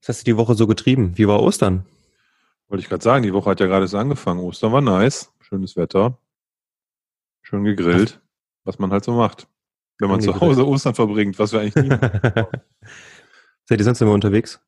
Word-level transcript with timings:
Was 0.00 0.08
hast 0.08 0.20
du 0.20 0.24
die 0.24 0.36
Woche 0.36 0.54
so 0.54 0.66
getrieben? 0.66 1.16
Wie 1.16 1.26
war 1.26 1.42
Ostern? 1.42 1.84
Wollte 2.68 2.82
ich 2.82 2.88
gerade 2.88 3.02
sagen, 3.02 3.22
die 3.22 3.32
Woche 3.32 3.50
hat 3.50 3.60
ja 3.60 3.66
gerade 3.66 3.86
so 3.86 3.98
angefangen. 3.98 4.40
Ostern 4.40 4.72
war 4.72 4.80
nice, 4.80 5.32
schönes 5.40 5.76
Wetter, 5.76 6.18
schön 7.42 7.64
gegrillt, 7.64 8.20
was 8.64 8.78
man 8.78 8.90
halt 8.90 9.04
so 9.04 9.12
macht. 9.12 9.48
Wenn 9.98 10.10
man 10.10 10.20
zu 10.20 10.38
Hause 10.40 10.66
Ostern 10.66 10.94
verbringt, 10.94 11.38
was 11.38 11.52
wir 11.52 11.60
eigentlich 11.60 11.84
nie 11.84 11.88
Seid 13.64 13.80
ihr 13.80 13.84
sonst 13.84 14.00
immer 14.00 14.12
unterwegs? 14.12 14.60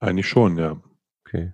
Eigentlich 0.00 0.28
schon, 0.28 0.56
ja. 0.56 0.80
Okay. 1.26 1.52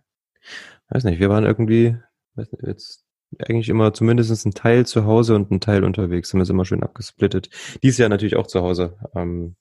Weiß 0.89 1.05
nicht, 1.05 1.19
wir 1.19 1.29
waren 1.29 1.45
irgendwie, 1.45 1.97
weiß 2.35 2.53
nicht, 2.53 2.63
jetzt 2.63 3.05
eigentlich 3.39 3.69
immer 3.69 3.93
zumindest 3.93 4.47
ein 4.47 4.53
Teil 4.53 4.87
zu 4.87 5.05
Hause 5.05 5.35
und 5.35 5.51
ein 5.51 5.61
Teil 5.61 5.85
unterwegs. 5.85 6.31
Sind 6.31 6.41
wir 6.41 6.49
immer 6.49 6.65
schön 6.65 6.83
abgesplittet. 6.83 7.51
Dies 7.83 7.99
Jahr 7.99 8.09
natürlich 8.09 8.37
auch 8.37 8.47
zu 8.47 8.63
Hause. 8.63 8.97
Ähm, 9.15 9.57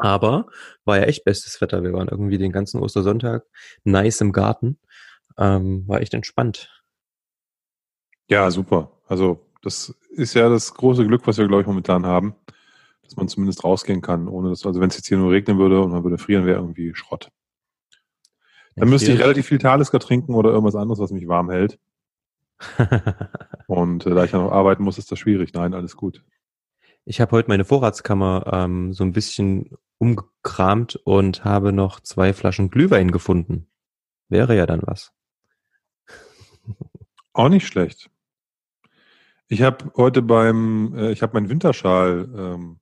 aber 0.00 0.46
war 0.84 0.98
ja 0.98 1.04
echt 1.04 1.24
bestes 1.24 1.60
Wetter. 1.60 1.82
Wir 1.82 1.92
waren 1.92 2.08
irgendwie 2.08 2.38
den 2.38 2.52
ganzen 2.52 2.80
Ostersonntag 2.80 3.44
nice 3.84 4.20
im 4.20 4.32
Garten. 4.32 4.78
Ähm, 5.38 5.86
war 5.86 6.00
echt 6.00 6.14
entspannt. 6.14 6.82
Ja, 8.28 8.50
super. 8.50 8.92
Also 9.06 9.46
das 9.62 9.94
ist 10.10 10.34
ja 10.34 10.48
das 10.48 10.74
große 10.74 11.06
Glück, 11.06 11.26
was 11.26 11.38
wir, 11.38 11.46
glaube 11.46 11.62
ich, 11.62 11.66
momentan 11.66 12.06
haben, 12.06 12.34
dass 13.02 13.16
man 13.16 13.28
zumindest 13.28 13.64
rausgehen 13.64 14.00
kann, 14.00 14.28
ohne 14.28 14.50
dass, 14.50 14.64
also 14.64 14.80
wenn 14.80 14.88
es 14.88 14.96
jetzt 14.96 15.08
hier 15.08 15.18
nur 15.18 15.32
regnen 15.32 15.58
würde 15.58 15.80
und 15.80 15.90
man 15.90 16.04
würde 16.04 16.18
frieren, 16.18 16.46
wäre 16.46 16.60
irgendwie 16.60 16.94
Schrott. 16.94 17.30
Dann 18.76 18.88
ja, 18.88 18.92
müsste 18.92 19.12
ich 19.12 19.18
relativ 19.18 19.46
viel 19.46 19.58
Talisker 19.58 19.98
trinken 19.98 20.34
oder 20.34 20.50
irgendwas 20.50 20.76
anderes, 20.76 21.00
was 21.00 21.10
mich 21.10 21.28
warm 21.28 21.50
hält. 21.50 21.78
und 23.66 24.06
äh, 24.06 24.14
da 24.14 24.24
ich 24.24 24.32
ja 24.32 24.38
noch 24.38 24.52
arbeiten 24.52 24.82
muss, 24.82 24.98
ist 24.98 25.10
das 25.10 25.18
schwierig. 25.18 25.52
Nein, 25.54 25.74
alles 25.74 25.96
gut. 25.96 26.22
Ich 27.10 27.20
habe 27.20 27.32
heute 27.32 27.48
meine 27.48 27.64
Vorratskammer 27.64 28.44
ähm, 28.52 28.92
so 28.92 29.02
ein 29.02 29.10
bisschen 29.10 29.76
umgekramt 29.98 30.94
und 30.94 31.44
habe 31.44 31.72
noch 31.72 31.98
zwei 31.98 32.32
Flaschen 32.32 32.70
Glühwein 32.70 33.10
gefunden. 33.10 33.66
Wäre 34.28 34.56
ja 34.56 34.64
dann 34.64 34.82
was. 34.84 35.10
Auch 37.32 37.48
nicht 37.48 37.66
schlecht. 37.66 38.10
Ich 39.48 39.60
habe 39.62 39.90
heute 39.96 40.22
beim, 40.22 40.94
äh, 40.96 41.10
ich 41.10 41.20
habe 41.22 41.34
meinen 41.34 41.48
Winterschal 41.48 42.28
ähm, 42.32 42.78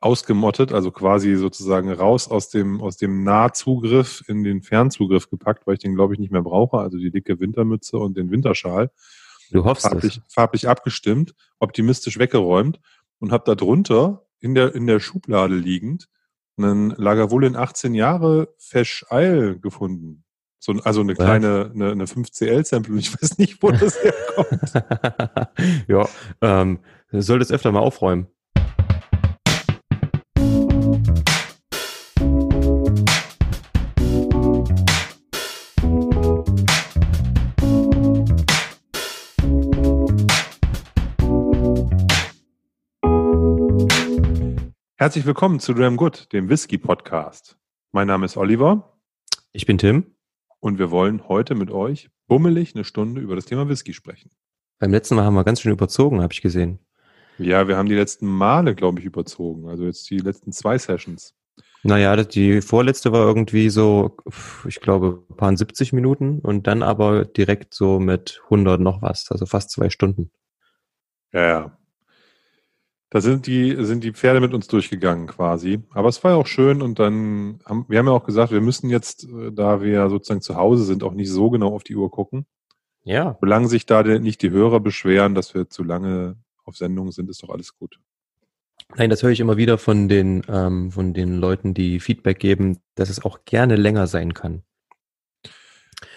ausgemottet, 0.00 0.72
also 0.72 0.90
quasi 0.90 1.36
sozusagen 1.36 1.92
raus 1.92 2.28
aus 2.28 2.48
dem 2.48 2.80
aus 2.80 2.96
dem 2.96 3.22
Nahzugriff 3.22 4.24
in 4.26 4.42
den 4.42 4.60
Fernzugriff 4.60 5.30
gepackt, 5.30 5.68
weil 5.68 5.74
ich 5.74 5.80
den 5.80 5.94
glaube 5.94 6.14
ich 6.14 6.18
nicht 6.18 6.32
mehr 6.32 6.42
brauche, 6.42 6.78
also 6.78 6.98
die 6.98 7.12
dicke 7.12 7.38
Wintermütze 7.38 7.96
und 7.96 8.16
den 8.16 8.32
Winterschal. 8.32 8.90
Du 9.52 9.64
hoffst 9.64 9.82
farblich, 9.82 10.18
es. 10.18 10.32
farblich 10.32 10.68
abgestimmt, 10.68 11.34
optimistisch 11.58 12.18
weggeräumt 12.18 12.80
und 13.20 13.32
habe 13.32 13.44
da 13.46 13.54
drunter 13.54 14.26
in 14.40 14.54
der, 14.54 14.74
in 14.74 14.86
der 14.86 14.98
Schublade 15.00 15.54
liegend 15.54 16.08
einen 16.58 16.90
Lagavulin 16.90 17.56
18 17.56 17.94
Jahre 17.94 18.54
Fesch 18.58 19.04
Eil 19.08 19.58
gefunden. 19.58 20.24
So, 20.58 20.72
also 20.84 21.00
eine 21.00 21.14
kleine, 21.14 21.70
eine, 21.74 21.92
eine 21.92 22.04
5CL-Sample 22.04 22.92
und 22.92 22.98
ich 22.98 23.14
weiß 23.14 23.38
nicht, 23.38 23.62
wo 23.62 23.70
das 23.70 23.98
herkommt. 24.02 24.72
ja, 25.88 26.06
ähm, 26.42 26.80
soll 27.12 27.38
das 27.38 27.50
öfter 27.50 27.72
mal 27.72 27.80
aufräumen. 27.80 28.26
Herzlich 45.00 45.24
willkommen 45.24 45.60
zu 45.60 45.72
Dram 45.72 45.96
Good, 45.96 46.30
dem 46.34 46.50
Whisky 46.50 46.76
Podcast. 46.76 47.56
Mein 47.90 48.06
Name 48.06 48.26
ist 48.26 48.36
Oliver. 48.36 49.00
Ich 49.50 49.64
bin 49.64 49.78
Tim. 49.78 50.14
Und 50.58 50.78
wir 50.78 50.90
wollen 50.90 51.26
heute 51.26 51.54
mit 51.54 51.70
euch 51.70 52.10
bummelig 52.26 52.74
eine 52.74 52.84
Stunde 52.84 53.22
über 53.22 53.34
das 53.34 53.46
Thema 53.46 53.66
Whisky 53.66 53.94
sprechen. 53.94 54.30
Beim 54.78 54.90
letzten 54.90 55.14
Mal 55.14 55.24
haben 55.24 55.32
wir 55.32 55.44
ganz 55.44 55.62
schön 55.62 55.72
überzogen, 55.72 56.20
habe 56.20 56.34
ich 56.34 56.42
gesehen. 56.42 56.80
Ja, 57.38 57.66
wir 57.66 57.78
haben 57.78 57.88
die 57.88 57.94
letzten 57.94 58.26
Male, 58.26 58.74
glaube 58.74 59.00
ich, 59.00 59.06
überzogen. 59.06 59.70
Also 59.70 59.86
jetzt 59.86 60.10
die 60.10 60.18
letzten 60.18 60.52
zwei 60.52 60.76
Sessions. 60.76 61.34
Naja, 61.82 62.22
die 62.22 62.60
vorletzte 62.60 63.10
war 63.10 63.26
irgendwie 63.26 63.70
so, 63.70 64.18
ich 64.66 64.82
glaube, 64.82 65.24
ein 65.30 65.36
paar 65.36 65.56
70 65.56 65.94
Minuten 65.94 66.40
und 66.40 66.66
dann 66.66 66.82
aber 66.82 67.24
direkt 67.24 67.72
so 67.72 68.00
mit 68.00 68.42
100 68.50 68.78
noch 68.78 69.00
was, 69.00 69.30
also 69.30 69.46
fast 69.46 69.70
zwei 69.70 69.88
Stunden. 69.88 70.30
Ja, 71.32 71.40
ja. 71.40 71.79
Da 73.12 73.20
sind 73.20 73.48
die, 73.48 73.76
sind 73.84 74.04
die 74.04 74.12
Pferde 74.12 74.40
mit 74.40 74.54
uns 74.54 74.68
durchgegangen 74.68 75.26
quasi. 75.26 75.82
Aber 75.90 76.08
es 76.08 76.22
war 76.22 76.32
ja 76.32 76.36
auch 76.36 76.46
schön 76.46 76.80
und 76.80 77.00
dann 77.00 77.60
haben, 77.64 77.84
wir 77.88 77.98
haben 77.98 78.06
ja 78.06 78.12
auch 78.12 78.24
gesagt, 78.24 78.52
wir 78.52 78.60
müssen 78.60 78.88
jetzt, 78.88 79.24
äh, 79.24 79.50
da 79.52 79.82
wir 79.82 80.08
sozusagen 80.08 80.40
zu 80.40 80.54
Hause 80.54 80.84
sind, 80.84 81.02
auch 81.02 81.12
nicht 81.12 81.30
so 81.30 81.50
genau 81.50 81.74
auf 81.74 81.82
die 81.82 81.96
Uhr 81.96 82.10
gucken. 82.10 82.46
Ja. 83.02 83.36
Solange 83.40 83.66
sich 83.66 83.84
da 83.84 84.02
nicht 84.02 84.42
die 84.42 84.50
Hörer 84.50 84.78
beschweren, 84.78 85.34
dass 85.34 85.54
wir 85.54 85.68
zu 85.68 85.82
lange 85.82 86.36
auf 86.64 86.76
Sendung 86.76 87.10
sind, 87.10 87.28
ist 87.28 87.42
doch 87.42 87.50
alles 87.50 87.76
gut. 87.76 87.98
Nein, 88.96 89.10
das 89.10 89.22
höre 89.22 89.30
ich 89.30 89.40
immer 89.40 89.56
wieder 89.56 89.78
von 89.78 90.08
den, 90.08 90.42
ähm, 90.48 90.92
von 90.92 91.12
den 91.12 91.38
Leuten, 91.38 91.74
die 91.74 91.98
Feedback 92.00 92.38
geben, 92.38 92.78
dass 92.94 93.08
es 93.08 93.24
auch 93.24 93.44
gerne 93.44 93.76
länger 93.76 94.06
sein 94.06 94.34
kann. 94.34 94.62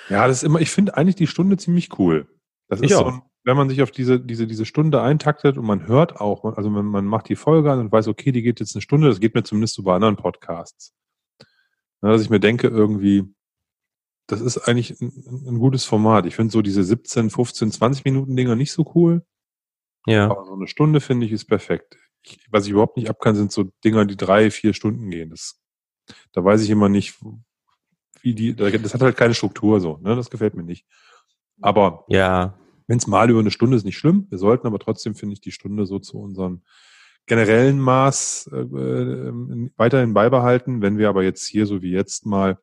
Ja, 0.10 0.28
das 0.28 0.38
ist 0.38 0.44
immer, 0.44 0.60
ich 0.60 0.70
finde 0.70 0.98
eigentlich 0.98 1.16
die 1.16 1.28
Stunde 1.28 1.58
ziemlich 1.58 1.98
cool. 1.98 2.28
Das 2.68 2.82
ist 2.82 2.92
so 2.92 3.06
ein, 3.06 3.22
wenn 3.44 3.58
man 3.58 3.70
sich 3.70 3.82
auf 3.82 3.92
diese, 3.92 4.20
diese, 4.20 4.48
diese 4.48 4.66
Stunde 4.66 5.02
eintaktet 5.02 5.58
und 5.58 5.66
man 5.66 5.88
hört 5.88 6.20
auch, 6.20 6.46
also 6.56 6.74
wenn 6.74 6.86
man 6.86 7.06
macht 7.06 7.30
die 7.30 7.36
Folge 7.36 7.72
an 7.72 7.80
und 7.80 7.92
weiß, 7.92 8.08
okay, 8.08 8.32
die 8.32 8.42
geht 8.42 8.60
jetzt 8.60 8.76
eine 8.76 8.82
Stunde, 8.82 9.10
das 9.10 9.20
geht 9.20 9.36
mir 9.36 9.44
zumindest 9.44 9.76
so 9.76 9.84
bei 9.84 9.96
anderen 9.96 10.16
Podcasts. 10.16 10.94
Ja, 12.02 12.10
dass 12.10 12.22
ich 12.22 12.30
mir 12.30 12.40
denke, 12.40 12.68
irgendwie, 12.68 13.24
das 14.28 14.42
ist 14.42 14.58
eigentlich 14.58 15.00
ein, 15.02 15.12
ein 15.48 15.60
gutes 15.60 15.86
Format. 15.86 16.26
Ich 16.26 16.36
finde 16.36 16.52
so 16.52 16.62
diese 16.62 16.84
17, 16.84 17.30
15, 17.30 17.72
20 17.72 18.06
Minuten 18.06 18.36
Dinger 18.36 18.56
nicht 18.56 18.72
so 18.72 18.90
cool. 18.96 19.26
Ja. 20.06 20.30
Aber 20.30 20.46
so 20.46 20.54
eine 20.54 20.68
Stunde 20.68 21.02
finde 21.02 21.26
ich 21.26 21.32
ist 21.32 21.46
perfekt. 21.46 21.98
Ich, 22.22 22.48
was 22.50 22.66
ich 22.66 22.72
überhaupt 22.72 22.98
nicht 22.98 23.10
abkann, 23.10 23.36
sind 23.36 23.52
so 23.52 23.66
Dinger, 23.84 24.06
die 24.06 24.18
drei, 24.18 24.52
vier 24.52 24.74
Stunden 24.74 25.10
gehen. 25.10 25.30
Das, 25.30 25.62
da 26.32 26.44
weiß 26.44 26.62
ich 26.62 26.70
immer 26.70 26.90
nicht, 26.90 27.20
wie 28.22 28.34
die, 28.34 28.56
das 28.56 28.94
hat 28.94 29.02
halt 29.02 29.18
keine 29.18 29.34
Struktur 29.34 29.82
so, 29.82 29.98
ne? 29.98 30.16
Das 30.16 30.30
gefällt 30.30 30.56
mir 30.56 30.64
nicht. 30.64 30.86
Aber 31.62 32.06
ja. 32.08 32.58
Wenn 32.88 32.98
es 32.98 33.08
mal 33.08 33.30
über 33.30 33.40
eine 33.40 33.52
Stunde 33.52 33.78
ist, 33.78 33.86
nicht 33.86 33.98
schlimm. 33.98 34.28
Wir 34.30 34.38
sollten 34.38 34.68
aber 34.68 34.80
trotzdem, 34.80 35.16
finde 35.16 35.34
ich, 35.34 35.42
die 35.42 35.52
Stunde 35.52 35.86
so 35.86 36.00
zu 36.00 36.20
unserem 36.20 36.62
generellen 37.26 37.80
Maß 37.80 38.50
äh, 38.52 38.58
äh, 38.58 39.70
weiterhin 39.78 40.14
beibehalten. 40.14 40.82
Wenn 40.82 40.98
wir 40.98 41.10
aber 41.10 41.24
jetzt 41.24 41.48
hier, 41.48 41.66
so 41.66 41.82
wie 41.82 41.92
jetzt, 41.92 42.26
mal 42.26 42.58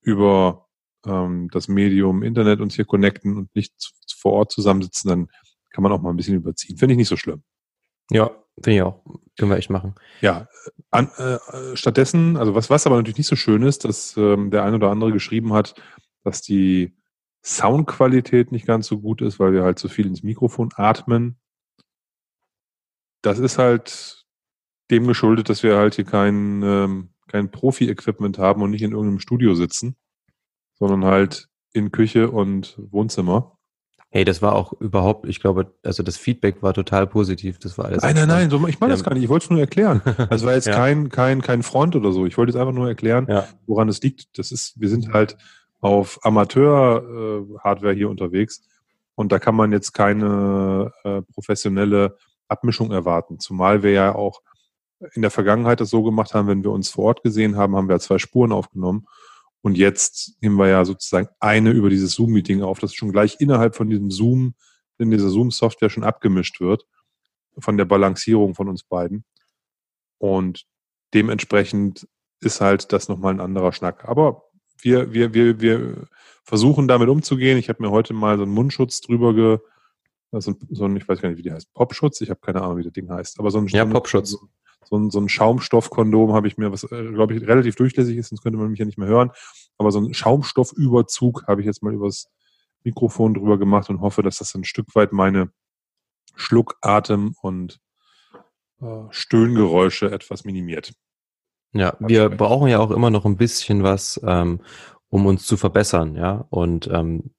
über 0.00 0.68
ähm, 1.06 1.48
das 1.52 1.68
Medium 1.68 2.22
Internet 2.22 2.60
uns 2.60 2.74
hier 2.74 2.84
connecten 2.84 3.36
und 3.36 3.54
nicht 3.54 3.74
vor 4.16 4.32
Ort 4.32 4.52
zusammensitzen, 4.52 5.08
dann 5.08 5.28
kann 5.70 5.82
man 5.82 5.92
auch 5.92 6.02
mal 6.02 6.10
ein 6.10 6.16
bisschen 6.16 6.36
überziehen. 6.36 6.76
Finde 6.76 6.94
ich 6.94 6.98
nicht 6.98 7.08
so 7.08 7.16
schlimm. 7.16 7.42
Ja, 8.10 8.30
finde 8.62 8.76
ich 8.76 8.82
auch. 8.82 9.04
Können 9.38 9.50
wir 9.50 9.56
echt 9.56 9.70
machen. 9.70 9.94
Ja, 10.20 10.48
an, 10.90 11.10
äh, 11.16 11.76
stattdessen, 11.76 12.36
also 12.36 12.54
was, 12.54 12.68
was 12.68 12.86
aber 12.86 12.96
natürlich 12.96 13.18
nicht 13.18 13.28
so 13.28 13.36
schön 13.36 13.62
ist, 13.62 13.84
dass 13.84 14.16
ähm, 14.16 14.50
der 14.50 14.64
ein 14.64 14.74
oder 14.74 14.90
andere 14.90 15.12
geschrieben 15.12 15.52
hat, 15.52 15.74
dass 16.24 16.42
die 16.42 16.94
Soundqualität 17.44 18.52
nicht 18.52 18.66
ganz 18.66 18.86
so 18.86 19.00
gut 19.00 19.20
ist, 19.20 19.40
weil 19.40 19.52
wir 19.52 19.64
halt 19.64 19.78
so 19.78 19.88
viel 19.88 20.06
ins 20.06 20.22
Mikrofon 20.22 20.70
atmen. 20.76 21.36
Das 23.20 23.38
ist 23.38 23.58
halt 23.58 24.24
dem 24.90 25.06
geschuldet, 25.06 25.48
dass 25.48 25.62
wir 25.62 25.76
halt 25.76 25.94
hier 25.94 26.04
kein, 26.04 26.62
ähm, 26.62 27.10
kein 27.28 27.50
Profi-Equipment 27.50 28.38
haben 28.38 28.62
und 28.62 28.70
nicht 28.70 28.82
in 28.82 28.92
irgendeinem 28.92 29.20
Studio 29.20 29.54
sitzen, 29.54 29.96
sondern 30.74 31.04
halt 31.04 31.48
in 31.72 31.90
Küche 31.90 32.30
und 32.30 32.78
Wohnzimmer. 32.90 33.58
Hey, 34.10 34.26
das 34.26 34.42
war 34.42 34.54
auch 34.54 34.74
überhaupt, 34.74 35.26
ich 35.26 35.40
glaube, 35.40 35.74
also 35.82 36.02
das 36.02 36.18
Feedback 36.18 36.62
war 36.62 36.74
total 36.74 37.06
positiv. 37.06 37.58
Das 37.58 37.78
war 37.78 37.86
alles. 37.86 38.02
Nein, 38.02 38.14
nein, 38.14 38.28
nein, 38.28 38.50
so, 38.50 38.66
ich 38.68 38.78
meine 38.78 38.92
das 38.92 39.02
gar 39.02 39.14
nicht. 39.14 39.22
Ich 39.22 39.30
wollte 39.30 39.44
es 39.44 39.50
nur 39.50 39.60
erklären. 39.60 40.02
Das 40.28 40.44
war 40.44 40.52
jetzt 40.52 40.66
ja. 40.66 40.74
kein, 40.74 41.08
kein, 41.08 41.40
kein 41.40 41.62
Front 41.62 41.96
oder 41.96 42.12
so. 42.12 42.26
Ich 42.26 42.36
wollte 42.36 42.52
jetzt 42.52 42.60
einfach 42.60 42.74
nur 42.74 42.88
erklären, 42.88 43.26
ja. 43.28 43.48
woran 43.66 43.88
es 43.88 44.02
liegt. 44.02 44.38
Das 44.38 44.52
ist, 44.52 44.78
wir 44.78 44.90
sind 44.90 45.14
halt 45.14 45.38
auf 45.82 46.24
Amateur-Hardware 46.24 47.92
äh, 47.92 47.96
hier 47.96 48.08
unterwegs 48.08 48.62
und 49.14 49.32
da 49.32 49.38
kann 49.38 49.54
man 49.54 49.72
jetzt 49.72 49.92
keine 49.92 50.92
äh, 51.04 51.22
professionelle 51.22 52.16
Abmischung 52.48 52.92
erwarten. 52.92 53.38
Zumal 53.40 53.82
wir 53.82 53.90
ja 53.90 54.14
auch 54.14 54.40
in 55.14 55.22
der 55.22 55.30
Vergangenheit 55.30 55.80
das 55.80 55.90
so 55.90 56.02
gemacht 56.02 56.34
haben, 56.34 56.48
wenn 56.48 56.62
wir 56.62 56.70
uns 56.70 56.88
vor 56.88 57.06
Ort 57.06 57.22
gesehen 57.22 57.56
haben, 57.56 57.76
haben 57.76 57.88
wir 57.88 57.98
zwei 57.98 58.18
Spuren 58.18 58.52
aufgenommen. 58.52 59.06
Und 59.60 59.76
jetzt 59.76 60.36
nehmen 60.40 60.56
wir 60.56 60.68
ja 60.68 60.84
sozusagen 60.84 61.28
eine 61.40 61.70
über 61.70 61.90
dieses 61.90 62.12
Zoom-Meeting 62.12 62.62
auf, 62.62 62.78
das 62.78 62.94
schon 62.94 63.12
gleich 63.12 63.40
innerhalb 63.40 63.76
von 63.76 63.90
diesem 63.90 64.10
Zoom, 64.10 64.54
in 64.98 65.10
dieser 65.10 65.28
Zoom-Software 65.28 65.90
schon 65.90 66.04
abgemischt 66.04 66.60
wird, 66.60 66.86
von 67.58 67.76
der 67.76 67.84
Balancierung 67.84 68.54
von 68.54 68.68
uns 68.68 68.84
beiden. 68.84 69.24
Und 70.18 70.64
dementsprechend 71.14 72.08
ist 72.40 72.60
halt 72.60 72.92
das 72.92 73.08
nochmal 73.08 73.34
ein 73.34 73.40
anderer 73.40 73.72
Schnack. 73.72 74.04
Aber 74.08 74.44
wir, 74.82 75.12
wir, 75.12 75.34
wir, 75.34 75.60
wir 75.60 76.06
versuchen 76.44 76.88
damit 76.88 77.08
umzugehen. 77.08 77.58
Ich 77.58 77.68
habe 77.68 77.82
mir 77.82 77.90
heute 77.90 78.14
mal 78.14 78.36
so 78.36 78.42
einen 78.42 78.52
Mundschutz 78.52 79.00
drüber 79.00 79.34
ge, 79.34 79.58
so 80.32 80.52
ein, 80.52 80.56
so 80.70 80.84
ein, 80.84 80.96
ich 80.96 81.08
weiß 81.08 81.20
gar 81.20 81.28
nicht, 81.28 81.38
wie 81.38 81.42
die 81.42 81.52
heißt, 81.52 81.72
Popschutz. 81.74 82.20
Ich 82.20 82.30
habe 82.30 82.40
keine 82.40 82.62
Ahnung, 82.62 82.78
wie 82.78 82.84
das 82.84 82.92
Ding 82.92 83.10
heißt, 83.10 83.38
aber 83.38 83.50
so 83.50 83.58
ein, 83.58 83.66
ja, 83.68 83.84
Popschutz. 83.84 84.30
So, 84.30 84.48
so 84.84 84.96
ein, 84.98 85.10
so 85.10 85.20
ein 85.20 85.28
Schaumstoffkondom 85.28 86.32
habe 86.32 86.48
ich 86.48 86.58
mir, 86.58 86.72
was 86.72 86.84
äh, 86.84 87.12
glaube 87.12 87.34
ich 87.34 87.46
relativ 87.46 87.76
durchlässig 87.76 88.16
ist, 88.16 88.28
sonst 88.28 88.42
könnte 88.42 88.58
man 88.58 88.70
mich 88.70 88.78
ja 88.78 88.84
nicht 88.84 88.98
mehr 88.98 89.08
hören. 89.08 89.30
Aber 89.78 89.90
so 89.90 90.00
ein 90.00 90.12
Schaumstoffüberzug 90.12 91.46
habe 91.46 91.60
ich 91.60 91.66
jetzt 91.66 91.82
mal 91.82 91.94
übers 91.94 92.28
Mikrofon 92.84 93.34
drüber 93.34 93.58
gemacht 93.58 93.90
und 93.90 94.00
hoffe, 94.00 94.22
dass 94.22 94.38
das 94.38 94.54
ein 94.54 94.64
Stück 94.64 94.94
weit 94.94 95.12
meine 95.12 95.50
Schluckatem 96.34 97.34
und 97.40 97.80
äh, 98.80 99.04
Stöhngeräusche 99.10 100.10
etwas 100.10 100.44
minimiert. 100.44 100.92
Ja, 101.72 101.96
wir 102.00 102.28
brauchen 102.28 102.68
ja 102.68 102.78
auch 102.80 102.90
immer 102.90 103.10
noch 103.10 103.24
ein 103.24 103.36
bisschen 103.36 103.82
was, 103.82 104.20
ähm, 104.24 104.60
um 105.08 105.26
uns 105.26 105.46
zu 105.46 105.56
verbessern, 105.56 106.16
ja. 106.16 106.46
Und 106.50 106.88
ähm, 106.92 107.32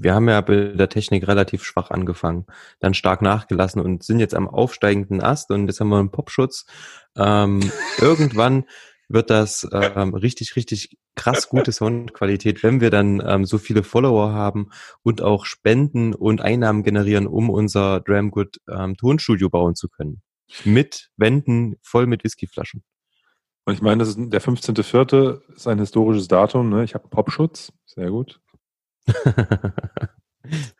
wir 0.00 0.14
haben 0.14 0.28
ja 0.28 0.40
bei 0.40 0.72
der 0.74 0.88
Technik 0.88 1.26
relativ 1.26 1.64
schwach 1.64 1.90
angefangen, 1.90 2.46
dann 2.78 2.94
stark 2.94 3.20
nachgelassen 3.20 3.82
und 3.82 4.04
sind 4.04 4.20
jetzt 4.20 4.34
am 4.34 4.48
aufsteigenden 4.48 5.20
Ast 5.20 5.50
und 5.50 5.66
jetzt 5.66 5.80
haben 5.80 5.88
wir 5.88 5.98
einen 5.98 6.12
Popschutz. 6.12 6.66
Ähm, 7.16 7.60
irgendwann 7.98 8.64
wird 9.08 9.30
das 9.30 9.66
ähm, 9.72 10.14
richtig, 10.14 10.54
richtig 10.54 10.96
krass 11.16 11.48
gute 11.48 11.72
Soundqualität, 11.72 12.62
wenn 12.62 12.80
wir 12.80 12.90
dann 12.90 13.22
ähm, 13.26 13.44
so 13.44 13.58
viele 13.58 13.82
Follower 13.82 14.32
haben 14.32 14.70
und 15.02 15.22
auch 15.22 15.46
Spenden 15.46 16.14
und 16.14 16.40
Einnahmen 16.40 16.84
generieren, 16.84 17.26
um 17.26 17.50
unser 17.50 18.00
Dramgood 18.00 18.60
ähm, 18.68 18.96
Tonstudio 18.96 19.48
bauen 19.48 19.74
zu 19.74 19.88
können. 19.88 20.22
Mit 20.64 21.10
Wänden 21.16 21.76
voll 21.82 22.06
mit 22.06 22.22
Whiskyflaschen. 22.22 22.84
Und 23.68 23.74
ich 23.74 23.82
meine, 23.82 23.98
das 23.98 24.08
ist 24.08 24.18
der 24.18 24.40
15.04. 24.40 25.42
ist 25.54 25.68
ein 25.68 25.78
historisches 25.78 26.26
Datum. 26.26 26.70
Ne? 26.70 26.84
Ich 26.84 26.94
habe 26.94 27.04
einen 27.04 27.10
Popschutz. 27.10 27.70
Sehr 27.84 28.08
gut. 28.08 28.40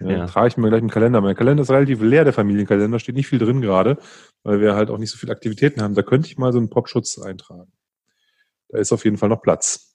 ja, 0.01 0.11
ja. 0.11 0.27
Trage 0.27 0.49
ich 0.49 0.57
mir 0.57 0.71
gleich 0.71 0.81
im 0.81 0.89
Kalender. 0.89 1.21
Mein 1.21 1.37
Kalender 1.37 1.65
ist 1.65 1.71
relativ 1.71 2.01
leer, 2.01 2.25
der 2.25 2.33
Familienkalender. 2.33 2.99
Steht 2.99 3.15
nicht 3.15 3.27
viel 3.27 3.39
drin 3.39 3.61
gerade, 3.61 3.99
weil 4.43 4.63
wir 4.63 4.75
halt 4.75 4.89
auch 4.89 4.97
nicht 4.97 5.11
so 5.11 5.19
viele 5.19 5.33
Aktivitäten 5.33 5.83
haben. 5.83 5.95
Da 5.95 6.01
könnte 6.01 6.29
ich 6.29 6.39
mal 6.39 6.51
so 6.51 6.59
einen 6.59 6.71
Popschutz 6.71 7.19
eintragen. 7.19 7.71
Da 8.71 8.79
ist 8.79 8.91
auf 8.91 9.05
jeden 9.05 9.19
Fall 9.19 9.29
noch 9.29 9.43
Platz. 9.43 9.95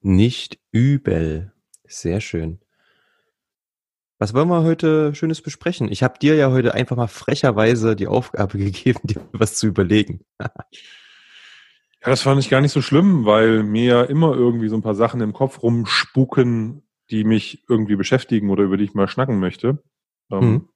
Nicht 0.00 0.58
übel. 0.72 1.52
Sehr 1.86 2.20
schön. 2.20 2.58
Was 4.18 4.34
wollen 4.34 4.48
wir 4.48 4.64
heute 4.64 5.14
Schönes 5.14 5.40
besprechen? 5.40 5.92
Ich 5.92 6.02
habe 6.02 6.18
dir 6.18 6.34
ja 6.34 6.50
heute 6.50 6.74
einfach 6.74 6.96
mal 6.96 7.06
frecherweise 7.06 7.94
die 7.94 8.08
Aufgabe 8.08 8.58
gegeben, 8.58 9.02
dir 9.04 9.20
was 9.30 9.54
zu 9.54 9.68
überlegen. 9.68 10.24
Ja, 12.06 12.10
das 12.10 12.22
fand 12.22 12.40
ich 12.40 12.48
gar 12.48 12.60
nicht 12.60 12.70
so 12.70 12.80
schlimm, 12.80 13.24
weil 13.24 13.64
mir 13.64 13.84
ja 13.84 14.02
immer 14.04 14.32
irgendwie 14.32 14.68
so 14.68 14.76
ein 14.76 14.82
paar 14.82 14.94
Sachen 14.94 15.20
im 15.20 15.32
Kopf 15.32 15.60
rumspuken, 15.60 16.86
die 17.10 17.24
mich 17.24 17.64
irgendwie 17.68 17.96
beschäftigen 17.96 18.50
oder 18.50 18.62
über 18.62 18.76
die 18.76 18.84
ich 18.84 18.94
mal 18.94 19.08
schnacken 19.08 19.40
möchte. 19.40 19.82
Ähm, 20.30 20.50
mhm. 20.50 20.68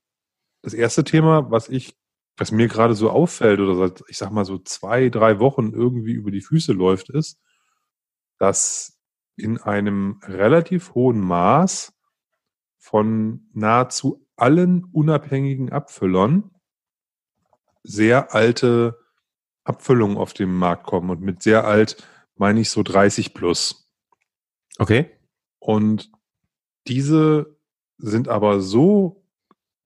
Das 0.62 0.74
erste 0.74 1.04
Thema, 1.04 1.48
was 1.52 1.68
ich, 1.68 1.96
was 2.36 2.50
mir 2.50 2.66
gerade 2.66 2.94
so 2.94 3.10
auffällt 3.10 3.60
oder 3.60 3.76
seit, 3.76 4.02
ich 4.08 4.18
sag 4.18 4.32
mal 4.32 4.44
so 4.44 4.58
zwei, 4.58 5.08
drei 5.08 5.38
Wochen 5.38 5.72
irgendwie 5.72 6.12
über 6.12 6.32
die 6.32 6.40
Füße 6.40 6.72
läuft, 6.72 7.10
ist, 7.10 7.40
dass 8.38 8.98
in 9.36 9.58
einem 9.58 10.18
relativ 10.24 10.94
hohen 10.94 11.20
Maß 11.20 11.92
von 12.76 13.48
nahezu 13.52 14.26
allen 14.34 14.84
unabhängigen 14.84 15.70
Abfüllern 15.70 16.50
sehr 17.84 18.34
alte 18.34 19.00
Abfüllungen 19.64 20.16
auf 20.16 20.32
den 20.32 20.52
Markt 20.52 20.84
kommen. 20.84 21.10
Und 21.10 21.20
mit 21.20 21.42
sehr 21.42 21.64
alt 21.64 22.06
meine 22.36 22.60
ich 22.60 22.70
so 22.70 22.82
30 22.82 23.34
plus. 23.34 23.88
Okay. 24.78 25.10
Und 25.58 26.10
diese 26.86 27.56
sind 27.98 28.28
aber 28.28 28.60
so 28.60 29.24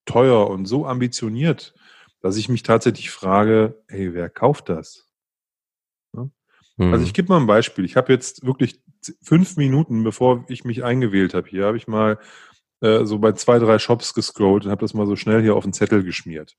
teuer 0.04 0.48
und 0.48 0.66
so 0.66 0.86
ambitioniert, 0.86 1.74
dass 2.20 2.36
ich 2.36 2.48
mich 2.48 2.62
tatsächlich 2.62 3.10
frage, 3.10 3.82
hey, 3.88 4.14
wer 4.14 4.30
kauft 4.30 4.68
das? 4.68 5.10
Ja? 6.14 6.30
Mhm. 6.76 6.92
Also 6.92 7.04
ich 7.04 7.12
gebe 7.12 7.28
mal 7.28 7.40
ein 7.40 7.46
Beispiel. 7.46 7.84
Ich 7.84 7.96
habe 7.96 8.12
jetzt 8.12 8.46
wirklich 8.46 8.80
fünf 9.22 9.56
Minuten, 9.56 10.04
bevor 10.04 10.44
ich 10.48 10.64
mich 10.64 10.84
eingewählt 10.84 11.34
habe, 11.34 11.48
hier 11.48 11.66
habe 11.66 11.76
ich 11.76 11.88
mal 11.88 12.18
äh, 12.80 13.04
so 13.04 13.18
bei 13.18 13.32
zwei, 13.32 13.58
drei 13.58 13.78
Shops 13.78 14.14
gescrollt 14.14 14.64
und 14.64 14.70
habe 14.70 14.80
das 14.80 14.94
mal 14.94 15.06
so 15.06 15.16
schnell 15.16 15.42
hier 15.42 15.56
auf 15.56 15.64
den 15.64 15.72
Zettel 15.72 16.04
geschmiert. 16.04 16.56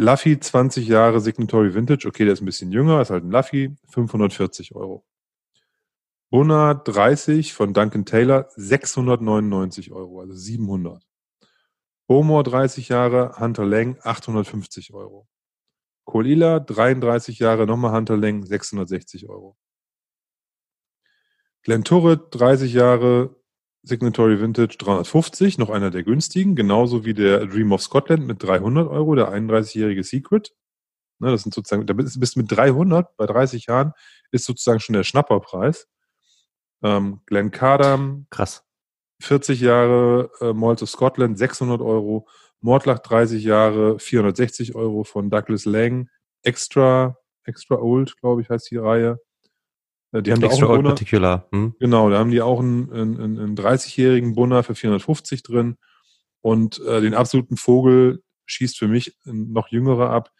Luffy 0.00 0.40
20 0.40 0.88
Jahre 0.88 1.20
Signatory 1.20 1.74
Vintage, 1.74 2.08
okay, 2.08 2.24
der 2.24 2.32
ist 2.32 2.40
ein 2.40 2.46
bisschen 2.46 2.72
jünger, 2.72 3.02
ist 3.02 3.10
halt 3.10 3.22
ein 3.22 3.30
Luffy, 3.30 3.76
540 3.90 4.74
Euro. 4.74 5.04
Buna 6.30 6.72
30 6.72 7.52
von 7.52 7.74
Duncan 7.74 8.06
Taylor 8.06 8.48
699 8.56 9.92
Euro, 9.92 10.20
also 10.20 10.32
700. 10.32 11.06
Bowmore 12.06 12.44
30 12.44 12.88
Jahre, 12.88 13.38
Hunter 13.38 13.66
Lang 13.66 13.98
850 14.02 14.94
Euro. 14.94 15.28
Kolila 16.04 16.60
33 16.60 17.38
Jahre, 17.38 17.66
nochmal 17.66 17.92
Hunter 17.92 18.16
Lang 18.16 18.42
660 18.46 19.28
Euro. 19.28 19.58
Glen 21.62 21.84
Turret 21.84 22.22
30 22.30 22.72
Jahre, 22.72 23.36
Signatory 23.82 24.40
Vintage 24.40 24.76
350, 24.78 25.58
noch 25.58 25.70
einer 25.70 25.90
der 25.90 26.02
günstigen, 26.02 26.54
genauso 26.54 27.04
wie 27.04 27.14
der 27.14 27.46
Dream 27.46 27.72
of 27.72 27.82
Scotland 27.82 28.26
mit 28.26 28.42
300 28.42 28.88
Euro, 28.88 29.14
der 29.14 29.32
31-jährige 29.32 30.04
Secret. 30.04 30.52
Ne, 31.18 31.30
das 31.30 31.42
sind 31.42 31.54
sozusagen, 31.54 31.86
da 31.86 31.94
bist 31.94 32.16
du 32.36 32.40
mit 32.40 32.50
300 32.50 33.16
bei 33.16 33.26
30 33.26 33.66
Jahren, 33.66 33.92
ist 34.32 34.44
sozusagen 34.44 34.80
schon 34.80 34.94
der 34.94 35.04
Schnapperpreis. 35.04 35.88
Ähm, 36.82 37.20
Glenn 37.26 37.50
Cardam. 37.50 38.26
Krass. 38.30 38.64
40 39.22 39.60
Jahre 39.60 40.30
äh, 40.40 40.52
Malls 40.52 40.82
of 40.82 40.90
Scotland, 40.90 41.38
600 41.38 41.80
Euro. 41.80 42.26
Mordlach 42.60 42.98
30 42.98 43.42
Jahre, 43.44 43.98
460 43.98 44.74
Euro 44.74 45.04
von 45.04 45.30
Douglas 45.30 45.64
Lang. 45.64 46.08
Extra, 46.42 47.16
Extra 47.44 47.76
Old, 47.76 48.16
glaube 48.18 48.42
ich, 48.42 48.50
heißt 48.50 48.70
die 48.70 48.76
Reihe. 48.76 49.18
Äh, 50.12 50.22
die 50.22 50.32
haben 50.32 50.42
Extra 50.42 50.66
da 50.66 50.72
auch 50.72 50.74
einen 50.74 50.84
Particular. 50.84 51.48
Hm? 51.52 51.74
Genau, 51.78 52.10
da 52.10 52.18
haben 52.18 52.30
die 52.30 52.42
auch 52.42 52.60
einen, 52.60 52.92
einen, 52.92 53.38
einen 53.38 53.56
30-jährigen 53.56 54.34
Bunner 54.34 54.62
für 54.62 54.74
450 54.74 55.42
drin. 55.42 55.76
Und 56.42 56.80
äh, 56.80 57.00
den 57.00 57.14
absoluten 57.14 57.56
Vogel 57.56 58.22
schießt 58.46 58.78
für 58.78 58.88
mich 58.88 59.16
ein 59.26 59.52
noch 59.52 59.68
jüngerer 59.68 60.10
ab. 60.10 60.32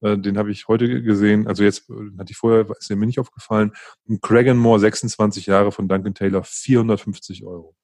Äh, 0.00 0.18
den 0.18 0.36
habe 0.36 0.50
ich 0.50 0.68
heute 0.68 1.02
gesehen. 1.02 1.46
Also 1.46 1.64
jetzt 1.64 1.88
äh, 1.88 1.94
hatte 2.18 2.30
ich 2.32 2.36
vorher, 2.36 2.66
ist 2.78 2.90
mir 2.90 3.06
nicht 3.06 3.20
aufgefallen. 3.20 3.72
Ein 4.08 4.20
Craiganmore 4.20 4.80
26 4.80 5.46
Jahre 5.46 5.72
von 5.72 5.88
Duncan 5.88 6.14
Taylor, 6.14 6.42
450 6.44 7.44
Euro. 7.44 7.74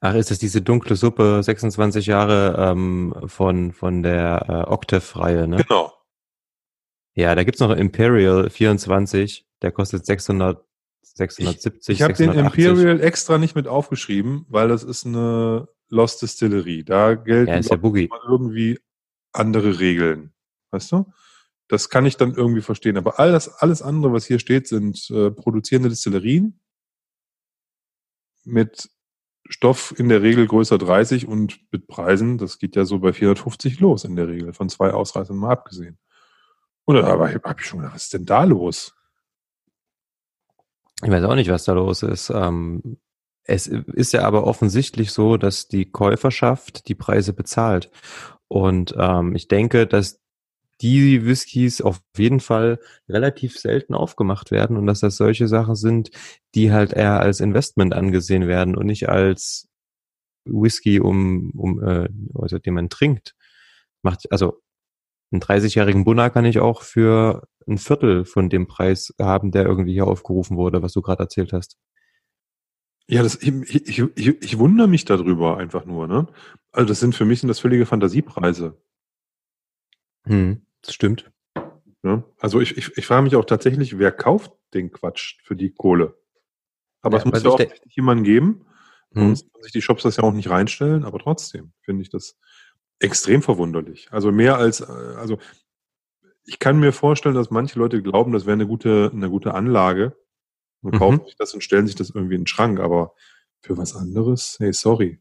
Ach, 0.00 0.14
ist 0.14 0.30
das 0.30 0.38
diese 0.38 0.62
dunkle 0.62 0.94
Suppe, 0.94 1.42
26 1.42 2.06
Jahre 2.06 2.56
ähm, 2.58 3.14
von, 3.26 3.72
von 3.72 4.02
der 4.02 4.46
äh, 4.48 4.70
Octave-Reihe, 4.70 5.48
ne? 5.48 5.56
Genau. 5.56 5.92
Ja, 7.14 7.34
da 7.34 7.44
gibt's 7.44 7.60
noch 7.60 7.70
Imperial 7.70 8.50
24, 8.50 9.46
der 9.62 9.72
kostet 9.72 10.04
600, 10.04 10.64
670, 11.04 11.88
Ich, 11.88 11.96
ich 11.96 12.02
habe 12.02 12.14
den 12.14 12.32
Imperial 12.32 13.00
extra 13.00 13.38
nicht 13.38 13.54
mit 13.54 13.68
aufgeschrieben, 13.68 14.46
weil 14.48 14.68
das 14.68 14.82
ist 14.82 15.06
eine 15.06 15.68
Lost 15.88 16.22
Distillery. 16.22 16.84
Da 16.84 17.14
gelten 17.14 17.52
ja, 17.52 17.60
ja 17.60 17.78
irgendwie 18.28 18.80
andere 19.32 19.78
Regeln. 19.78 20.32
Weißt 20.70 20.92
du? 20.92 21.12
Das 21.68 21.88
kann 21.88 22.06
ich 22.06 22.16
dann 22.16 22.34
irgendwie 22.34 22.60
verstehen. 22.62 22.96
Aber 22.96 23.18
alles, 23.18 23.48
alles 23.48 23.82
andere, 23.82 24.12
was 24.12 24.26
hier 24.26 24.38
steht, 24.38 24.68
sind 24.68 25.10
äh, 25.10 25.30
produzierende 25.30 25.88
Distillerien 25.88 26.60
mit 28.44 28.90
Stoff 29.48 29.94
in 29.98 30.08
der 30.08 30.22
Regel 30.22 30.46
größer 30.46 30.78
30 30.78 31.26
und 31.26 31.60
mit 31.70 31.86
Preisen, 31.86 32.38
das 32.38 32.58
geht 32.58 32.76
ja 32.76 32.84
so 32.84 32.98
bei 32.98 33.12
450 33.12 33.80
los 33.80 34.04
in 34.04 34.16
der 34.16 34.28
Regel, 34.28 34.52
von 34.54 34.68
zwei 34.68 34.92
Ausreißern 34.92 35.36
mal 35.36 35.52
abgesehen. 35.52 35.98
Und 36.84 36.96
da 36.96 37.06
habe 37.06 37.30
ich 37.30 37.66
schon 37.66 37.80
gedacht, 37.80 37.94
was 37.94 38.04
ist 38.04 38.14
denn 38.14 38.26
da 38.26 38.44
los? 38.44 38.94
Ich 41.02 41.10
weiß 41.10 41.24
auch 41.24 41.34
nicht, 41.34 41.50
was 41.50 41.64
da 41.64 41.72
los 41.72 42.02
ist. 42.02 42.30
Ähm, 42.30 42.98
es 43.44 43.66
ist 43.66 44.12
ja 44.12 44.22
aber 44.22 44.46
offensichtlich 44.46 45.12
so, 45.12 45.36
dass 45.36 45.68
die 45.68 45.90
Käuferschaft 45.90 46.88
die 46.88 46.94
Preise 46.94 47.32
bezahlt. 47.32 47.90
Und 48.48 48.94
ähm, 48.98 49.34
ich 49.34 49.48
denke, 49.48 49.86
dass 49.86 50.20
die 50.80 51.24
Whiskys 51.24 51.80
auf 51.80 52.00
jeden 52.16 52.40
Fall 52.40 52.80
relativ 53.08 53.58
selten 53.58 53.94
aufgemacht 53.94 54.50
werden 54.50 54.76
und 54.76 54.86
dass 54.86 55.00
das 55.00 55.16
solche 55.16 55.46
Sachen 55.46 55.76
sind, 55.76 56.10
die 56.54 56.72
halt 56.72 56.92
eher 56.92 57.20
als 57.20 57.40
Investment 57.40 57.94
angesehen 57.94 58.48
werden 58.48 58.76
und 58.76 58.86
nicht 58.86 59.08
als 59.08 59.68
Whisky, 60.44 61.00
um, 61.00 61.52
um 61.56 61.82
äh, 61.82 62.08
also 62.34 62.58
den 62.58 62.74
man 62.74 62.88
trinkt. 62.88 63.34
Macht, 64.02 64.30
also 64.30 64.60
einen 65.30 65.40
30-jährigen 65.40 66.04
Bunner 66.04 66.30
kann 66.30 66.44
ich 66.44 66.58
auch 66.60 66.82
für 66.82 67.46
ein 67.66 67.78
Viertel 67.78 68.24
von 68.24 68.48
dem 68.48 68.66
Preis 68.66 69.14
haben, 69.20 69.50
der 69.50 69.64
irgendwie 69.64 69.92
hier 69.92 70.06
aufgerufen 70.06 70.56
wurde, 70.56 70.82
was 70.82 70.92
du 70.92 71.02
gerade 71.02 71.22
erzählt 71.22 71.52
hast. 71.52 71.78
Ja, 73.06 73.22
das, 73.22 73.36
ich, 73.42 73.52
ich, 73.88 73.98
ich, 73.98 74.42
ich 74.42 74.58
wundere 74.58 74.88
mich 74.88 75.04
darüber 75.04 75.58
einfach 75.58 75.84
nur, 75.84 76.06
ne? 76.06 76.26
Also 76.72 76.88
das 76.88 77.00
sind 77.00 77.14
für 77.14 77.26
mich 77.26 77.40
sind 77.40 77.48
das 77.48 77.60
völlige 77.60 77.84
Fantasiepreise. 77.84 78.80
Hm, 80.26 80.66
das 80.80 80.94
stimmt. 80.94 81.30
Ja, 82.02 82.24
also 82.38 82.60
ich, 82.60 82.76
ich, 82.76 82.96
ich 82.96 83.06
frage 83.06 83.22
mich 83.22 83.36
auch 83.36 83.44
tatsächlich, 83.44 83.98
wer 83.98 84.12
kauft 84.12 84.52
den 84.72 84.90
Quatsch 84.90 85.38
für 85.42 85.56
die 85.56 85.72
Kohle? 85.72 86.18
Aber 87.02 87.18
ja, 87.18 87.24
es 87.24 87.30
muss 87.30 87.42
ja 87.42 87.50
auch 87.50 87.60
jemanden 87.86 88.24
geben. 88.24 88.66
Hm. 89.12 89.26
Sonst 89.28 89.52
kann 89.52 89.62
sich 89.62 89.72
die 89.72 89.82
Shops 89.82 90.02
das 90.02 90.16
ja 90.16 90.24
auch 90.24 90.32
nicht 90.32 90.50
reinstellen, 90.50 91.04
aber 91.04 91.18
trotzdem 91.18 91.72
finde 91.82 92.02
ich 92.02 92.10
das 92.10 92.38
extrem 92.98 93.42
verwunderlich. 93.42 94.08
Also 94.10 94.32
mehr 94.32 94.56
als, 94.56 94.80
äh, 94.80 94.84
also 94.84 95.38
ich 96.46 96.58
kann 96.58 96.78
mir 96.78 96.92
vorstellen, 96.92 97.34
dass 97.34 97.50
manche 97.50 97.78
Leute 97.78 98.02
glauben, 98.02 98.32
das 98.32 98.46
wäre 98.46 98.54
eine 98.54 98.66
gute, 98.66 99.10
eine 99.12 99.30
gute 99.30 99.54
Anlage 99.54 100.16
und 100.82 100.94
mhm. 100.94 100.98
kaufen 100.98 101.24
sich 101.24 101.36
das 101.36 101.54
und 101.54 101.62
stellen 101.62 101.86
sich 101.86 101.96
das 101.96 102.10
irgendwie 102.10 102.34
in 102.34 102.42
den 102.42 102.46
Schrank, 102.46 102.80
aber 102.80 103.14
für 103.60 103.78
was 103.78 103.96
anderes, 103.96 104.56
hey, 104.58 104.72
sorry. 104.72 105.20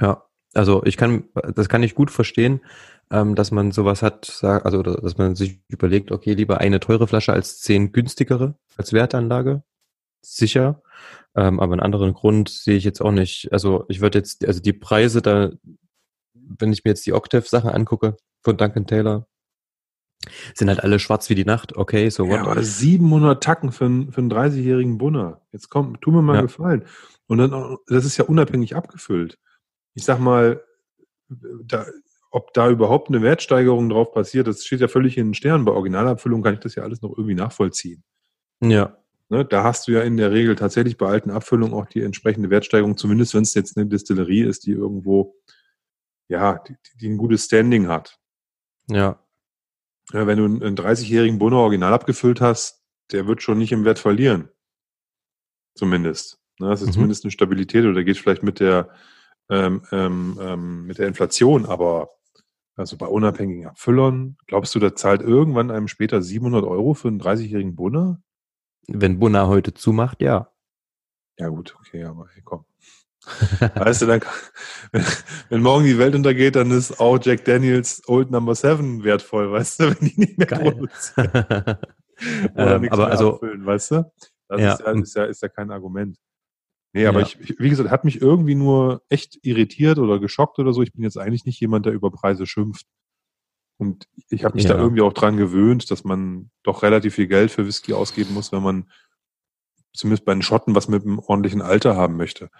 Ja, 0.00 0.24
also 0.54 0.82
ich 0.84 0.96
kann, 0.96 1.28
das 1.54 1.68
kann 1.68 1.82
ich 1.82 1.94
gut 1.94 2.10
verstehen, 2.10 2.60
ähm, 3.10 3.34
dass 3.34 3.50
man 3.50 3.72
sowas 3.72 4.02
hat, 4.02 4.42
also 4.42 4.82
dass 4.82 5.18
man 5.18 5.36
sich 5.36 5.60
überlegt, 5.68 6.10
okay, 6.10 6.32
lieber 6.32 6.58
eine 6.58 6.80
teure 6.80 7.06
Flasche 7.06 7.32
als 7.32 7.60
zehn 7.60 7.92
günstigere 7.92 8.54
als 8.76 8.92
Wertanlage. 8.92 9.62
Sicher. 10.22 10.82
Ähm, 11.36 11.60
aber 11.60 11.74
einen 11.74 11.82
anderen 11.82 12.14
Grund 12.14 12.48
sehe 12.48 12.76
ich 12.76 12.84
jetzt 12.84 13.00
auch 13.00 13.12
nicht. 13.12 13.52
Also 13.52 13.84
ich 13.88 14.00
würde 14.00 14.18
jetzt, 14.18 14.44
also 14.46 14.60
die 14.60 14.72
Preise 14.72 15.22
da, 15.22 15.50
wenn 16.32 16.72
ich 16.72 16.84
mir 16.84 16.90
jetzt 16.90 17.06
die 17.06 17.12
Octave-Sachen 17.12 17.70
angucke 17.70 18.16
von 18.42 18.56
Duncan 18.56 18.86
Taylor, 18.86 19.26
sind 20.54 20.68
halt 20.68 20.82
alle 20.82 20.98
schwarz 20.98 21.28
wie 21.30 21.34
die 21.34 21.44
Nacht. 21.44 21.76
Okay, 21.76 22.08
so 22.10 22.24
what? 22.28 22.36
Ja, 22.36 22.46
aber 22.46 22.62
700 22.62 23.42
Tacken 23.42 23.72
für, 23.72 23.84
einen, 23.84 24.12
für 24.12 24.20
einen 24.20 24.32
30-jährigen 24.32 24.98
Bunner. 24.98 25.40
Jetzt 25.52 25.68
komm, 25.68 26.00
tu 26.00 26.10
mir 26.10 26.22
mal 26.22 26.36
ja. 26.36 26.42
gefallen. 26.42 26.84
Und 27.26 27.38
dann, 27.38 27.76
das 27.88 28.04
ist 28.04 28.16
ja 28.16 28.24
unabhängig 28.24 28.76
abgefüllt. 28.76 29.38
Ich 29.94 30.04
sag 30.04 30.18
mal, 30.18 30.62
da, 31.28 31.86
ob 32.30 32.52
da 32.52 32.68
überhaupt 32.70 33.08
eine 33.08 33.22
Wertsteigerung 33.22 33.88
drauf 33.88 34.12
passiert, 34.12 34.46
das 34.46 34.64
steht 34.64 34.80
ja 34.80 34.88
völlig 34.88 35.16
in 35.16 35.28
den 35.28 35.34
Sternen. 35.34 35.64
Bei 35.64 35.72
Originalabfüllung 35.72 36.42
kann 36.42 36.54
ich 36.54 36.60
das 36.60 36.74
ja 36.74 36.82
alles 36.82 37.02
noch 37.02 37.10
irgendwie 37.10 37.34
nachvollziehen. 37.34 38.04
Ja. 38.60 38.96
Ne, 39.28 39.44
da 39.44 39.64
hast 39.64 39.88
du 39.88 39.92
ja 39.92 40.02
in 40.02 40.16
der 40.16 40.30
Regel 40.30 40.54
tatsächlich 40.54 40.96
bei 40.98 41.06
alten 41.06 41.30
Abfüllungen 41.30 41.74
auch 41.74 41.86
die 41.86 42.02
entsprechende 42.02 42.48
Wertsteigerung, 42.48 42.96
zumindest 42.96 43.34
wenn 43.34 43.42
es 43.42 43.54
jetzt 43.54 43.76
eine 43.76 43.86
Distillerie 43.86 44.42
ist, 44.42 44.66
die 44.66 44.72
irgendwo, 44.72 45.34
ja, 46.28 46.58
die, 46.58 46.76
die 47.00 47.08
ein 47.08 47.16
gutes 47.16 47.44
Standing 47.46 47.88
hat. 47.88 48.20
Ja. 48.88 49.18
Ja 50.12 50.26
wenn 50.26 50.38
du 50.38 50.44
einen 50.44 50.76
30-jährigen 50.76 51.38
Bunner 51.38 51.58
original 51.58 51.92
abgefüllt 51.92 52.40
hast, 52.40 52.82
der 53.12 53.26
wird 53.26 53.42
schon 53.42 53.58
nicht 53.58 53.72
im 53.72 53.84
Wert 53.84 53.98
verlieren. 53.98 54.48
Zumindest. 55.74 56.40
Ne, 56.58 56.68
das 56.68 56.80
ist 56.80 56.88
mhm. 56.88 56.92
zumindest 56.92 57.24
eine 57.24 57.30
Stabilität 57.30 57.84
oder 57.84 58.02
geht 58.02 58.18
vielleicht 58.18 58.42
mit 58.42 58.60
der, 58.60 58.90
ähm, 59.50 59.82
ähm, 59.92 60.38
ähm, 60.40 60.86
mit 60.86 60.98
der 60.98 61.06
Inflation, 61.06 61.66
aber 61.66 62.10
also 62.76 62.96
bei 62.96 63.06
unabhängigen 63.06 63.66
Abfüllern, 63.66 64.36
glaubst 64.46 64.74
du, 64.74 64.78
da 64.78 64.94
zahlt 64.94 65.22
irgendwann 65.22 65.70
einem 65.70 65.88
später 65.88 66.20
700 66.20 66.64
Euro 66.64 66.94
für 66.94 67.08
einen 67.08 67.20
30-jährigen 67.20 67.74
Bunner? 67.74 68.22
Wenn 68.86 69.18
Bunna 69.18 69.46
heute 69.48 69.72
zumacht, 69.74 70.20
ja. 70.20 70.52
Ja 71.38 71.48
gut, 71.48 71.74
okay, 71.78 72.04
aber 72.04 72.28
hey, 72.32 72.42
komm. 72.44 72.64
weißt 73.74 74.02
du, 74.02 74.06
dann, 74.06 74.20
wenn, 74.92 75.04
wenn, 75.48 75.62
morgen 75.62 75.84
die 75.84 75.98
Welt 75.98 76.14
untergeht, 76.14 76.56
dann 76.56 76.70
ist 76.70 77.00
auch 77.00 77.18
Jack 77.20 77.44
Daniels 77.44 78.02
Old 78.06 78.30
Number 78.30 78.54
7 78.54 79.04
wertvoll, 79.04 79.50
weißt 79.50 79.80
du, 79.80 79.84
wenn 80.00 80.08
die 80.08 80.20
nicht 80.20 80.38
mehr 80.38 80.46
Geil. 80.46 80.72
produzieren. 80.72 81.28
Oder 82.54 82.76
ähm, 82.76 82.88
aber 82.90 83.08
also, 83.08 83.34
abfüllen, 83.34 83.66
weißt 83.66 83.90
du? 83.90 84.12
Das 84.48 84.60
ja. 84.60 84.72
Ist, 84.72 84.80
ja, 84.80 84.92
ist, 84.92 85.16
ja, 85.16 85.24
ist 85.24 85.42
ja 85.42 85.48
kein 85.48 85.70
Argument. 85.70 86.16
Nee, 86.92 87.06
aber 87.06 87.20
ja. 87.20 87.26
ich, 87.26 87.58
wie 87.58 87.68
gesagt, 87.68 87.90
hat 87.90 88.04
mich 88.04 88.22
irgendwie 88.22 88.54
nur 88.54 89.02
echt 89.10 89.38
irritiert 89.42 89.98
oder 89.98 90.18
geschockt 90.18 90.58
oder 90.58 90.72
so. 90.72 90.82
Ich 90.82 90.92
bin 90.92 91.02
jetzt 91.02 91.18
eigentlich 91.18 91.44
nicht 91.44 91.60
jemand, 91.60 91.84
der 91.84 91.92
über 91.92 92.10
Preise 92.10 92.46
schimpft. 92.46 92.86
Und 93.78 94.06
ich 94.30 94.44
habe 94.44 94.54
mich 94.54 94.64
ja. 94.64 94.72
da 94.72 94.78
irgendwie 94.78 95.02
auch 95.02 95.12
dran 95.12 95.36
gewöhnt, 95.36 95.90
dass 95.90 96.04
man 96.04 96.50
doch 96.62 96.82
relativ 96.82 97.14
viel 97.14 97.26
Geld 97.26 97.50
für 97.50 97.66
Whisky 97.66 97.92
ausgeben 97.92 98.32
muss, 98.32 98.50
wenn 98.52 98.62
man 98.62 98.90
zumindest 99.92 100.24
bei 100.24 100.32
den 100.32 100.42
Schotten 100.42 100.74
was 100.74 100.88
mit 100.88 101.04
einem 101.04 101.18
ordentlichen 101.18 101.60
Alter 101.60 101.96
haben 101.96 102.16
möchte. 102.16 102.50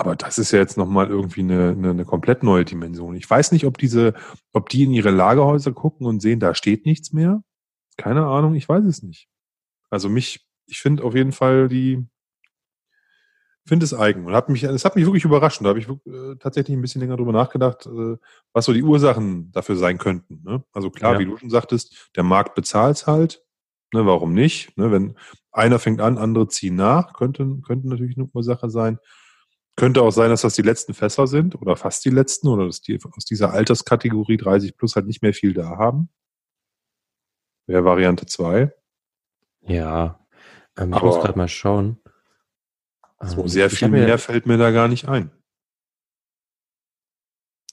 Aber 0.00 0.16
das 0.16 0.38
ist 0.38 0.50
ja 0.50 0.58
jetzt 0.58 0.78
nochmal 0.78 1.08
irgendwie 1.08 1.40
eine, 1.40 1.72
eine, 1.76 1.90
eine 1.90 2.04
komplett 2.06 2.42
neue 2.42 2.64
Dimension. 2.64 3.14
Ich 3.16 3.28
weiß 3.28 3.52
nicht, 3.52 3.66
ob 3.66 3.76
diese, 3.76 4.14
ob 4.54 4.70
die 4.70 4.84
in 4.84 4.94
ihre 4.94 5.10
Lagerhäuser 5.10 5.72
gucken 5.72 6.06
und 6.06 6.20
sehen, 6.20 6.40
da 6.40 6.54
steht 6.54 6.86
nichts 6.86 7.12
mehr. 7.12 7.42
Keine 7.98 8.24
Ahnung, 8.24 8.54
ich 8.54 8.66
weiß 8.66 8.82
es 8.86 9.02
nicht. 9.02 9.28
Also 9.90 10.08
mich, 10.08 10.48
ich 10.66 10.80
finde 10.80 11.04
auf 11.04 11.14
jeden 11.14 11.32
Fall 11.32 11.68
die, 11.68 12.06
finde 13.66 13.84
es 13.84 13.92
eigen 13.92 14.24
und 14.24 14.32
hat 14.32 14.48
mich, 14.48 14.62
es 14.62 14.86
hat 14.86 14.96
mich 14.96 15.04
wirklich 15.04 15.26
überrascht. 15.26 15.60
Da 15.62 15.68
habe 15.68 15.78
ich 15.78 15.86
äh, 15.86 16.36
tatsächlich 16.38 16.74
ein 16.74 16.80
bisschen 16.80 17.02
länger 17.02 17.18
drüber 17.18 17.32
nachgedacht, 17.32 17.84
äh, 17.84 18.16
was 18.54 18.64
so 18.64 18.72
die 18.72 18.82
Ursachen 18.82 19.52
dafür 19.52 19.76
sein 19.76 19.98
könnten. 19.98 20.42
Ne? 20.42 20.64
Also 20.72 20.88
klar, 20.88 21.12
ja. 21.12 21.18
wie 21.18 21.26
du 21.26 21.36
schon 21.36 21.50
sagtest, 21.50 22.10
der 22.16 22.22
Markt 22.22 22.54
bezahlt 22.54 22.96
es 22.96 23.06
halt. 23.06 23.44
Ne, 23.92 24.06
warum 24.06 24.32
nicht? 24.32 24.78
Ne, 24.78 24.90
wenn 24.90 25.14
einer 25.52 25.78
fängt 25.78 26.00
an, 26.00 26.16
andere 26.16 26.48
ziehen 26.48 26.76
nach, 26.76 27.12
könnte, 27.12 27.58
könnte 27.66 27.88
natürlich 27.88 28.16
eine 28.16 28.30
Ursache 28.32 28.70
sein. 28.70 28.98
Könnte 29.80 30.02
auch 30.02 30.10
sein, 30.10 30.28
dass 30.28 30.42
das 30.42 30.56
die 30.56 30.60
letzten 30.60 30.92
Fässer 30.92 31.26
sind 31.26 31.54
oder 31.54 31.74
fast 31.74 32.04
die 32.04 32.10
letzten 32.10 32.48
oder 32.48 32.66
dass 32.66 32.82
die 32.82 32.98
aus 33.02 33.24
dieser 33.24 33.54
Alterskategorie 33.54 34.36
30 34.36 34.76
plus 34.76 34.94
halt 34.94 35.06
nicht 35.06 35.22
mehr 35.22 35.32
viel 35.32 35.54
da 35.54 35.78
haben. 35.78 36.10
Wäre 37.66 37.82
Variante 37.82 38.26
2. 38.26 38.74
Ja, 39.62 40.20
ähm, 40.76 40.90
ich 40.90 40.96
Aber 40.96 41.06
muss 41.06 41.20
gerade 41.20 41.38
mal 41.38 41.48
schauen. 41.48 41.98
So 43.22 43.40
ähm, 43.40 43.48
sehr 43.48 43.70
viel 43.70 43.88
mehr 43.88 44.18
fällt 44.18 44.44
mir 44.44 44.58
da 44.58 44.70
gar 44.70 44.86
nicht 44.86 45.08
ein. 45.08 45.30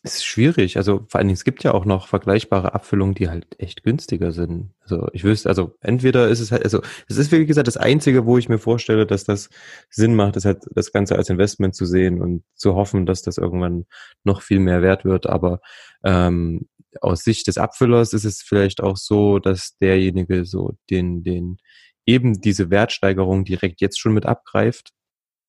Es 0.04 0.16
ist 0.16 0.26
schwierig. 0.26 0.78
Also 0.78 1.06
vor 1.08 1.20
allen 1.20 1.28
Dingen, 1.28 1.36
es 1.36 1.44
gibt 1.44 1.64
ja 1.64 1.74
auch 1.74 1.86
noch 1.86 2.08
vergleichbare 2.08 2.74
Abfüllungen, 2.74 3.16
die 3.16 3.30
halt 3.30 3.48
echt 3.60 3.84
günstiger 3.84 4.32
sind. 4.32 4.74
Also 4.82 5.08
ich 5.12 5.24
wüsste, 5.24 5.50
also 5.50 5.76
entweder 5.82 6.28
ist 6.30 6.40
es 6.40 6.52
halt, 6.52 6.64
also 6.64 6.82
es 7.10 7.18
ist 7.18 7.32
wie 7.32 7.46
gesagt 7.46 7.68
das 7.68 7.78
Einzige, 7.78 8.26
wo 8.26 8.38
ich 8.38 8.48
mir 8.48 8.60
vorstelle, 8.60 9.06
dass 9.08 9.24
das 9.24 9.50
Sinn 9.90 10.16
macht, 10.16 10.36
ist 10.36 10.46
halt 10.46 10.64
das 10.72 10.92
Ganze 10.92 11.16
als 11.16 11.30
Investment 11.30 11.76
zu 11.76 11.86
sehen 11.86 12.22
und 12.22 12.44
zu 12.54 12.76
hoffen, 12.76 13.06
dass 13.06 13.22
das 13.24 13.38
irgendwann 13.38 13.86
noch 14.24 14.42
viel 14.42 14.60
mehr 14.60 14.82
wert 14.82 15.04
wird. 15.04 15.28
Aber 15.28 15.62
ähm, 16.04 16.68
aus 17.02 17.24
Sicht 17.24 17.48
des 17.48 17.58
Abfüllers 17.58 18.14
ist 18.14 18.26
es 18.26 18.42
vielleicht 18.42 18.82
auch 18.82 18.98
so, 18.98 19.40
dass 19.40 19.78
derjenige 19.80 20.46
so 20.46 20.74
den, 20.90 21.24
den 21.24 21.58
eben 22.06 22.40
diese 22.40 22.70
Wertsteigerung 22.70 23.46
direkt 23.46 23.82
jetzt 23.82 24.00
schon 24.00 24.14
mit 24.14 24.26
abgreift 24.26 24.94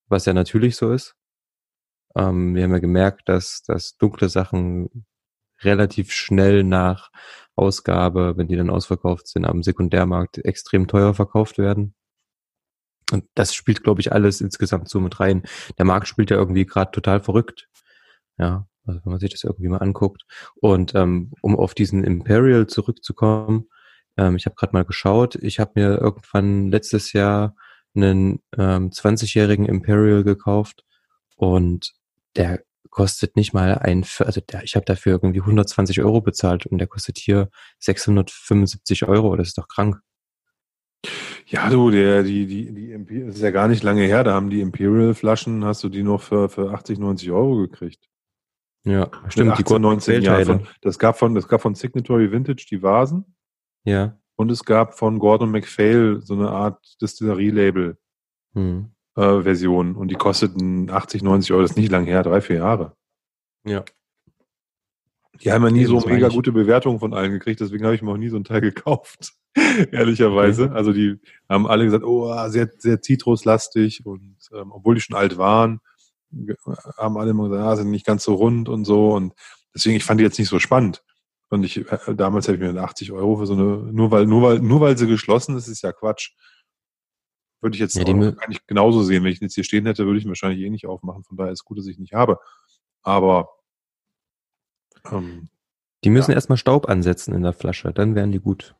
was 0.08 0.24
ja 0.24 0.32
natürlich 0.32 0.76
so 0.76 0.92
ist. 0.92 1.14
Ähm, 2.18 2.54
wir 2.54 2.64
haben 2.64 2.72
ja 2.72 2.80
gemerkt, 2.80 3.28
dass, 3.28 3.62
dass 3.62 3.96
dunkle 3.96 4.28
Sachen 4.28 5.06
relativ 5.62 6.12
schnell 6.12 6.64
nach 6.64 7.10
Ausgabe, 7.56 8.36
wenn 8.36 8.48
die 8.48 8.56
dann 8.56 8.70
ausverkauft 8.70 9.28
sind, 9.28 9.44
am 9.44 9.62
Sekundärmarkt 9.62 10.38
extrem 10.38 10.88
teuer 10.88 11.14
verkauft 11.14 11.58
werden. 11.58 11.94
Und 13.10 13.24
das 13.34 13.54
spielt, 13.54 13.82
glaube 13.82 14.00
ich, 14.00 14.12
alles 14.12 14.40
insgesamt 14.40 14.88
so 14.88 15.00
mit 15.00 15.18
rein. 15.18 15.42
Der 15.78 15.84
Markt 15.84 16.08
spielt 16.08 16.30
ja 16.30 16.36
irgendwie 16.36 16.66
gerade 16.66 16.90
total 16.90 17.20
verrückt. 17.20 17.68
Ja, 18.36 18.68
also 18.84 19.00
wenn 19.04 19.12
man 19.12 19.20
sich 19.20 19.30
das 19.30 19.44
irgendwie 19.44 19.68
mal 19.68 19.78
anguckt. 19.78 20.24
Und 20.56 20.94
ähm, 20.94 21.32
um 21.40 21.56
auf 21.56 21.74
diesen 21.74 22.04
Imperial 22.04 22.66
zurückzukommen, 22.66 23.68
ähm, 24.16 24.36
ich 24.36 24.46
habe 24.46 24.56
gerade 24.56 24.72
mal 24.74 24.84
geschaut, 24.84 25.36
ich 25.36 25.58
habe 25.58 25.72
mir 25.76 25.98
irgendwann 25.98 26.68
letztes 26.68 27.12
Jahr 27.12 27.54
einen 27.94 28.40
ähm, 28.56 28.90
20-jährigen 28.90 29.66
Imperial 29.66 30.22
gekauft 30.22 30.84
und 31.36 31.97
der 32.36 32.62
kostet 32.90 33.36
nicht 33.36 33.52
mal 33.52 33.78
ein, 33.78 34.04
also 34.20 34.40
der, 34.40 34.62
ich 34.64 34.74
habe 34.74 34.84
dafür 34.84 35.12
irgendwie 35.12 35.40
120 35.40 36.00
Euro 36.00 36.20
bezahlt 36.20 36.66
und 36.66 36.78
der 36.78 36.86
kostet 36.86 37.18
hier 37.18 37.50
675 37.80 39.06
Euro. 39.06 39.36
Das 39.36 39.48
ist 39.48 39.58
doch 39.58 39.68
krank. 39.68 40.00
Ja, 41.46 41.70
du, 41.70 41.90
der, 41.90 42.22
die, 42.22 42.46
die, 42.46 42.72
die 42.72 43.24
das 43.24 43.36
ist 43.36 43.42
ja 43.42 43.50
gar 43.50 43.68
nicht 43.68 43.82
lange 43.82 44.02
her, 44.02 44.24
da 44.24 44.34
haben 44.34 44.50
die 44.50 44.60
Imperial-Flaschen, 44.60 45.64
hast 45.64 45.82
du 45.82 45.88
die 45.88 46.02
noch 46.02 46.20
für, 46.20 46.48
für 46.48 46.72
80, 46.72 46.98
90 46.98 47.30
Euro 47.30 47.56
gekriegt. 47.56 48.08
Ja, 48.84 49.10
stimmt. 49.28 49.52
18, 49.52 49.64
die 49.64 49.78
19 49.80 50.22
Jahre. 50.22 50.62
Das 50.82 50.98
gab 50.98 51.18
von, 51.18 51.34
das 51.34 51.48
gab 51.48 51.62
von 51.62 51.74
Signatory 51.74 52.30
Vintage 52.30 52.66
die 52.70 52.82
Vasen. 52.82 53.36
Ja. 53.84 54.18
Und 54.36 54.50
es 54.50 54.64
gab 54.64 54.94
von 54.94 55.18
Gordon 55.18 55.50
MacPhail 55.50 56.20
so 56.20 56.34
eine 56.34 56.50
Art 56.50 56.96
Distillerie-Label. 57.00 57.98
Hm. 58.54 58.90
Äh, 59.18 59.42
Version 59.42 59.96
und 59.96 60.12
die 60.12 60.14
kosteten 60.14 60.90
80, 60.90 61.24
90 61.24 61.50
Euro. 61.50 61.62
Das 61.62 61.72
ist 61.72 61.76
nicht 61.76 61.90
lang 61.90 62.04
her, 62.04 62.22
drei, 62.22 62.40
vier 62.40 62.58
Jahre. 62.58 62.96
Ja. 63.64 63.84
Die 65.42 65.50
haben 65.50 65.64
ja 65.64 65.72
nie 65.72 65.86
so 65.86 65.98
mega 66.06 66.28
gute 66.28 66.52
Bewertungen 66.52 67.00
von 67.00 67.12
allen 67.12 67.32
gekriegt, 67.32 67.58
deswegen 67.58 67.84
habe 67.84 67.96
ich 67.96 68.02
mir 68.02 68.12
auch 68.12 68.16
nie 68.16 68.28
so 68.28 68.36
ein 68.36 68.44
Teil 68.44 68.60
gekauft. 68.72 69.32
Ehrlicherweise. 69.90 70.66
Okay. 70.66 70.74
Also 70.74 70.92
die 70.92 71.16
haben 71.48 71.66
alle 71.66 71.84
gesagt, 71.84 72.04
oh, 72.04 72.32
sehr, 72.48 72.70
sehr 72.78 73.02
zitruslastig 73.02 74.06
und 74.06 74.36
ähm, 74.54 74.70
obwohl 74.70 74.94
die 74.94 75.00
schon 75.00 75.16
alt 75.16 75.36
waren, 75.36 75.80
haben 76.96 77.18
alle 77.18 77.32
immer 77.32 77.48
gesagt, 77.48 77.64
ah, 77.66 77.74
sind 77.74 77.90
nicht 77.90 78.06
ganz 78.06 78.22
so 78.22 78.34
rund 78.34 78.68
und 78.68 78.84
so. 78.84 79.14
Und 79.14 79.34
deswegen, 79.74 79.96
ich 79.96 80.04
fand 80.04 80.20
die 80.20 80.24
jetzt 80.24 80.38
nicht 80.38 80.48
so 80.48 80.60
spannend. 80.60 81.02
Und 81.50 81.64
ich, 81.64 81.78
äh, 81.90 82.14
damals 82.14 82.46
habe 82.46 82.56
ich 82.56 82.72
mir 82.72 82.80
80 82.80 83.10
Euro 83.10 83.36
für 83.38 83.46
so 83.46 83.54
eine, 83.54 83.64
nur 83.92 84.12
weil, 84.12 84.26
nur 84.26 84.42
weil, 84.42 84.60
nur 84.60 84.80
weil 84.80 84.96
sie 84.96 85.08
geschlossen 85.08 85.56
ist, 85.56 85.66
ist 85.66 85.82
ja 85.82 85.90
Quatsch. 85.90 86.30
Würde 87.60 87.74
ich 87.74 87.80
jetzt 87.80 87.96
ja, 87.96 88.04
eigentlich 88.04 88.66
genauso 88.66 89.02
sehen. 89.02 89.24
Wenn 89.24 89.32
ich 89.32 89.40
jetzt 89.40 89.54
hier 89.54 89.64
stehen 89.64 89.86
hätte, 89.86 90.06
würde 90.06 90.18
ich 90.18 90.24
ihn 90.24 90.28
wahrscheinlich 90.28 90.60
eh 90.60 90.70
nicht 90.70 90.86
aufmachen. 90.86 91.24
Von 91.24 91.36
daher 91.36 91.52
ist 91.52 91.60
es 91.60 91.64
gut, 91.64 91.78
dass 91.78 91.86
ich 91.86 91.98
nicht 91.98 92.14
habe. 92.14 92.38
Aber 93.02 93.48
ähm, 95.10 95.48
die 96.04 96.10
müssen 96.10 96.30
ja. 96.30 96.36
erstmal 96.36 96.58
Staub 96.58 96.88
ansetzen 96.88 97.34
in 97.34 97.42
der 97.42 97.52
Flasche, 97.52 97.92
dann 97.92 98.14
wären 98.14 98.32
die 98.32 98.40
gut. 98.40 98.74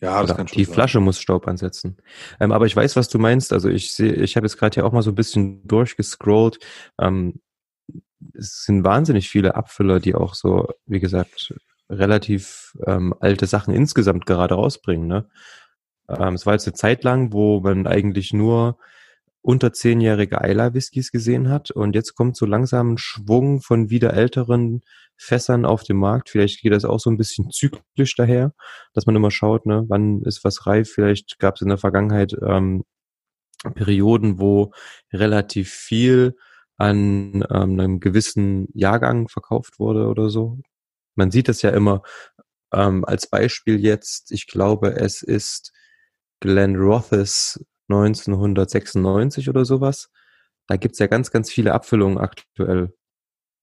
Ja, 0.00 0.20
das 0.20 0.30
Oder 0.30 0.36
kann 0.36 0.48
schon 0.48 0.58
Die 0.58 0.64
sein. 0.64 0.74
Flasche 0.74 1.00
muss 1.00 1.20
Staub 1.20 1.48
ansetzen. 1.48 1.96
Ähm, 2.38 2.52
aber 2.52 2.66
ich 2.66 2.76
weiß, 2.76 2.94
was 2.96 3.08
du 3.08 3.18
meinst. 3.18 3.52
Also 3.52 3.68
ich 3.68 3.92
sehe, 3.92 4.12
ich 4.12 4.36
habe 4.36 4.46
jetzt 4.46 4.56
gerade 4.56 4.74
hier 4.74 4.86
auch 4.86 4.92
mal 4.92 5.02
so 5.02 5.10
ein 5.10 5.16
bisschen 5.16 5.66
durchgescrollt. 5.66 6.58
Ähm, 7.00 7.40
es 8.34 8.64
sind 8.64 8.84
wahnsinnig 8.84 9.28
viele 9.28 9.56
Abfüller, 9.56 9.98
die 9.98 10.14
auch 10.14 10.34
so, 10.34 10.68
wie 10.86 11.00
gesagt, 11.00 11.52
relativ 11.88 12.76
ähm, 12.86 13.14
alte 13.18 13.46
Sachen 13.46 13.74
insgesamt 13.74 14.26
gerade 14.26 14.54
rausbringen. 14.54 15.08
Ne? 15.08 15.28
Ähm, 16.08 16.34
es 16.34 16.46
war 16.46 16.54
jetzt 16.54 16.66
eine 16.66 16.74
Zeit 16.74 17.04
lang, 17.04 17.32
wo 17.32 17.60
man 17.60 17.86
eigentlich 17.86 18.32
nur 18.32 18.78
unter 19.42 19.72
zehnjährige 19.72 20.40
Eiler 20.40 20.74
Whiskys 20.74 21.10
gesehen 21.10 21.48
hat 21.48 21.70
und 21.70 21.94
jetzt 21.94 22.14
kommt 22.14 22.36
so 22.36 22.44
langsam 22.44 22.92
ein 22.92 22.98
Schwung 22.98 23.60
von 23.60 23.88
wieder 23.88 24.12
älteren 24.14 24.82
Fässern 25.16 25.64
auf 25.64 25.84
dem 25.84 25.98
Markt. 25.98 26.30
Vielleicht 26.30 26.60
geht 26.60 26.72
das 26.72 26.84
auch 26.84 27.00
so 27.00 27.10
ein 27.10 27.16
bisschen 27.16 27.50
zyklisch 27.50 28.14
daher, 28.16 28.52
dass 28.94 29.06
man 29.06 29.16
immer 29.16 29.30
schaut, 29.30 29.66
ne, 29.66 29.84
wann 29.88 30.22
ist 30.22 30.44
was 30.44 30.66
reif. 30.66 30.90
Vielleicht 30.92 31.38
gab 31.38 31.56
es 31.56 31.62
in 31.62 31.68
der 31.68 31.78
Vergangenheit 31.78 32.36
ähm, 32.42 32.84
Perioden, 33.74 34.38
wo 34.40 34.72
relativ 35.12 35.70
viel 35.70 36.36
an 36.76 37.44
ähm, 37.50 37.80
einem 37.80 38.00
gewissen 38.00 38.68
Jahrgang 38.74 39.28
verkauft 39.28 39.78
wurde 39.78 40.06
oder 40.06 40.30
so. 40.30 40.58
Man 41.16 41.30
sieht 41.30 41.48
das 41.48 41.62
ja 41.62 41.70
immer 41.70 42.02
ähm, 42.72 43.04
als 43.04 43.28
Beispiel 43.28 43.80
jetzt. 43.80 44.30
Ich 44.30 44.46
glaube, 44.46 44.94
es 44.96 45.22
ist 45.22 45.72
Glenn 46.40 46.76
Rothes 46.76 47.64
1996 47.88 49.48
oder 49.48 49.64
sowas. 49.64 50.10
Da 50.66 50.76
gibt's 50.76 50.98
ja 50.98 51.06
ganz, 51.06 51.30
ganz 51.30 51.50
viele 51.50 51.72
Abfüllungen 51.72 52.18
aktuell. 52.18 52.94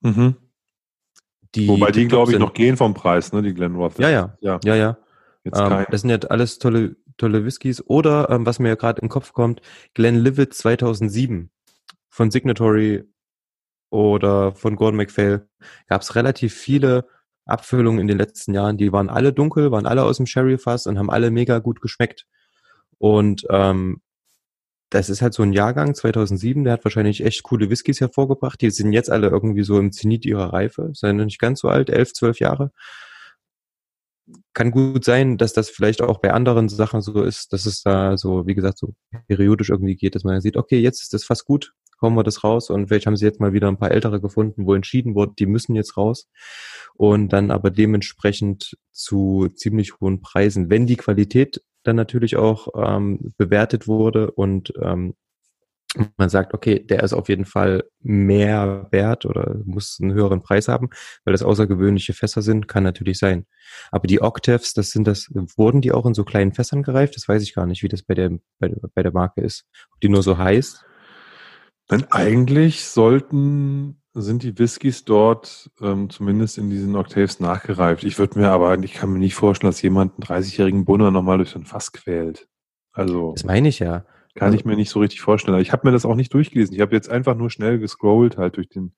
Mhm. 0.01 0.35
Die 1.53 1.67
Wobei 1.67 1.91
die, 1.91 2.07
glaube 2.07 2.33
ich, 2.33 2.39
noch 2.39 2.53
gehen 2.53 2.75
vom 2.75 2.93
Preis, 2.93 3.31
ne, 3.31 3.41
die 3.41 3.53
Glen 3.53 3.75
Roth. 3.75 3.97
Ja, 3.97 4.09
ja, 4.09 4.37
ja, 4.41 4.59
ja. 4.63 4.75
ja. 4.75 4.97
Ähm, 5.45 5.85
das 5.89 6.01
sind 6.01 6.09
ja 6.09 6.17
alles 6.29 6.59
tolle, 6.59 6.97
tolle 7.17 7.45
Whiskys. 7.45 7.81
Oder, 7.87 8.29
ähm, 8.29 8.45
was 8.45 8.59
mir 8.59 8.75
gerade 8.75 8.99
in 8.99 9.05
den 9.05 9.11
Kopf 9.11 9.31
kommt, 9.31 9.61
Glenn 9.93 10.15
Livet 10.15 10.53
2007 10.53 11.49
von 12.09 12.31
Signatory 12.31 13.03
oder 13.89 14.53
von 14.53 14.75
Gordon 14.75 14.97
MacPhail 14.97 15.47
gab 15.87 16.01
es 16.01 16.15
relativ 16.15 16.53
viele 16.53 17.07
Abfüllungen 17.45 17.99
in 17.99 18.07
den 18.07 18.17
letzten 18.17 18.53
Jahren. 18.53 18.77
Die 18.77 18.91
waren 18.91 19.09
alle 19.09 19.31
dunkel, 19.31 19.71
waren 19.71 19.85
alle 19.85 20.03
aus 20.03 20.17
dem 20.17 20.25
Sherry-Fass 20.25 20.87
und 20.87 20.97
haben 20.97 21.09
alle 21.09 21.31
mega 21.31 21.59
gut 21.59 21.79
geschmeckt. 21.79 22.25
Und 23.05 23.45
ähm, 23.51 24.01
das 24.89 25.09
ist 25.09 25.21
halt 25.21 25.35
so 25.35 25.43
ein 25.43 25.53
Jahrgang 25.53 25.93
2007, 25.93 26.63
der 26.63 26.73
hat 26.73 26.85
wahrscheinlich 26.85 27.23
echt 27.23 27.43
coole 27.43 27.69
Whiskys 27.69 28.01
hervorgebracht. 28.01 28.59
Die 28.59 28.71
sind 28.71 28.93
jetzt 28.93 29.11
alle 29.11 29.27
irgendwie 29.27 29.61
so 29.61 29.77
im 29.77 29.91
Zenit 29.91 30.25
ihrer 30.25 30.51
Reife, 30.53 30.89
sind 30.93 31.17
noch 31.17 31.25
nicht 31.25 31.37
ganz 31.37 31.59
so 31.59 31.67
alt, 31.67 31.91
elf, 31.91 32.13
zwölf 32.13 32.39
Jahre. 32.39 32.71
Kann 34.53 34.71
gut 34.71 35.05
sein, 35.05 35.37
dass 35.37 35.53
das 35.53 35.69
vielleicht 35.69 36.01
auch 36.01 36.17
bei 36.17 36.33
anderen 36.33 36.67
Sachen 36.67 37.01
so 37.01 37.21
ist, 37.21 37.53
dass 37.53 37.67
es 37.67 37.83
da 37.83 38.17
so, 38.17 38.47
wie 38.47 38.55
gesagt, 38.55 38.79
so 38.79 38.95
periodisch 39.27 39.69
irgendwie 39.69 39.95
geht, 39.95 40.15
dass 40.15 40.23
man 40.23 40.41
sieht, 40.41 40.57
okay, 40.57 40.79
jetzt 40.79 41.03
ist 41.03 41.13
das 41.13 41.25
fast 41.25 41.45
gut, 41.45 41.73
kommen 41.99 42.17
wir 42.17 42.23
das 42.23 42.43
raus 42.43 42.71
und 42.71 42.87
vielleicht 42.87 43.05
haben 43.05 43.17
sie 43.17 43.25
jetzt 43.25 43.39
mal 43.39 43.53
wieder 43.53 43.67
ein 43.67 43.77
paar 43.77 43.91
ältere 43.91 44.19
gefunden, 44.19 44.65
wo 44.65 44.73
entschieden 44.73 45.13
wurde, 45.13 45.33
die 45.37 45.45
müssen 45.45 45.75
jetzt 45.75 45.95
raus 45.95 46.27
und 46.95 47.29
dann 47.33 47.51
aber 47.51 47.69
dementsprechend 47.69 48.75
zu 48.91 49.49
ziemlich 49.53 49.99
hohen 49.99 50.21
Preisen. 50.21 50.71
Wenn 50.71 50.87
die 50.87 50.97
Qualität 50.97 51.61
dann 51.87 51.95
natürlich 51.95 52.35
auch 52.35 52.67
ähm, 52.75 53.33
bewertet 53.37 53.87
wurde 53.87 54.31
und 54.31 54.73
ähm, 54.81 55.15
man 56.17 56.29
sagt, 56.29 56.53
okay, 56.53 56.79
der 56.79 57.03
ist 57.03 57.13
auf 57.13 57.29
jeden 57.29 57.45
Fall 57.45 57.85
mehr 58.01 58.87
wert 58.91 59.25
oder 59.25 59.55
muss 59.63 59.97
einen 60.01 60.13
höheren 60.13 60.41
Preis 60.41 60.67
haben, 60.67 60.89
weil 61.23 61.31
das 61.31 61.43
außergewöhnliche 61.43 62.13
Fässer 62.13 62.41
sind, 62.41 62.67
kann 62.67 62.83
natürlich 62.83 63.17
sein. 63.17 63.45
Aber 63.91 64.07
die 64.07 64.21
Octaves, 64.21 64.73
das 64.73 64.91
sind 64.91 65.07
das, 65.07 65.29
wurden 65.55 65.81
die 65.81 65.91
auch 65.91 66.05
in 66.05 66.13
so 66.13 66.23
kleinen 66.23 66.53
Fässern 66.53 66.83
gereift? 66.83 67.15
Das 67.15 67.27
weiß 67.27 67.41
ich 67.43 67.53
gar 67.53 67.65
nicht, 67.65 67.83
wie 67.83 67.87
das 67.87 68.03
bei 68.03 68.13
der, 68.13 68.31
bei, 68.59 68.73
bei 68.93 69.03
der 69.03 69.13
Marke 69.13 69.41
ist. 69.41 69.65
Ob 69.93 70.01
die 70.01 70.09
nur 70.09 70.23
so 70.23 70.37
heiß? 70.37 70.83
Denn 71.89 72.05
eigentlich 72.11 72.85
sollten 72.85 74.01
sind 74.21 74.43
die 74.43 74.57
Whiskys 74.57 75.03
dort 75.03 75.69
ähm, 75.81 76.09
zumindest 76.09 76.57
in 76.57 76.69
diesen 76.69 76.95
Octaves 76.95 77.41
nachgereift. 77.41 78.05
Ich 78.05 78.17
würde 78.17 78.39
mir 78.39 78.49
aber, 78.49 78.79
ich 78.79 78.93
kann 78.93 79.11
mir 79.11 79.19
nicht 79.19 79.35
vorstellen, 79.35 79.69
dass 79.71 79.81
jemand 79.81 80.13
einen 80.13 80.41
30-jährigen 80.41 80.85
Bunner 80.85 81.11
nochmal 81.11 81.37
durch 81.37 81.49
so 81.49 81.59
ein 81.59 81.65
Fass 81.65 81.91
quält. 81.91 82.47
Also. 82.93 83.33
Das 83.33 83.43
meine 83.43 83.67
ich 83.67 83.79
ja. 83.79 84.05
Kann 84.35 84.47
also, 84.47 84.57
ich 84.57 84.65
mir 84.65 84.77
nicht 84.77 84.89
so 84.89 84.99
richtig 85.01 85.21
vorstellen. 85.21 85.59
Ich 85.59 85.73
habe 85.73 85.85
mir 85.85 85.91
das 85.91 86.05
auch 86.05 86.15
nicht 86.15 86.33
durchgelesen. 86.33 86.73
Ich 86.73 86.81
habe 86.81 86.95
jetzt 86.95 87.09
einfach 87.09 87.35
nur 87.35 87.49
schnell 87.49 87.77
gescrollt 87.77 88.37
halt 88.37 88.55
durch 88.55 88.69
den, 88.69 88.95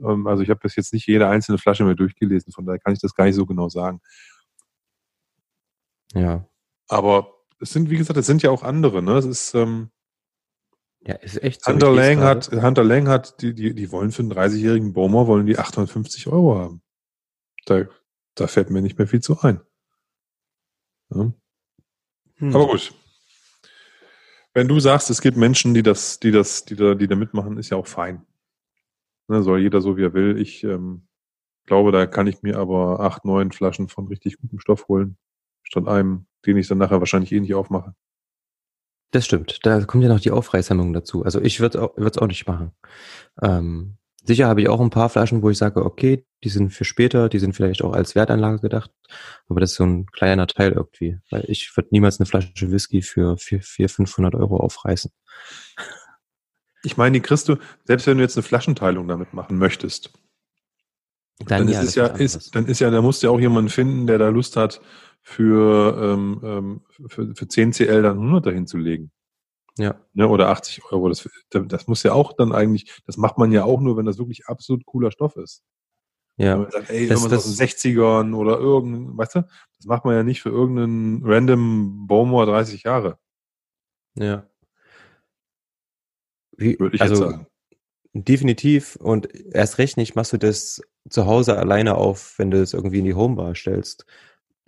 ähm, 0.00 0.26
also 0.26 0.42
ich 0.42 0.50
habe 0.50 0.60
bis 0.60 0.76
jetzt 0.76 0.92
nicht 0.92 1.06
jede 1.06 1.28
einzelne 1.28 1.56
Flasche 1.56 1.84
mehr 1.84 1.94
durchgelesen, 1.94 2.52
von 2.52 2.66
daher 2.66 2.78
kann 2.78 2.92
ich 2.92 3.00
das 3.00 3.14
gar 3.14 3.24
nicht 3.24 3.36
so 3.36 3.46
genau 3.46 3.70
sagen. 3.70 4.00
Ja. 6.12 6.46
Aber 6.88 7.34
es 7.58 7.70
sind, 7.70 7.88
wie 7.88 7.96
gesagt, 7.96 8.18
es 8.18 8.26
sind 8.26 8.42
ja 8.42 8.50
auch 8.50 8.62
andere, 8.62 9.02
ne? 9.02 9.12
Es 9.12 9.24
ist, 9.24 9.54
ähm, 9.54 9.90
ja, 11.08 11.14
ist 11.14 11.42
echt 11.42 11.64
so. 11.64 11.72
Hunter 11.72 11.90
Lang 11.90 12.20
hat, 12.20 12.50
Hunter 12.52 12.84
Lang 12.84 13.08
hat, 13.08 13.40
die, 13.40 13.54
die, 13.54 13.74
die 13.74 13.90
wollen 13.90 14.12
für 14.12 14.20
einen 14.20 14.30
30-jährigen 14.30 14.92
Bowmer 14.92 15.26
wollen 15.26 15.46
die 15.46 15.58
850 15.58 16.26
Euro 16.26 16.58
haben. 16.58 16.82
Da, 17.64 17.86
da 18.34 18.46
fällt 18.46 18.68
mir 18.68 18.82
nicht 18.82 18.98
mehr 18.98 19.08
viel 19.08 19.20
zu 19.20 19.40
ein. 19.40 19.62
Ja. 21.08 21.32
Hm. 22.36 22.54
Aber 22.54 22.66
gut. 22.66 22.92
Wenn 24.52 24.68
du 24.68 24.80
sagst, 24.80 25.08
es 25.08 25.22
gibt 25.22 25.38
Menschen, 25.38 25.72
die 25.72 25.82
das, 25.82 26.20
die 26.20 26.30
das, 26.30 26.66
die 26.66 26.76
da, 26.76 26.94
die 26.94 27.08
da 27.08 27.16
mitmachen, 27.16 27.56
ist 27.56 27.70
ja 27.70 27.78
auch 27.78 27.86
fein. 27.86 28.26
Ne, 29.28 29.42
soll 29.42 29.60
jeder 29.60 29.80
so 29.80 29.96
wie 29.96 30.04
er 30.04 30.12
will. 30.12 30.38
Ich 30.38 30.62
ähm, 30.62 31.08
glaube, 31.64 31.90
da 31.90 32.06
kann 32.06 32.26
ich 32.26 32.42
mir 32.42 32.58
aber 32.58 33.00
acht, 33.00 33.24
neun 33.24 33.50
Flaschen 33.50 33.88
von 33.88 34.08
richtig 34.08 34.38
gutem 34.38 34.60
Stoff 34.60 34.88
holen, 34.88 35.16
statt 35.62 35.88
einem, 35.88 36.26
den 36.44 36.58
ich 36.58 36.68
dann 36.68 36.78
nachher 36.78 37.00
wahrscheinlich 37.00 37.32
eh 37.32 37.40
nicht 37.40 37.54
aufmache. 37.54 37.94
Das 39.10 39.24
stimmt. 39.24 39.60
Da 39.64 39.84
kommt 39.84 40.02
ja 40.02 40.08
noch 40.08 40.20
die 40.20 40.30
Aufreißhemmung 40.30 40.92
dazu. 40.92 41.24
Also 41.24 41.40
ich 41.40 41.60
würde 41.60 41.92
es 41.96 42.18
auch, 42.18 42.26
nicht 42.26 42.46
machen. 42.46 42.72
Ähm, 43.42 43.96
sicher 44.22 44.48
habe 44.48 44.60
ich 44.60 44.68
auch 44.68 44.80
ein 44.80 44.90
paar 44.90 45.08
Flaschen, 45.08 45.42
wo 45.42 45.48
ich 45.48 45.56
sage, 45.56 45.84
okay, 45.84 46.26
die 46.44 46.50
sind 46.50 46.70
für 46.70 46.84
später, 46.84 47.28
die 47.28 47.38
sind 47.38 47.54
vielleicht 47.54 47.82
auch 47.82 47.94
als 47.94 48.14
Wertanlage 48.14 48.60
gedacht, 48.60 48.90
aber 49.48 49.60
das 49.60 49.70
ist 49.70 49.76
so 49.76 49.84
ein 49.84 50.06
kleiner 50.06 50.46
Teil 50.46 50.72
irgendwie. 50.72 51.18
Weil 51.30 51.44
ich 51.48 51.74
würde 51.76 51.88
niemals 51.90 52.20
eine 52.20 52.26
Flasche 52.26 52.70
Whisky 52.70 53.02
für 53.02 53.38
400, 53.38 53.90
500 53.90 54.34
Euro 54.34 54.58
aufreißen. 54.58 55.10
Ich 56.84 56.96
meine, 56.96 57.14
die 57.14 57.20
kriegst 57.20 57.48
du, 57.48 57.56
selbst 57.84 58.06
wenn 58.06 58.18
du 58.18 58.22
jetzt 58.22 58.36
eine 58.36 58.44
Flaschenteilung 58.44 59.08
damit 59.08 59.32
machen 59.32 59.58
möchtest, 59.58 60.12
dann, 61.38 61.66
dann 61.66 61.68
ja, 61.68 61.80
ist 61.80 61.88
es 61.88 61.94
ja, 61.94 62.06
ist, 62.06 62.54
dann 62.54 62.66
ist 62.66 62.80
ja, 62.80 62.90
da 62.90 63.00
musst 63.00 63.22
du 63.22 63.28
ja 63.28 63.32
auch 63.32 63.40
jemanden 63.40 63.70
finden, 63.70 64.06
der 64.06 64.18
da 64.18 64.28
Lust 64.28 64.56
hat, 64.56 64.80
für, 65.28 65.98
ähm, 66.02 66.40
ähm 66.42 66.80
für, 67.06 67.34
für 67.34 67.48
10 67.48 67.72
CL 67.72 68.02
dann 68.02 68.16
100 68.18 68.46
dahin 68.46 68.66
zu 68.66 68.78
legen. 68.78 69.10
Ja. 69.76 70.00
Ne, 70.14 70.26
oder 70.26 70.48
80 70.48 70.84
Euro. 70.90 71.08
Das, 71.10 71.28
das 71.50 71.86
muss 71.86 72.02
ja 72.02 72.12
auch 72.12 72.32
dann 72.32 72.52
eigentlich, 72.52 73.00
das 73.06 73.18
macht 73.18 73.36
man 73.36 73.52
ja 73.52 73.64
auch 73.64 73.80
nur, 73.80 73.96
wenn 73.98 74.06
das 74.06 74.18
wirklich 74.18 74.46
absolut 74.46 74.86
cooler 74.86 75.10
Stoff 75.10 75.36
ist. 75.36 75.62
Ja. 76.38 76.54
Wenn 76.54 76.62
man 76.62 76.70
sagt, 76.70 76.90
ey, 76.90 77.06
das, 77.06 77.22
das 77.28 77.46
aus 77.46 77.56
den 77.56 77.66
60ern 77.66 78.34
oder 78.34 78.58
irgendein, 78.58 79.18
weißt 79.18 79.34
du, 79.36 79.42
das 79.76 79.86
macht 79.86 80.06
man 80.06 80.14
ja 80.14 80.22
nicht 80.22 80.40
für 80.40 80.48
irgendeinen 80.48 81.22
random 81.24 82.06
Bowmore 82.06 82.46
30 82.46 82.84
Jahre. 82.84 83.18
Ja. 84.14 84.48
Wie, 86.56 86.80
Würde 86.80 86.96
ich 86.96 87.02
also, 87.02 87.24
jetzt 87.24 87.32
sagen. 87.32 87.46
Definitiv. 88.14 88.96
Und 88.96 89.28
erst 89.54 89.76
recht 89.76 89.98
nicht 89.98 90.16
machst 90.16 90.32
du 90.32 90.38
das 90.38 90.80
zu 91.10 91.26
Hause 91.26 91.58
alleine 91.58 91.96
auf, 91.96 92.38
wenn 92.38 92.50
du 92.50 92.60
es 92.62 92.72
irgendwie 92.72 93.00
in 93.00 93.04
die 93.04 93.14
Homebar 93.14 93.54
stellst 93.54 94.06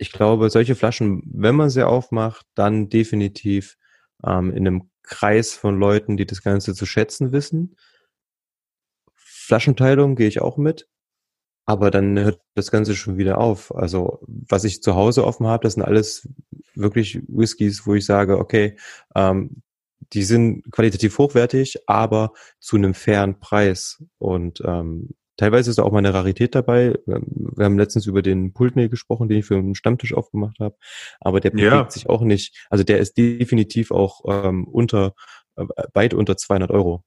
ich 0.01 0.11
glaube, 0.11 0.49
solche 0.49 0.73
Flaschen, 0.75 1.21
wenn 1.31 1.55
man 1.55 1.69
sie 1.69 1.85
aufmacht, 1.85 2.47
dann 2.55 2.89
definitiv 2.89 3.77
ähm, 4.25 4.49
in 4.49 4.65
einem 4.65 4.89
Kreis 5.03 5.53
von 5.53 5.79
Leuten, 5.79 6.17
die 6.17 6.25
das 6.25 6.41
Ganze 6.41 6.73
zu 6.73 6.87
schätzen 6.87 7.31
wissen. 7.31 7.75
Flaschenteilung 9.13 10.15
gehe 10.15 10.27
ich 10.27 10.41
auch 10.41 10.57
mit, 10.57 10.89
aber 11.67 11.91
dann 11.91 12.17
hört 12.17 12.41
das 12.55 12.71
Ganze 12.71 12.95
schon 12.95 13.19
wieder 13.19 13.37
auf. 13.37 13.75
Also 13.75 14.19
was 14.25 14.63
ich 14.63 14.81
zu 14.81 14.95
Hause 14.95 15.23
offen 15.23 15.45
habe, 15.45 15.65
das 15.65 15.73
sind 15.73 15.83
alles 15.83 16.27
wirklich 16.73 17.21
Whiskys, 17.27 17.85
wo 17.85 17.93
ich 17.93 18.05
sage, 18.05 18.39
okay, 18.39 18.77
ähm, 19.13 19.61
die 20.13 20.23
sind 20.23 20.63
qualitativ 20.71 21.15
hochwertig, 21.19 21.77
aber 21.85 22.33
zu 22.59 22.75
einem 22.75 22.95
fairen 22.95 23.39
Preis. 23.39 24.03
Und 24.17 24.63
ähm, 24.65 25.11
Teilweise 25.37 25.69
ist 25.69 25.79
da 25.79 25.83
auch 25.83 25.91
mal 25.91 25.99
eine 25.99 26.13
Rarität 26.13 26.55
dabei. 26.55 26.99
Wir 27.05 27.65
haben 27.65 27.77
letztens 27.77 28.05
über 28.05 28.21
den 28.21 28.53
Pultney 28.53 28.89
gesprochen, 28.89 29.29
den 29.29 29.39
ich 29.39 29.45
für 29.45 29.55
einen 29.55 29.75
Stammtisch 29.75 30.13
aufgemacht 30.13 30.59
habe. 30.59 30.75
Aber 31.19 31.39
der 31.39 31.51
bewegt 31.51 31.71
ja. 31.71 31.89
sich 31.89 32.09
auch 32.09 32.21
nicht. 32.21 32.67
Also 32.69 32.83
der 32.83 32.99
ist 32.99 33.17
definitiv 33.17 33.91
auch 33.91 34.21
ähm, 34.27 34.67
unter, 34.67 35.13
äh, 35.55 35.65
weit 35.93 36.13
unter 36.13 36.37
200 36.37 36.69
Euro. 36.71 37.03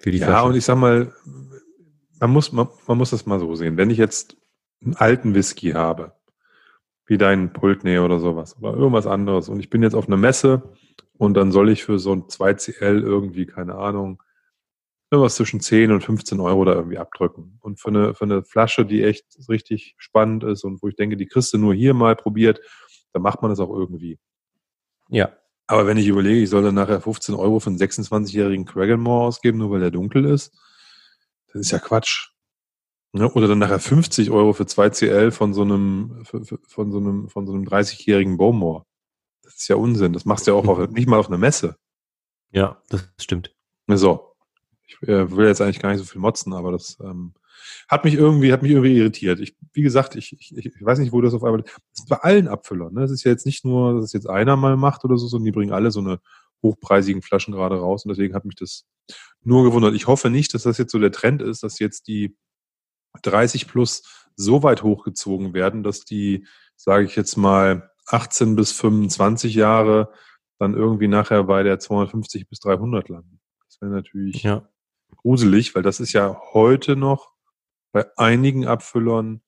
Für 0.00 0.10
die 0.10 0.18
ja, 0.18 0.26
Flasche. 0.26 0.46
und 0.46 0.56
ich 0.56 0.64
sag 0.64 0.76
mal, 0.76 1.12
man 2.20 2.30
muss, 2.30 2.52
man, 2.52 2.68
man 2.86 2.98
muss 2.98 3.10
das 3.10 3.26
mal 3.26 3.40
so 3.40 3.54
sehen. 3.54 3.76
Wenn 3.76 3.90
ich 3.90 3.98
jetzt 3.98 4.36
einen 4.84 4.94
alten 4.94 5.34
Whisky 5.34 5.72
habe, 5.72 6.12
wie 7.06 7.18
deinen 7.18 7.52
Pultney 7.52 7.98
oder 7.98 8.18
sowas 8.18 8.56
oder 8.60 8.74
irgendwas 8.74 9.06
anderes 9.06 9.48
und 9.48 9.60
ich 9.60 9.70
bin 9.70 9.82
jetzt 9.82 9.94
auf 9.94 10.08
einer 10.08 10.16
Messe 10.16 10.74
und 11.18 11.34
dann 11.34 11.52
soll 11.52 11.70
ich 11.70 11.84
für 11.84 11.98
so 11.98 12.12
ein 12.12 12.24
2CL 12.24 13.00
irgendwie, 13.00 13.46
keine 13.46 13.76
Ahnung, 13.76 14.22
irgendwas 15.10 15.36
zwischen 15.36 15.60
10 15.60 15.92
und 15.92 16.02
15 16.02 16.40
Euro 16.40 16.64
da 16.64 16.74
irgendwie 16.74 16.98
abdrücken. 16.98 17.58
Und 17.60 17.80
für 17.80 17.88
eine, 17.88 18.14
für 18.14 18.24
eine 18.24 18.42
Flasche, 18.44 18.84
die 18.84 19.02
echt 19.02 19.24
richtig 19.48 19.94
spannend 19.98 20.44
ist 20.44 20.64
und 20.64 20.82
wo 20.82 20.88
ich 20.88 20.96
denke, 20.96 21.16
die 21.16 21.26
kriegst 21.26 21.52
du 21.52 21.58
nur 21.58 21.74
hier 21.74 21.94
mal 21.94 22.16
probiert, 22.16 22.60
dann 23.12 23.22
macht 23.22 23.42
man 23.42 23.50
das 23.50 23.60
auch 23.60 23.70
irgendwie. 23.70 24.18
Ja. 25.08 25.32
Aber 25.68 25.86
wenn 25.86 25.96
ich 25.96 26.06
überlege, 26.06 26.42
ich 26.42 26.50
soll 26.50 26.62
dann 26.62 26.74
nachher 26.74 27.00
15 27.00 27.34
Euro 27.34 27.58
für 27.58 27.70
einen 27.70 27.78
26-jährigen 27.78 28.66
Cragganmore 28.66 29.26
ausgeben, 29.26 29.58
nur 29.58 29.70
weil 29.70 29.80
der 29.80 29.90
dunkel 29.90 30.24
ist, 30.24 30.56
das 31.52 31.62
ist 31.62 31.70
ja 31.72 31.78
Quatsch. 31.78 32.30
Ja, 33.14 33.30
oder 33.32 33.48
dann 33.48 33.58
nachher 33.58 33.80
50 33.80 34.30
Euro 34.30 34.52
für 34.52 34.66
2 34.66 34.90
CL 34.90 35.30
von 35.30 35.54
so 35.54 35.62
einem, 35.62 36.24
von 36.24 36.92
so 36.92 36.98
einem, 36.98 37.28
von 37.28 37.46
so 37.46 37.52
einem 37.52 37.64
30-jährigen 37.64 38.36
Bowmore. 38.36 38.84
Das 39.42 39.54
ist 39.54 39.68
ja 39.68 39.76
Unsinn. 39.76 40.12
Das 40.12 40.24
machst 40.24 40.46
du 40.46 40.50
ja 40.50 40.56
auch 40.56 40.66
auf, 40.66 40.90
nicht 40.90 41.08
mal 41.08 41.18
auf 41.18 41.28
einer 41.28 41.38
Messe. 41.38 41.76
Ja, 42.52 42.82
das 42.88 43.08
stimmt. 43.18 43.54
So. 43.88 44.25
Ich 44.86 45.02
äh, 45.08 45.30
will 45.30 45.46
jetzt 45.46 45.60
eigentlich 45.60 45.80
gar 45.80 45.90
nicht 45.90 45.98
so 45.98 46.04
viel 46.04 46.20
motzen, 46.20 46.52
aber 46.52 46.72
das 46.72 46.98
ähm, 47.00 47.34
hat 47.88 48.04
mich 48.04 48.14
irgendwie, 48.14 48.52
hat 48.52 48.62
mich 48.62 48.72
irgendwie 48.72 48.96
irritiert. 48.96 49.40
Ich, 49.40 49.56
wie 49.72 49.82
gesagt, 49.82 50.16
ich, 50.16 50.32
ich, 50.32 50.56
ich 50.56 50.84
weiß 50.84 50.98
nicht, 50.98 51.12
wo 51.12 51.20
das 51.20 51.34
auf 51.34 51.44
einmal. 51.44 51.62
Das 51.62 51.72
ist 51.96 52.08
bei 52.08 52.16
allen 52.16 52.48
Abfüllern. 52.48 52.94
Ne? 52.94 53.00
Das 53.00 53.10
ist 53.10 53.24
ja 53.24 53.30
jetzt 53.30 53.46
nicht 53.46 53.64
nur, 53.64 53.94
dass 53.94 54.04
es 54.04 54.12
jetzt 54.12 54.28
einer 54.28 54.56
mal 54.56 54.76
macht 54.76 55.04
oder 55.04 55.16
so, 55.18 55.26
sondern 55.26 55.46
die 55.46 55.52
bringen 55.52 55.72
alle 55.72 55.90
so 55.90 56.00
eine 56.00 56.20
hochpreisigen 56.62 57.22
Flaschen 57.22 57.54
gerade 57.54 57.76
raus. 57.76 58.04
Und 58.04 58.10
deswegen 58.10 58.34
hat 58.34 58.44
mich 58.44 58.56
das 58.56 58.84
nur 59.42 59.64
gewundert. 59.64 59.94
Ich 59.94 60.06
hoffe 60.06 60.30
nicht, 60.30 60.54
dass 60.54 60.64
das 60.64 60.78
jetzt 60.78 60.92
so 60.92 60.98
der 60.98 61.12
Trend 61.12 61.42
ist, 61.42 61.62
dass 61.62 61.78
jetzt 61.78 62.08
die 62.08 62.36
30 63.22 63.68
plus 63.68 64.02
so 64.36 64.62
weit 64.62 64.82
hochgezogen 64.82 65.54
werden, 65.54 65.82
dass 65.82 66.04
die, 66.04 66.46
sage 66.76 67.04
ich 67.04 67.16
jetzt 67.16 67.36
mal, 67.36 67.90
18 68.06 68.56
bis 68.56 68.72
25 68.72 69.54
Jahre 69.54 70.12
dann 70.58 70.74
irgendwie 70.74 71.08
nachher 71.08 71.44
bei 71.44 71.62
der 71.62 71.78
250 71.78 72.48
bis 72.48 72.60
300 72.60 73.08
landen. 73.08 73.40
Das 73.68 73.80
wäre 73.80 73.92
natürlich 73.92 74.42
ja. 74.42 74.68
Gruselig, 75.16 75.74
weil 75.74 75.82
das 75.82 76.00
ist 76.00 76.12
ja 76.12 76.40
heute 76.52 76.96
noch 76.96 77.32
bei 77.92 78.06
einigen 78.16 78.66
Abfüllern 78.66 79.42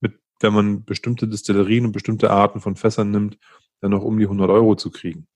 mit, 0.00 0.20
wenn 0.40 0.52
man 0.52 0.84
bestimmte 0.84 1.28
Destillerien 1.28 1.86
und 1.86 1.92
bestimmte 1.92 2.30
Arten 2.30 2.60
von 2.60 2.76
Fässern 2.76 3.10
nimmt, 3.10 3.38
dann 3.80 3.90
noch 3.90 4.02
um 4.02 4.18
die 4.18 4.24
100 4.24 4.50
Euro 4.50 4.74
zu 4.74 4.90
kriegen. 4.90 5.26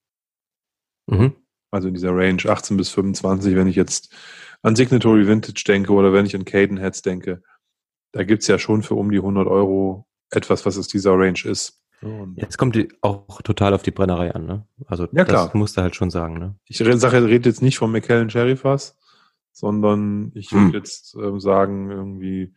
Mhm. 1.06 1.36
Also 1.70 1.88
in 1.88 1.94
dieser 1.94 2.14
Range 2.14 2.42
18 2.44 2.76
bis 2.76 2.90
25, 2.90 3.54
wenn 3.54 3.66
ich 3.66 3.76
jetzt 3.76 4.14
an 4.62 4.76
Signatory 4.76 5.26
Vintage 5.26 5.64
denke 5.66 5.92
oder 5.92 6.12
wenn 6.12 6.26
ich 6.26 6.36
an 6.36 6.44
Cadenheads 6.44 7.02
denke, 7.02 7.42
da 8.12 8.24
gibt's 8.24 8.46
ja 8.46 8.58
schon 8.58 8.82
für 8.82 8.94
um 8.94 9.10
die 9.10 9.18
100 9.18 9.46
Euro 9.46 10.06
etwas, 10.30 10.66
was 10.66 10.76
es 10.76 10.88
dieser 10.88 11.12
Range 11.12 11.40
ist. 11.44 11.82
Und 12.02 12.36
jetzt 12.36 12.58
kommt 12.58 12.74
die 12.74 12.88
auch 13.00 13.40
total 13.42 13.74
auf 13.74 13.82
die 13.82 13.92
Brennerei 13.92 14.34
an, 14.34 14.44
ne? 14.44 14.66
Also 14.86 15.06
ja, 15.12 15.24
klar. 15.24 15.46
das 15.46 15.54
musst 15.54 15.76
du 15.76 15.82
halt 15.82 15.94
schon 15.94 16.10
sagen, 16.10 16.34
ne? 16.34 16.56
Ich 16.66 16.78
sage, 16.78 17.24
rede 17.24 17.48
jetzt 17.48 17.62
nicht 17.62 17.78
von 17.78 17.92
McKellen 17.92 18.28
Cherry 18.28 18.56
Fass, 18.56 18.98
sondern 19.52 20.32
ich 20.34 20.52
würde 20.52 20.66
hm. 20.66 20.74
jetzt 20.74 21.14
ähm, 21.14 21.40
sagen, 21.40 21.90
irgendwie, 21.90 22.54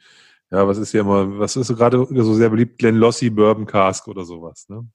ja, 0.51 0.67
was 0.67 0.77
ist 0.77 0.91
hier 0.91 1.01
immer, 1.01 1.39
was 1.39 1.55
ist 1.55 1.67
so 1.67 1.75
gerade 1.75 2.05
so 2.09 2.33
sehr 2.33 2.49
beliebt, 2.49 2.79
Glen 2.79 2.95
Lossie 2.95 3.29
Bourbon 3.29 3.65
Cask 3.65 4.07
oder 4.07 4.25
sowas, 4.25 4.67
ne? 4.69 4.87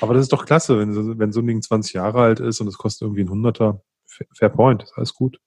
Aber 0.00 0.14
das 0.14 0.22
ist 0.24 0.32
doch 0.32 0.44
klasse, 0.44 0.78
wenn, 0.78 0.92
so, 0.92 1.18
wenn 1.18 1.32
so 1.32 1.40
ein 1.40 1.46
Ding 1.46 1.62
20 1.62 1.94
Jahre 1.94 2.20
alt 2.20 2.40
ist 2.40 2.60
und 2.60 2.68
es 2.68 2.76
kostet 2.76 3.02
irgendwie 3.02 3.22
ein 3.22 3.30
Hunderter. 3.30 3.82
Fair 4.06 4.50
Point, 4.50 4.82
ist 4.82 4.92
alles 4.96 5.14
gut. 5.14 5.40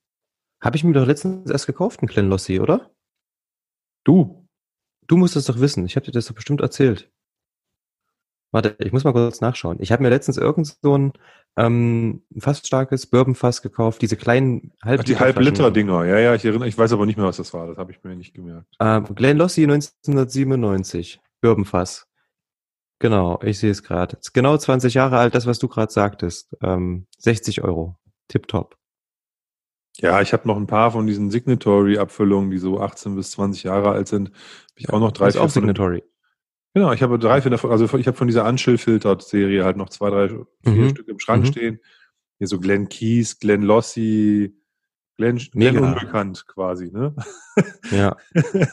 Habe 0.62 0.78
ich 0.78 0.84
mir 0.84 0.94
doch 0.94 1.06
letztens 1.06 1.50
erst 1.50 1.68
gekauft, 1.68 2.02
ein 2.02 2.08
Glen 2.08 2.30
Lossie, 2.30 2.60
oder? 2.60 2.92
Du? 4.04 4.48
Du 5.08 5.18
musst 5.18 5.36
es 5.36 5.46
doch 5.46 5.60
wissen. 5.60 5.86
Ich 5.86 5.96
habe 5.96 6.06
dir 6.06 6.12
das 6.12 6.26
doch 6.26 6.36
bestimmt 6.36 6.62
erzählt. 6.62 7.12
Warte, 8.52 8.76
ich 8.80 8.92
muss 8.92 9.04
mal 9.04 9.14
kurz 9.14 9.40
nachschauen. 9.40 9.78
Ich 9.80 9.92
habe 9.92 10.04
mir 10.04 10.10
letztens 10.10 10.38
irgend 10.38 10.76
so 10.82 10.98
ein 10.98 11.14
ähm, 11.58 12.24
fast 12.38 12.68
starkes 12.68 13.08
Bourbonfass 13.08 13.62
gekauft, 13.62 14.02
diese 14.02 14.18
kleinen 14.18 14.72
halb 14.84 15.04
Die 15.06 15.18
Halb-Liter-Dinger, 15.18 16.06
ja, 16.06 16.20
ja, 16.20 16.36
ich 16.36 16.46
erinnere, 16.46 16.68
ich 16.68 16.78
weiß 16.78 16.94
aber 16.94 17.06
nicht 17.06 17.18
mehr, 17.18 17.26
was 17.26 17.38
das 17.38 17.54
war, 17.54 17.68
das 17.68 17.78
habe 17.78 17.92
ich 17.92 18.04
mir 18.04 18.16
nicht 18.16 18.34
gemerkt. 18.34 18.68
Ähm, 18.80 19.06
Glen 19.16 19.38
Lossie 19.38 19.64
1997, 19.64 21.20
Bourbonfass. 21.42 22.08
Genau, 23.00 23.40
ich 23.42 23.58
sehe 23.58 23.72
es 23.72 23.84
gerade. 23.84 24.18
Genau 24.34 24.56
20 24.56 24.94
Jahre 24.94 25.18
alt, 25.18 25.34
das, 25.34 25.48
was 25.48 25.60
du 25.60 25.68
gerade 25.68 25.92
sagtest. 25.92 26.56
Ähm, 26.62 27.08
60 27.18 27.64
Euro. 27.64 27.98
Tipptopp. 28.28 28.78
Ja, 29.98 30.22
ich 30.22 30.34
habe 30.34 30.48
noch 30.48 30.56
ein 30.56 30.68
paar 30.68 30.92
von 30.92 31.08
diesen 31.08 31.32
Signatory-Abfüllungen, 31.32 32.52
die 32.52 32.60
so 32.60 32.80
18 32.80 33.16
bis 33.16 33.32
20 33.32 33.64
Jahre 33.64 33.90
alt 33.90 34.08
sind. 34.08 34.30
Hab 34.30 34.78
ich 34.78 34.90
auch 34.90 35.00
noch 35.00 35.12
drei. 35.12 35.26
Das 35.26 35.36
ist 35.36 35.42
auch 35.42 35.50
Signatory. 35.50 36.04
Genau, 36.74 36.94
ich 36.94 37.04
habe 37.04 37.20
drei, 37.20 37.42
vier 37.42 37.52
davon, 37.52 37.72
also 37.72 37.86
ich 37.98 38.08
habe 38.08 38.18
von 38.18 38.28
dieser 38.28 38.46
Unchill-Filtered-Serie 38.46 39.66
halt 39.66 39.78
noch 39.78 39.90
zwei, 39.90 40.10
drei, 40.10 40.30
vier 40.30 40.46
mhm. 40.66 40.90
Stück 40.90 41.08
im 41.10 41.20
Schrank 41.20 41.44
mhm. 41.44 41.48
stehen. 41.48 41.80
Hier 42.38 42.48
so 42.48 42.60
Glenn 42.60 42.88
Keys, 42.88 43.40
Glenn 43.40 43.62
Lossie, 43.62 44.56
Glenn, 45.18 45.38
Glenn 45.38 45.78
unbekannt 45.78 46.48
quasi, 46.48 46.90
ne? 46.92 47.16
Ja, 47.92 48.16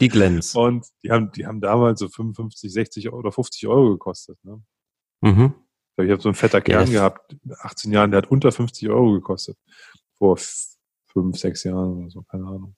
die 0.01 0.09
Glens. 0.09 0.55
Und 0.55 0.87
die 1.03 1.11
haben, 1.11 1.33
die 1.33 1.47
haben 1.47 1.61
damals 1.61 2.01
so 2.01 2.09
55, 2.09 2.73
60 2.73 3.13
oder 3.13 3.33
50 3.33 3.67
Euro 3.67 3.91
gekostet, 3.91 4.39
ne? 4.45 4.63
Mhm. 5.21 5.55
Ich 6.01 6.11
habe 6.11 6.23
so 6.23 6.29
einen 6.29 6.37
fetter 6.37 6.61
Kern 6.61 6.83
yes. 6.83 6.93
gehabt, 6.93 7.37
18 7.61 7.93
Jahren, 7.93 8.13
der 8.13 8.19
hat 8.19 8.31
unter 8.31 8.53
50 8.53 8.89
Euro 8.89 9.13
gekostet. 9.15 9.59
Vor 10.17 10.39
fünf, 11.07 11.37
sechs 11.37 11.65
Jahren 11.65 11.99
oder 11.99 12.11
so, 12.11 12.23
keine 12.23 12.47
Ahnung. 12.47 12.77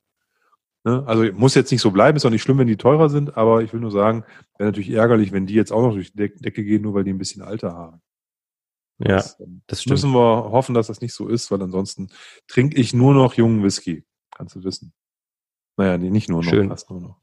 Ne? 0.84 1.02
Also 1.06 1.24
muss 1.32 1.54
jetzt 1.54 1.70
nicht 1.70 1.82
so 1.82 1.90
bleiben, 1.90 2.16
ist 2.16 2.24
auch 2.24 2.30
nicht 2.30 2.42
schlimm, 2.42 2.58
wenn 2.58 2.66
die 2.66 2.76
teurer 2.76 3.10
sind, 3.10 3.36
aber 3.36 3.62
ich 3.62 3.72
will 3.72 3.80
nur 3.80 3.90
sagen, 3.90 4.24
wäre 4.56 4.70
natürlich 4.70 4.90
ärgerlich, 4.90 5.32
wenn 5.32 5.46
die 5.46 5.54
jetzt 5.54 5.72
auch 5.72 5.82
noch 5.82 5.92
durch 5.92 6.12
die 6.12 6.28
Decke 6.28 6.64
gehen, 6.64 6.82
nur 6.82 6.94
weil 6.94 7.04
die 7.04 7.12
ein 7.12 7.18
bisschen 7.18 7.42
Alter 7.42 7.74
haben. 7.74 8.00
Ja, 8.98 9.16
das, 9.16 9.38
ähm, 9.40 9.62
das 9.66 9.82
stimmt. 9.82 9.92
Müssen 9.92 10.12
wir 10.12 10.50
hoffen, 10.50 10.74
dass 10.74 10.86
das 10.86 11.00
nicht 11.00 11.14
so 11.14 11.28
ist, 11.28 11.50
weil 11.50 11.62
ansonsten 11.62 12.10
trinke 12.48 12.76
ich 12.78 12.94
nur 12.94 13.14
noch 13.14 13.34
jungen 13.34 13.62
Whisky. 13.62 14.04
Kannst 14.34 14.56
du 14.56 14.64
wissen. 14.64 14.92
Naja, 15.76 15.98
nee, 15.98 16.10
nicht 16.10 16.28
nur 16.28 16.42
noch, 16.42 16.50
Schön. 16.50 16.68
fast 16.68 16.90
nur 16.90 17.00
noch. 17.00 17.16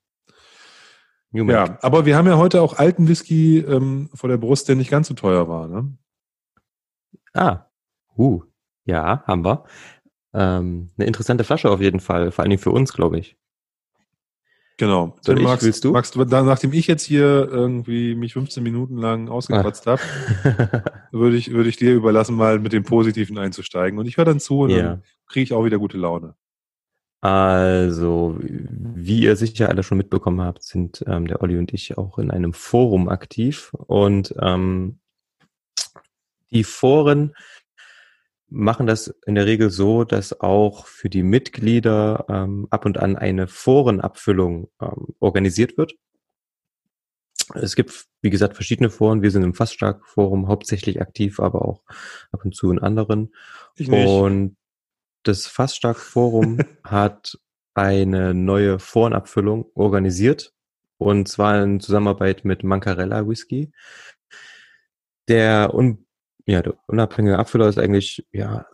Ja, 1.31 1.77
aber 1.81 2.05
wir 2.05 2.15
haben 2.15 2.27
ja 2.27 2.37
heute 2.37 2.61
auch 2.61 2.77
alten 2.77 3.07
Whisky 3.07 3.59
ähm, 3.59 4.09
vor 4.13 4.29
der 4.29 4.37
Brust, 4.37 4.69
der 4.69 4.75
nicht 4.75 4.89
ganz 4.89 5.07
so 5.07 5.13
teuer 5.13 5.47
war, 5.47 5.67
ne? 5.67 5.95
Ah, 7.33 7.65
uh, 8.17 8.43
ja, 8.85 9.23
haben 9.27 9.43
wir. 9.43 9.65
Ähm, 10.33 10.89
eine 10.97 11.05
interessante 11.05 11.43
Flasche 11.43 11.69
auf 11.69 11.81
jeden 11.81 11.99
Fall, 11.99 12.31
vor 12.31 12.43
allen 12.43 12.49
Dingen 12.49 12.61
für 12.61 12.71
uns, 12.71 12.93
glaube 12.93 13.19
ich. 13.19 13.37
Genau. 14.77 15.15
Dann 15.23 15.41
magst, 15.41 15.65
willst 15.65 15.83
du? 15.83 15.91
Magst 15.91 16.15
nachdem 16.15 16.71
ich 16.71 16.85
jetzt 16.85 17.03
hier 17.03 17.49
irgendwie 17.51 18.13
mich 18.13 18.33
15 18.33 18.61
Minuten 18.61 18.97
lang 18.97 19.27
ausgekratzt 19.27 19.87
ah. 19.87 19.97
habe, 19.97 20.83
würde 21.11 21.35
ich, 21.35 21.51
würde 21.51 21.69
ich 21.69 21.77
dir 21.77 21.95
überlassen, 21.95 22.35
mal 22.35 22.59
mit 22.59 22.73
dem 22.73 22.83
Positiven 22.83 23.39
einzusteigen. 23.39 23.97
Und 23.97 24.07
ich 24.07 24.17
höre 24.17 24.25
dann 24.25 24.39
zu 24.39 24.61
und 24.61 24.69
ja. 24.69 24.83
dann 24.83 25.03
kriege 25.25 25.43
ich 25.43 25.53
auch 25.53 25.65
wieder 25.65 25.79
gute 25.79 25.97
Laune. 25.97 26.35
Also, 27.21 28.37
wie 28.39 29.21
ihr 29.21 29.35
sicher 29.35 29.69
alle 29.69 29.81
schon 29.81 29.97
mitbekommen 29.97 30.41
habt, 30.41 30.61
sind 30.61 31.03
ähm, 31.07 31.25
der 31.25 31.41
Olli 31.41 31.57
und 31.57 31.73
ich 31.73 31.97
auch 31.97 32.19
in 32.19 32.29
einem 32.29 32.53
Forum 32.53 33.09
aktiv. 33.09 33.71
Und 33.87 34.35
ähm, 34.39 34.99
die 36.51 36.63
Foren 36.63 37.35
machen 38.49 38.87
das 38.87 39.13
in 39.25 39.35
der 39.35 39.45
Regel 39.45 39.69
so, 39.69 40.03
dass 40.03 40.39
auch 40.39 40.87
für 40.87 41.09
die 41.09 41.23
Mitglieder 41.23 42.25
ähm, 42.29 42.67
ab 42.69 42.85
und 42.85 42.97
an 42.97 43.15
eine 43.15 43.47
Forenabfüllung 43.47 44.69
ähm, 44.81 45.15
organisiert 45.19 45.77
wird. 45.77 45.95
Es 47.53 47.75
gibt, 47.75 48.07
wie 48.21 48.29
gesagt, 48.29 48.55
verschiedene 48.55 48.89
Foren. 48.89 49.21
Wir 49.21 49.31
sind 49.31 49.43
im 49.43 49.53
Faststark-Forum 49.53 50.47
hauptsächlich 50.47 51.01
aktiv, 51.01 51.39
aber 51.39 51.63
auch 51.63 51.83
ab 52.31 52.43
und 52.43 52.55
zu 52.55 52.71
in 52.71 52.79
anderen. 52.79 53.33
Ich 53.75 53.87
nicht. 53.87 54.07
Und 54.07 54.57
das 55.23 55.47
Faststark-Forum 55.47 56.59
hat 56.83 57.37
eine 57.73 58.33
neue 58.33 58.79
Forenabfüllung 58.79 59.69
organisiert. 59.75 60.53
Und 60.97 61.27
zwar 61.27 61.61
in 61.63 61.79
Zusammenarbeit 61.79 62.43
mit 62.43 62.63
Mancarella 62.63 63.27
Whisky. 63.27 63.71
Der 65.27 65.73
un 65.73 66.06
ja, 66.47 66.61
der 66.61 66.75
unabhängige 66.87 67.37
Abfüller 67.37 67.67
ist 67.67 67.77
eigentlich, 67.77 68.25
ja, 68.31 68.65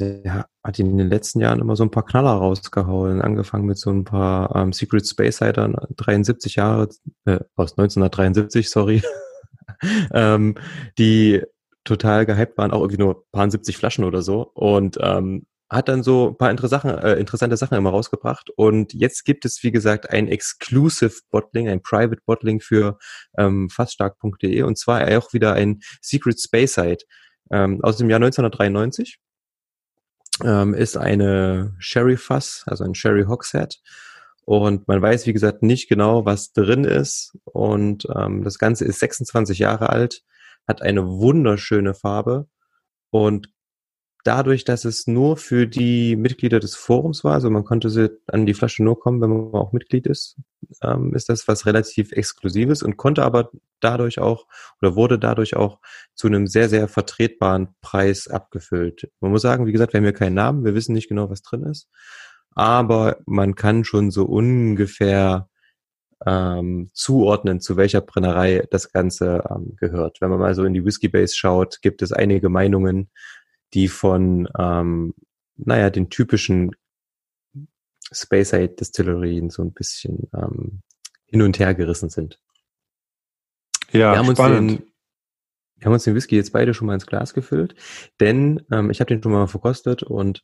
der 0.00 0.46
hat 0.62 0.78
in 0.78 0.98
den 0.98 1.08
letzten 1.08 1.40
Jahren 1.40 1.60
immer 1.60 1.76
so 1.76 1.84
ein 1.84 1.90
paar 1.90 2.04
Knaller 2.04 2.32
rausgehauen, 2.32 3.22
angefangen 3.22 3.66
mit 3.66 3.78
so 3.78 3.90
ein 3.90 4.04
paar 4.04 4.54
ähm, 4.56 4.72
Secret 4.72 5.06
Space 5.06 5.38
Cider, 5.38 5.68
73 5.96 6.56
Jahre, 6.56 6.88
äh, 7.26 7.40
aus 7.54 7.72
1973, 7.72 8.68
sorry, 8.68 9.02
ähm, 10.12 10.56
die 10.98 11.42
total 11.84 12.26
gehypt 12.26 12.58
waren, 12.58 12.72
auch 12.72 12.80
irgendwie 12.80 13.02
nur 13.02 13.24
paar 13.30 13.50
70 13.50 13.76
Flaschen 13.76 14.04
oder 14.04 14.22
so. 14.22 14.50
Und 14.54 14.98
ähm, 15.00 15.46
hat 15.68 15.88
dann 15.88 16.02
so 16.02 16.28
ein 16.28 16.36
paar 16.36 17.04
äh, 17.04 17.18
interessante 17.18 17.56
Sachen 17.56 17.76
immer 17.76 17.90
rausgebracht. 17.90 18.50
Und 18.56 18.92
jetzt 18.92 19.24
gibt 19.24 19.44
es, 19.44 19.62
wie 19.62 19.72
gesagt, 19.72 20.10
ein 20.10 20.28
Exclusive 20.28 21.20
Bottling, 21.30 21.68
ein 21.68 21.82
Private 21.82 22.20
Bottling 22.24 22.60
für 22.60 22.98
ähm, 23.36 23.68
faststark.de 23.68 24.62
und 24.62 24.78
zwar 24.78 25.02
auch 25.18 25.32
wieder 25.32 25.54
ein 25.54 25.80
Secret 26.00 26.40
Space 26.40 26.74
Site 26.74 27.04
ähm, 27.50 27.80
aus 27.82 27.96
dem 27.96 28.08
Jahr 28.10 28.18
1993. 28.18 29.18
Ähm, 30.44 30.74
ist 30.74 30.96
eine 30.96 31.74
Sherry 31.78 32.16
Fass, 32.16 32.62
also 32.66 32.84
ein 32.84 32.94
Sherry 32.94 33.24
Hogshead. 33.24 33.80
Und 34.44 34.86
man 34.86 35.02
weiß, 35.02 35.26
wie 35.26 35.32
gesagt, 35.32 35.62
nicht 35.62 35.88
genau, 35.88 36.24
was 36.24 36.52
drin 36.52 36.84
ist. 36.84 37.36
Und 37.44 38.06
ähm, 38.14 38.44
das 38.44 38.58
Ganze 38.58 38.84
ist 38.84 39.00
26 39.00 39.58
Jahre 39.58 39.90
alt, 39.90 40.22
hat 40.68 40.82
eine 40.82 41.04
wunderschöne 41.06 41.94
Farbe 41.94 42.46
und 43.10 43.48
dadurch, 44.26 44.64
dass 44.64 44.84
es 44.84 45.06
nur 45.06 45.36
für 45.36 45.66
die 45.66 46.16
Mitglieder 46.16 46.58
des 46.58 46.74
Forums 46.74 47.22
war, 47.22 47.34
also 47.34 47.48
man 47.50 47.64
konnte 47.64 47.90
sie 47.90 48.10
an 48.26 48.46
die 48.46 48.54
Flasche 48.54 48.82
nur 48.82 48.98
kommen, 48.98 49.20
wenn 49.20 49.30
man 49.30 49.54
auch 49.54 49.72
Mitglied 49.72 50.06
ist, 50.06 50.36
ähm, 50.82 51.14
ist 51.14 51.28
das 51.28 51.46
was 51.46 51.66
relativ 51.66 52.12
Exklusives 52.12 52.82
und 52.82 52.96
konnte 52.96 53.22
aber 53.22 53.50
dadurch 53.80 54.18
auch 54.18 54.46
oder 54.82 54.96
wurde 54.96 55.18
dadurch 55.18 55.56
auch 55.56 55.78
zu 56.14 56.26
einem 56.26 56.46
sehr, 56.46 56.68
sehr 56.68 56.88
vertretbaren 56.88 57.68
Preis 57.80 58.26
abgefüllt. 58.26 59.10
Man 59.20 59.30
muss 59.30 59.42
sagen, 59.42 59.66
wie 59.66 59.72
gesagt, 59.72 59.92
wir 59.92 59.98
haben 59.98 60.04
hier 60.04 60.12
keinen 60.12 60.34
Namen, 60.34 60.64
wir 60.64 60.74
wissen 60.74 60.92
nicht 60.92 61.08
genau, 61.08 61.30
was 61.30 61.42
drin 61.42 61.62
ist, 61.62 61.88
aber 62.50 63.18
man 63.26 63.54
kann 63.54 63.84
schon 63.84 64.10
so 64.10 64.24
ungefähr 64.24 65.48
ähm, 66.24 66.90
zuordnen, 66.94 67.60
zu 67.60 67.76
welcher 67.76 68.00
Brennerei 68.00 68.64
das 68.70 68.90
Ganze 68.90 69.44
ähm, 69.50 69.76
gehört. 69.76 70.20
Wenn 70.20 70.30
man 70.30 70.38
mal 70.38 70.54
so 70.54 70.64
in 70.64 70.74
die 70.74 70.84
Whiskey 70.84 71.08
Base 71.08 71.36
schaut, 71.36 71.82
gibt 71.82 72.02
es 72.02 72.12
einige 72.12 72.48
Meinungen, 72.48 73.10
die 73.76 73.88
von, 73.88 74.48
ähm, 74.58 75.14
naja, 75.56 75.90
den 75.90 76.08
typischen 76.08 76.74
Speyside 78.10 78.70
Distillerien 78.70 79.50
so 79.50 79.62
ein 79.62 79.72
bisschen 79.72 80.28
ähm, 80.34 80.82
hin 81.26 81.42
und 81.42 81.58
her 81.58 81.74
gerissen 81.74 82.08
sind. 82.08 82.40
Ja, 83.92 84.12
wir 84.12 84.18
haben 84.18 84.34
spannend. 84.34 84.70
Uns 84.70 84.80
den, 84.80 84.92
wir 85.76 85.86
haben 85.86 85.92
uns 85.92 86.04
den 86.04 86.14
Whisky 86.14 86.36
jetzt 86.36 86.52
beide 86.52 86.72
schon 86.72 86.86
mal 86.86 86.94
ins 86.94 87.06
Glas 87.06 87.34
gefüllt, 87.34 87.74
denn 88.18 88.64
ähm, 88.72 88.90
ich 88.90 89.00
habe 89.00 89.08
den 89.08 89.22
schon 89.22 89.32
mal 89.32 89.46
verkostet 89.46 90.02
und 90.02 90.42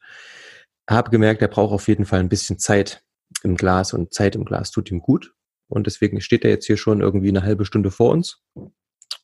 habe 0.87 1.11
gemerkt, 1.11 1.41
er 1.41 1.49
braucht 1.49 1.73
auf 1.73 1.89
jeden 1.89 2.05
Fall 2.05 2.21
ein 2.21 2.29
bisschen 2.29 2.59
Zeit 2.59 3.03
im 3.43 3.57
Glas 3.57 3.95
und 3.95 4.13
Zeit 4.13 4.35
im 4.35 4.45
Glas 4.45 4.71
tut 4.71 4.91
ihm 4.91 5.01
gut. 5.01 5.35
Und 5.69 5.87
deswegen 5.87 6.21
steht 6.21 6.45
er 6.45 6.51
jetzt 6.51 6.67
hier 6.67 6.77
schon 6.77 7.01
irgendwie 7.01 7.31
eine 7.31 7.43
halbe 7.43 7.65
Stunde 7.65 7.91
vor 7.91 8.11
uns. 8.11 8.43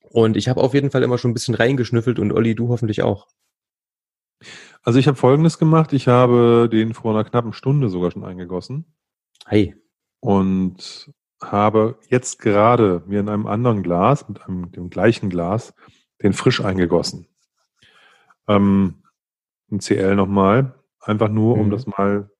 Und 0.00 0.38
ich 0.38 0.48
habe 0.48 0.62
auf 0.62 0.72
jeden 0.72 0.90
Fall 0.90 1.02
immer 1.02 1.18
schon 1.18 1.32
ein 1.32 1.34
bisschen 1.34 1.54
reingeschnüffelt 1.54 2.18
und 2.18 2.32
Olli, 2.32 2.54
du 2.54 2.68
hoffentlich 2.68 3.02
auch. 3.02 3.26
Also 4.82 4.98
ich 4.98 5.06
habe 5.08 5.16
Folgendes 5.16 5.58
gemacht. 5.58 5.92
Ich 5.92 6.08
habe 6.08 6.68
den 6.70 6.94
vor 6.94 7.12
einer 7.12 7.28
knappen 7.28 7.52
Stunde 7.52 7.88
sogar 7.88 8.10
schon 8.10 8.24
eingegossen. 8.24 8.94
Hey. 9.46 9.76
Und 10.20 11.12
habe 11.40 11.98
jetzt 12.08 12.40
gerade 12.40 13.02
mir 13.06 13.20
in 13.20 13.28
einem 13.28 13.46
anderen 13.46 13.82
Glas, 13.82 14.28
mit 14.28 14.42
einem, 14.42 14.72
dem 14.72 14.90
gleichen 14.90 15.30
Glas, 15.30 15.74
den 16.22 16.32
frisch 16.32 16.60
eingegossen. 16.60 17.28
Ähm, 18.48 19.02
ein 19.70 19.80
CL 19.80 20.16
nochmal. 20.16 20.74
Einfach 21.00 21.28
nur, 21.28 21.56
um 21.56 21.66
mhm. 21.66 21.70
das 21.70 21.86
mal 21.86 22.30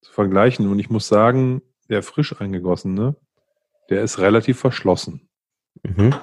zu 0.00 0.12
vergleichen. 0.12 0.68
Und 0.68 0.78
ich 0.78 0.90
muss 0.90 1.08
sagen, 1.08 1.62
der 1.88 2.02
frisch 2.02 2.38
eingegossene, 2.40 3.16
der 3.90 4.02
ist 4.02 4.18
relativ 4.18 4.58
verschlossen. 4.58 5.28
Mhm. 5.82 6.14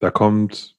Da 0.00 0.10
kommt, 0.10 0.76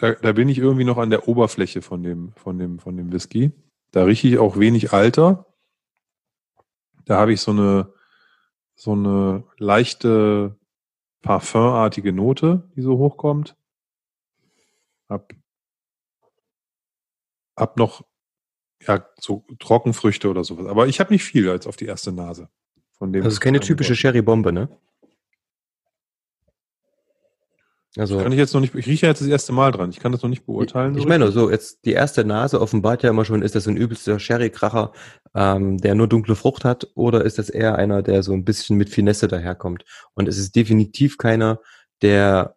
da, 0.00 0.12
da 0.12 0.32
bin 0.32 0.48
ich 0.48 0.58
irgendwie 0.58 0.84
noch 0.84 0.96
an 0.96 1.10
der 1.10 1.28
Oberfläche 1.28 1.82
von 1.82 2.02
dem, 2.02 2.32
von 2.34 2.58
dem, 2.58 2.78
von 2.78 2.96
dem 2.96 3.12
Whisky. 3.12 3.52
Da 3.90 4.04
rieche 4.04 4.28
ich 4.28 4.38
auch 4.38 4.58
wenig 4.58 4.94
Alter. 4.94 5.44
Da 7.04 7.18
habe 7.18 7.34
ich 7.34 7.42
so 7.42 7.50
eine, 7.50 7.92
so 8.74 8.92
eine 8.92 9.44
leichte 9.58 10.56
parfumartige 11.20 12.14
Note, 12.14 12.70
die 12.74 12.80
so 12.80 12.96
hochkommt. 12.96 13.56
Hab, 15.10 15.34
hab 17.56 17.76
noch 17.76 18.02
ja, 18.86 19.06
so 19.18 19.44
Trockenfrüchte 19.58 20.30
oder 20.30 20.44
sowas. 20.44 20.64
Aber 20.64 20.86
ich 20.86 20.98
habe 20.98 21.12
nicht 21.12 21.24
viel 21.24 21.50
als 21.50 21.66
auf 21.66 21.76
die 21.76 21.84
erste 21.84 22.10
Nase. 22.10 22.48
Von 22.92 23.12
dem 23.12 23.22
das 23.22 23.34
ist 23.34 23.40
keine 23.40 23.60
typische 23.60 23.94
Sherry-Bombe, 23.94 24.50
ne? 24.50 24.70
Also 27.96 28.14
das 28.14 28.22
kann 28.22 28.32
ich 28.32 28.38
jetzt 28.38 28.54
noch 28.54 28.60
nicht, 28.60 28.74
ich 28.74 28.86
rieche 28.86 29.06
jetzt 29.06 29.20
das 29.20 29.28
erste 29.28 29.52
Mal 29.52 29.72
dran. 29.72 29.90
Ich 29.90 29.98
kann 29.98 30.12
das 30.12 30.22
noch 30.22 30.30
nicht 30.30 30.46
beurteilen. 30.46 30.94
Ich, 30.94 31.00
ich 31.00 31.08
meine, 31.08 31.32
so 31.32 31.50
jetzt 31.50 31.84
die 31.84 31.92
erste 31.92 32.24
Nase 32.24 32.60
offenbart 32.60 33.02
ja 33.02 33.10
immer 33.10 33.24
schon, 33.24 33.42
ist 33.42 33.56
das 33.56 33.66
ein 33.66 33.76
übelster 33.76 34.20
Sherry-Kracher, 34.20 34.92
ähm, 35.34 35.78
der 35.78 35.96
nur 35.96 36.06
dunkle 36.06 36.36
Frucht 36.36 36.64
hat, 36.64 36.88
oder 36.94 37.24
ist 37.24 37.38
das 37.38 37.50
eher 37.50 37.76
einer, 37.76 38.02
der 38.02 38.22
so 38.22 38.32
ein 38.32 38.44
bisschen 38.44 38.76
mit 38.76 38.90
Finesse 38.90 39.26
daherkommt? 39.26 39.84
Und 40.14 40.28
es 40.28 40.38
ist 40.38 40.54
definitiv 40.54 41.18
keiner, 41.18 41.60
der 42.00 42.56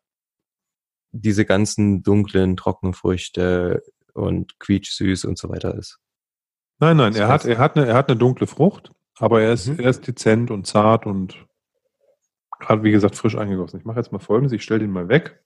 diese 1.11 1.45
ganzen 1.45 2.03
dunklen 2.03 2.55
Trockenfrüchte 2.55 3.81
und 4.13 4.59
quietschsüß 4.59 5.25
und 5.25 5.39
so 5.39 5.49
weiter 5.49 5.75
ist. 5.75 5.99
Nein, 6.79 6.97
nein, 6.97 7.15
er 7.15 7.27
hat, 7.27 7.45
er 7.45 7.57
hat 7.57 7.75
eine, 7.75 7.87
er 7.87 7.95
hat 7.95 8.09
eine 8.09 8.17
dunkle 8.17 8.45
Frucht, 8.45 8.91
aber 9.17 9.41
er 9.41 9.53
ist, 9.53 9.67
mhm. 9.67 9.79
er 9.79 9.89
ist 9.89 10.05
dezent 10.05 10.51
und 10.51 10.67
zart 10.67 11.05
und 11.05 11.45
gerade 12.65 12.83
wie 12.83 12.91
gesagt 12.91 13.15
frisch 13.15 13.35
eingegossen. 13.37 13.79
Ich 13.79 13.85
mache 13.85 13.97
jetzt 13.97 14.11
mal 14.11 14.19
folgendes, 14.19 14.53
ich 14.53 14.63
stelle 14.63 14.81
den 14.81 14.91
mal 14.91 15.09
weg. 15.09 15.43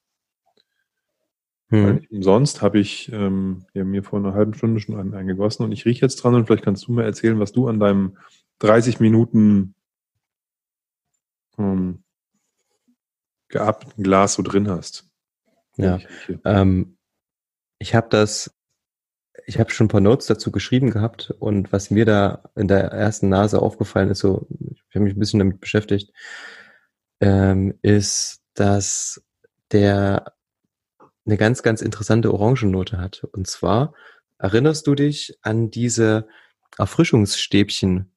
Mhm. 1.69 2.07
Umsonst 2.09 2.61
habe 2.61 2.79
ich 2.79 3.11
ähm, 3.11 3.65
ja, 3.73 3.83
mir 3.83 4.03
vor 4.03 4.19
einer 4.19 4.33
halben 4.33 4.53
Stunde 4.53 4.79
schon 4.79 4.97
einen 4.97 5.13
eingegossen 5.13 5.65
und 5.65 5.71
ich 5.71 5.85
rieche 5.85 6.01
jetzt 6.01 6.17
dran 6.17 6.33
und 6.33 6.45
vielleicht 6.45 6.63
kannst 6.63 6.87
du 6.87 6.93
mir 6.93 7.03
erzählen, 7.03 7.39
was 7.39 7.51
du 7.51 7.67
an 7.67 7.79
deinem 7.79 8.17
30 8.59 8.99
Minuten 8.99 9.75
ähm, 11.57 12.03
geabten 13.49 14.01
Glas 14.01 14.35
so 14.35 14.43
drin 14.43 14.69
hast. 14.69 15.09
Ja, 15.75 15.97
ich, 15.97 16.07
ähm, 16.45 16.97
ich 17.79 17.93
habe 17.93 18.07
das 18.09 18.57
ich 19.47 19.59
habe 19.59 19.71
schon 19.71 19.85
ein 19.85 19.89
paar 19.89 20.01
Notes 20.01 20.27
dazu 20.27 20.51
geschrieben 20.51 20.91
gehabt 20.91 21.31
und 21.39 21.71
was 21.71 21.89
mir 21.89 22.05
da 22.05 22.43
in 22.55 22.67
der 22.67 22.91
ersten 22.91 23.29
Nase 23.29 23.61
aufgefallen 23.61 24.09
ist, 24.09 24.19
so, 24.19 24.45
ich 24.49 24.95
habe 24.95 25.05
mich 25.05 25.15
ein 25.15 25.19
bisschen 25.19 25.39
damit 25.39 25.61
beschäftigt, 25.61 26.11
ähm, 27.19 27.77
ist, 27.81 28.41
dass 28.53 29.21
der 29.71 30.33
eine 31.25 31.37
ganz, 31.37 31.61
ganz 31.61 31.81
interessante 31.81 32.33
Orangennote 32.33 32.97
hat. 32.97 33.23
Und 33.31 33.47
zwar 33.47 33.93
erinnerst 34.37 34.87
du 34.87 34.95
dich 34.95 35.37
an 35.41 35.69
diese 35.69 36.27
Erfrischungsstäbchen? 36.77 38.11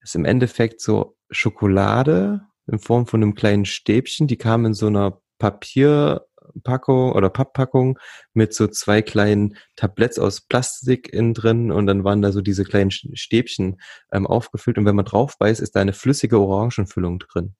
Das 0.00 0.10
ist 0.10 0.14
im 0.16 0.24
Endeffekt 0.24 0.80
so 0.80 1.16
Schokolade 1.30 2.42
in 2.66 2.78
Form 2.78 3.06
von 3.06 3.22
einem 3.22 3.34
kleinen 3.34 3.64
Stäbchen, 3.64 4.26
die 4.26 4.38
kam 4.38 4.64
in 4.64 4.74
so 4.74 4.86
einer 4.86 5.20
Papier, 5.38 6.26
Packung 6.62 7.12
oder 7.12 7.30
Papppackung 7.30 7.98
mit 8.32 8.54
so 8.54 8.66
zwei 8.66 9.02
kleinen 9.02 9.56
Tabletts 9.76 10.18
aus 10.18 10.42
Plastik 10.42 11.12
innen 11.12 11.34
drin 11.34 11.72
und 11.72 11.86
dann 11.86 12.04
waren 12.04 12.22
da 12.22 12.32
so 12.32 12.40
diese 12.40 12.64
kleinen 12.64 12.90
Stäbchen 12.90 13.80
ähm, 14.12 14.26
aufgefüllt 14.26 14.78
und 14.78 14.84
wenn 14.84 14.96
man 14.96 15.04
drauf 15.04 15.38
beißt, 15.38 15.60
ist 15.60 15.74
da 15.74 15.80
eine 15.80 15.92
flüssige 15.92 16.38
Orangenfüllung 16.38 17.18
drin. 17.18 17.54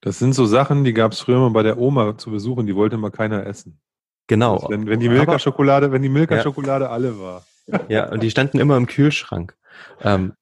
Das 0.00 0.18
sind 0.18 0.32
so 0.32 0.46
Sachen, 0.46 0.84
die 0.84 0.94
gab 0.94 1.12
es 1.12 1.20
früher 1.20 1.38
mal 1.38 1.50
bei 1.50 1.62
der 1.62 1.78
Oma 1.78 2.16
zu 2.16 2.30
besuchen, 2.30 2.66
die 2.66 2.74
wollte 2.74 2.96
mal 2.96 3.10
keiner 3.10 3.46
essen. 3.46 3.80
Genau. 4.26 4.54
Also 4.54 4.70
wenn, 4.70 4.86
wenn 4.86 5.00
die 5.00 5.08
Milka-Schokolade, 5.08 5.92
wenn 5.92 6.02
die 6.02 6.08
Milka-Schokolade 6.08 6.86
ja. 6.86 6.90
alle 6.90 7.20
war. 7.20 7.44
Ja, 7.88 8.10
und 8.10 8.22
die 8.22 8.30
standen 8.30 8.58
immer 8.58 8.76
im 8.76 8.86
Kühlschrank. 8.86 9.56
Ähm, 10.00 10.34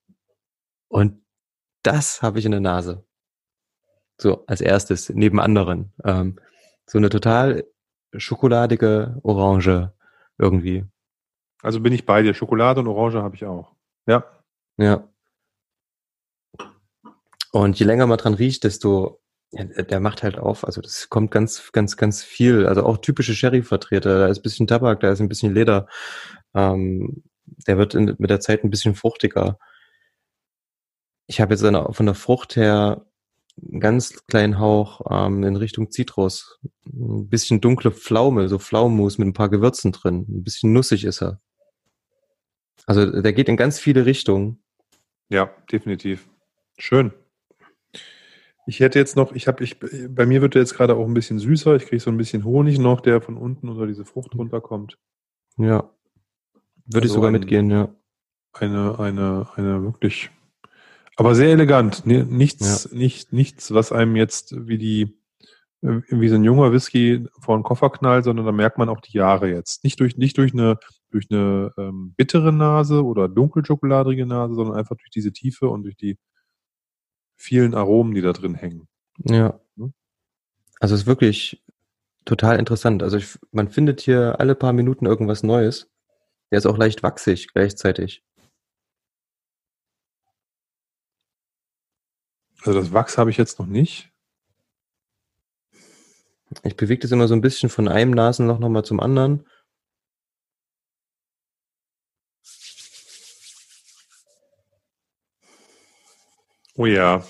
und 0.89 1.23
das 1.83 2.23
habe 2.23 2.39
ich 2.39 2.45
in 2.45 2.53
der 2.53 2.61
Nase. 2.61 3.05
So, 4.21 4.45
als 4.47 4.61
erstes, 4.61 5.09
neben 5.11 5.41
anderen. 5.41 5.93
Ähm, 6.05 6.39
so 6.87 6.99
eine 6.99 7.09
total 7.09 7.65
schokoladige 8.17 9.21
Orange 9.23 9.93
irgendwie. 10.39 10.85
Also 11.63 11.81
bin 11.81 11.93
ich 11.93 12.07
bei 12.07 12.23
dir. 12.23 12.35
Schokolade 12.35 12.81
und 12.81 12.89
Orange 12.89 13.23
habe 13.23 13.37
ich 13.37 13.45
auch. 13.45 13.75
Ja. 14.07 14.25
Ja. 14.77 15.09
Und 17.53 17.79
je 17.79 17.87
länger 17.87 18.07
man 18.07 18.19
dran 18.19 18.35
riecht, 18.35 18.65
desto, 18.65 19.21
ja, 19.51 19.65
der 19.65 20.01
macht 20.01 20.23
halt 20.23 20.39
auf. 20.39 20.65
Also 20.65 20.81
das 20.81 21.09
kommt 21.09 21.31
ganz, 21.31 21.73
ganz, 21.73 21.97
ganz 21.97 22.23
viel. 22.23 22.67
Also 22.67 22.85
auch 22.85 22.99
typische 22.99 23.35
Sherry-Vertreter. 23.35 24.19
Da 24.19 24.27
ist 24.29 24.39
ein 24.39 24.43
bisschen 24.43 24.67
Tabak, 24.67 25.01
da 25.01 25.11
ist 25.11 25.21
ein 25.21 25.29
bisschen 25.29 25.55
Leder. 25.55 25.89
Ähm, 26.55 27.23
der 27.67 27.79
wird 27.79 27.95
in, 27.95 28.15
mit 28.19 28.31
der 28.31 28.41
Zeit 28.41 28.63
ein 28.63 28.71
bisschen 28.71 28.95
fruchtiger. 28.95 29.59
Ich 31.27 31.41
habe 31.41 31.55
jetzt 31.55 31.65
eine, 31.65 31.93
von 31.93 32.07
der 32.07 32.15
Frucht 32.15 32.57
her 32.57 33.07
einen 33.61 33.81
ganz 33.81 34.27
kleinen 34.27 34.59
Hauch 34.59 35.01
ähm, 35.11 35.43
in 35.45 35.57
Richtung 35.57 35.91
Zitrus. 35.91 36.61
Ein 36.87 37.29
bisschen 37.29 37.61
dunkle 37.61 37.91
Pflaume, 37.91 38.49
so 38.49 38.59
Pflaumenmus 38.59 39.19
mit 39.19 39.29
ein 39.29 39.33
paar 39.33 39.49
Gewürzen 39.49 39.93
drin. 39.93 40.27
Ein 40.29 40.45
bisschen 40.45 40.73
nussig 40.73 41.05
ist 41.05 41.23
er. 41.23 41.41
Also 42.87 43.21
der 43.21 43.33
geht 43.33 43.49
in 43.49 43.57
ganz 43.57 43.79
viele 43.79 44.07
Richtungen. 44.07 44.63
Ja, 45.29 45.51
definitiv. 45.71 46.29
Schön. 46.79 47.13
Ich 48.69 48.81
hätte 48.81 48.99
jetzt 48.99 49.17
noch, 49.17 49.33
ich 49.33 49.49
habe, 49.49 49.65
ich, 49.65 49.79
bei 49.81 50.27
mir 50.27 50.43
wird 50.43 50.55
er 50.55 50.61
jetzt 50.61 50.75
gerade 50.75 50.95
auch 50.95 51.07
ein 51.07 51.15
bisschen 51.15 51.39
süßer. 51.39 51.77
Ich 51.77 51.87
kriege 51.87 52.01
so 52.01 52.11
ein 52.11 52.19
bisschen 52.19 52.45
Honig 52.45 52.79
noch, 52.79 53.01
der 53.01 53.23
von 53.23 53.39
unten 53.39 53.71
unter 53.71 53.87
diese 53.87 54.05
Frucht 54.05 54.35
runterkommt. 54.35 54.99
Ja. 55.57 55.91
Würde 56.85 57.05
also 57.05 57.07
ich 57.07 57.13
sogar 57.13 57.31
ein, 57.31 57.33
mitgehen, 57.33 57.71
ja. 57.71 57.89
Eine, 58.53 58.99
eine, 58.99 59.49
eine 59.57 59.83
wirklich 59.83 60.31
aber 61.17 61.35
sehr 61.35 61.49
elegant. 61.49 62.07
Nichts, 62.07 62.91
ja. 62.93 62.97
nicht, 62.97 63.33
nichts, 63.33 63.75
was 63.75 63.91
einem 63.91 64.15
jetzt 64.15 64.55
wie 64.69 64.79
die, 64.79 65.19
äh, 65.81 66.03
wie 66.11 66.29
so 66.29 66.37
ein 66.37 66.45
junger 66.45 66.71
Whisky 66.71 67.27
vor 67.41 67.57
den 67.57 67.65
Koffer 67.65 67.91
knallt, 67.91 68.25
sondern 68.25 68.45
da 68.45 68.53
merkt 68.53 68.77
man 68.77 68.89
auch 68.91 69.01
die 69.01 69.17
Jahre 69.17 69.49
jetzt. 69.51 69.83
Nicht 69.83 69.99
durch, 69.99 70.19
nicht 70.19 70.37
durch 70.37 70.53
eine, 70.53 70.79
durch 71.11 71.27
eine 71.31 71.73
ähm, 71.79 72.13
bittere 72.17 72.53
Nase 72.53 73.03
oder 73.03 73.29
dunkelschokoladige 73.29 74.27
Nase, 74.27 74.55
sondern 74.55 74.77
einfach 74.77 74.95
durch 74.95 75.11
diese 75.11 75.33
Tiefe 75.33 75.69
und 75.71 75.85
durch 75.85 75.97
die 75.97 76.19
vielen 77.39 77.75
Aromen, 77.75 78.15
die 78.15 78.21
da 78.21 78.33
drin 78.33 78.55
hängen. 78.55 78.89
Ja. 79.25 79.59
Hm? 79.77 79.95
Also 80.81 80.95
es 80.95 81.03
ist 81.03 81.07
wirklich 81.07 81.65
total 82.25 82.59
interessant. 82.59 83.03
Also 83.03 83.17
ich, 83.17 83.39
man 83.53 83.71
findet 83.71 84.01
hier 84.01 84.39
alle 84.39 84.55
paar 84.55 84.75
Minuten 84.75 85.07
irgendwas 85.07 85.43
Neues. 85.43 85.91
Der 86.51 86.59
ist 86.59 86.67
auch 86.67 86.77
leicht 86.77 87.03
wachsig 87.03 87.49
gleichzeitig. 87.53 88.23
Also 92.65 92.81
das 92.81 92.93
Wachs 92.93 93.17
habe 93.17 93.31
ich 93.31 93.37
jetzt 93.37 93.59
noch 93.59 93.67
nicht. 93.67 94.13
Ich 96.65 96.77
bewege 96.77 97.01
das 97.01 97.13
immer 97.13 97.29
so 97.29 97.35
ein 97.35 97.41
bisschen 97.41 97.69
von 97.69 97.89
einem 97.89 98.11
Nasenloch 98.11 98.59
nochmal 98.59 98.85
zum 98.85 99.01
anderen. 99.01 99.47
Oh 106.79 106.87
ja. 106.87 107.25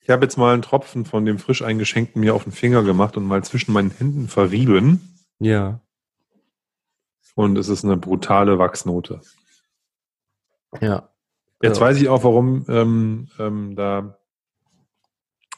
Ich 0.00 0.10
habe 0.10 0.24
jetzt 0.24 0.36
mal 0.36 0.52
einen 0.52 0.62
Tropfen 0.62 1.04
von 1.04 1.24
dem 1.24 1.38
frisch 1.38 1.62
eingeschenkten 1.62 2.20
mir 2.20 2.34
auf 2.34 2.42
den 2.42 2.52
Finger 2.52 2.82
gemacht 2.82 3.16
und 3.16 3.24
mal 3.24 3.44
zwischen 3.44 3.72
meinen 3.72 3.92
Händen 3.92 4.26
verrieben. 4.26 5.16
Ja. 5.38 5.80
Und 7.36 7.56
es 7.56 7.68
ist 7.68 7.84
eine 7.84 7.96
brutale 7.96 8.58
Wachsnote. 8.58 9.20
Ja. 10.80 11.10
Jetzt 11.62 11.78
ja. 11.78 11.84
weiß 11.84 12.00
ich 12.00 12.08
auch, 12.08 12.24
warum 12.24 12.66
ähm, 12.68 13.28
ähm, 13.38 13.76
da 13.76 14.18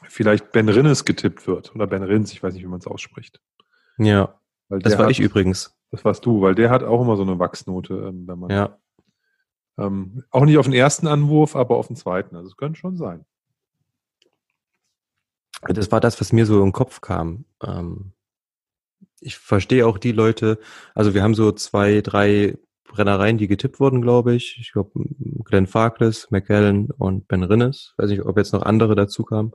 vielleicht 0.03 0.51
Ben 0.51 0.69
Rinnes 0.69 1.03
getippt 1.03 1.47
wird. 1.47 1.73
Oder 1.73 1.87
Ben 1.87 2.03
Rins, 2.03 2.31
ich 2.31 2.43
weiß 2.43 2.53
nicht, 2.53 2.63
wie 2.63 2.67
man 2.67 2.79
es 2.79 2.87
ausspricht. 2.87 3.41
Ja. 3.97 4.39
das 4.69 4.99
war 4.99 5.05
hat, 5.05 5.11
ich 5.11 5.19
übrigens. 5.19 5.75
Das 5.89 6.05
warst 6.05 6.27
du, 6.27 6.41
weil 6.41 6.53
der 6.53 6.69
hat 6.69 6.83
auch 6.83 7.01
immer 7.01 7.15
so 7.15 7.23
eine 7.23 7.39
Wachsnote, 7.39 7.95
ähm, 7.95 8.27
wenn 8.27 8.37
man. 8.37 8.51
Ja. 8.51 8.80
Ähm, 9.81 10.23
auch 10.29 10.45
nicht 10.45 10.57
auf 10.57 10.65
den 10.65 10.73
ersten 10.73 11.07
Anwurf, 11.07 11.55
aber 11.55 11.77
auf 11.77 11.87
den 11.87 11.95
zweiten. 11.95 12.35
Also 12.35 12.49
es 12.49 12.57
könnte 12.57 12.79
schon 12.79 12.97
sein. 12.97 13.25
Das 15.61 15.91
war 15.91 15.99
das, 15.99 16.19
was 16.19 16.33
mir 16.33 16.45
so 16.45 16.63
im 16.63 16.71
Kopf 16.71 17.01
kam. 17.01 17.45
Ähm, 17.63 18.13
ich 19.19 19.37
verstehe 19.37 19.85
auch 19.85 19.97
die 19.97 20.11
Leute, 20.11 20.59
also 20.95 21.13
wir 21.13 21.21
haben 21.21 21.35
so 21.35 21.51
zwei, 21.51 22.01
drei 22.01 22.57
Brennereien, 22.83 23.37
die 23.37 23.47
getippt 23.47 23.79
wurden, 23.79 24.01
glaube 24.01 24.35
ich. 24.35 24.57
Ich 24.59 24.71
glaube, 24.73 24.91
Glenn 25.45 25.67
Farkless, 25.67 26.29
McAllen 26.31 26.89
und 26.91 27.27
Ben 27.27 27.43
Rinnes. 27.43 27.93
Weiß 27.97 28.09
nicht, 28.09 28.23
ob 28.23 28.37
jetzt 28.37 28.53
noch 28.53 28.63
andere 28.63 28.95
dazu 28.95 29.23
kamen. 29.23 29.53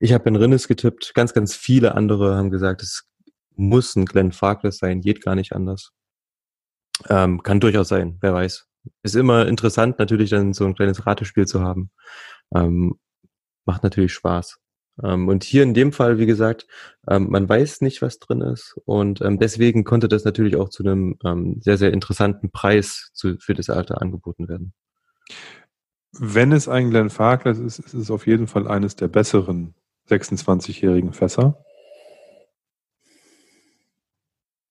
Ich 0.00 0.12
habe 0.12 0.24
Ben 0.24 0.36
Rinnes 0.36 0.68
getippt. 0.68 1.14
Ganz, 1.14 1.32
ganz 1.32 1.54
viele 1.54 1.94
andere 1.94 2.36
haben 2.36 2.50
gesagt, 2.50 2.82
es 2.82 3.08
muss 3.54 3.96
ein 3.96 4.06
Glenn 4.06 4.32
Farkless 4.32 4.78
sein, 4.78 5.00
geht 5.00 5.22
gar 5.22 5.34
nicht 5.34 5.52
anders. 5.52 5.92
Ähm, 7.08 7.42
kann 7.42 7.60
durchaus 7.60 7.88
sein, 7.88 8.18
wer 8.20 8.34
weiß. 8.34 8.71
Ist 9.02 9.16
immer 9.16 9.46
interessant, 9.46 9.98
natürlich 9.98 10.30
dann 10.30 10.52
so 10.52 10.64
ein 10.64 10.74
kleines 10.74 11.06
Ratespiel 11.06 11.46
zu 11.46 11.62
haben. 11.62 11.90
Ähm, 12.54 12.98
macht 13.64 13.82
natürlich 13.82 14.12
Spaß. 14.12 14.58
Ähm, 15.02 15.28
und 15.28 15.44
hier 15.44 15.62
in 15.62 15.74
dem 15.74 15.92
Fall, 15.92 16.18
wie 16.18 16.26
gesagt, 16.26 16.66
ähm, 17.08 17.28
man 17.30 17.48
weiß 17.48 17.80
nicht, 17.80 18.02
was 18.02 18.18
drin 18.18 18.40
ist. 18.40 18.78
Und 18.84 19.20
ähm, 19.22 19.38
deswegen 19.38 19.84
konnte 19.84 20.08
das 20.08 20.24
natürlich 20.24 20.56
auch 20.56 20.68
zu 20.68 20.82
einem 20.82 21.16
ähm, 21.24 21.60
sehr, 21.60 21.78
sehr 21.78 21.92
interessanten 21.92 22.50
Preis 22.50 23.10
zu, 23.14 23.38
für 23.38 23.54
das 23.54 23.70
Alter 23.70 24.02
angeboten 24.02 24.48
werden. 24.48 24.74
Wenn 26.12 26.52
es 26.52 26.68
ein 26.68 26.90
Glenn 26.90 27.08
Farkless 27.10 27.58
ist, 27.58 27.78
ist 27.78 27.94
es 27.94 28.10
auf 28.10 28.26
jeden 28.26 28.46
Fall 28.46 28.68
eines 28.68 28.96
der 28.96 29.08
besseren 29.08 29.74
26-jährigen 30.10 31.12
Fässer. 31.12 31.64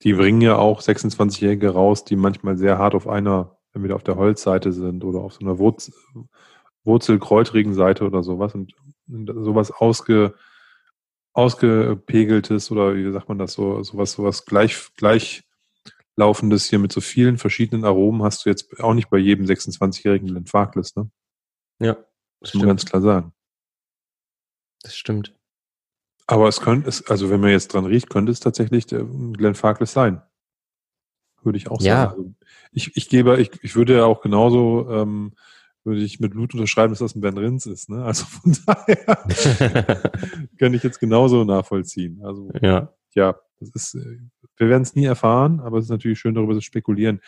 Die 0.04 0.14
bringen 0.14 0.42
ja 0.42 0.56
auch 0.56 0.82
26-Jährige 0.82 1.70
raus, 1.70 2.06
die 2.06 2.16
manchmal 2.16 2.58
sehr 2.58 2.78
hart 2.78 2.96
auf 2.96 3.08
einer, 3.08 3.58
entweder 3.74 3.96
auf 3.96 4.04
der 4.04 4.18
Holzseite 4.18 4.72
sind 4.72 5.04
oder 5.04 5.20
auf 5.20 5.34
so 5.34 5.42
einer 5.42 5.58
Wurzel, 5.58 5.94
wurzelkräuterigen 6.84 7.74
Seite 7.74 8.06
oder 8.06 8.24
sowas. 8.24 8.54
Und 8.56 8.74
sowas 9.08 9.72
ausge, 9.72 10.36
ausgepegeltes 11.34 12.72
oder 12.72 12.96
wie 12.96 13.12
sagt 13.12 13.30
man 13.30 13.38
das 13.38 13.54
so, 13.54 13.84
sowas, 13.84 14.14
sowas 14.14 14.46
gleich, 14.46 14.90
gleichlaufendes 14.98 16.66
hier 16.66 16.80
mit 16.80 16.92
so 16.92 17.02
vielen 17.02 17.38
verschiedenen 17.38 17.86
Aromen 17.86 18.24
hast 18.24 18.46
du 18.46 18.50
jetzt 18.50 18.80
auch 18.80 18.94
nicht 18.94 19.10
bei 19.10 19.18
jedem 19.18 19.46
26-jährigen 19.46 20.28
Glenn 20.28 20.46
Farkless, 20.46 20.96
ne? 20.96 21.10
Ja. 21.80 21.98
Das 22.42 22.54
muss 22.54 22.62
man 22.62 22.70
ganz 22.70 22.86
klar 22.86 23.02
sagen. 23.02 23.34
Das 24.82 24.96
stimmt. 24.96 25.36
Aber 26.28 26.48
es 26.48 26.60
könnte, 26.62 26.90
es, 26.90 27.06
also 27.08 27.30
wenn 27.30 27.40
man 27.40 27.52
jetzt 27.52 27.74
dran 27.74 27.86
riecht, 27.86 28.10
könnte 28.10 28.32
es 28.32 28.40
tatsächlich 28.40 28.88
Glenn 28.88 29.56
Farkless 29.56 29.94
sein. 29.94 30.22
Würde 31.44 31.58
ich 31.58 31.70
auch 31.70 31.82
sagen. 31.82 31.88
Ja. 31.88 32.10
Also 32.10 32.34
ich, 32.72 32.96
ich 32.96 33.10
gebe, 33.10 33.40
ich, 33.42 33.52
ich 33.64 33.76
würde 33.76 33.98
ja 33.98 34.06
auch 34.06 34.22
genauso 34.22 34.88
ähm, 34.90 35.34
würde 35.84 36.02
ich 36.02 36.20
mit 36.20 36.32
Blut 36.32 36.54
unterschreiben, 36.54 36.92
dass 36.92 37.00
das 37.00 37.16
ein 37.16 37.22
Ben 37.22 37.38
Rins 37.38 37.66
ist. 37.66 37.90
Ne? 37.90 38.04
Also 38.04 38.26
von 38.26 38.56
daher 38.66 39.18
kann 40.60 40.74
ich 40.74 40.84
jetzt 40.84 41.00
genauso 41.00 41.44
nachvollziehen. 41.44 42.22
Also 42.24 42.52
ja, 42.62 42.94
ja 43.14 43.36
das 43.60 43.70
ist, 43.70 43.96
äh, 43.96 44.20
wir 44.58 44.70
werden 44.70 44.84
es 44.84 44.96
nie 44.96 45.06
erfahren, 45.06 45.60
aber 45.60 45.78
es 45.78 45.86
ist 45.86 45.92
natürlich 45.92 46.20
schön, 46.20 46.36
darüber 46.36 46.54
zu 46.54 46.62
spekulieren. 46.62 47.22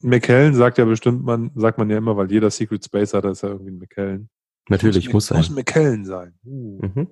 McKellen 0.00 0.54
sagt 0.54 0.78
ja 0.78 0.84
bestimmt, 0.84 1.24
man 1.24 1.50
sagt 1.56 1.78
man 1.78 1.90
ja 1.90 1.98
immer, 1.98 2.16
weil 2.16 2.30
jeder 2.30 2.50
Secret 2.50 2.84
Space 2.84 3.14
hat, 3.14 3.24
ist 3.24 3.42
ja 3.42 3.50
irgendwie 3.50 3.72
ein 3.72 3.78
McKellen. 3.78 4.28
Natürlich 4.68 5.06
muss, 5.06 5.14
muss 5.14 5.26
sein. 5.26 5.38
Muss 5.38 5.50
McKellen 5.50 6.04
sein. 6.04 6.34
Uh. 6.44 6.80
Mhm. 6.82 7.08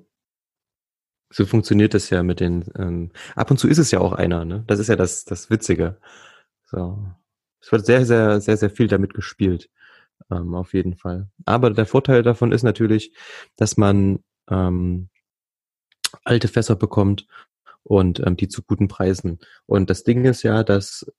So 1.31 1.45
funktioniert 1.45 1.95
das 1.95 2.11
ja 2.11 2.23
mit 2.23 2.41
den. 2.41 2.65
Ähm, 2.79 3.11
ab 3.35 3.51
und 3.51 3.59
zu 3.59 3.69
ist 3.69 3.79
es 3.79 3.91
ja 3.91 4.01
auch 4.01 4.13
einer. 4.13 4.45
Ne? 4.45 4.65
Das 4.67 4.79
ist 4.79 4.89
ja 4.89 4.97
das 4.97 5.25
das 5.25 5.51
Witzige. 5.51 5.99
So, 6.67 6.99
es 7.61 7.73
wird 7.73 7.87
sehr 7.87 8.05
sehr 8.07 8.41
sehr 8.41 8.57
sehr 8.57 8.71
viel 8.71 8.89
damit 8.89 9.15
gespielt 9.15 9.69
ähm, 10.31 10.55
auf 10.55 10.75
jeden 10.75 10.97
Fall. 10.97 11.29
Aber 11.45 11.71
der 11.71 11.87
Vorteil 11.87 12.23
davon 12.23 12.53
ist 12.53 12.63
natürlich, 12.63 13.13
dass 13.57 13.77
man 13.77 14.21
ähm, 14.51 15.09
alte 16.25 16.49
Fässer 16.49 16.77
bekommt 16.77 17.27
und 17.83 18.21
ähm, 18.21 18.37
die 18.37 18.49
zu 18.49 18.63
guten 18.63 18.89
Preisen. 18.89 19.39
Und 19.67 19.91
das 19.91 20.05
Ding 20.05 20.25
ist 20.25 20.43
ja, 20.43 20.63
dass 20.63 21.11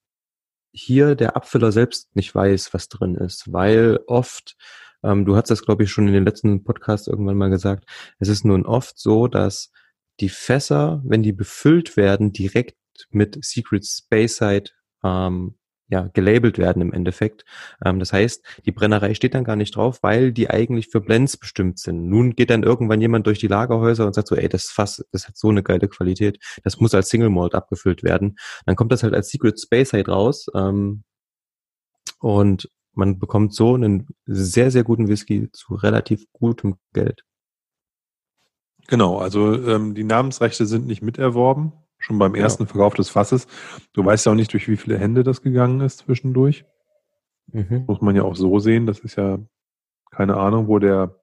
hier 0.71 1.15
der 1.15 1.35
Abfüller 1.35 1.71
selbst 1.71 2.15
nicht 2.15 2.33
weiß, 2.33 2.73
was 2.73 2.89
drin 2.89 3.15
ist, 3.15 3.51
weil 3.51 3.99
oft, 4.07 4.55
ähm, 5.03 5.25
du 5.25 5.35
hast 5.35 5.49
das 5.49 5.63
glaube 5.63 5.83
ich 5.83 5.91
schon 5.91 6.07
in 6.07 6.13
den 6.13 6.25
letzten 6.25 6.63
Podcast 6.63 7.07
irgendwann 7.07 7.37
mal 7.37 7.49
gesagt, 7.49 7.85
es 8.19 8.27
ist 8.27 8.45
nun 8.45 8.65
oft 8.65 8.99
so, 8.99 9.27
dass 9.27 9.71
die 10.19 10.29
Fässer, 10.29 11.01
wenn 11.05 11.23
die 11.23 11.33
befüllt 11.33 11.97
werden, 11.97 12.33
direkt 12.33 12.77
mit 13.09 13.37
Secret 13.43 13.85
Space 13.85 14.37
Side 14.37 14.71
ähm, 15.03 15.55
ja, 15.89 16.07
gelabelt 16.13 16.57
werden 16.57 16.81
im 16.81 16.93
Endeffekt. 16.93 17.45
Ähm, 17.83 17.99
das 17.99 18.11
heißt, 18.11 18.43
die 18.65 18.71
Brennerei 18.71 19.13
steht 19.13 19.33
dann 19.33 19.43
gar 19.43 19.55
nicht 19.55 19.75
drauf, 19.75 19.99
weil 20.03 20.33
die 20.33 20.49
eigentlich 20.49 20.89
für 20.89 21.01
Blends 21.01 21.37
bestimmt 21.37 21.79
sind. 21.79 22.09
Nun 22.09 22.35
geht 22.35 22.49
dann 22.49 22.63
irgendwann 22.63 23.01
jemand 23.01 23.25
durch 23.27 23.39
die 23.39 23.47
Lagerhäuser 23.47 24.05
und 24.05 24.13
sagt 24.13 24.27
so, 24.27 24.35
ey, 24.35 24.49
das 24.49 24.65
Fass, 24.65 25.05
das 25.11 25.27
hat 25.27 25.37
so 25.37 25.49
eine 25.49 25.63
geile 25.63 25.87
Qualität, 25.87 26.39
das 26.63 26.79
muss 26.79 26.93
als 26.93 27.09
Single 27.09 27.29
Malt 27.29 27.55
abgefüllt 27.55 28.03
werden. 28.03 28.37
Dann 28.65 28.75
kommt 28.75 28.91
das 28.91 29.03
halt 29.03 29.13
als 29.13 29.29
Secret 29.29 29.59
Space 29.59 29.93
halt 29.93 30.09
raus 30.09 30.47
ähm, 30.55 31.03
und 32.19 32.69
man 32.93 33.19
bekommt 33.19 33.53
so 33.53 33.75
einen 33.75 34.07
sehr, 34.25 34.71
sehr 34.71 34.83
guten 34.83 35.07
Whisky 35.07 35.49
zu 35.51 35.75
relativ 35.75 36.25
gutem 36.33 36.77
Geld. 36.93 37.23
Genau, 38.87 39.17
also 39.19 39.53
ähm, 39.53 39.95
die 39.95 40.03
Namensrechte 40.03 40.65
sind 40.65 40.87
nicht 40.87 41.01
miterworben. 41.01 41.73
Schon 41.99 42.19
beim 42.19 42.35
ersten 42.35 42.63
ja. 42.63 42.69
Verkauf 42.69 42.93
des 42.93 43.09
Fasses. 43.09 43.47
Du 43.93 44.05
weißt 44.05 44.25
ja 44.25 44.31
auch 44.31 44.35
nicht, 44.35 44.53
durch 44.53 44.67
wie 44.67 44.77
viele 44.77 44.97
Hände 44.97 45.23
das 45.23 45.41
gegangen 45.41 45.81
ist 45.81 45.99
zwischendurch. 45.99 46.65
Mhm. 47.47 47.85
Muss 47.87 48.01
man 48.01 48.15
ja 48.15 48.23
auch 48.23 48.35
so 48.35 48.59
sehen. 48.59 48.85
Das 48.85 48.99
ist 48.99 49.17
ja 49.17 49.39
keine 50.11 50.37
Ahnung, 50.37 50.67
wo 50.67 50.79
der, 50.79 51.19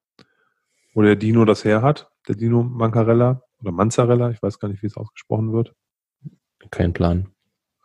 wo 0.95 1.03
der 1.03 1.17
Dino 1.17 1.45
das 1.45 1.65
her 1.65 1.83
hat. 1.83 2.11
Der 2.29 2.35
Dino 2.35 2.63
Mancarella 2.63 3.43
oder 3.61 3.73
Manzarella. 3.73 4.31
Ich 4.31 4.43
weiß 4.43 4.59
gar 4.59 4.69
nicht, 4.69 4.83
wie 4.83 4.87
es 4.87 4.97
ausgesprochen 4.97 5.53
wird. 5.53 5.75
Kein 6.71 6.93
Plan. 6.93 7.31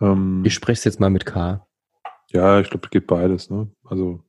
Ähm, 0.02 0.44
ich 0.46 0.54
spreche 0.54 0.80
es 0.80 0.84
jetzt 0.84 1.00
mal 1.00 1.10
mit 1.10 1.26
K. 1.26 1.66
Ja, 2.32 2.60
ich 2.60 2.70
glaube, 2.70 2.86
es 2.86 2.92
geht 2.92 3.08
beides. 3.08 3.50
Ne? 3.50 3.72
Also 3.84 4.24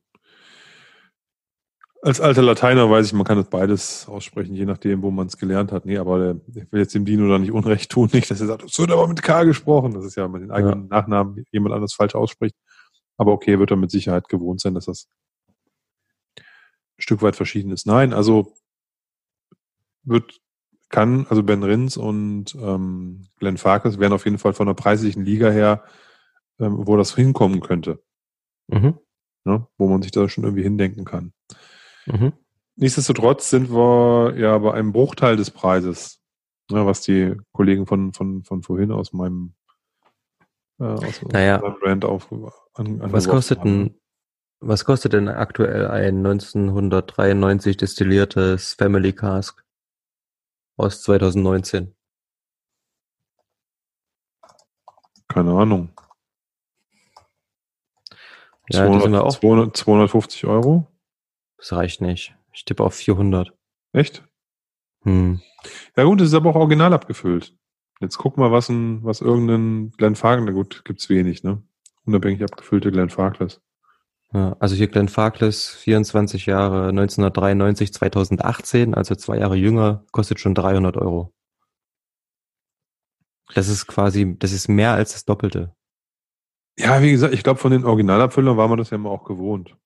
als 2.01 2.19
alter 2.19 2.41
Lateiner 2.41 2.89
weiß 2.89 3.07
ich, 3.07 3.13
man 3.13 3.25
kann 3.25 3.37
das 3.37 3.49
beides 3.49 4.07
aussprechen, 4.07 4.55
je 4.55 4.65
nachdem, 4.65 5.03
wo 5.03 5.11
man 5.11 5.27
es 5.27 5.37
gelernt 5.37 5.71
hat. 5.71 5.85
Nee, 5.85 5.97
aber 5.97 6.19
der, 6.19 6.63
ich 6.63 6.71
will 6.71 6.81
jetzt 6.81 6.95
dem 6.95 7.05
Dino 7.05 7.29
da 7.29 7.37
nicht 7.37 7.51
Unrecht 7.51 7.91
tun, 7.91 8.09
nicht, 8.11 8.29
dass 8.31 8.41
er 8.41 8.47
sagt, 8.47 8.63
es 8.63 8.79
wird 8.79 8.91
aber 8.91 9.07
mit 9.07 9.21
K 9.21 9.43
gesprochen. 9.43 9.93
Das 9.93 10.03
ist 10.03 10.15
ja 10.15 10.27
mit 10.27 10.41
den 10.41 10.51
eigenen 10.51 10.83
ja. 10.83 10.87
Nachnamen 10.89 11.45
jemand 11.51 11.75
anders 11.75 11.93
falsch 11.93 12.15
ausspricht. 12.15 12.55
Aber 13.17 13.31
okay, 13.33 13.59
wird 13.59 13.71
er 13.71 13.77
mit 13.77 13.91
Sicherheit 13.91 14.29
gewohnt 14.29 14.61
sein, 14.61 14.73
dass 14.73 14.85
das 14.85 15.07
ein 16.39 17.01
Stück 17.01 17.21
weit 17.21 17.35
verschieden 17.35 17.71
ist. 17.71 17.85
Nein, 17.85 18.13
also 18.13 18.53
wird, 20.03 20.41
kann, 20.89 21.27
also 21.29 21.43
Ben 21.43 21.63
Rins 21.63 21.97
und 21.97 22.55
ähm, 22.55 23.27
Glenn 23.37 23.57
Farkas 23.57 23.99
wären 23.99 24.13
auf 24.13 24.25
jeden 24.25 24.39
Fall 24.39 24.53
von 24.53 24.65
der 24.65 24.73
preislichen 24.73 25.23
Liga 25.23 25.51
her, 25.51 25.83
ähm, 26.59 26.87
wo 26.87 26.97
das 26.97 27.15
hinkommen 27.15 27.61
könnte. 27.61 28.03
Mhm. 28.67 28.97
Ja, 29.45 29.67
wo 29.77 29.87
man 29.87 30.01
sich 30.01 30.11
da 30.11 30.27
schon 30.29 30.43
irgendwie 30.43 30.63
hindenken 30.63 31.05
kann. 31.05 31.33
Mhm. 32.05 32.33
Nichtsdestotrotz 32.75 33.49
sind 33.49 33.69
wir 33.69 34.33
ja 34.37 34.57
bei 34.57 34.73
einem 34.73 34.91
Bruchteil 34.91 35.35
des 35.35 35.51
Preises, 35.51 36.21
ja, 36.69 36.85
was 36.85 37.01
die 37.01 37.35
Kollegen 37.51 37.85
von, 37.85 38.13
von, 38.13 38.43
von 38.43 38.63
vorhin 38.63 38.91
aus 38.91 39.13
meinem, 39.13 39.53
äh, 40.79 40.85
aus 40.85 41.21
naja, 41.23 41.59
meinem 41.59 41.79
Brand 41.79 42.05
auf, 42.05 42.31
an, 42.73 43.01
an 43.01 43.11
was 43.11 43.27
kostet 43.27 43.59
ein, 43.63 43.99
was 44.59 44.85
kostet 44.85 45.13
denn 45.13 45.27
aktuell 45.27 45.87
ein 45.87 46.17
1993 46.17 47.77
destilliertes 47.77 48.73
Family 48.73 49.13
Cask 49.13 49.63
aus 50.77 51.01
2019? 51.01 51.95
Keine 55.27 55.51
Ahnung. 55.51 55.89
Ja, 58.69 58.85
200, 58.85 59.31
200, 59.31 59.77
250 59.77 60.45
Euro? 60.45 60.90
Das 61.61 61.73
reicht 61.73 62.01
nicht. 62.01 62.35
Ich 62.53 62.65
tippe 62.65 62.83
auf 62.83 62.95
400. 62.95 63.53
Echt? 63.93 64.27
Hm. 65.03 65.41
Ja 65.95 66.03
gut, 66.03 66.19
es 66.21 66.29
ist 66.29 66.33
aber 66.33 66.49
auch 66.49 66.55
original 66.55 66.91
abgefüllt. 66.91 67.55
Jetzt 67.99 68.17
guck 68.17 68.37
mal, 68.37 68.51
was 68.51 68.69
ein, 68.69 69.03
was 69.03 69.21
irgendein 69.21 69.91
Glenn 69.91 70.15
Farkless, 70.15 70.47
na 70.47 70.51
gut, 70.53 70.83
gibt's 70.85 71.07
wenig, 71.07 71.43
ne? 71.43 71.61
Unabhängig 72.03 72.43
abgefüllte 72.43 72.91
Glenn 72.91 73.11
Farkless. 73.11 73.61
Ja, 74.33 74.55
also 74.59 74.75
hier 74.75 74.87
Glenn 74.87 75.07
Farkless, 75.07 75.69
24 75.69 76.47
Jahre, 76.47 76.89
1993, 76.89 77.93
2018, 77.93 78.95
also 78.95 79.13
zwei 79.13 79.37
Jahre 79.37 79.55
jünger, 79.55 80.03
kostet 80.11 80.39
schon 80.39 80.55
300 80.55 80.97
Euro. 80.97 81.31
Das 83.53 83.67
ist 83.67 83.85
quasi, 83.85 84.35
das 84.39 84.51
ist 84.51 84.67
mehr 84.67 84.93
als 84.93 85.11
das 85.11 85.25
Doppelte. 85.25 85.75
Ja, 86.79 87.03
wie 87.03 87.11
gesagt, 87.11 87.35
ich 87.35 87.43
glaube, 87.43 87.59
von 87.59 87.71
den 87.71 87.85
Originalabfüllern 87.85 88.57
war 88.57 88.67
man 88.67 88.79
das 88.79 88.89
ja 88.89 88.95
immer 88.95 89.11
auch 89.11 89.25
gewohnt. 89.25 89.77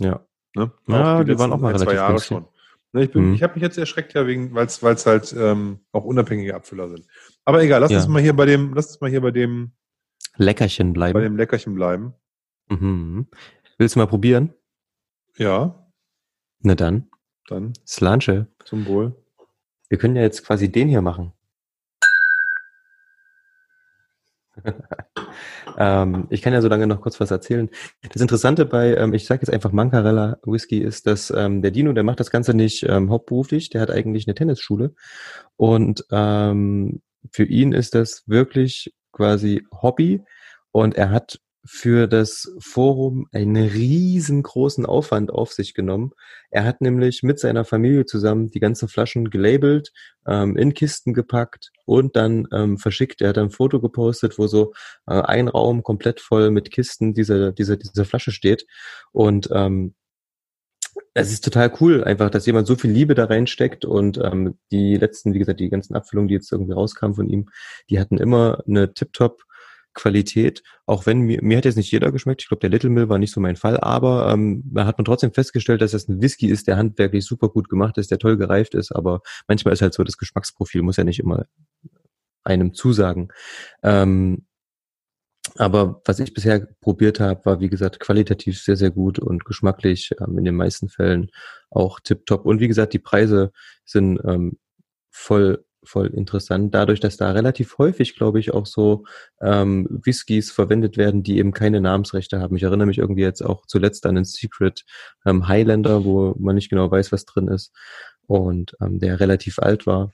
Ja. 0.00 0.24
Ne? 0.54 0.72
Ja, 0.88 1.22
die, 1.22 1.32
die 1.32 1.38
waren 1.38 1.52
auch 1.52 1.60
mal 1.60 1.68
relativ 1.68 1.88
zwei 1.88 1.94
Jahre 1.94 2.12
günstig. 2.12 2.28
schon. 2.28 2.46
Ne, 2.92 3.04
ich 3.04 3.14
mhm. 3.14 3.34
ich 3.34 3.42
habe 3.42 3.54
mich 3.54 3.62
jetzt 3.62 3.78
erschreckt 3.78 4.14
ja 4.14 4.26
wegen, 4.26 4.52
weil 4.54 4.66
es 4.66 5.06
halt 5.06 5.34
ähm, 5.38 5.80
auch 5.92 6.04
unabhängige 6.04 6.54
Abfüller 6.54 6.88
sind. 6.88 7.06
Aber 7.44 7.62
egal, 7.62 7.80
lass 7.80 7.92
ja. 7.92 7.98
uns 7.98 8.08
mal 8.08 8.20
hier 8.20 8.34
bei 8.34 8.46
dem, 8.46 8.74
lass 8.74 8.88
uns 8.88 9.00
mal 9.00 9.10
hier 9.10 9.20
bei 9.20 9.30
dem 9.30 9.72
Leckerchen 10.36 10.92
bleiben. 10.92 11.14
Bei 11.14 11.20
dem 11.20 11.36
Leckerchen 11.36 11.74
bleiben. 11.74 12.14
Mhm. 12.68 13.28
Willst 13.78 13.94
du 13.94 14.00
mal 14.00 14.06
probieren? 14.06 14.52
Ja. 15.36 15.86
Na 16.60 16.74
dann. 16.74 17.08
Dann. 17.48 17.72
Slanche. 17.86 18.46
Zum 18.64 18.86
Wohl. 18.86 19.14
Wir 19.88 19.98
können 19.98 20.16
ja 20.16 20.22
jetzt 20.22 20.44
quasi 20.44 20.70
den 20.70 20.88
hier 20.88 21.02
machen. 21.02 21.32
ähm, 25.78 26.26
ich 26.30 26.42
kann 26.42 26.52
ja 26.52 26.60
so 26.60 26.68
lange 26.68 26.86
noch 26.86 27.00
kurz 27.00 27.20
was 27.20 27.30
erzählen. 27.30 27.68
Das 28.12 28.22
Interessante 28.22 28.66
bei, 28.66 28.94
ähm, 28.96 29.14
ich 29.14 29.26
sage 29.26 29.42
jetzt 29.42 29.52
einfach 29.52 29.72
Mancarella 29.72 30.38
Whisky, 30.44 30.78
ist, 30.78 31.06
dass 31.06 31.30
ähm, 31.30 31.62
der 31.62 31.70
Dino, 31.70 31.92
der 31.92 32.04
macht 32.04 32.20
das 32.20 32.30
Ganze 32.30 32.54
nicht 32.54 32.84
ähm, 32.88 33.10
hauptberuflich, 33.10 33.70
der 33.70 33.80
hat 33.80 33.90
eigentlich 33.90 34.26
eine 34.26 34.34
Tennisschule. 34.34 34.94
Und 35.56 36.04
ähm, 36.10 37.02
für 37.30 37.44
ihn 37.44 37.72
ist 37.72 37.94
das 37.94 38.24
wirklich 38.26 38.94
quasi 39.12 39.66
Hobby. 39.82 40.22
Und 40.72 40.94
er 40.94 41.10
hat 41.10 41.40
für 41.64 42.06
das 42.06 42.52
Forum 42.58 43.26
einen 43.32 43.56
riesengroßen 43.56 44.86
Aufwand 44.86 45.30
auf 45.30 45.52
sich 45.52 45.74
genommen. 45.74 46.12
Er 46.50 46.64
hat 46.64 46.80
nämlich 46.80 47.22
mit 47.22 47.38
seiner 47.38 47.64
Familie 47.64 48.06
zusammen 48.06 48.50
die 48.50 48.60
ganzen 48.60 48.88
Flaschen 48.88 49.30
gelabelt, 49.30 49.92
ähm, 50.26 50.56
in 50.56 50.74
Kisten 50.74 51.12
gepackt 51.12 51.70
und 51.84 52.16
dann 52.16 52.46
ähm, 52.52 52.78
verschickt. 52.78 53.20
Er 53.20 53.30
hat 53.30 53.38
ein 53.38 53.50
Foto 53.50 53.80
gepostet, 53.80 54.38
wo 54.38 54.46
so 54.46 54.72
äh, 55.06 55.20
ein 55.20 55.48
Raum 55.48 55.82
komplett 55.82 56.20
voll 56.20 56.50
mit 56.50 56.70
Kisten 56.70 57.14
dieser 57.14 57.52
dieser 57.52 57.76
dieser 57.76 58.04
Flasche 58.04 58.32
steht 58.32 58.66
und 59.12 59.48
ähm, 59.52 59.94
es 61.14 61.32
ist 61.32 61.44
total 61.44 61.72
cool, 61.80 62.04
einfach, 62.04 62.30
dass 62.30 62.46
jemand 62.46 62.66
so 62.66 62.76
viel 62.76 62.90
Liebe 62.90 63.14
da 63.14 63.24
reinsteckt 63.24 63.84
und 63.84 64.18
ähm, 64.18 64.58
die 64.70 64.96
letzten, 64.96 65.34
wie 65.34 65.38
gesagt, 65.38 65.60
die 65.60 65.68
ganzen 65.68 65.94
Abfüllungen, 65.94 66.28
die 66.28 66.34
jetzt 66.34 66.52
irgendwie 66.52 66.72
rauskamen 66.72 67.14
von 67.14 67.28
ihm, 67.28 67.48
die 67.88 67.98
hatten 67.98 68.18
immer 68.18 68.62
eine 68.66 68.92
Tip-Top 68.92 69.42
Qualität, 70.00 70.62
auch 70.86 71.04
wenn 71.04 71.20
mir, 71.20 71.42
mir 71.42 71.58
hat 71.58 71.66
jetzt 71.66 71.76
nicht 71.76 71.90
jeder 71.90 72.10
geschmeckt, 72.10 72.42
ich 72.42 72.48
glaube, 72.48 72.60
der 72.60 72.70
Little 72.70 72.88
Mill 72.88 73.08
war 73.10 73.18
nicht 73.18 73.32
so 73.32 73.40
mein 73.40 73.56
Fall, 73.56 73.78
aber 73.78 74.32
ähm, 74.32 74.62
da 74.72 74.86
hat 74.86 74.96
man 74.96 75.04
trotzdem 75.04 75.34
festgestellt, 75.34 75.82
dass 75.82 75.92
das 75.92 76.08
ein 76.08 76.22
Whisky 76.22 76.48
ist, 76.48 76.68
der 76.68 76.78
handwerklich 76.78 77.26
super 77.26 77.50
gut 77.50 77.68
gemacht 77.68 77.98
ist, 77.98 78.10
der 78.10 78.18
toll 78.18 78.38
gereift 78.38 78.74
ist, 78.74 78.92
aber 78.92 79.20
manchmal 79.46 79.74
ist 79.74 79.82
halt 79.82 79.92
so, 79.92 80.02
das 80.02 80.16
Geschmacksprofil 80.16 80.82
muss 80.82 80.96
ja 80.96 81.04
nicht 81.04 81.20
immer 81.20 81.44
einem 82.44 82.72
zusagen. 82.72 83.28
Ähm, 83.82 84.46
aber 85.56 86.00
was 86.04 86.20
ich 86.20 86.32
bisher 86.32 86.66
probiert 86.80 87.20
habe, 87.20 87.44
war 87.44 87.60
wie 87.60 87.68
gesagt 87.68 88.00
qualitativ 88.00 88.60
sehr, 88.60 88.76
sehr 88.76 88.90
gut 88.90 89.18
und 89.18 89.44
geschmacklich 89.44 90.12
ähm, 90.20 90.38
in 90.38 90.44
den 90.44 90.54
meisten 90.54 90.88
Fällen 90.88 91.30
auch 91.70 92.00
tipptopp. 92.00 92.46
Und 92.46 92.60
wie 92.60 92.68
gesagt, 92.68 92.92
die 92.94 92.98
Preise 92.98 93.52
sind 93.84 94.18
ähm, 94.24 94.58
voll 95.10 95.64
voll 95.82 96.08
interessant, 96.08 96.74
dadurch, 96.74 97.00
dass 97.00 97.16
da 97.16 97.30
relativ 97.32 97.78
häufig, 97.78 98.16
glaube 98.16 98.38
ich, 98.38 98.52
auch 98.52 98.66
so 98.66 99.04
ähm, 99.40 99.86
Whiskys 99.90 100.50
verwendet 100.50 100.96
werden, 100.96 101.22
die 101.22 101.38
eben 101.38 101.52
keine 101.52 101.80
Namensrechte 101.80 102.40
haben. 102.40 102.56
Ich 102.56 102.62
erinnere 102.62 102.86
mich 102.86 102.98
irgendwie 102.98 103.22
jetzt 103.22 103.42
auch 103.42 103.66
zuletzt 103.66 104.06
an 104.06 104.14
den 104.14 104.24
Secret 104.24 104.84
ähm, 105.24 105.48
Highlander, 105.48 106.04
wo 106.04 106.34
man 106.38 106.54
nicht 106.54 106.70
genau 106.70 106.90
weiß, 106.90 107.12
was 107.12 107.24
drin 107.24 107.48
ist 107.48 107.72
und 108.26 108.76
ähm, 108.80 108.98
der 109.00 109.20
relativ 109.20 109.58
alt 109.58 109.86
war. 109.86 110.12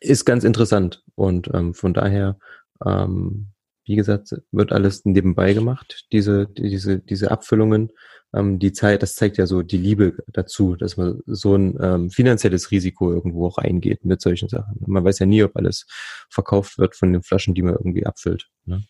Ist 0.00 0.24
ganz 0.24 0.44
interessant 0.44 1.02
und 1.14 1.50
ähm, 1.52 1.74
von 1.74 1.92
daher, 1.92 2.38
ähm, 2.84 3.51
wie 3.84 3.96
gesagt, 3.96 4.34
wird 4.50 4.72
alles 4.72 5.04
nebenbei 5.04 5.54
gemacht, 5.54 6.06
diese, 6.12 6.46
diese, 6.46 6.98
diese 6.98 7.30
Abfüllungen 7.30 7.92
ähm, 8.34 8.58
die 8.58 8.72
Zeit, 8.72 9.02
das 9.02 9.14
zeigt 9.14 9.36
ja 9.36 9.46
so 9.46 9.62
die 9.62 9.76
Liebe 9.76 10.16
dazu, 10.28 10.76
dass 10.76 10.96
man 10.96 11.20
so 11.26 11.54
ein 11.54 11.78
ähm, 11.80 12.10
finanzielles 12.10 12.70
Risiko 12.70 13.12
irgendwo 13.12 13.46
auch 13.46 13.58
eingeht 13.58 14.04
mit 14.04 14.20
solchen 14.20 14.48
Sachen. 14.48 14.76
Man 14.86 15.04
weiß 15.04 15.18
ja 15.18 15.26
nie, 15.26 15.42
ob 15.42 15.56
alles 15.56 15.86
verkauft 16.30 16.78
wird 16.78 16.96
von 16.96 17.12
den 17.12 17.22
Flaschen, 17.22 17.54
die 17.54 17.62
man 17.62 17.74
irgendwie 17.74 18.06
abfüllt. 18.06 18.48
Ne? 18.64 18.82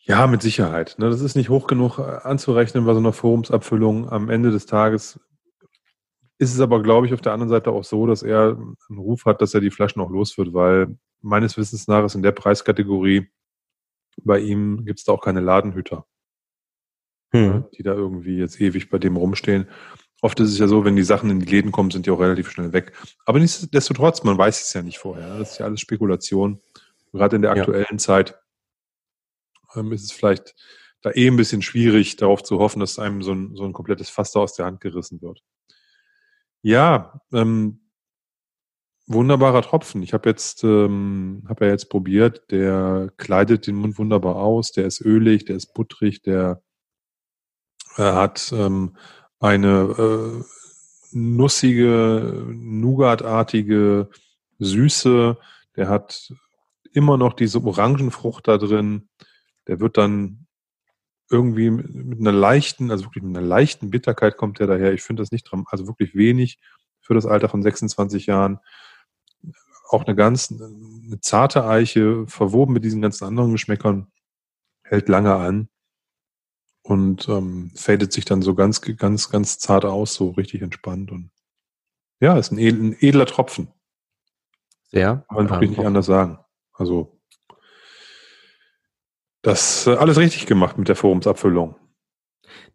Ja, 0.00 0.26
mit 0.26 0.42
Sicherheit. 0.42 0.96
Ne? 0.98 1.08
Das 1.08 1.20
ist 1.20 1.36
nicht 1.36 1.48
hoch 1.48 1.66
genug 1.66 1.98
äh, 1.98 2.02
anzurechnen 2.02 2.84
bei 2.84 2.92
so 2.92 2.98
einer 2.98 3.12
Forumsabfüllung. 3.12 4.10
Am 4.10 4.28
Ende 4.28 4.50
des 4.50 4.66
Tages 4.66 5.20
ist 6.44 6.54
es 6.54 6.60
aber, 6.60 6.82
glaube 6.82 7.06
ich, 7.06 7.14
auf 7.14 7.20
der 7.20 7.32
anderen 7.32 7.50
Seite 7.50 7.70
auch 7.70 7.84
so, 7.84 8.06
dass 8.06 8.22
er 8.22 8.56
einen 8.88 8.98
Ruf 8.98 9.24
hat, 9.24 9.40
dass 9.42 9.54
er 9.54 9.60
die 9.60 9.70
Flaschen 9.70 10.00
auch 10.02 10.10
los 10.10 10.38
wird, 10.38 10.54
weil 10.54 10.96
meines 11.20 11.56
Wissens 11.56 11.88
nach 11.88 12.04
ist 12.04 12.14
in 12.14 12.22
der 12.22 12.32
Preiskategorie 12.32 13.28
bei 14.22 14.38
ihm 14.38 14.84
gibt 14.84 15.00
es 15.00 15.04
da 15.04 15.12
auch 15.12 15.22
keine 15.22 15.40
Ladenhüter 15.40 16.06
hm. 17.34 17.64
die 17.76 17.82
da 17.82 17.92
irgendwie 17.92 18.38
jetzt 18.38 18.60
ewig 18.60 18.88
bei 18.88 18.98
dem 18.98 19.16
rumstehen. 19.16 19.68
Oft 20.22 20.38
ist 20.40 20.50
es 20.50 20.58
ja 20.58 20.68
so, 20.68 20.84
wenn 20.84 20.96
die 20.96 21.02
Sachen 21.02 21.28
in 21.30 21.40
die 21.40 21.50
Läden 21.50 21.72
kommen, 21.72 21.90
sind 21.90 22.06
die 22.06 22.10
auch 22.10 22.20
relativ 22.20 22.48
schnell 22.50 22.72
weg. 22.72 22.92
Aber 23.26 23.40
nichtsdestotrotz, 23.40 24.22
man 24.22 24.38
weiß 24.38 24.60
es 24.60 24.72
ja 24.72 24.82
nicht 24.82 24.98
vorher. 24.98 25.38
Das 25.38 25.52
ist 25.52 25.58
ja 25.58 25.66
alles 25.66 25.80
Spekulation. 25.80 26.60
Gerade 27.12 27.36
in 27.36 27.42
der 27.42 27.50
aktuellen 27.50 27.86
ja. 27.90 27.98
Zeit 27.98 28.38
ähm, 29.74 29.92
ist 29.92 30.04
es 30.04 30.12
vielleicht 30.12 30.54
da 31.02 31.10
eh 31.10 31.26
ein 31.26 31.36
bisschen 31.36 31.60
schwierig, 31.60 32.16
darauf 32.16 32.42
zu 32.42 32.58
hoffen, 32.58 32.80
dass 32.80 32.98
einem 32.98 33.20
so 33.20 33.32
ein, 33.32 33.56
so 33.56 33.64
ein 33.64 33.72
komplettes 33.72 34.08
Fass 34.08 34.34
aus 34.36 34.54
der 34.54 34.66
Hand 34.66 34.80
gerissen 34.80 35.20
wird. 35.20 35.42
Ja, 36.64 37.20
ähm, 37.30 37.78
wunderbarer 39.06 39.60
Tropfen. 39.60 40.02
Ich 40.02 40.14
habe 40.14 40.30
jetzt, 40.30 40.64
ähm, 40.64 41.44
habe 41.46 41.66
ja 41.66 41.72
jetzt 41.72 41.90
probiert. 41.90 42.50
Der 42.50 43.12
kleidet 43.18 43.66
den 43.66 43.76
Mund 43.76 43.98
wunderbar 43.98 44.36
aus. 44.36 44.72
Der 44.72 44.86
ist 44.86 45.02
ölig, 45.02 45.44
der 45.44 45.56
ist 45.56 45.74
butterig, 45.74 46.22
der 46.22 46.62
er 47.96 48.14
hat 48.14 48.50
ähm, 48.56 48.96
eine 49.40 50.40
äh, 50.40 50.42
nussige, 51.12 52.46
Nougatartige 52.48 54.08
Süße. 54.58 55.36
Der 55.76 55.88
hat 55.90 56.32
immer 56.94 57.18
noch 57.18 57.34
diese 57.34 57.62
Orangenfrucht 57.62 58.48
da 58.48 58.56
drin. 58.56 59.10
Der 59.66 59.80
wird 59.80 59.98
dann 59.98 60.43
irgendwie 61.30 61.70
mit 61.70 62.20
einer 62.20 62.32
leichten, 62.32 62.90
also 62.90 63.04
wirklich 63.04 63.24
mit 63.24 63.36
einer 63.36 63.46
leichten 63.46 63.90
Bitterkeit 63.90 64.36
kommt 64.36 64.58
der 64.58 64.66
daher. 64.66 64.92
Ich 64.92 65.02
finde 65.02 65.22
das 65.22 65.32
nicht 65.32 65.44
dran, 65.44 65.64
also 65.68 65.86
wirklich 65.86 66.14
wenig 66.14 66.58
für 67.00 67.14
das 67.14 67.26
Alter 67.26 67.48
von 67.48 67.62
26 67.62 68.26
Jahren. 68.26 68.58
Auch 69.88 70.04
eine 70.04 70.16
ganz 70.16 70.50
eine 70.50 71.20
zarte 71.20 71.66
Eiche, 71.66 72.26
verwoben 72.26 72.72
mit 72.72 72.84
diesen 72.84 73.02
ganzen 73.02 73.24
anderen 73.24 73.52
Geschmäckern, 73.52 74.08
hält 74.82 75.08
lange 75.08 75.34
an 75.34 75.68
und 76.82 77.28
ähm, 77.28 77.70
fadet 77.74 78.12
sich 78.12 78.24
dann 78.24 78.42
so 78.42 78.54
ganz, 78.54 78.80
ganz, 78.80 79.30
ganz 79.30 79.58
zart 79.58 79.84
aus, 79.84 80.14
so 80.14 80.30
richtig 80.30 80.62
entspannt. 80.62 81.10
Und 81.10 81.30
ja, 82.20 82.36
ist 82.38 82.52
ein, 82.52 82.58
edler 82.58 83.26
Tropfen. 83.26 83.68
Sehr. 84.90 85.24
Kann 85.28 85.36
man 85.36 85.50
wirklich 85.50 85.70
ähm, 85.70 85.76
nicht 85.76 85.86
anders 85.86 86.06
sagen. 86.06 86.38
Also 86.72 87.20
das 89.44 89.86
äh, 89.86 89.94
alles 89.94 90.18
richtig 90.18 90.46
gemacht 90.46 90.78
mit 90.78 90.88
der 90.88 90.96
Forumsabfüllung. 90.96 91.76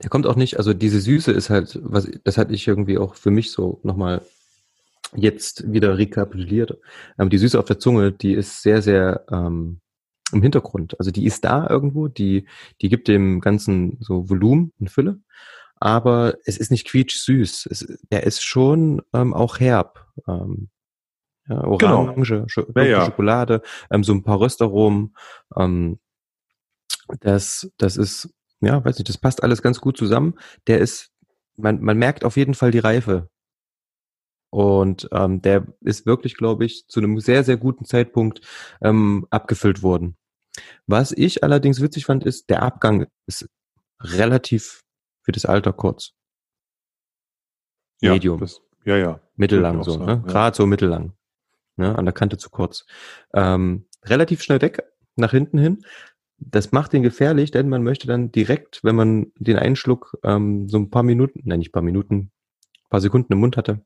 Der 0.01 0.09
kommt 0.09 0.26
auch 0.26 0.36
nicht, 0.36 0.57
also 0.57 0.74
diese 0.74 1.01
Süße 1.01 1.32
ist 1.32 1.49
halt, 1.49 1.78
was, 1.84 2.09
das 2.24 2.38
hatte 2.38 2.53
ich 2.53 2.67
irgendwie 2.67 2.97
auch 2.97 3.15
für 3.15 3.32
mich 3.32 3.51
so 3.51 3.80
nochmal 3.84 4.22
jetzt 5.15 5.72
wieder 5.72 5.97
rekapituliert. 5.97 6.78
Ähm, 7.17 7.30
die 7.30 7.38
Süße 7.38 7.59
auf 7.59 7.65
der 7.65 7.80
Zunge, 7.80 8.11
die 8.11 8.34
ist 8.34 8.61
sehr, 8.61 8.82
sehr 8.82 9.26
ähm, 9.32 9.82
im 10.32 10.41
Hintergrund. 10.41 10.97
Also 10.99 11.11
die 11.11 11.26
ist 11.26 11.43
da 11.43 11.67
irgendwo, 11.67 12.07
die, 12.07 12.47
die 12.82 12.89
gibt 12.89 13.07
dem 13.07 13.41
Ganzen 13.41 13.97
so 13.99 14.30
Volumen 14.30 14.72
und 14.80 14.89
Fülle, 14.89 15.20
aber 15.76 16.36
es 16.45 16.57
ist 16.57 16.72
nicht 16.72 16.88
quietsch-süß. 16.88 17.67
Es, 17.70 17.97
er 18.09 18.24
ist 18.24 18.43
schon 18.43 19.01
ähm, 19.13 19.34
auch 19.34 19.59
herb. 19.59 20.05
Ähm, 20.28 20.70
ja, 21.47 21.63
Orange, 21.63 22.30
genau. 22.30 22.47
Sch 22.47 22.59
ja, 22.76 22.84
ja. 22.84 23.05
Schokolade, 23.05 23.63
ähm, 23.89 24.03
so 24.03 24.13
ein 24.13 24.24
paar 24.24 24.39
Röstaromen. 24.39 25.15
Ähm, 25.57 25.99
das, 27.22 27.72
das 27.78 27.97
ist, 27.97 28.34
ja, 28.62 28.84
weiß 28.84 28.97
nicht, 28.97 29.10
das 29.10 29.18
passt 29.18 29.43
alles 29.43 29.62
ganz 29.62 29.80
gut 29.82 29.97
zusammen. 29.97 30.36
Der 30.68 30.80
ist, 30.80 31.12
man, 31.57 31.82
man 31.82 31.97
merkt 31.97 32.24
auf 32.24 32.38
jeden 32.38 32.53
Fall 32.53 32.72
die 32.72 32.80
Reife 32.80 33.30
und 34.51 35.07
ähm, 35.12 35.41
der 35.41 35.68
ist 35.82 36.05
wirklich, 36.05 36.36
glaube 36.36 36.66
ich, 36.66 36.88
zu 36.88 36.99
einem 36.99 37.20
sehr, 37.20 37.43
sehr 37.43 37.57
guten 37.57 37.86
Zeitpunkt 37.86 38.41
ähm, 38.82 39.28
abgefüllt 39.30 39.84
worden. 39.84 40.18
Was 40.88 41.12
ich 41.12 41.43
allerdings 41.43 41.82
witzig 41.82 42.05
fand, 42.05 42.26
ist, 42.26 42.49
der 42.49 42.64
Abgang 42.64 43.07
ist 43.28 43.47
relativ 44.01 44.84
für 45.24 45.32
das 45.32 45.45
Alter 45.45 45.74
kurz. 45.74 46.14
Ja, 48.01 48.14
Medium. 48.14 48.39
Das, 48.39 48.62
ja, 48.86 48.97
ja. 48.97 49.22
Mittellang 49.36 49.84
so, 49.84 49.91
sagen, 49.91 50.05
ne? 50.05 50.24
Ja. 50.26 50.32
Gerade 50.32 50.55
so 50.55 50.66
mittellang. 50.66 51.14
Ne? 51.76 51.97
An 51.97 52.05
der 52.05 52.14
Kante 52.14 52.38
zu 52.38 52.49
kurz. 52.49 52.86
Ähm, 53.34 53.86
relativ 54.03 54.41
schnell 54.41 54.62
weg, 54.62 54.84
nach 55.16 55.32
hinten 55.32 55.60
hin. 55.60 55.86
Das 56.39 56.71
macht 56.71 56.93
den 56.93 57.03
gefährlich, 57.03 57.51
denn 57.51 57.69
man 57.69 57.83
möchte 57.83 58.07
dann 58.07 58.31
direkt, 58.31 58.83
wenn 58.83 58.95
man 58.95 59.31
den 59.37 59.57
Einschluck 59.57 60.17
ähm, 60.23 60.67
so 60.69 60.77
ein 60.77 60.89
paar 60.89 61.03
Minuten, 61.03 61.41
nein, 61.45 61.59
nicht 61.59 61.71
paar 61.71 61.83
Minuten, 61.83 62.31
paar 62.89 63.01
Sekunden 63.01 63.33
im 63.33 63.39
Mund 63.39 63.57
hatte, 63.57 63.81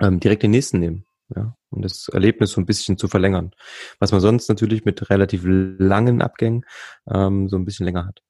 ähm, 0.00 0.20
direkt 0.20 0.42
den 0.42 0.50
nächsten 0.50 0.78
nehmen. 0.78 1.04
Ja, 1.34 1.54
um 1.68 1.82
das 1.82 2.08
Erlebnis 2.08 2.52
so 2.52 2.60
ein 2.60 2.66
bisschen 2.66 2.96
zu 2.96 3.06
verlängern. 3.06 3.50
Was 3.98 4.12
man 4.12 4.22
sonst 4.22 4.48
natürlich 4.48 4.86
mit 4.86 5.10
relativ 5.10 5.42
langen 5.44 6.22
Abgängen 6.22 6.64
ähm, 7.06 7.50
so 7.50 7.56
ein 7.56 7.66
bisschen 7.66 7.84
länger 7.84 8.06
hat. 8.06 8.22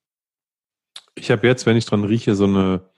Ich 1.14 1.30
habe 1.30 1.46
jetzt, 1.46 1.64
wenn 1.64 1.76
ich 1.76 1.86
dran 1.86 2.02
rieche, 2.02 2.34
so 2.34 2.44
eine 2.44 2.90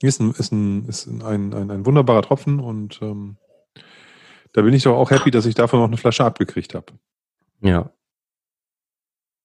Ist 0.00 0.20
ein, 0.20 0.32
ist 0.32 0.52
ein, 0.52 0.88
ist 0.88 1.06
ein, 1.06 1.22
ein, 1.22 1.70
ein 1.70 1.86
wunderbarer 1.86 2.22
Tropfen 2.22 2.58
und 2.58 3.00
ähm, 3.02 3.36
da 4.52 4.62
bin 4.62 4.74
ich 4.74 4.82
doch 4.82 4.96
auch 4.96 5.10
happy, 5.10 5.30
dass 5.30 5.46
ich 5.46 5.54
davon 5.54 5.78
noch 5.78 5.86
eine 5.86 5.96
Flasche 5.96 6.24
abgekriegt 6.24 6.74
habe. 6.74 6.92
Ja. 7.60 7.92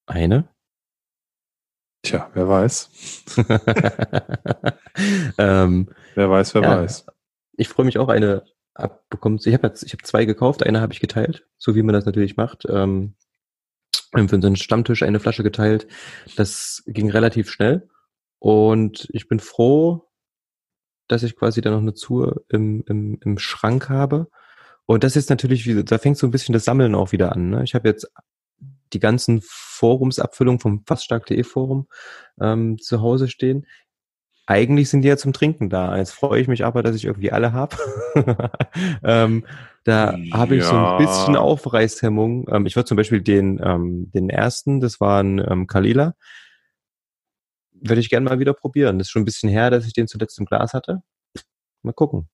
Eine? 0.07 0.47
Tja, 2.03 2.31
wer 2.33 2.47
weiß. 2.47 2.89
ähm, 5.37 5.89
wer 6.15 6.29
weiß, 6.29 6.55
wer 6.55 6.61
ja, 6.61 6.77
weiß. 6.81 7.05
Ich 7.57 7.67
freue 7.67 7.85
mich 7.85 7.97
auch, 7.97 8.07
eine 8.07 8.45
abbekommen. 8.73 9.39
Ich 9.43 9.53
habe 9.53 9.67
jetzt, 9.67 9.83
ich 9.83 9.93
habe 9.93 10.03
zwei 10.03 10.25
gekauft, 10.25 10.63
eine 10.63 10.81
habe 10.81 10.93
ich 10.93 10.99
geteilt, 10.99 11.45
so 11.57 11.75
wie 11.75 11.83
man 11.83 11.93
das 11.93 12.05
natürlich 12.05 12.37
macht. 12.37 12.65
Ähm, 12.69 13.15
für 14.13 14.35
unseren 14.35 14.55
Stammtisch 14.55 15.03
eine 15.03 15.19
Flasche 15.19 15.43
geteilt. 15.43 15.87
Das 16.37 16.83
ging 16.87 17.11
relativ 17.11 17.51
schnell. 17.51 17.89
Und 18.39 19.09
ich 19.11 19.27
bin 19.27 19.39
froh, 19.39 20.09
dass 21.07 21.23
ich 21.23 21.35
quasi 21.35 21.61
da 21.61 21.71
noch 21.71 21.81
eine 21.81 21.93
Zur 21.93 22.45
im, 22.49 22.83
im, 22.87 23.19
im 23.21 23.37
Schrank 23.37 23.89
habe. 23.89 24.29
Und 24.85 25.03
das 25.03 25.17
ist 25.17 25.29
natürlich, 25.29 25.69
da 25.85 25.97
fängt 25.97 26.17
so 26.17 26.25
ein 26.25 26.31
bisschen 26.31 26.53
das 26.53 26.63
Sammeln 26.63 26.95
auch 26.95 27.11
wieder 27.11 27.33
an. 27.33 27.49
Ne? 27.49 27.63
Ich 27.63 27.75
habe 27.75 27.89
jetzt 27.89 28.09
die 28.93 28.99
ganzen 28.99 29.41
Forumsabfüllungen 29.43 30.59
vom 30.59 30.83
faststark.de 30.85 31.43
Forum 31.43 31.87
ähm, 32.41 32.77
zu 32.79 33.01
Hause 33.01 33.27
stehen. 33.27 33.65
Eigentlich 34.49 34.89
sind 34.89 35.01
die 35.01 35.09
ja 35.09 35.17
zum 35.17 35.33
Trinken 35.33 35.69
da. 35.69 35.97
Jetzt 35.97 36.11
freue 36.11 36.39
ich 36.39 36.47
mich 36.47 36.63
aber, 36.63 36.81
dass 36.81 36.95
ich 36.95 37.03
irgendwie 37.03 37.33
alle 37.33 37.51
habe. 37.51 37.75
ähm, 39.03 39.45
da 39.83 40.15
ja. 40.15 40.37
habe 40.37 40.55
ich 40.55 40.63
so 40.63 40.75
ein 40.75 40.97
bisschen 40.97 41.35
Aufreißhemmung. 41.35 42.47
Ähm, 42.49 42.65
ich 42.65 42.75
würde 42.77 42.87
zum 42.87 42.95
Beispiel 42.95 43.21
den, 43.21 43.59
ähm, 43.61 44.09
den 44.13 44.29
ersten, 44.29 44.79
das 44.79 45.01
war 45.01 45.21
ein 45.21 45.39
ähm, 45.39 45.67
Kalila, 45.67 46.13
würde 47.73 47.99
ich 47.99 48.09
gerne 48.09 48.29
mal 48.29 48.39
wieder 48.39 48.53
probieren. 48.53 48.97
Das 48.97 49.07
ist 49.07 49.11
schon 49.11 49.23
ein 49.23 49.25
bisschen 49.25 49.49
her, 49.49 49.69
dass 49.69 49.85
ich 49.85 49.93
den 49.93 50.07
zuletzt 50.07 50.39
im 50.39 50.45
Glas 50.45 50.73
hatte. 50.73 51.01
Mal 51.83 51.93
gucken. 51.93 52.29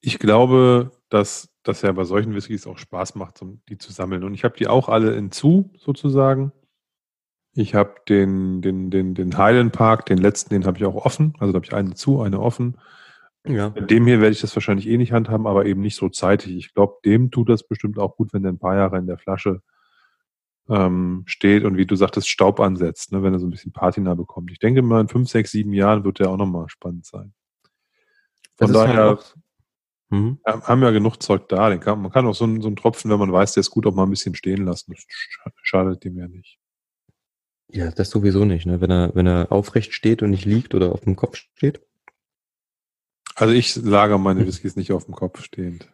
Ich 0.00 0.18
glaube, 0.18 0.92
dass 1.08 1.48
das 1.62 1.82
ja 1.82 1.92
bei 1.92 2.04
solchen 2.04 2.34
Whiskys 2.34 2.66
auch 2.66 2.78
Spaß 2.78 3.14
macht, 3.14 3.40
die 3.68 3.78
zu 3.78 3.92
sammeln. 3.92 4.24
Und 4.24 4.34
ich 4.34 4.44
habe 4.44 4.56
die 4.56 4.68
auch 4.68 4.88
alle 4.88 5.14
in 5.14 5.30
zu, 5.30 5.70
sozusagen. 5.78 6.52
Ich 7.54 7.74
habe 7.74 7.94
den, 8.08 8.60
den, 8.60 8.90
den, 8.90 9.14
den 9.14 9.38
Highland 9.38 9.72
Park, 9.72 10.06
den 10.06 10.18
letzten, 10.18 10.50
den 10.50 10.66
habe 10.66 10.78
ich 10.78 10.84
auch 10.84 10.94
offen. 10.94 11.34
Also 11.38 11.52
da 11.52 11.56
habe 11.56 11.66
ich 11.66 11.74
eine 11.74 11.94
zu, 11.94 12.20
eine 12.20 12.40
offen. 12.40 12.78
Ja. 13.46 13.70
Bei 13.70 13.80
dem 13.80 14.06
hier 14.06 14.20
werde 14.20 14.32
ich 14.32 14.40
das 14.40 14.54
wahrscheinlich 14.56 14.88
eh 14.88 14.96
nicht 14.96 15.12
handhaben, 15.12 15.46
aber 15.46 15.66
eben 15.66 15.80
nicht 15.80 15.96
so 15.96 16.08
zeitig. 16.08 16.54
Ich 16.56 16.74
glaube, 16.74 16.96
dem 17.04 17.30
tut 17.30 17.48
das 17.48 17.66
bestimmt 17.66 17.98
auch 17.98 18.16
gut, 18.16 18.32
wenn 18.32 18.42
der 18.42 18.52
ein 18.52 18.58
paar 18.58 18.76
Jahre 18.76 18.98
in 18.98 19.06
der 19.06 19.18
Flasche 19.18 19.62
ähm, 20.68 21.22
steht 21.26 21.64
und 21.64 21.76
wie 21.76 21.86
du 21.86 21.94
sagtest, 21.94 22.28
Staub 22.28 22.58
ansetzt, 22.60 23.12
ne, 23.12 23.22
wenn 23.22 23.32
er 23.32 23.38
so 23.38 23.46
ein 23.46 23.50
bisschen 23.50 23.72
Patina 23.72 24.14
bekommt. 24.14 24.50
Ich 24.50 24.58
denke 24.58 24.82
mal, 24.82 25.00
in 25.00 25.08
fünf, 25.08 25.28
sechs, 25.28 25.52
sieben 25.52 25.72
Jahren 25.72 26.04
wird 26.04 26.18
der 26.18 26.30
auch 26.30 26.36
nochmal 26.36 26.68
spannend 26.68 27.06
sein. 27.06 27.32
Von 28.58 28.72
daher 28.72 29.04
halt 29.04 29.36
mhm. 30.10 30.38
haben 30.44 30.82
ja 30.82 30.90
genug 30.90 31.22
Zeug 31.22 31.48
da. 31.48 31.70
Den 31.70 31.80
kann, 31.80 32.00
man 32.00 32.10
kann 32.10 32.26
auch 32.26 32.34
so 32.34 32.44
einen, 32.44 32.60
so 32.60 32.68
einen 32.68 32.76
Tropfen, 32.76 33.10
wenn 33.10 33.18
man 33.18 33.32
weiß, 33.32 33.54
der 33.54 33.62
ist 33.62 33.70
gut, 33.70 33.86
auch 33.86 33.94
mal 33.94 34.04
ein 34.04 34.10
bisschen 34.10 34.34
stehen 34.34 34.64
lassen. 34.64 34.94
Das 34.94 35.06
schadet 35.62 36.04
dem 36.04 36.18
ja 36.18 36.28
nicht. 36.28 36.58
Ja, 37.68 37.90
das 37.90 38.10
sowieso 38.10 38.44
nicht, 38.44 38.66
ne? 38.66 38.80
Wenn 38.80 38.90
er, 38.90 39.14
wenn 39.14 39.26
er 39.26 39.50
aufrecht 39.50 39.92
steht 39.92 40.22
und 40.22 40.30
nicht 40.30 40.44
liegt 40.44 40.74
oder 40.74 40.92
auf 40.92 41.00
dem 41.00 41.16
Kopf 41.16 41.36
steht. 41.36 41.80
Also 43.34 43.52
ich 43.52 43.76
lagere 43.76 44.18
meine 44.18 44.46
Whiskys 44.46 44.76
nicht 44.76 44.92
auf 44.92 45.04
dem 45.04 45.14
Kopf 45.14 45.42
stehend. 45.42 45.88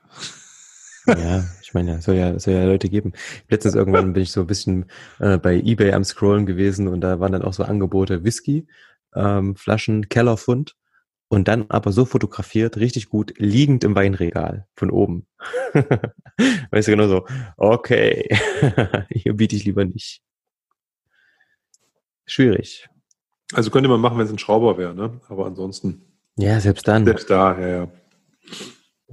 Ja, 1.07 1.45
ich 1.63 1.75
meine, 1.75 1.97
es 1.97 2.05
soll 2.05 2.15
ja, 2.15 2.39
soll 2.39 2.55
ja 2.55 2.65
Leute 2.65 2.89
geben. 2.89 3.13
Letztens 3.49 3.75
irgendwann 3.75 4.13
bin 4.13 4.23
ich 4.23 4.31
so 4.31 4.43
ein 4.43 4.47
bisschen 4.47 4.87
äh, 5.19 5.39
bei 5.39 5.57
Ebay 5.57 5.93
am 5.93 6.05
Scrollen 6.05 6.47
gewesen 6.47 6.87
und 6.87 7.01
da 7.01 7.19
waren 7.19 7.33
dann 7.33 7.43
auch 7.43 7.55
so 7.55 7.65
Angebote 7.65 8.23
Whisky, 8.23 8.69
ähm, 9.15 9.57
Flaschen, 9.57 10.09
Kellerfund 10.09 10.77
und 11.33 11.49
dann 11.49 11.65
aber 11.71 11.93
so 11.93 12.05
fotografiert, 12.05 12.77
richtig 12.77 13.09
gut, 13.09 13.33
liegend 13.39 13.85
im 13.85 13.95
Weinregal 13.95 14.67
von 14.75 14.91
oben. 14.91 15.27
weißt 16.71 16.89
du, 16.89 16.93
genau 16.93 17.09
so, 17.09 17.27
okay, 17.57 18.29
hier 19.09 19.33
biete 19.33 19.57
ich 19.57 19.65
lieber 19.65 19.87
nicht. 19.87 20.21
Schwierig. 22.27 22.87
Also 23.55 23.71
könnte 23.71 23.89
man 23.89 23.99
machen, 23.99 24.19
wenn 24.19 24.27
es 24.27 24.31
ein 24.31 24.39
Schrauber 24.39 24.77
wäre, 24.77 24.95
ne? 24.95 25.23
Aber 25.31 25.47
ansonsten. 25.47 26.03
Ja, 26.37 26.61
selbst 26.61 26.87
dann. 26.87 27.07
Selbst 27.07 27.31
da, 27.31 27.59
ja, 27.59 27.69
ja. 27.69 27.89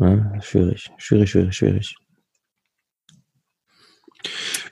ja 0.01 0.41
schwierig, 0.41 0.91
schwierig, 0.97 1.31
schwierig, 1.31 1.55
schwierig. 1.55 1.95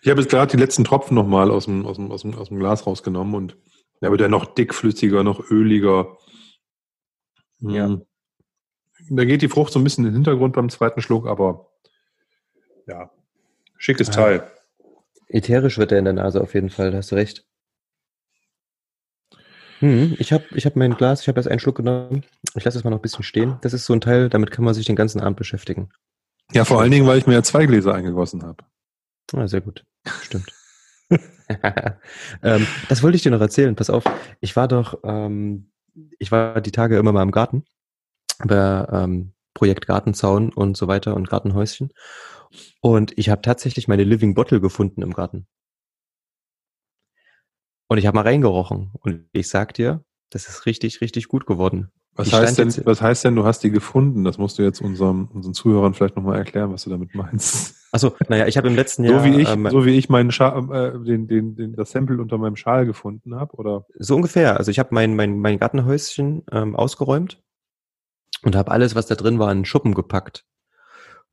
Ich 0.01 0.09
habe 0.09 0.19
jetzt 0.19 0.29
gerade 0.29 0.51
die 0.51 0.61
letzten 0.61 0.83
Tropfen 0.83 1.15
nochmal 1.15 1.49
aus 1.49 1.63
dem, 1.63 1.85
aus, 1.85 1.95
dem, 1.95 2.11
aus, 2.11 2.23
dem, 2.23 2.35
aus 2.35 2.49
dem 2.49 2.59
Glas 2.59 2.85
rausgenommen 2.85 3.35
und 3.35 3.57
da 4.01 4.11
wird 4.11 4.19
er 4.19 4.27
noch 4.27 4.53
dickflüssiger, 4.53 5.23
noch 5.23 5.49
öliger. 5.49 6.17
Ja. 7.59 7.85
Hm. 7.85 8.05
Da 9.09 9.25
geht 9.25 9.41
die 9.41 9.49
Frucht 9.49 9.71
so 9.71 9.79
ein 9.79 9.83
bisschen 9.83 10.05
in 10.05 10.11
den 10.11 10.15
Hintergrund 10.15 10.53
beim 10.53 10.69
zweiten 10.69 11.01
Schluck, 11.01 11.27
aber 11.27 11.69
ja, 12.87 13.11
schickes 13.77 14.09
Teil. 14.09 14.49
Ätherisch 15.29 15.77
wird 15.77 15.91
er 15.91 15.99
in 15.99 16.05
der 16.05 16.13
Nase 16.13 16.41
auf 16.41 16.53
jeden 16.53 16.69
Fall, 16.69 16.95
hast 16.95 17.11
du 17.11 17.15
recht. 17.15 17.45
Hm, 19.79 20.15
ich 20.17 20.33
habe 20.33 20.45
ich 20.55 20.65
hab 20.65 20.75
mein 20.75 20.95
Glas, 20.95 21.21
ich 21.21 21.27
habe 21.27 21.37
erst 21.37 21.49
einen 21.49 21.59
Schluck 21.59 21.75
genommen. 21.75 22.23
Ich 22.55 22.63
lasse 22.63 22.77
es 22.77 22.83
mal 22.83 22.89
noch 22.89 22.97
ein 22.97 23.03
bisschen 23.03 23.23
stehen. 23.23 23.57
Das 23.61 23.73
ist 23.73 23.85
so 23.85 23.93
ein 23.93 24.01
Teil, 24.01 24.29
damit 24.29 24.51
kann 24.51 24.65
man 24.65 24.73
sich 24.73 24.85
den 24.87 24.95
ganzen 24.95 25.21
Abend 25.21 25.37
beschäftigen. 25.37 25.89
Ja, 26.53 26.65
vor 26.65 26.81
allen 26.81 26.91
Dingen, 26.91 27.05
weil 27.05 27.19
ich 27.19 27.27
mir 27.27 27.33
ja 27.33 27.43
zwei 27.43 27.65
Gläser 27.65 27.93
eingegossen 27.93 28.43
habe. 28.43 28.63
Ah, 29.33 29.47
sehr 29.47 29.61
gut. 29.61 29.85
Stimmt. 30.21 30.51
ähm, 32.43 32.67
das 32.89 33.03
wollte 33.03 33.17
ich 33.17 33.23
dir 33.23 33.31
noch 33.31 33.41
erzählen. 33.41 33.75
Pass 33.75 33.89
auf, 33.89 34.03
ich 34.39 34.55
war 34.55 34.67
doch, 34.67 34.99
ähm, 35.03 35.69
ich 36.19 36.31
war 36.31 36.61
die 36.61 36.71
Tage 36.71 36.97
immer 36.97 37.11
mal 37.11 37.23
im 37.23 37.31
Garten 37.31 37.65
bei 38.39 38.87
ähm, 38.91 39.33
Projekt 39.53 39.87
Gartenzaun 39.87 40.53
und 40.53 40.77
so 40.77 40.87
weiter 40.87 41.15
und 41.15 41.29
Gartenhäuschen. 41.29 41.91
Und 42.81 43.17
ich 43.17 43.29
habe 43.29 43.41
tatsächlich 43.41 43.87
meine 43.87 44.03
Living 44.03 44.33
Bottle 44.35 44.61
gefunden 44.61 45.01
im 45.01 45.13
Garten. 45.13 45.47
Und 47.87 47.97
ich 47.97 48.05
habe 48.05 48.15
mal 48.15 48.21
reingerochen 48.21 48.91
und 48.99 49.27
ich 49.31 49.47
sag 49.49 49.73
dir, 49.73 50.03
das 50.29 50.49
ist 50.49 50.65
richtig, 50.65 51.01
richtig 51.01 51.27
gut 51.27 51.45
geworden. 51.45 51.91
Was 52.17 52.33
heißt, 52.33 52.57
denn, 52.57 52.73
was 52.85 53.01
heißt 53.01 53.25
denn, 53.25 53.35
du 53.35 53.45
hast 53.45 53.63
die 53.63 53.69
gefunden? 53.69 54.23
Das 54.23 54.37
musst 54.37 54.57
du 54.57 54.63
jetzt 54.63 54.81
unserem, 54.81 55.29
unseren 55.33 55.53
Zuhörern 55.53 55.93
vielleicht 55.93 56.15
nochmal 56.15 56.37
erklären, 56.37 56.73
was 56.73 56.83
du 56.83 56.89
damit 56.89 57.13
meinst. 57.13 57.75
Achso, 57.91 58.13
naja, 58.27 58.47
ich 58.47 58.57
habe 58.57 58.67
im 58.67 58.75
letzten 58.75 59.03
Jahr. 59.03 59.19
So 59.19 59.25
wie 59.25 59.41
ich, 59.41 59.49
ähm, 59.49 59.67
so 59.69 59.85
wie 59.85 59.97
ich 59.97 60.09
meinen 60.09 60.31
Schal, 60.31 60.67
äh, 60.71 61.05
den, 61.05 61.27
den, 61.27 61.55
den, 61.55 61.75
das 61.75 61.91
Sample 61.91 62.19
unter 62.19 62.37
meinem 62.37 62.55
Schal 62.55 62.85
gefunden 62.85 63.35
habe, 63.35 63.55
oder? 63.55 63.85
So 63.97 64.15
ungefähr. 64.15 64.57
Also 64.57 64.71
ich 64.71 64.79
habe 64.79 64.89
mein, 64.91 65.15
mein, 65.15 65.39
mein 65.39 65.59
Gartenhäuschen 65.59 66.43
ähm, 66.51 66.75
ausgeräumt 66.75 67.41
und 68.43 68.55
habe 68.55 68.71
alles, 68.71 68.95
was 68.95 69.05
da 69.05 69.15
drin 69.15 69.39
war, 69.39 69.51
in 69.51 69.65
Schuppen 69.65 69.93
gepackt. 69.93 70.45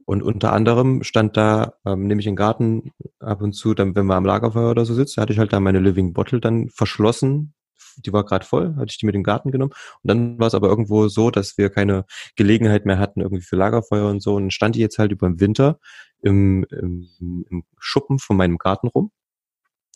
Und 0.06 0.22
unter 0.22 0.52
anderem 0.52 1.02
stand 1.02 1.36
da, 1.36 1.74
ähm, 1.86 2.06
nehme 2.06 2.20
ich 2.20 2.26
den 2.26 2.36
Garten 2.36 2.92
ab 3.20 3.40
und 3.40 3.54
zu, 3.54 3.72
dann, 3.74 3.94
wenn 3.94 4.06
man 4.06 4.18
am 4.18 4.26
Lagerfeuer 4.26 4.70
oder 4.70 4.84
so 4.84 4.92
sitzt, 4.92 5.16
hatte 5.16 5.32
ich 5.32 5.38
halt 5.38 5.52
da 5.52 5.60
meine 5.60 5.80
Living 5.80 6.12
Bottle 6.12 6.40
dann 6.40 6.68
verschlossen. 6.68 7.54
Die 7.96 8.12
war 8.12 8.24
gerade 8.24 8.46
voll, 8.46 8.74
hatte 8.76 8.90
ich 8.90 8.98
die 8.98 9.06
mit 9.06 9.14
den 9.14 9.22
Garten 9.22 9.50
genommen. 9.50 9.72
Und 10.02 10.08
dann 10.08 10.38
war 10.38 10.46
es 10.46 10.54
aber 10.54 10.68
irgendwo 10.68 11.08
so, 11.08 11.30
dass 11.30 11.58
wir 11.58 11.70
keine 11.70 12.04
Gelegenheit 12.36 12.86
mehr 12.86 12.98
hatten, 12.98 13.20
irgendwie 13.20 13.42
für 13.42 13.56
Lagerfeuer 13.56 14.08
und 14.08 14.22
so. 14.22 14.34
Und 14.34 14.44
dann 14.44 14.50
stand 14.50 14.76
die 14.76 14.80
jetzt 14.80 14.98
halt 14.98 15.12
über 15.12 15.28
den 15.28 15.40
Winter 15.40 15.78
im, 16.22 16.64
im, 16.70 17.08
im 17.50 17.64
Schuppen 17.78 18.18
von 18.18 18.36
meinem 18.36 18.58
Garten 18.58 18.88
rum. 18.88 19.10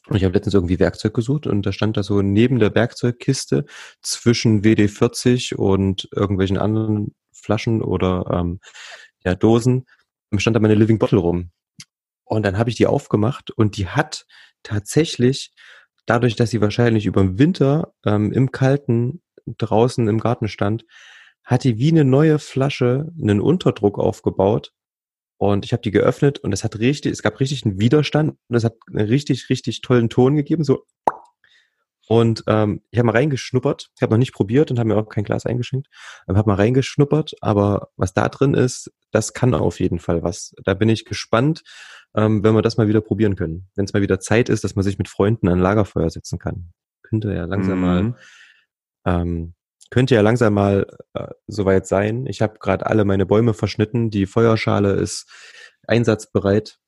Und 0.09 0.17
ich 0.17 0.25
habe 0.25 0.33
letztens 0.33 0.55
irgendwie 0.55 0.79
Werkzeug 0.79 1.13
gesucht 1.13 1.47
und 1.47 1.67
da 1.67 1.73
stand 1.73 1.99
da 1.99 2.03
so 2.03 2.23
neben 2.23 2.59
der 2.59 2.75
Werkzeugkiste 2.75 3.67
zwischen 4.01 4.63
WD-40 4.63 5.55
und 5.55 6.09
irgendwelchen 6.13 6.57
anderen 6.57 7.15
Flaschen 7.33 7.83
oder 7.83 8.25
ähm, 8.33 8.61
ja, 9.25 9.35
Dosen 9.35 9.85
stand 10.37 10.57
da 10.57 10.61
meine 10.61 10.75
Living 10.75 10.99
Bottle 10.99 11.19
rum. 11.19 11.51
Und 12.25 12.43
dann 12.43 12.59
habe 12.59 12.71
ich 12.71 12.77
die 12.77 12.87
aufgemacht 12.87 13.51
und 13.51 13.77
die 13.77 13.89
hat 13.89 14.27
tatsächlich, 14.63 15.53
dadurch, 16.09 16.37
dass 16.37 16.51
sie 16.51 16.61
wahrscheinlich 16.61 17.07
über 17.07 17.23
den 17.23 17.39
Winter 17.39 17.93
ähm, 18.05 18.33
im 18.33 18.51
Kalten 18.51 19.23
draußen 19.47 20.09
im 20.09 20.19
Garten 20.19 20.49
stand, 20.49 20.85
hat 21.45 21.65
die 21.65 21.79
wie 21.79 21.91
eine 21.91 22.05
neue 22.05 22.39
Flasche 22.39 23.13
einen 23.21 23.41
Unterdruck 23.41 23.99
aufgebaut. 23.99 24.73
Und 25.39 25.65
ich 25.65 25.73
habe 25.73 25.83
die 25.83 25.93
geöffnet 25.93 26.41
und 26.41 26.53
es 26.53 26.65
hat 26.65 26.79
richtig, 26.79 27.13
es 27.13 27.23
gab 27.23 27.39
richtig 27.39 27.65
einen 27.65 27.79
Widerstand 27.79 28.37
und 28.49 28.57
es 28.57 28.65
hat 28.65 28.75
einen 28.93 29.07
richtig, 29.07 29.49
richtig 29.49 29.83
tollen 29.83 30.09
Ton 30.09 30.35
gegeben, 30.35 30.65
so 30.65 30.85
und 32.09 32.43
ähm, 32.47 32.81
ich 32.91 32.99
habe 32.99 33.07
mal 33.07 33.13
reingeschnuppert. 33.13 33.91
Ich 33.95 34.03
habe 34.03 34.15
noch 34.15 34.19
nicht 34.19 34.33
probiert 34.33 34.71
und 34.71 34.79
habe 34.79 34.89
mir 34.89 34.97
auch 34.97 35.11
kein 35.11 35.25
Glas 35.25 35.45
eingeschenkt. 35.45 35.89
Ich 36.27 36.35
habe 36.35 36.49
mal 36.49 36.57
reingeschnuppert, 36.57 37.35
aber 37.43 37.91
was 37.97 38.15
da 38.15 38.31
drin 38.31 38.55
ist, 38.55 38.91
das 39.11 39.35
kann 39.35 39.55
auf 39.55 39.79
jeden 39.79 39.99
Fall 39.99 40.23
was. 40.23 40.55
Da 40.65 40.73
bin 40.73 40.89
ich 40.89 41.05
gespannt, 41.05 41.63
ähm, 42.15 42.43
wenn 42.43 42.55
wir 42.55 42.63
das 42.63 42.79
mal 42.79 42.89
wieder 42.89 43.03
probieren 43.03 43.37
können. 43.37 43.69
Wenn 43.75 43.85
es 43.85 43.93
mal 43.93 44.01
wieder 44.01 44.21
Zeit 44.21 44.49
ist, 44.49 44.65
dass 44.65 44.75
man 44.75 44.85
sich 44.85 44.97
mit 44.97 45.09
Freunden 45.09 45.49
an 45.49 45.59
Lagerfeuer 45.59 46.09
setzen 46.09 46.39
kann. 46.39 46.73
Könnte 47.03 47.35
ja 47.35 47.45
langsam 47.45 47.77
mhm. 47.77 47.85
mal, 47.85 48.15
ähm, 49.05 49.55
könnte 49.91 50.15
ja 50.15 50.23
langsam 50.23 50.55
mal 50.55 50.87
äh, 51.13 51.29
soweit 51.47 51.87
sein. 51.87 52.25
Ich 52.25 52.41
habe 52.41 52.59
gerade 52.59 52.87
alle 52.87 53.05
meine 53.05 53.27
Bäume 53.27 53.53
verschnitten. 53.53 54.09
Die 54.09 54.25
Feuerschale 54.25 54.93
ist 54.93 55.31
einsatzbereit. 55.87 56.79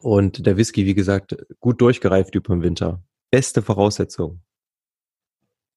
Und 0.00 0.46
der 0.46 0.56
Whisky, 0.56 0.84
wie 0.84 0.94
gesagt, 0.94 1.36
gut 1.60 1.80
durchgereift 1.80 2.34
über 2.34 2.56
den 2.56 2.62
Winter 2.62 3.04
beste 3.36 3.60
Voraussetzung. 3.60 4.40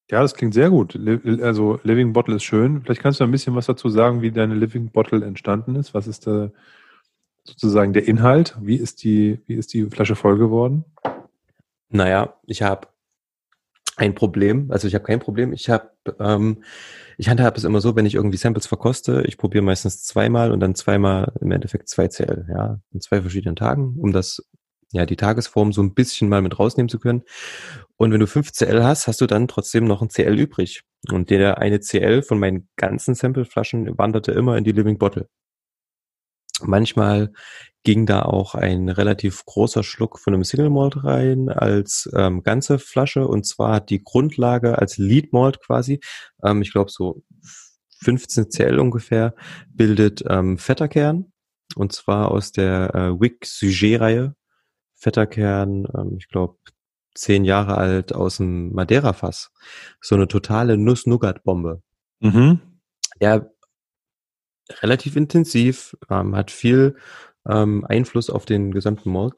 Ja, 0.09 0.21
das 0.21 0.33
klingt 0.33 0.53
sehr 0.53 0.69
gut. 0.69 0.97
Also 1.41 1.81
Living 1.83 2.13
Bottle 2.13 2.37
ist 2.37 2.43
schön. 2.43 2.81
Vielleicht 2.81 3.01
kannst 3.01 3.19
du 3.19 3.25
ein 3.25 3.31
bisschen 3.31 3.53
was 3.53 3.65
dazu 3.65 3.89
sagen, 3.89 4.21
wie 4.21 4.31
deine 4.31 4.55
Living 4.55 4.91
Bottle 4.91 5.25
entstanden 5.25 5.75
ist. 5.75 5.93
Was 5.93 6.07
ist 6.07 6.25
da 6.25 6.51
sozusagen 7.43 7.91
der 7.91 8.07
Inhalt? 8.07 8.57
Wie 8.61 8.77
ist 8.77 9.03
die, 9.03 9.41
wie 9.45 9.55
ist 9.55 9.73
die 9.73 9.83
Flasche 9.87 10.15
voll 10.15 10.37
geworden? 10.37 10.85
Naja, 11.89 12.35
ich 12.45 12.61
habe 12.61 12.87
ein 13.97 14.15
Problem. 14.15 14.71
Also 14.71 14.87
ich 14.87 14.95
habe 14.95 15.03
kein 15.03 15.19
Problem. 15.19 15.51
Ich 15.51 15.69
habe, 15.69 15.89
ähm, 16.17 16.63
ich 17.17 17.27
handhabe 17.27 17.57
es 17.57 17.65
immer 17.65 17.81
so, 17.81 17.93
wenn 17.93 18.05
ich 18.05 18.15
irgendwie 18.15 18.37
Samples 18.37 18.67
verkoste, 18.67 19.23
ich 19.27 19.37
probiere 19.37 19.65
meistens 19.65 20.05
zweimal 20.05 20.53
und 20.53 20.61
dann 20.61 20.75
zweimal 20.75 21.33
im 21.41 21.51
Endeffekt 21.51 21.89
zwei 21.89 22.07
CL, 22.07 22.47
ja, 22.49 22.79
in 22.93 23.01
zwei 23.01 23.19
verschiedenen 23.19 23.57
Tagen, 23.57 23.97
um 23.99 24.13
das 24.13 24.49
ja, 24.91 25.05
die 25.05 25.15
Tagesform 25.15 25.71
so 25.71 25.81
ein 25.81 25.93
bisschen 25.93 26.29
mal 26.29 26.41
mit 26.41 26.57
rausnehmen 26.57 26.89
zu 26.89 26.99
können. 26.99 27.23
Und 27.97 28.11
wenn 28.11 28.19
du 28.19 28.27
5 28.27 28.51
CL 28.51 28.83
hast, 28.83 29.07
hast 29.07 29.21
du 29.21 29.27
dann 29.27 29.47
trotzdem 29.47 29.85
noch 29.85 30.01
ein 30.01 30.09
CL 30.09 30.37
übrig. 30.39 30.83
Und 31.11 31.29
der 31.29 31.59
eine 31.59 31.79
CL 31.79 32.23
von 32.23 32.39
meinen 32.39 32.67
ganzen 32.75 33.15
Sampleflaschen 33.15 33.97
wanderte 33.97 34.31
immer 34.31 34.57
in 34.57 34.63
die 34.63 34.71
Living 34.71 34.97
Bottle. 34.97 35.27
Manchmal 36.61 37.31
ging 37.83 38.05
da 38.05 38.23
auch 38.23 38.55
ein 38.55 38.89
relativ 38.89 39.45
großer 39.45 39.83
Schluck 39.83 40.19
von 40.19 40.33
einem 40.33 40.43
Single 40.43 40.69
Malt 40.69 41.03
rein 41.03 41.49
als 41.49 42.09
ähm, 42.13 42.43
ganze 42.43 42.79
Flasche. 42.79 43.27
Und 43.27 43.45
zwar 43.45 43.75
hat 43.75 43.89
die 43.89 44.03
Grundlage 44.03 44.77
als 44.77 44.97
Lead 44.97 45.31
Malt 45.31 45.61
quasi, 45.61 46.01
ähm, 46.43 46.61
ich 46.61 46.71
glaube 46.71 46.91
so 46.91 47.23
15 48.01 48.49
CL 48.49 48.79
ungefähr, 48.79 49.33
bildet 49.69 50.23
ähm, 50.27 50.57
Fetterkern. 50.57 51.31
Und 51.75 51.93
zwar 51.93 52.31
aus 52.31 52.51
der 52.51 52.93
äh, 52.95 53.21
Wick 53.21 53.45
Sujet 53.45 54.01
Reihe 54.01 54.35
fetter 54.99 55.25
Kern, 55.25 55.87
ähm, 55.97 56.17
ich 56.19 56.27
glaube 56.27 56.57
zehn 57.15 57.43
Jahre 57.43 57.77
alt 57.77 58.13
aus 58.13 58.37
dem 58.37 58.71
Madeira-Fass. 58.73 59.51
So 59.99 60.15
eine 60.15 60.27
totale 60.27 60.77
Nuss-Nougat-Bombe. 60.77 61.81
Mhm. 62.19 62.59
Der 63.19 63.51
relativ 64.81 65.15
intensiv, 65.15 65.97
ähm, 66.09 66.35
hat 66.35 66.51
viel 66.51 66.95
ähm, 67.47 67.85
Einfluss 67.85 68.29
auf 68.29 68.45
den 68.45 68.71
gesamten 68.71 69.11
Malt 69.11 69.33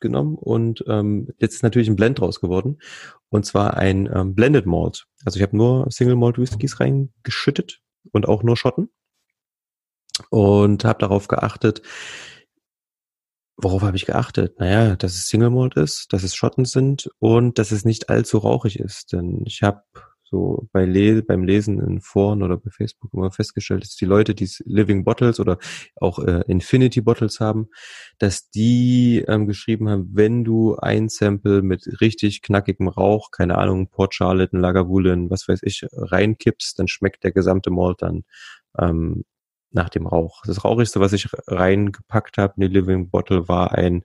genommen 0.00 0.36
und 0.36 0.84
ähm, 0.86 1.28
jetzt 1.38 1.54
ist 1.54 1.62
natürlich 1.62 1.88
ein 1.88 1.96
Blend 1.96 2.20
draus 2.20 2.40
geworden 2.40 2.78
und 3.30 3.46
zwar 3.46 3.76
ein 3.78 4.08
ähm, 4.12 4.34
Blended 4.34 4.66
Malt. 4.66 5.06
Also 5.24 5.38
ich 5.38 5.42
habe 5.42 5.56
nur 5.56 5.90
Single 5.90 6.16
Malt 6.16 6.38
Whiskys 6.38 6.78
reingeschüttet 6.78 7.80
und 8.12 8.28
auch 8.28 8.42
nur 8.42 8.56
Schotten 8.56 8.90
und 10.30 10.84
habe 10.84 10.98
darauf 10.98 11.28
geachtet, 11.28 11.80
Worauf 13.56 13.82
habe 13.82 13.96
ich 13.96 14.06
geachtet? 14.06 14.58
Naja, 14.58 14.96
dass 14.96 15.14
es 15.14 15.28
Single 15.28 15.50
Malt 15.50 15.76
ist, 15.76 16.12
dass 16.12 16.24
es 16.24 16.34
Schotten 16.34 16.64
sind 16.64 17.08
und 17.20 17.58
dass 17.58 17.70
es 17.70 17.84
nicht 17.84 18.10
allzu 18.10 18.38
rauchig 18.38 18.80
ist. 18.80 19.12
Denn 19.12 19.42
ich 19.46 19.62
habe 19.62 19.82
so 20.24 20.68
bei 20.72 20.84
Le 20.84 21.22
beim 21.22 21.44
Lesen 21.44 21.78
in 21.78 22.00
Foren 22.00 22.42
oder 22.42 22.56
bei 22.56 22.70
Facebook 22.70 23.12
immer 23.14 23.30
festgestellt, 23.30 23.84
dass 23.84 23.94
die 23.94 24.06
Leute, 24.06 24.34
die 24.34 24.50
Living 24.64 25.04
Bottles 25.04 25.38
oder 25.38 25.58
auch 25.94 26.18
äh, 26.18 26.42
Infinity 26.48 27.00
Bottles 27.00 27.38
haben, 27.38 27.68
dass 28.18 28.50
die 28.50 29.24
ähm, 29.28 29.46
geschrieben 29.46 29.88
haben, 29.88 30.10
wenn 30.12 30.42
du 30.42 30.76
ein 30.76 31.08
Sample 31.08 31.62
mit 31.62 32.00
richtig 32.00 32.42
knackigem 32.42 32.88
Rauch, 32.88 33.30
keine 33.30 33.56
Ahnung, 33.58 33.88
Port 33.88 34.14
Charlotte, 34.14 34.56
Lagavulin, 34.56 35.30
was 35.30 35.46
weiß 35.46 35.60
ich, 35.62 35.86
reinkippst, 35.92 36.78
dann 36.78 36.88
schmeckt 36.88 37.22
der 37.22 37.32
gesamte 37.32 37.70
Malt 37.70 38.02
dann 38.02 38.24
ähm, 38.78 39.24
nach 39.74 39.88
dem 39.90 40.06
Rauch. 40.06 40.42
Das 40.46 40.64
Rauchigste, 40.64 41.00
was 41.00 41.12
ich 41.12 41.28
reingepackt 41.46 42.38
habe 42.38 42.54
in 42.56 42.62
die 42.62 42.68
Living 42.68 43.10
Bottle, 43.10 43.48
war 43.48 43.72
ein 43.72 44.04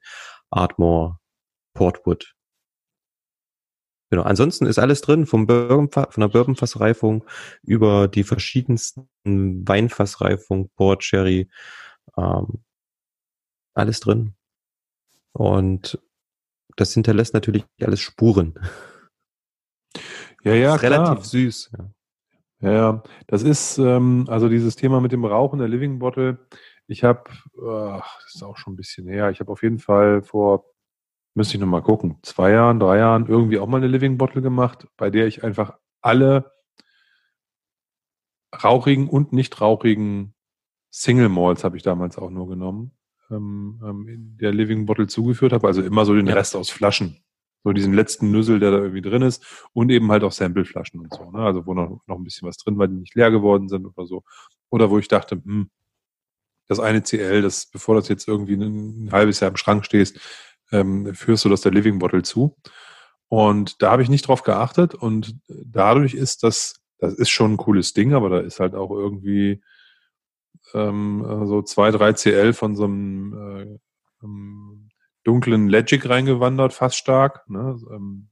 Ardmore 0.50 1.20
Portwood. 1.74 2.36
Genau. 4.10 4.24
Ansonsten 4.24 4.66
ist 4.66 4.80
alles 4.80 5.02
drin, 5.02 5.28
vom 5.28 5.46
Bourbon, 5.46 5.92
von 5.92 6.22
der 6.22 6.30
Bourbonfassreifung 6.30 7.24
über 7.62 8.08
die 8.08 8.24
verschiedensten 8.24 9.08
Weinfassreifung, 9.24 10.70
Port, 10.76 11.04
Sherry, 11.04 11.50
ähm, 12.18 12.64
alles 13.76 14.00
drin. 14.00 14.34
Und 15.32 16.00
das 16.76 16.94
hinterlässt 16.94 17.36
natürlich 17.36 17.66
alles 17.82 18.00
Spuren. 18.00 18.56
Ja, 20.44 20.54
ja, 20.54 20.76
ist 20.76 20.82
klar. 20.82 20.92
relativ 20.92 21.26
süß. 21.26 21.72
Ja. 21.78 21.92
Ja, 22.62 23.04
das 23.28 23.44
ist 23.44 23.78
ähm, 23.78 24.26
also 24.28 24.50
dieses 24.50 24.76
Thema 24.76 25.00
mit 25.00 25.12
dem 25.12 25.24
Rauchen 25.24 25.60
der 25.60 25.70
Living 25.70 26.00
Bottle. 26.00 26.40
Ich 26.88 27.04
habe, 27.04 27.30
äh, 27.56 28.00
das 28.00 28.36
ist 28.36 28.44
auch 28.44 28.58
schon 28.58 28.74
ein 28.74 28.76
bisschen 28.76 29.08
her, 29.08 29.30
ich 29.30 29.40
habe 29.40 29.52
auf 29.52 29.64
jeden 29.64 29.80
Fall 29.80 30.22
vor, 30.24 30.66
müsste 31.36 31.56
ich 31.56 31.62
nochmal 31.62 31.84
gucken, 31.84 32.18
zwei 32.24 32.52
Jahren, 32.52 32.80
drei 32.80 32.98
Jahren 32.98 33.28
irgendwie 33.28 33.60
auch 33.60 33.68
mal 33.68 33.78
eine 33.78 33.88
Living 33.88 34.18
Bottle 34.18 34.42
gemacht, 34.42 34.88
bei 34.98 35.10
der 35.10 35.28
ich 35.28 35.44
einfach 35.44 35.78
alle 36.02 36.52
rauchigen 38.62 39.08
und 39.08 39.32
nicht 39.32 39.62
rauchigen 39.62 40.34
Single 40.92 41.30
Malls 41.30 41.64
habe 41.64 41.78
ich 41.78 41.84
damals 41.84 42.18
auch 42.18 42.30
nur 42.30 42.48
genommen, 42.48 42.92
ähm, 43.30 43.80
ähm, 43.86 44.08
in 44.08 44.38
der 44.38 44.52
Living 44.52 44.86
Bottle 44.86 45.08
zugeführt 45.08 45.54
habe, 45.54 45.68
also 45.68 45.82
immer 45.82 46.06
so 46.06 46.16
den 46.16 46.28
ja. 46.28 46.34
Rest 46.34 46.56
aus 46.56 46.70
Flaschen. 46.70 47.24
So 47.64 47.74
diesen 47.74 47.94
letzten 47.94 48.32
Nüssel, 48.32 48.60
der 48.60 48.72
da 48.72 48.78
irgendwie 48.78 49.02
drin 49.02 49.22
ist. 49.22 49.46
Und 49.74 49.90
eben 49.92 50.12
halt 50.12 50.24
auch 50.24 50.32
Sampleflaschen 50.32 51.00
und 51.00 51.14
so. 51.14 51.30
Ne? 51.32 51.40
Also 51.40 51.66
wo 51.66 51.74
noch, 51.74 52.02
noch 52.08 52.18
ein 52.18 52.24
bisschen 52.24 52.48
was 52.48 52.58
drin 52.58 52.78
war, 52.78 52.88
die 52.88 52.96
nicht 52.96 53.16
leer 53.16 53.32
geworden 53.32 53.68
sind 53.70 53.86
oder 53.86 54.06
so. 54.06 54.24
Oder 54.70 54.90
wo 54.90 55.00
ich 55.00 55.08
dachte, 55.08 55.42
hm, 55.44 55.70
das 56.68 56.80
eine 56.80 57.02
CL, 57.02 57.42
das, 57.42 57.66
bevor 57.66 57.96
das 57.96 58.08
jetzt 58.08 58.28
irgendwie 58.28 58.54
ein, 58.54 59.06
ein 59.06 59.12
halbes 59.12 59.40
Jahr 59.40 59.50
im 59.50 59.58
Schrank 59.58 59.86
stehst, 59.86 60.20
ähm, 60.72 61.14
führst 61.16 61.44
du 61.46 61.50
das 61.50 61.62
der 61.62 61.72
Living 61.72 62.00
Bottle 62.00 62.24
zu. 62.24 62.56
Und 63.28 63.82
da 63.82 63.92
habe 63.92 64.04
ich 64.04 64.10
nicht 64.10 64.28
drauf 64.28 64.44
geachtet 64.44 64.96
und 64.96 65.36
dadurch 65.48 66.14
ist 66.14 66.44
das, 66.44 66.82
das 66.98 67.14
ist 67.14 67.30
schon 67.30 67.54
ein 67.54 67.58
cooles 67.58 67.94
Ding, 67.94 68.14
aber 68.14 68.30
da 68.30 68.40
ist 68.40 68.60
halt 68.60 68.76
auch 68.76 68.92
irgendwie 68.92 69.62
ähm, 70.74 71.24
so 71.46 71.62
zwei, 71.62 71.92
drei 71.92 72.14
CL 72.14 72.54
von 72.54 72.76
so 72.76 72.86
einem 72.86 73.34
äh, 73.34 74.26
ähm, 74.26 74.89
dunklen 75.30 75.70
Legic 75.70 76.10
reingewandert, 76.10 76.74
fast 76.74 76.98
stark, 76.98 77.48
ne? 77.48 77.78
ähm, 77.92 78.30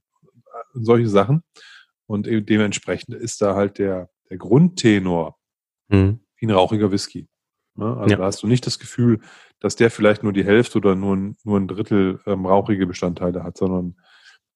solche 0.74 1.08
Sachen. 1.08 1.44
Und 2.06 2.26
dementsprechend 2.26 3.14
ist 3.14 3.40
da 3.40 3.54
halt 3.54 3.78
der, 3.78 4.10
der 4.28 4.38
Grundtenor 4.38 5.38
mhm. 5.88 6.20
wie 6.36 6.46
ein 6.46 6.50
rauchiger 6.50 6.90
Whisky. 6.90 7.28
Ne? 7.76 7.96
Also 7.96 8.10
ja. 8.10 8.16
da 8.16 8.24
hast 8.24 8.42
du 8.42 8.48
nicht 8.48 8.66
das 8.66 8.80
Gefühl, 8.80 9.20
dass 9.60 9.76
der 9.76 9.92
vielleicht 9.92 10.24
nur 10.24 10.32
die 10.32 10.44
Hälfte 10.44 10.78
oder 10.78 10.96
nur 10.96 11.14
ein, 11.14 11.36
nur 11.44 11.60
ein 11.60 11.68
Drittel 11.68 12.20
ähm, 12.26 12.46
rauchige 12.46 12.86
Bestandteile 12.86 13.44
hat, 13.44 13.56
sondern 13.56 13.96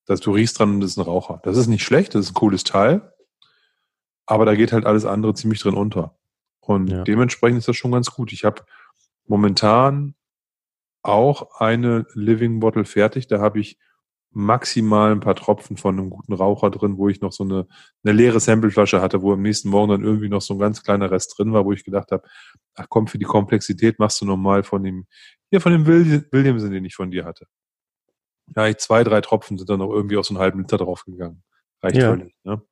dass 0.07 0.19
du 0.19 0.33
riechst 0.33 0.59
dran 0.59 0.71
und 0.71 0.81
das 0.81 0.91
ist 0.91 0.97
ein 0.97 1.05
Raucher. 1.05 1.41
Das 1.45 1.57
ist 1.57 1.69
nicht 1.69 1.85
schlecht, 1.85 2.15
das 2.15 2.25
ist 2.25 2.31
ein 2.33 2.35
cooles 2.35 2.65
Teil, 2.65 3.13
aber 4.27 4.47
da 4.47 4.57
geht 4.57 4.73
halt 4.73 4.85
alles 4.85 5.05
andere 5.05 5.35
ziemlich 5.35 5.61
drin 5.61 5.75
unter. 5.75 6.19
Und 6.59 6.89
ja. 6.89 7.05
dementsprechend 7.05 7.59
ist 7.59 7.69
das 7.69 7.77
schon 7.77 7.93
ganz 7.93 8.11
gut. 8.11 8.33
Ich 8.33 8.45
habe 8.45 8.65
momentan 9.29 10.17
auch 11.03 11.61
eine 11.61 12.07
Living 12.15 12.61
Bottle 12.61 12.85
fertig. 12.85 13.27
Da 13.27 13.41
habe 13.41 13.61
ich 13.61 13.79
maximal 14.35 15.13
ein 15.13 15.21
paar 15.21 15.35
Tropfen 15.35 15.77
von 15.77 15.99
einem 15.99 16.11
guten 16.11 16.33
Raucher 16.33 16.71
drin, 16.71 16.97
wo 16.97 17.09
ich 17.09 17.21
noch 17.21 17.33
so 17.33 17.45
eine, 17.45 17.67
eine 18.03 18.13
leere 18.15 18.41
Sampleflasche 18.41 19.03
hatte, 19.03 19.21
wo 19.21 19.33
am 19.33 19.43
nächsten 19.43 19.69
Morgen 19.69 19.91
dann 19.91 20.05
irgendwie 20.05 20.29
noch 20.29 20.41
so 20.41 20.55
ein 20.55 20.59
ganz 20.59 20.83
kleiner 20.83 21.11
Rest 21.11 21.35
drin 21.37 21.53
war, 21.53 21.65
wo 21.65 21.73
ich 21.73 21.85
gedacht 21.85 22.13
habe, 22.13 22.27
ach 22.75 22.87
komm, 22.89 23.07
für 23.09 23.19
die 23.19 23.27
Komplexität 23.27 23.99
machst 23.99 24.21
du 24.21 24.25
nochmal 24.25 24.63
von 24.63 24.83
dem, 24.83 25.07
hier 25.51 25.61
von 25.61 25.73
dem 25.73 25.87
Williamson, 25.87 26.71
den 26.71 26.85
ich 26.85 26.95
von 26.95 27.11
dir 27.11 27.25
hatte. 27.25 27.47
Ja, 28.57 28.67
ich 28.67 28.79
zwei, 28.79 29.05
drei 29.05 29.21
Tropfen 29.21 29.59
sind 29.59 29.69
dann 29.69 29.81
noch 29.81 29.91
irgendwie 29.91 30.17
aus 30.17 30.29
so 30.29 30.35
einem 30.35 30.43
halben 30.43 30.61
Liter 30.61 30.79
draufgegangen. 30.79 31.43
Reicht 31.83 31.97
ja. 31.97 32.09
völlig. 32.11 32.35
Ne? 32.45 32.63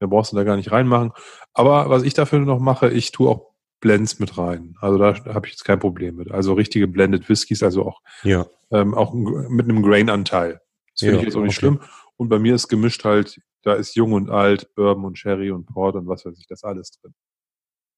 Mehr 0.00 0.08
brauchst 0.08 0.32
du 0.32 0.36
da 0.36 0.44
gar 0.44 0.56
nicht 0.56 0.72
reinmachen. 0.72 1.12
Aber 1.52 1.90
was 1.90 2.02
ich 2.02 2.14
dafür 2.14 2.38
noch 2.40 2.60
mache, 2.60 2.88
ich 2.90 3.12
tue 3.12 3.28
auch 3.28 3.49
Blends 3.80 4.18
mit 4.18 4.36
rein. 4.36 4.76
Also 4.80 4.98
da 4.98 5.14
habe 5.34 5.46
ich 5.46 5.52
jetzt 5.52 5.64
kein 5.64 5.78
Problem 5.78 6.16
mit. 6.16 6.30
Also 6.30 6.52
richtige 6.52 6.86
Blended 6.86 7.28
Whiskys, 7.28 7.62
also 7.62 7.86
auch, 7.86 8.00
ja. 8.22 8.46
ähm, 8.70 8.94
auch 8.94 9.12
mit 9.14 9.64
einem 9.64 9.82
Grain-Anteil. 9.82 10.60
Das 10.92 11.00
finde 11.00 11.14
ja, 11.14 11.20
ich 11.20 11.26
jetzt 11.26 11.36
auch 11.36 11.42
nicht 11.42 11.56
okay. 11.56 11.60
schlimm. 11.60 11.80
Und 12.16 12.28
bei 12.28 12.38
mir 12.38 12.54
ist 12.54 12.68
gemischt 12.68 13.04
halt 13.04 13.40
da 13.62 13.74
ist 13.74 13.94
Jung 13.94 14.12
und 14.12 14.30
Alt, 14.30 14.74
Bourbon 14.74 15.04
und 15.04 15.18
Sherry 15.18 15.50
und 15.50 15.66
Port 15.66 15.94
und 15.96 16.08
was 16.08 16.24
weiß 16.24 16.38
ich, 16.38 16.46
das 16.46 16.64
alles 16.64 16.92
drin. 16.92 17.14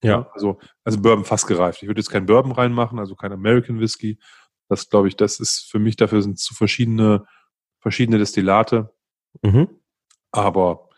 Ja. 0.03 0.29
Also, 0.33 0.59
also 0.85 1.01
Bourbon 1.01 1.25
fast 1.25 1.47
gereift. 1.47 1.83
Ich 1.83 1.89
würde 1.89 2.01
jetzt 2.01 2.11
kein 2.11 2.27
Bourbon 2.27 2.53
reinmachen, 2.53 2.99
also 2.99 3.15
kein 3.15 3.33
American 3.33 3.79
Whisky. 3.79 4.19
Das 4.69 4.89
glaube 4.89 5.09
ich, 5.09 5.17
das 5.17 5.39
ist 5.39 5.71
für 5.71 5.79
mich, 5.79 5.97
dafür 5.97 6.23
sind 6.23 6.39
zu 6.39 6.55
verschiedene, 6.55 7.27
verschiedene 7.81 8.19
Destillate. 8.19 8.93
Mhm. 9.43 9.69
Aber 10.33 10.89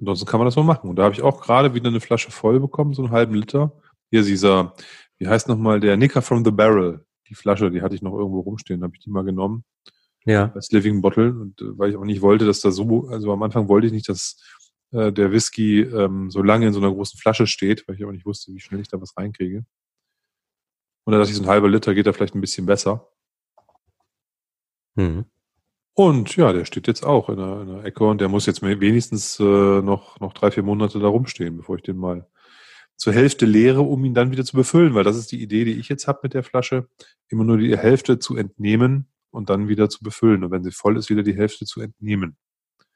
ansonsten 0.00 0.26
kann 0.26 0.40
man 0.40 0.46
das 0.46 0.56
mal 0.56 0.64
machen. 0.64 0.90
Und 0.90 0.96
da 0.96 1.04
habe 1.04 1.14
ich 1.14 1.22
auch 1.22 1.40
gerade 1.40 1.74
wieder 1.74 1.88
eine 1.88 2.00
Flasche 2.00 2.32
voll 2.32 2.58
bekommen, 2.58 2.94
so 2.94 3.02
einen 3.02 3.12
halben 3.12 3.34
Liter. 3.34 3.72
Hier 4.10 4.22
dieser, 4.22 4.74
wie 5.18 5.28
heißt 5.28 5.48
nochmal, 5.48 5.80
der 5.80 5.96
Nicker 5.96 6.22
from 6.22 6.44
the 6.44 6.50
Barrel. 6.50 7.04
Die 7.28 7.34
Flasche, 7.34 7.70
die 7.70 7.82
hatte 7.82 7.94
ich 7.94 8.02
noch 8.02 8.12
irgendwo 8.12 8.40
rumstehen, 8.40 8.82
habe 8.82 8.94
ich 8.94 9.00
die 9.02 9.10
mal 9.10 9.24
genommen. 9.24 9.64
Ja. 10.24 10.52
Als 10.52 10.70
Living 10.72 11.00
Bottle. 11.00 11.30
Und 11.30 11.60
äh, 11.60 11.78
weil 11.78 11.90
ich 11.90 11.96
auch 11.96 12.04
nicht 12.04 12.22
wollte, 12.22 12.44
dass 12.44 12.60
da 12.60 12.70
so, 12.70 13.08
also 13.08 13.32
am 13.32 13.42
Anfang 13.42 13.68
wollte 13.68 13.86
ich 13.86 13.92
nicht, 13.92 14.08
dass 14.08 14.42
äh, 14.92 15.12
der 15.12 15.30
Whisky 15.30 15.80
ähm, 15.82 16.30
so 16.30 16.42
lange 16.42 16.66
in 16.66 16.72
so 16.72 16.80
einer 16.80 16.92
großen 16.92 17.18
Flasche 17.18 17.46
steht, 17.46 17.86
weil 17.86 17.96
ich 17.96 18.04
auch 18.04 18.12
nicht 18.12 18.26
wusste, 18.26 18.52
wie 18.52 18.60
schnell 18.60 18.80
ich 18.80 18.88
da 18.88 19.00
was 19.00 19.16
reinkriege. 19.16 19.64
Und 21.04 21.12
da 21.12 21.18
dachte 21.18 21.30
ich, 21.30 21.36
so 21.36 21.42
ein 21.42 21.48
halber 21.48 21.68
Liter 21.68 21.94
geht 21.94 22.06
da 22.06 22.12
vielleicht 22.12 22.34
ein 22.34 22.40
bisschen 22.40 22.66
besser. 22.66 23.08
Mhm. 24.96 25.24
Und 25.94 26.36
ja, 26.36 26.52
der 26.52 26.64
steht 26.64 26.86
jetzt 26.86 27.04
auch 27.04 27.28
in 27.28 27.36
der, 27.36 27.60
in 27.62 27.68
der 27.68 27.84
Ecke 27.84 28.04
und 28.04 28.20
der 28.20 28.28
muss 28.28 28.46
jetzt 28.46 28.62
wenigstens 28.62 29.38
äh, 29.40 29.42
noch, 29.82 30.18
noch 30.20 30.32
drei, 30.32 30.50
vier 30.50 30.62
Monate 30.62 30.98
da 30.98 31.08
rumstehen, 31.08 31.56
bevor 31.56 31.76
ich 31.76 31.82
den 31.82 31.96
mal 31.96 32.26
zur 33.00 33.14
Hälfte 33.14 33.46
leere, 33.46 33.80
um 33.80 34.04
ihn 34.04 34.12
dann 34.12 34.30
wieder 34.30 34.44
zu 34.44 34.54
befüllen, 34.54 34.94
weil 34.94 35.04
das 35.04 35.16
ist 35.16 35.32
die 35.32 35.42
Idee, 35.42 35.64
die 35.64 35.72
ich 35.72 35.88
jetzt 35.88 36.06
habe 36.06 36.20
mit 36.22 36.34
der 36.34 36.42
Flasche, 36.42 36.86
immer 37.28 37.44
nur 37.44 37.56
die 37.56 37.74
Hälfte 37.74 38.18
zu 38.18 38.36
entnehmen 38.36 39.08
und 39.30 39.48
dann 39.48 39.68
wieder 39.68 39.88
zu 39.88 40.04
befüllen 40.04 40.44
und 40.44 40.50
wenn 40.50 40.62
sie 40.62 40.70
voll 40.70 40.98
ist, 40.98 41.08
wieder 41.08 41.22
die 41.22 41.34
Hälfte 41.34 41.64
zu 41.64 41.80
entnehmen. 41.80 42.36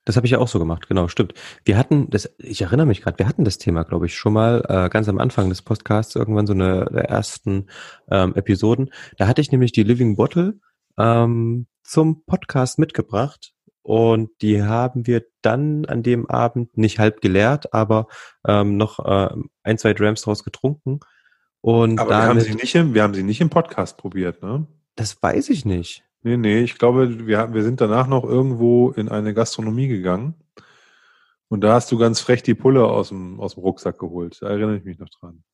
Das 0.05 0.17
habe 0.17 0.27
ich 0.27 0.33
ja 0.33 0.39
auch 0.41 0.49
so 0.49 0.59
gemacht, 0.59 0.89
genau, 0.89 1.09
stimmt. 1.09 1.33
Wir 1.65 1.79
hatten, 1.79 2.11
das, 2.11 2.35
ich 2.37 2.61
erinnere 2.61 2.85
mich 2.85 3.01
gerade, 3.01 3.19
wir 3.19 3.27
hatten 3.27 3.47
das 3.47 3.57
Thema, 3.57 3.85
glaube 3.85 4.05
ich, 4.05 4.15
schon 4.15 4.35
mal 4.35 4.63
äh, 4.69 4.91
ganz 4.91 5.09
am 5.09 5.19
Anfang 5.19 5.49
des 5.49 5.63
Podcasts, 5.63 6.15
irgendwann 6.15 6.47
so 6.47 6.53
eine 6.53 6.85
der 6.93 7.09
ersten 7.09 7.69
ähm, 8.11 8.35
Episoden. 8.35 8.91
Da 9.17 9.27
hatte 9.27 9.41
ich 9.41 9.53
nämlich 9.53 9.73
die 9.73 9.85
Living 9.85 10.17
Bottle 10.17 10.59
ähm, 10.99 11.67
zum 11.83 12.27
Podcast 12.27 12.79
mitgebracht 12.79 13.54
und 13.85 14.31
die 14.41 14.63
haben 14.63 15.07
wir 15.07 15.27
dann 15.43 15.85
an 15.85 16.03
dem 16.03 16.29
Abend 16.31 16.79
nicht 16.79 16.99
halb 16.99 17.21
geleert, 17.21 17.75
aber 17.75 18.07
ähm, 18.49 18.79
noch 18.79 18.99
äh, 18.99 19.29
ein, 19.63 19.77
zwei 19.77 19.93
Drams 19.93 20.23
draus 20.23 20.43
getrunken. 20.43 21.01
Und 21.61 22.01
aber 22.01 22.11
damit, 22.11 22.25
wir, 22.25 22.29
haben 22.31 22.41
sie 22.41 22.55
nicht 22.55 22.75
im, 22.75 22.95
wir 22.95 23.03
haben 23.03 23.13
sie 23.13 23.23
nicht 23.23 23.43
im 23.43 23.51
Podcast 23.51 23.99
probiert, 23.99 24.43
ne? 24.43 24.67
Das 24.97 25.23
weiß 25.23 25.51
ich 25.51 25.67
nicht. 25.67 26.03
Nee, 26.23 26.39
nee, 26.39 26.61
ich 26.61 26.79
glaube, 26.79 27.27
wir, 27.27 27.53
wir 27.53 27.63
sind 27.63 27.83
danach 27.83 28.07
noch 28.07 28.25
irgendwo 28.25 28.91
in 28.91 29.11
eine 29.11 29.35
Gastronomie 29.35 29.89
gegangen. 29.89 30.35
Und 31.49 31.61
da 31.61 31.75
hast 31.75 31.93
du 31.93 31.99
ganz 31.99 32.21
frech 32.21 32.43
die 32.43 32.55
Pulle 32.55 32.87
aus 32.87 33.11
dem, 33.11 33.39
aus 33.39 33.55
dem 33.55 33.65
Rucksack 33.65 33.99
geholt. 33.99 34.39
Da 34.41 34.49
erinnere 34.49 34.79
ich 34.79 34.85
mich 34.85 34.99
noch 34.99 35.11
dran. 35.11 35.45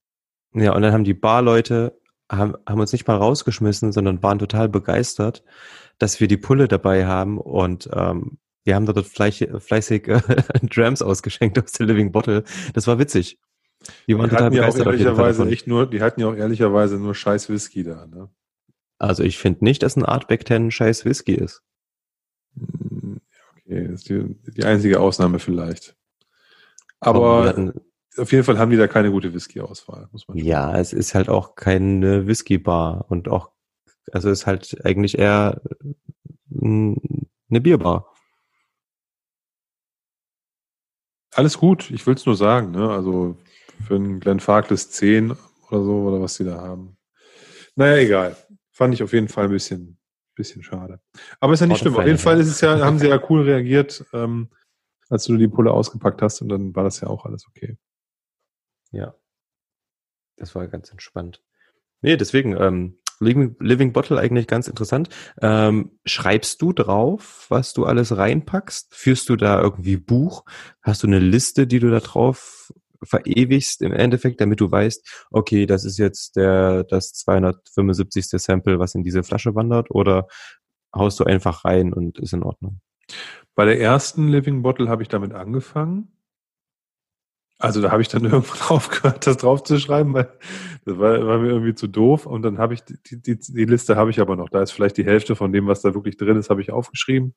Ja, 0.55 0.77
und 0.77 0.83
dann 0.83 0.93
haben 0.93 1.05
die 1.05 1.15
Barleute, 1.15 2.00
haben, 2.31 2.55
haben 2.67 2.81
uns 2.81 2.93
nicht 2.93 3.07
mal 3.07 3.17
rausgeschmissen, 3.17 3.93
sondern 3.93 4.23
waren 4.23 4.39
total 4.39 4.69
begeistert, 4.69 5.45
dass 5.99 6.21
wir 6.21 6.29
die 6.29 6.37
Pulle 6.37 6.69
dabei 6.69 7.07
haben. 7.07 7.39
Und 7.39 7.91
ähm, 7.93 8.39
wir 8.65 8.75
haben 8.75 8.87
dort 8.87 9.05
fleißig, 9.07 9.51
fleißig 9.59 10.09
äh, 10.09 10.21
Drams 10.63 11.03
ausgeschenkt 11.03 11.63
aus 11.63 11.73
der 11.73 11.87
Living 11.87 12.13
Bottle. 12.13 12.45
Das 12.73 12.87
war 12.87 12.99
witzig. 12.99 13.39
Die 14.07 14.17
waren 14.17 14.29
die 14.29 14.37
total 14.37 14.51
begeistert. 14.51 14.87
Ja 14.87 14.87
auch 14.87 14.93
ehrlicherweise 14.93 15.49
echt 15.49 15.67
nur, 15.67 15.89
die 15.89 16.03
hatten 16.03 16.21
ja 16.21 16.29
auch 16.29 16.37
ehrlicherweise 16.37 16.99
nur 16.99 17.15
scheiß 17.15 17.49
Whisky 17.49 17.83
da. 17.83 18.07
Ne? 18.07 18.29
Also 18.99 19.23
ich 19.23 19.39
finde 19.39 19.65
nicht, 19.65 19.83
dass 19.83 19.97
ein 19.97 20.05
Artback 20.05 20.47
10 20.47 20.71
scheiß 20.71 21.05
Whisky 21.05 21.35
ist. 21.35 21.63
Hm, 22.55 23.21
okay, 23.57 23.89
das 23.89 24.03
ist 24.03 24.09
die, 24.11 24.37
die 24.53 24.65
einzige 24.65 25.01
Ausnahme 25.01 25.39
vielleicht. 25.39 25.97
Aber 27.01 27.47
hatten, 27.47 27.81
auf 28.17 28.33
jeden 28.33 28.45
Fall 28.45 28.59
haben 28.59 28.71
die 28.71 28.77
da 28.77 28.89
keine 28.89 29.11
gute 29.11 29.33
Whisky-Auswahl, 29.33 30.09
muss 30.13 30.27
man 30.27 30.37
sagen. 30.37 30.49
Ja, 30.49 30.77
es 30.79 30.93
ist 30.93 31.15
halt 31.15 31.29
auch 31.29 31.55
keine 31.55 32.27
Whisky-Bar 32.27 33.07
und 33.09 33.29
auch, 33.29 33.51
also 34.13 34.31
es 34.31 34.41
ist 34.41 34.47
halt 34.47 34.85
eigentlich 34.85 35.19
eher 35.19 35.63
hm, 36.51 37.01
eine 37.49 37.61
Bierbar. 37.61 38.13
Alles 41.35 41.59
gut, 41.59 41.91
ich 41.91 42.07
will 42.07 42.15
es 42.15 42.27
nur 42.27 42.35
sagen, 42.35 42.73
ne? 42.73 42.91
Also 42.91 43.37
für 43.87 43.95
einen 43.95 44.21
Glenn 44.21 44.41
Farkless 44.41 44.91
10 44.91 45.31
oder 45.71 45.85
so, 45.85 46.03
oder 46.03 46.21
was 46.21 46.35
sie 46.35 46.45
da 46.45 46.61
haben. 46.61 46.97
Naja, 47.77 47.97
egal. 48.03 48.37
Fand 48.73 48.95
ich 48.95 49.03
auf 49.03 49.13
jeden 49.13 49.29
Fall 49.29 49.45
ein 49.45 49.51
bisschen, 49.51 49.99
bisschen 50.35 50.63
schade. 50.63 51.01
Aber 51.39 51.53
ist 51.53 51.61
ja 51.61 51.67
nicht 51.67 51.79
schlimm. 51.79 51.97
Auf 51.97 52.05
jeden 52.05 52.19
Fall 52.19 52.41
ist 52.41 52.49
es 52.49 52.61
ja, 52.61 52.81
haben 52.85 52.99
sie 52.99 53.09
ja 53.09 53.23
cool 53.31 53.43
reagiert, 53.43 54.05
ähm, 54.13 54.51
als 55.09 55.25
du 55.25 55.37
die 55.37 55.49
Pulle 55.49 55.71
ausgepackt 55.71 56.21
hast 56.21 56.43
und 56.43 56.49
dann 56.49 56.75
war 56.75 56.83
das 56.83 57.01
ja 57.01 57.09
auch 57.09 57.25
alles 57.25 57.47
okay. 57.47 57.79
Ja. 58.91 59.15
Das 60.37 60.55
war 60.55 60.67
ganz 60.69 60.91
entspannt. 60.91 61.43
Nee, 62.03 62.17
deswegen, 62.17 62.57
ähm, 62.57 62.99
Living, 63.21 63.57
Living 63.61 63.93
Bottle 63.93 64.19
eigentlich 64.19 64.47
ganz 64.47 64.67
interessant. 64.67 65.11
Ähm, 65.43 65.99
schreibst 66.07 66.63
du 66.63 66.73
drauf, 66.73 67.47
was 67.51 67.75
du 67.75 67.85
alles 67.85 68.17
reinpackst? 68.17 68.95
Führst 68.95 69.29
du 69.29 69.37
da 69.37 69.61
irgendwie 69.61 69.99
Buch? 69.99 70.45
Hast 70.81 71.03
du 71.03 71.07
eine 71.07 71.19
Liste, 71.19 71.67
die 71.67 71.81
du 71.81 71.91
da 71.91 72.01
drauf 72.01 72.73
verewigst 73.03 73.83
im 73.83 73.93
Endeffekt, 73.93 74.41
damit 74.41 74.61
du 74.61 74.71
weißt, 74.71 75.27
okay, 75.31 75.67
das 75.67 75.85
ist 75.85 75.99
jetzt 75.99 76.37
der, 76.37 76.85
das 76.85 77.13
275. 77.13 78.27
Sample, 78.43 78.79
was 78.79 78.95
in 78.95 79.03
diese 79.03 79.23
Flasche 79.23 79.55
wandert, 79.55 79.91
oder 79.91 80.27
haust 80.95 81.21
du 81.21 81.25
einfach 81.25 81.65
rein 81.65 81.93
und 81.93 82.19
ist 82.19 82.33
in 82.33 82.43
Ordnung? 82.43 82.81
Bei 83.55 83.65
der 83.65 83.81
ersten 83.81 84.29
Living 84.29 84.63
Bottle 84.63 84.89
habe 84.89 85.03
ich 85.03 85.09
damit 85.09 85.33
angefangen. 85.33 86.13
Also 87.61 87.83
da 87.83 87.91
habe 87.93 88.03
ich 88.03 88.09
dann 88.09 88.25
irgendwann 88.25 88.77
aufgehört, 88.77 89.27
das 89.27 89.37
draufzuschreiben, 89.37 90.15
weil 90.15 90.33
das 90.85 90.99
war, 90.99 91.27
war, 91.27 91.39
mir 91.39 91.51
irgendwie 91.51 91.75
zu 91.75 91.87
doof. 91.87 92.27
Und 92.27 92.43
dann 92.43 92.59
habe 92.59 92.75
ich 92.75 92.83
die, 92.83 93.21
die, 93.21 93.39
die 93.39 93.65
Liste 93.65 93.97
habe 93.97 94.11
ich 94.11 94.21
aber 94.21 94.35
noch. 94.35 94.49
Da 94.49 94.63
ist 94.63 94.73
vielleicht 94.73 94.97
die 94.97 95.05
Hälfte 95.05 95.37
von 95.37 95.53
dem, 95.53 95.67
was 95.67 95.83
da 95.83 95.95
wirklich 95.95 96.17
drin 96.17 96.37
ist, 96.37 96.51
habe 96.51 96.63
ich 96.63 96.73
aufgeschrieben. 96.73 97.35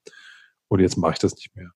Und 0.69 0.79
jetzt 0.79 0.97
mache 0.97 1.13
ich 1.13 1.19
das 1.19 1.35
nicht 1.35 1.55
mehr. 1.55 1.71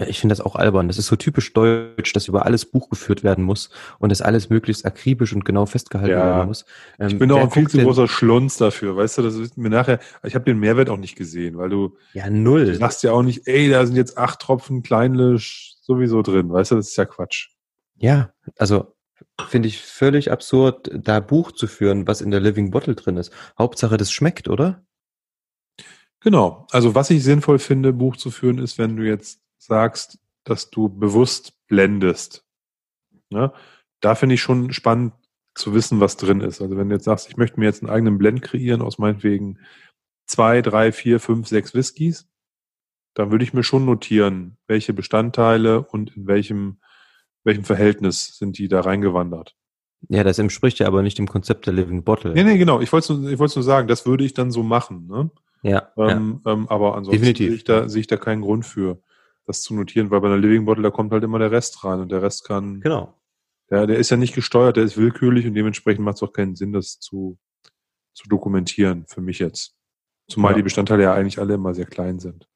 Ja, 0.00 0.08
ich 0.08 0.18
finde 0.18 0.32
das 0.32 0.40
auch 0.40 0.56
albern. 0.56 0.88
Das 0.88 0.98
ist 0.98 1.06
so 1.06 1.14
typisch 1.14 1.52
deutsch, 1.52 2.12
dass 2.12 2.26
über 2.26 2.44
alles 2.46 2.64
Buch 2.64 2.88
geführt 2.88 3.22
werden 3.22 3.44
muss 3.44 3.70
und 4.00 4.10
das 4.10 4.22
alles 4.22 4.50
möglichst 4.50 4.84
akribisch 4.84 5.32
und 5.32 5.44
genau 5.44 5.66
festgehalten 5.66 6.16
ja. 6.16 6.24
werden 6.24 6.48
muss. 6.48 6.64
Ähm, 6.98 7.08
ich 7.08 7.18
bin 7.18 7.30
auch 7.30 7.42
ein 7.42 7.50
viel 7.50 7.68
zu 7.68 7.78
großer 7.78 8.08
Schlunz 8.08 8.56
dafür, 8.56 8.96
weißt 8.96 9.18
du, 9.18 9.22
das 9.22 9.36
ist 9.36 9.56
mir 9.56 9.70
nachher, 9.70 10.00
ich 10.24 10.34
habe 10.34 10.44
den 10.44 10.58
Mehrwert 10.58 10.90
auch 10.90 10.96
nicht 10.96 11.14
gesehen, 11.14 11.58
weil 11.58 11.68
du 11.68 11.96
Ja, 12.12 12.28
null. 12.28 12.66
Du 12.66 12.76
sagst 12.76 13.04
ja 13.04 13.12
auch 13.12 13.22
nicht, 13.22 13.46
ey, 13.46 13.70
da 13.70 13.86
sind 13.86 13.94
jetzt 13.94 14.18
acht 14.18 14.40
Tropfen 14.40 14.82
Kleinlisch 14.82 15.76
sowieso 15.80 16.22
drin, 16.22 16.50
weißt 16.50 16.72
du, 16.72 16.76
das 16.76 16.88
ist 16.88 16.96
ja 16.96 17.04
Quatsch. 17.04 17.50
Ja, 17.96 18.32
also 18.58 18.96
finde 19.48 19.68
ich 19.68 19.80
völlig 19.80 20.32
absurd, 20.32 20.90
da 20.92 21.20
Buch 21.20 21.52
zu 21.52 21.68
führen, 21.68 22.08
was 22.08 22.20
in 22.20 22.32
der 22.32 22.40
Living 22.40 22.72
Bottle 22.72 22.96
drin 22.96 23.16
ist. 23.16 23.32
Hauptsache, 23.56 23.96
das 23.96 24.10
schmeckt, 24.10 24.48
oder? 24.48 24.84
Genau. 26.18 26.66
Also 26.70 26.96
was 26.96 27.10
ich 27.10 27.22
sinnvoll 27.22 27.60
finde, 27.60 27.92
Buch 27.92 28.16
zu 28.16 28.30
führen, 28.30 28.58
ist, 28.58 28.78
wenn 28.78 28.96
du 28.96 29.04
jetzt 29.04 29.43
sagst, 29.66 30.18
dass 30.44 30.70
du 30.70 30.88
bewusst 30.88 31.54
blendest. 31.66 32.44
Ne? 33.30 33.52
Da 34.00 34.14
finde 34.14 34.34
ich 34.34 34.42
schon 34.42 34.72
spannend 34.72 35.14
zu 35.54 35.74
wissen, 35.74 36.00
was 36.00 36.16
drin 36.16 36.40
ist. 36.40 36.60
Also 36.60 36.76
wenn 36.76 36.88
du 36.88 36.96
jetzt 36.96 37.04
sagst, 37.04 37.28
ich 37.28 37.36
möchte 37.36 37.58
mir 37.58 37.66
jetzt 37.66 37.82
einen 37.82 37.90
eigenen 37.90 38.18
Blend 38.18 38.42
kreieren 38.42 38.82
aus 38.82 38.98
meinetwegen 38.98 39.58
zwei, 40.26 40.62
drei, 40.62 40.92
vier, 40.92 41.20
fünf, 41.20 41.48
sechs 41.48 41.74
Whiskys, 41.74 42.28
dann 43.14 43.30
würde 43.30 43.44
ich 43.44 43.54
mir 43.54 43.62
schon 43.62 43.84
notieren, 43.84 44.56
welche 44.66 44.92
Bestandteile 44.92 45.82
und 45.82 46.16
in 46.16 46.26
welchem, 46.26 46.80
welchem 47.44 47.64
Verhältnis 47.64 48.36
sind 48.36 48.58
die 48.58 48.68
da 48.68 48.80
reingewandert. 48.80 49.54
Ja, 50.08 50.24
das 50.24 50.38
entspricht 50.38 50.80
ja 50.80 50.86
aber 50.86 51.02
nicht 51.02 51.18
dem 51.18 51.28
Konzept 51.28 51.66
der 51.66 51.72
Living 51.72 52.02
Bottle. 52.02 52.34
Nee, 52.34 52.44
nee, 52.44 52.58
genau. 52.58 52.80
Ich 52.80 52.92
wollte 52.92 53.12
es 53.12 53.18
nur, 53.18 53.30
nur 53.30 53.62
sagen, 53.62 53.88
das 53.88 54.04
würde 54.04 54.24
ich 54.24 54.34
dann 54.34 54.50
so 54.50 54.62
machen. 54.62 55.06
Ne? 55.06 55.30
Ja, 55.62 55.92
ähm, 55.96 56.42
ja. 56.44 56.52
Ähm, 56.52 56.68
aber 56.68 56.96
ansonsten 56.96 57.24
sehe 57.34 57.54
ich, 57.54 57.64
da, 57.64 57.88
sehe 57.88 58.00
ich 58.00 58.06
da 58.06 58.16
keinen 58.16 58.42
Grund 58.42 58.66
für 58.66 59.00
das 59.46 59.62
zu 59.62 59.74
notieren, 59.74 60.10
weil 60.10 60.20
bei 60.20 60.28
einer 60.28 60.38
Living 60.38 60.64
Bottle, 60.64 60.82
da 60.82 60.90
kommt 60.90 61.12
halt 61.12 61.24
immer 61.24 61.38
der 61.38 61.50
Rest 61.50 61.84
rein 61.84 62.00
und 62.00 62.10
der 62.10 62.22
Rest 62.22 62.44
kann. 62.44 62.80
Genau. 62.80 63.14
Der, 63.70 63.86
der 63.86 63.98
ist 63.98 64.10
ja 64.10 64.16
nicht 64.16 64.34
gesteuert, 64.34 64.76
der 64.76 64.84
ist 64.84 64.96
willkürlich 64.96 65.46
und 65.46 65.54
dementsprechend 65.54 66.04
macht 66.04 66.16
es 66.16 66.22
auch 66.22 66.32
keinen 66.32 66.56
Sinn, 66.56 66.72
das 66.72 66.98
zu, 67.00 67.38
zu 68.14 68.28
dokumentieren, 68.28 69.06
für 69.06 69.20
mich 69.20 69.38
jetzt. 69.38 69.74
Zumal 70.28 70.52
ja. 70.52 70.56
die 70.56 70.62
Bestandteile 70.62 71.02
ja 71.02 71.14
eigentlich 71.14 71.38
alle 71.38 71.54
immer 71.54 71.74
sehr 71.74 71.86
klein 71.86 72.18
sind. 72.18 72.48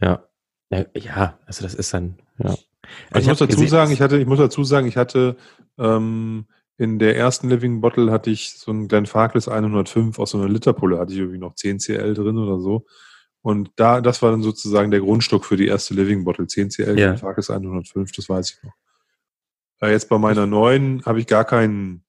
Ja. 0.00 0.26
Ja, 0.70 1.38
also 1.46 1.62
das 1.62 1.74
ist 1.74 1.94
dann, 1.94 2.18
ja. 2.38 2.48
Also 2.48 2.64
ich, 3.12 3.18
ich 3.18 3.26
muss 3.28 3.38
dazu 3.38 3.54
gesehen, 3.54 3.68
sagen, 3.68 3.92
ich 3.92 4.00
hatte, 4.00 4.18
ich 4.18 4.26
muss 4.26 4.38
dazu 4.38 4.64
sagen, 4.64 4.88
ich 4.88 4.96
hatte 4.96 5.36
ähm, 5.78 6.46
in 6.76 6.98
der 6.98 7.16
ersten 7.16 7.48
Living 7.48 7.80
Bottle 7.80 8.10
hatte 8.10 8.30
ich 8.30 8.58
so 8.58 8.70
einen 8.70 8.88
Glen 8.88 9.06
Farkless 9.06 9.48
105 9.48 10.18
aus 10.18 10.30
so 10.30 10.38
einer 10.38 10.48
Literpulle, 10.48 10.98
hatte 10.98 11.12
ich 11.12 11.18
irgendwie 11.18 11.38
noch 11.38 11.54
10 11.54 11.78
CL 11.78 12.14
drin 12.14 12.38
oder 12.38 12.60
so. 12.60 12.84
Und 13.46 13.70
da, 13.76 14.00
das 14.00 14.22
war 14.22 14.32
dann 14.32 14.42
sozusagen 14.42 14.90
der 14.90 14.98
Grundstock 14.98 15.44
für 15.44 15.56
die 15.56 15.68
erste 15.68 15.94
Living 15.94 16.24
Bottle. 16.24 16.48
10 16.48 16.68
CL, 16.70 16.98
ja. 16.98 17.16
Farkas 17.16 17.48
105, 17.48 18.10
das 18.10 18.28
weiß 18.28 18.50
ich 18.50 18.64
noch. 18.64 18.72
Äh, 19.80 19.92
jetzt 19.92 20.08
bei 20.08 20.18
meiner 20.18 20.46
neuen 20.46 21.04
habe 21.06 21.20
ich 21.20 21.28
gar 21.28 21.44
keinen 21.44 22.04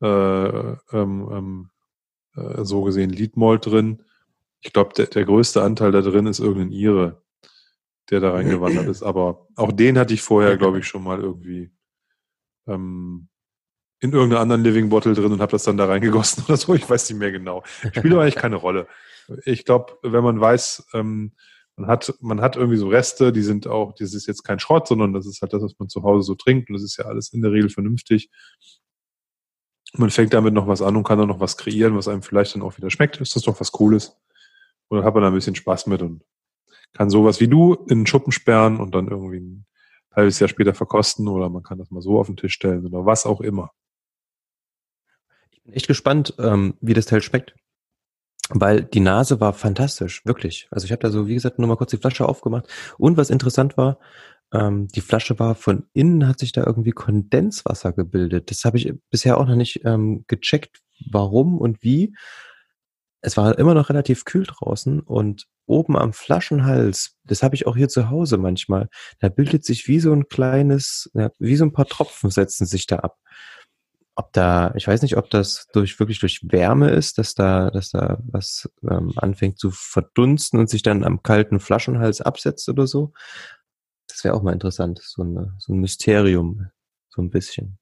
äh, 0.00 0.06
ähm, 0.06 0.78
ähm, 0.92 1.70
äh, 2.36 2.64
so 2.64 2.82
gesehen 2.82 3.10
Lead 3.10 3.36
Malt 3.36 3.66
drin. 3.66 4.04
Ich 4.60 4.72
glaube, 4.72 4.94
der, 4.94 5.06
der 5.06 5.24
größte 5.24 5.64
Anteil 5.64 5.90
da 5.90 6.00
drin 6.00 6.28
ist 6.28 6.38
irgendein 6.38 6.70
Ire. 6.70 7.24
der 8.10 8.20
da 8.20 8.30
reingewandert 8.30 8.86
ist. 8.86 9.02
Aber 9.02 9.48
auch 9.56 9.72
den 9.72 9.98
hatte 9.98 10.14
ich 10.14 10.22
vorher, 10.22 10.56
glaube 10.58 10.78
ich, 10.78 10.86
schon 10.86 11.02
mal 11.02 11.18
irgendwie 11.18 11.72
ähm, 12.68 13.26
in 14.00 14.12
irgendeiner 14.12 14.40
anderen 14.40 14.62
Living 14.62 14.88
Bottle 14.88 15.14
drin 15.14 15.32
und 15.32 15.40
habe 15.40 15.52
das 15.52 15.64
dann 15.64 15.76
da 15.76 15.86
reingegossen 15.86 16.44
oder 16.48 16.56
so. 16.56 16.74
Ich 16.74 16.88
weiß 16.88 17.10
nicht 17.10 17.18
mehr 17.18 17.32
genau. 17.32 17.62
Spielt 17.92 18.12
aber 18.12 18.22
eigentlich 18.22 18.36
keine 18.36 18.56
Rolle. 18.56 18.86
Ich 19.44 19.64
glaube, 19.64 19.98
wenn 20.02 20.24
man 20.24 20.40
weiß, 20.40 20.88
ähm, 20.94 21.32
man 21.76 21.88
hat, 21.88 22.14
man 22.20 22.40
hat 22.40 22.56
irgendwie 22.56 22.76
so 22.76 22.88
Reste, 22.88 23.32
die 23.32 23.42
sind 23.42 23.66
auch, 23.66 23.94
das 23.94 24.14
ist 24.14 24.26
jetzt 24.26 24.42
kein 24.42 24.58
Schrott, 24.58 24.88
sondern 24.88 25.12
das 25.12 25.26
ist 25.26 25.42
halt 25.42 25.52
das, 25.52 25.62
was 25.62 25.78
man 25.78 25.88
zu 25.88 26.02
Hause 26.02 26.24
so 26.24 26.34
trinkt 26.34 26.68
und 26.68 26.74
das 26.74 26.82
ist 26.82 26.96
ja 26.96 27.04
alles 27.04 27.32
in 27.32 27.42
der 27.42 27.52
Regel 27.52 27.70
vernünftig. 27.70 28.30
Man 29.94 30.10
fängt 30.10 30.34
damit 30.34 30.54
noch 30.54 30.66
was 30.66 30.82
an 30.82 30.96
und 30.96 31.04
kann 31.04 31.18
dann 31.18 31.28
noch 31.28 31.40
was 31.40 31.56
kreieren, 31.56 31.96
was 31.96 32.08
einem 32.08 32.22
vielleicht 32.22 32.54
dann 32.54 32.62
auch 32.62 32.76
wieder 32.76 32.90
schmeckt. 32.90 33.20
Ist 33.20 33.36
das 33.36 33.44
doch 33.44 33.60
was 33.60 33.72
Cooles? 33.72 34.16
Dann 34.90 35.04
hat 35.04 35.14
man 35.14 35.22
da 35.22 35.28
ein 35.28 35.34
bisschen 35.34 35.54
Spaß 35.54 35.86
mit 35.86 36.02
und 36.02 36.24
kann 36.92 37.10
sowas 37.10 37.40
wie 37.40 37.48
du 37.48 37.74
in 37.74 38.00
den 38.00 38.06
Schuppen 38.06 38.32
sperren 38.32 38.80
und 38.80 38.94
dann 38.94 39.08
irgendwie 39.08 39.40
ein 39.40 39.66
halbes 40.14 40.38
Jahr 40.40 40.48
später 40.48 40.74
verkosten 40.74 41.28
oder 41.28 41.48
man 41.48 41.62
kann 41.62 41.78
das 41.78 41.90
mal 41.90 42.02
so 42.02 42.18
auf 42.18 42.26
den 42.26 42.36
Tisch 42.36 42.54
stellen 42.54 42.86
oder 42.86 43.06
was 43.06 43.24
auch 43.24 43.40
immer. 43.40 43.70
Bin 45.68 45.74
echt 45.74 45.86
gespannt, 45.86 46.32
ähm, 46.38 46.74
wie 46.80 46.94
das 46.94 47.04
Teil 47.04 47.20
schmeckt. 47.20 47.54
Weil 48.48 48.82
die 48.82 49.00
Nase 49.00 49.38
war 49.38 49.52
fantastisch, 49.52 50.24
wirklich. 50.24 50.66
Also 50.70 50.86
ich 50.86 50.92
habe 50.92 51.02
da 51.02 51.10
so, 51.10 51.28
wie 51.28 51.34
gesagt, 51.34 51.58
nur 51.58 51.68
mal 51.68 51.76
kurz 51.76 51.90
die 51.90 51.98
Flasche 51.98 52.26
aufgemacht. 52.26 52.66
Und 52.96 53.18
was 53.18 53.28
interessant 53.28 53.76
war, 53.76 53.98
ähm, 54.50 54.88
die 54.88 55.02
Flasche 55.02 55.38
war 55.38 55.54
von 55.54 55.84
innen, 55.92 56.26
hat 56.26 56.38
sich 56.38 56.52
da 56.52 56.64
irgendwie 56.64 56.92
Kondenswasser 56.92 57.92
gebildet. 57.92 58.50
Das 58.50 58.64
habe 58.64 58.78
ich 58.78 58.94
bisher 59.10 59.36
auch 59.36 59.46
noch 59.46 59.56
nicht 59.56 59.84
ähm, 59.84 60.24
gecheckt, 60.26 60.80
warum 61.10 61.58
und 61.58 61.82
wie. 61.82 62.16
Es 63.20 63.36
war 63.36 63.58
immer 63.58 63.74
noch 63.74 63.90
relativ 63.90 64.24
kühl 64.24 64.44
draußen 64.44 65.00
und 65.00 65.48
oben 65.66 65.98
am 65.98 66.14
Flaschenhals, 66.14 67.18
das 67.24 67.42
habe 67.42 67.56
ich 67.56 67.66
auch 67.66 67.76
hier 67.76 67.90
zu 67.90 68.08
Hause 68.08 68.38
manchmal, 68.38 68.88
da 69.18 69.28
bildet 69.28 69.66
sich 69.66 69.86
wie 69.86 70.00
so 70.00 70.14
ein 70.14 70.28
kleines, 70.28 71.10
ja, 71.12 71.30
wie 71.38 71.56
so 71.56 71.64
ein 71.66 71.72
paar 71.72 71.84
Tropfen 71.84 72.30
setzen 72.30 72.64
sich 72.64 72.86
da 72.86 73.00
ab 73.00 73.18
ob 74.18 74.32
da, 74.32 74.72
ich 74.74 74.88
weiß 74.88 75.02
nicht, 75.02 75.16
ob 75.16 75.30
das 75.30 75.68
durch 75.72 76.00
wirklich 76.00 76.18
durch 76.18 76.40
Wärme 76.42 76.90
ist, 76.90 77.18
dass 77.18 77.36
da, 77.36 77.70
dass 77.70 77.90
da 77.90 78.18
was 78.24 78.68
ähm, 78.82 79.12
anfängt 79.14 79.60
zu 79.60 79.70
verdunsten 79.70 80.58
und 80.58 80.68
sich 80.68 80.82
dann 80.82 81.04
am 81.04 81.22
kalten 81.22 81.60
Flaschenhals 81.60 82.20
absetzt 82.20 82.68
oder 82.68 82.88
so. 82.88 83.12
Das 84.08 84.24
wäre 84.24 84.34
auch 84.34 84.42
mal 84.42 84.52
interessant, 84.52 84.98
so, 85.04 85.22
eine, 85.22 85.54
so 85.58 85.72
ein 85.72 85.78
Mysterium, 85.78 86.66
so 87.08 87.22
ein 87.22 87.30
bisschen. 87.30 87.78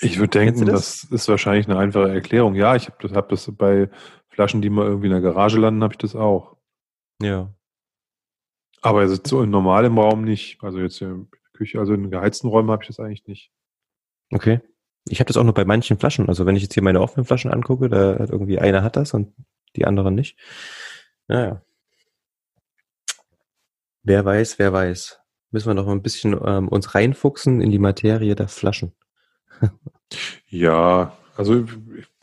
Ich 0.00 0.18
würde 0.18 0.36
denken, 0.36 0.66
das? 0.66 1.02
das? 1.02 1.10
ist 1.12 1.28
wahrscheinlich 1.28 1.68
eine 1.68 1.78
einfache 1.78 2.10
Erklärung. 2.10 2.56
Ja, 2.56 2.74
ich 2.74 2.86
habe 2.88 2.96
das, 3.00 3.12
hab 3.12 3.28
das 3.28 3.48
bei 3.56 3.88
Flaschen, 4.30 4.62
die 4.62 4.70
mal 4.70 4.86
irgendwie 4.86 5.06
in 5.06 5.12
der 5.12 5.20
Garage 5.20 5.60
landen, 5.60 5.84
habe 5.84 5.94
ich 5.94 5.98
das 5.98 6.16
auch. 6.16 6.56
Ja. 7.22 7.54
Aber 8.82 9.06
so 9.06 9.44
im 9.44 9.50
normalen 9.50 9.96
Raum 9.96 10.24
nicht. 10.24 10.58
Also 10.60 10.80
jetzt 10.80 11.00
in 11.00 11.28
der 11.30 11.50
Küche, 11.52 11.78
also 11.78 11.94
in 11.94 12.10
geheizten 12.10 12.48
Räumen 12.48 12.72
habe 12.72 12.82
ich 12.82 12.88
das 12.88 12.98
eigentlich 12.98 13.24
nicht. 13.28 13.52
Okay. 14.32 14.60
Ich 15.08 15.20
habe 15.20 15.28
das 15.28 15.36
auch 15.36 15.44
nur 15.44 15.54
bei 15.54 15.64
manchen 15.64 15.98
Flaschen. 15.98 16.28
Also 16.28 16.46
wenn 16.46 16.56
ich 16.56 16.62
jetzt 16.62 16.74
hier 16.74 16.82
meine 16.82 17.00
offenen 17.00 17.26
Flaschen 17.26 17.50
angucke, 17.52 17.88
da 17.88 18.18
hat 18.18 18.30
irgendwie 18.30 18.58
einer 18.58 18.82
hat 18.82 18.96
das 18.96 19.12
und 19.14 19.34
die 19.76 19.84
anderen 19.84 20.14
nicht. 20.14 20.38
Naja. 21.28 21.62
Wer 24.02 24.24
weiß, 24.24 24.58
wer 24.58 24.72
weiß. 24.72 25.18
Müssen 25.50 25.68
wir 25.68 25.74
noch 25.74 25.86
mal 25.86 25.92
ein 25.92 26.02
bisschen 26.02 26.38
ähm, 26.44 26.68
uns 26.68 26.94
reinfuchsen 26.94 27.60
in 27.60 27.70
die 27.70 27.78
Materie 27.78 28.34
der 28.34 28.48
Flaschen. 28.48 28.92
ja, 30.48 31.16
also 31.36 31.64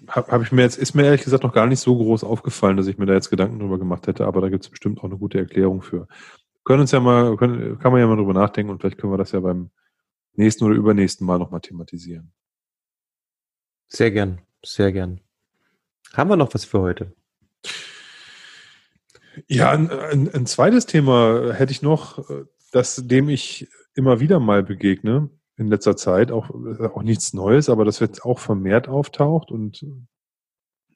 habe 0.08 0.32
hab 0.32 0.42
ich 0.42 0.52
mir 0.52 0.62
jetzt, 0.64 0.78
ist 0.78 0.94
mir 0.96 1.06
ehrlich 1.06 1.24
gesagt 1.24 1.44
noch 1.44 1.54
gar 1.54 1.68
nicht 1.68 1.80
so 1.80 1.96
groß 1.96 2.24
aufgefallen, 2.24 2.78
dass 2.78 2.88
ich 2.88 2.98
mir 2.98 3.06
da 3.06 3.14
jetzt 3.14 3.30
Gedanken 3.30 3.60
drüber 3.60 3.80
gemacht 3.80 4.08
hätte, 4.08 4.26
aber 4.26 4.42
da 4.42 4.50
gibt 4.50 4.64
es 4.64 4.70
bestimmt 4.70 5.00
auch 5.00 5.06
eine 5.06 5.18
gute 5.18 5.38
Erklärung 5.38 5.82
für. 5.82 6.08
Können 6.64 6.82
uns 6.82 6.92
ja 6.92 7.00
mal, 7.00 7.36
können, 7.38 7.80
kann 7.80 7.92
man 7.92 8.02
ja 8.02 8.08
mal 8.08 8.18
drüber 8.18 8.34
nachdenken 8.34 8.72
und 8.72 8.82
vielleicht 8.82 8.98
können 8.98 9.14
wir 9.14 9.18
das 9.18 9.32
ja 9.32 9.40
beim 9.40 9.72
nächsten 10.34 10.66
oder 10.66 10.76
übernächsten 10.76 11.26
Mal 11.26 11.40
nochmal 11.40 11.62
thematisieren. 11.62 12.32
Sehr 13.94 14.10
gern, 14.10 14.40
sehr 14.64 14.94
gern. 14.94 15.20
Haben 16.14 16.30
wir 16.30 16.38
noch 16.38 16.54
was 16.54 16.64
für 16.64 16.80
heute? 16.80 17.14
Ja, 19.48 19.72
ein, 19.72 19.90
ein, 19.90 20.34
ein 20.34 20.46
zweites 20.46 20.86
Thema 20.86 21.54
hätte 21.54 21.74
ich 21.74 21.82
noch, 21.82 22.26
das 22.72 22.96
dem 23.06 23.28
ich 23.28 23.68
immer 23.94 24.22
wieder 24.22 24.40
mal 24.40 24.64
begegne 24.64 25.30
in 25.58 25.68
letzter 25.68 25.98
Zeit, 25.98 26.32
auch, 26.32 26.50
auch 26.50 27.04
nichts 27.04 27.34
Neues, 27.34 27.70
aber 27.70 27.84
das 27.84 28.00
wird 28.00 28.24
auch 28.24 28.40
vermehrt 28.40 28.88
auftaucht 28.88 29.52
und 29.52 29.86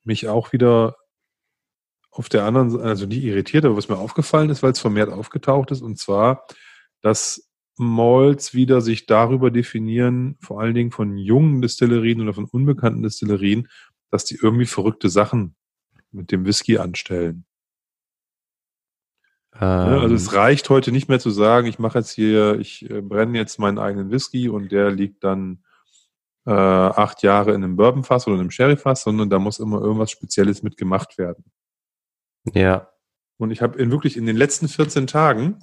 mich 0.05 0.29
auch 0.29 0.53
wieder 0.53 0.95
auf 2.11 2.29
der 2.29 2.45
anderen, 2.45 2.79
also 2.79 3.05
nie 3.05 3.19
irritiert, 3.19 3.65
aber 3.65 3.75
was 3.75 3.89
mir 3.89 3.97
aufgefallen 3.97 4.49
ist, 4.49 4.63
weil 4.63 4.71
es 4.71 4.79
vermehrt 4.79 5.09
aufgetaucht 5.11 5.71
ist, 5.71 5.81
und 5.81 5.99
zwar, 5.99 6.47
dass 7.01 7.44
Malls 7.77 8.53
wieder 8.53 8.81
sich 8.81 9.05
darüber 9.05 9.51
definieren, 9.51 10.37
vor 10.39 10.61
allen 10.61 10.75
Dingen 10.75 10.91
von 10.91 11.17
jungen 11.17 11.61
Destillerien 11.61 12.21
oder 12.21 12.33
von 12.33 12.45
unbekannten 12.45 13.03
Destillerien, 13.03 13.67
dass 14.11 14.25
die 14.25 14.37
irgendwie 14.41 14.65
verrückte 14.65 15.09
Sachen 15.09 15.55
mit 16.11 16.31
dem 16.31 16.45
Whisky 16.45 16.77
anstellen. 16.77 17.45
Ähm. 19.59 20.01
also 20.01 20.15
es 20.15 20.33
reicht 20.33 20.69
heute 20.69 20.91
nicht 20.91 21.07
mehr 21.07 21.19
zu 21.19 21.29
sagen, 21.29 21.67
ich 21.67 21.79
mache 21.79 21.99
jetzt 21.99 22.11
hier, 22.11 22.59
ich 22.59 22.89
äh, 22.89 23.01
brenne 23.01 23.37
jetzt 23.37 23.57
meinen 23.57 23.79
eigenen 23.79 24.11
Whisky 24.11 24.49
und 24.49 24.71
der 24.71 24.91
liegt 24.91 25.23
dann 25.23 25.63
äh, 26.45 26.51
acht 26.51 27.23
Jahre 27.23 27.51
in 27.51 27.63
einem 27.63 27.77
Bourbonfass 27.77 28.27
oder 28.27 28.37
einem 28.37 28.51
Sherryfass, 28.51 29.03
sondern 29.03 29.29
da 29.29 29.39
muss 29.39 29.59
immer 29.59 29.81
irgendwas 29.81 30.11
Spezielles 30.11 30.61
mitgemacht 30.61 31.17
werden. 31.17 31.45
Ja. 32.53 32.89
Und 33.37 33.51
ich 33.51 33.61
habe 33.61 33.79
in 33.79 33.91
wirklich 33.91 34.17
in 34.17 34.25
den 34.25 34.37
letzten 34.37 34.67
14 34.67 35.07
Tagen 35.07 35.59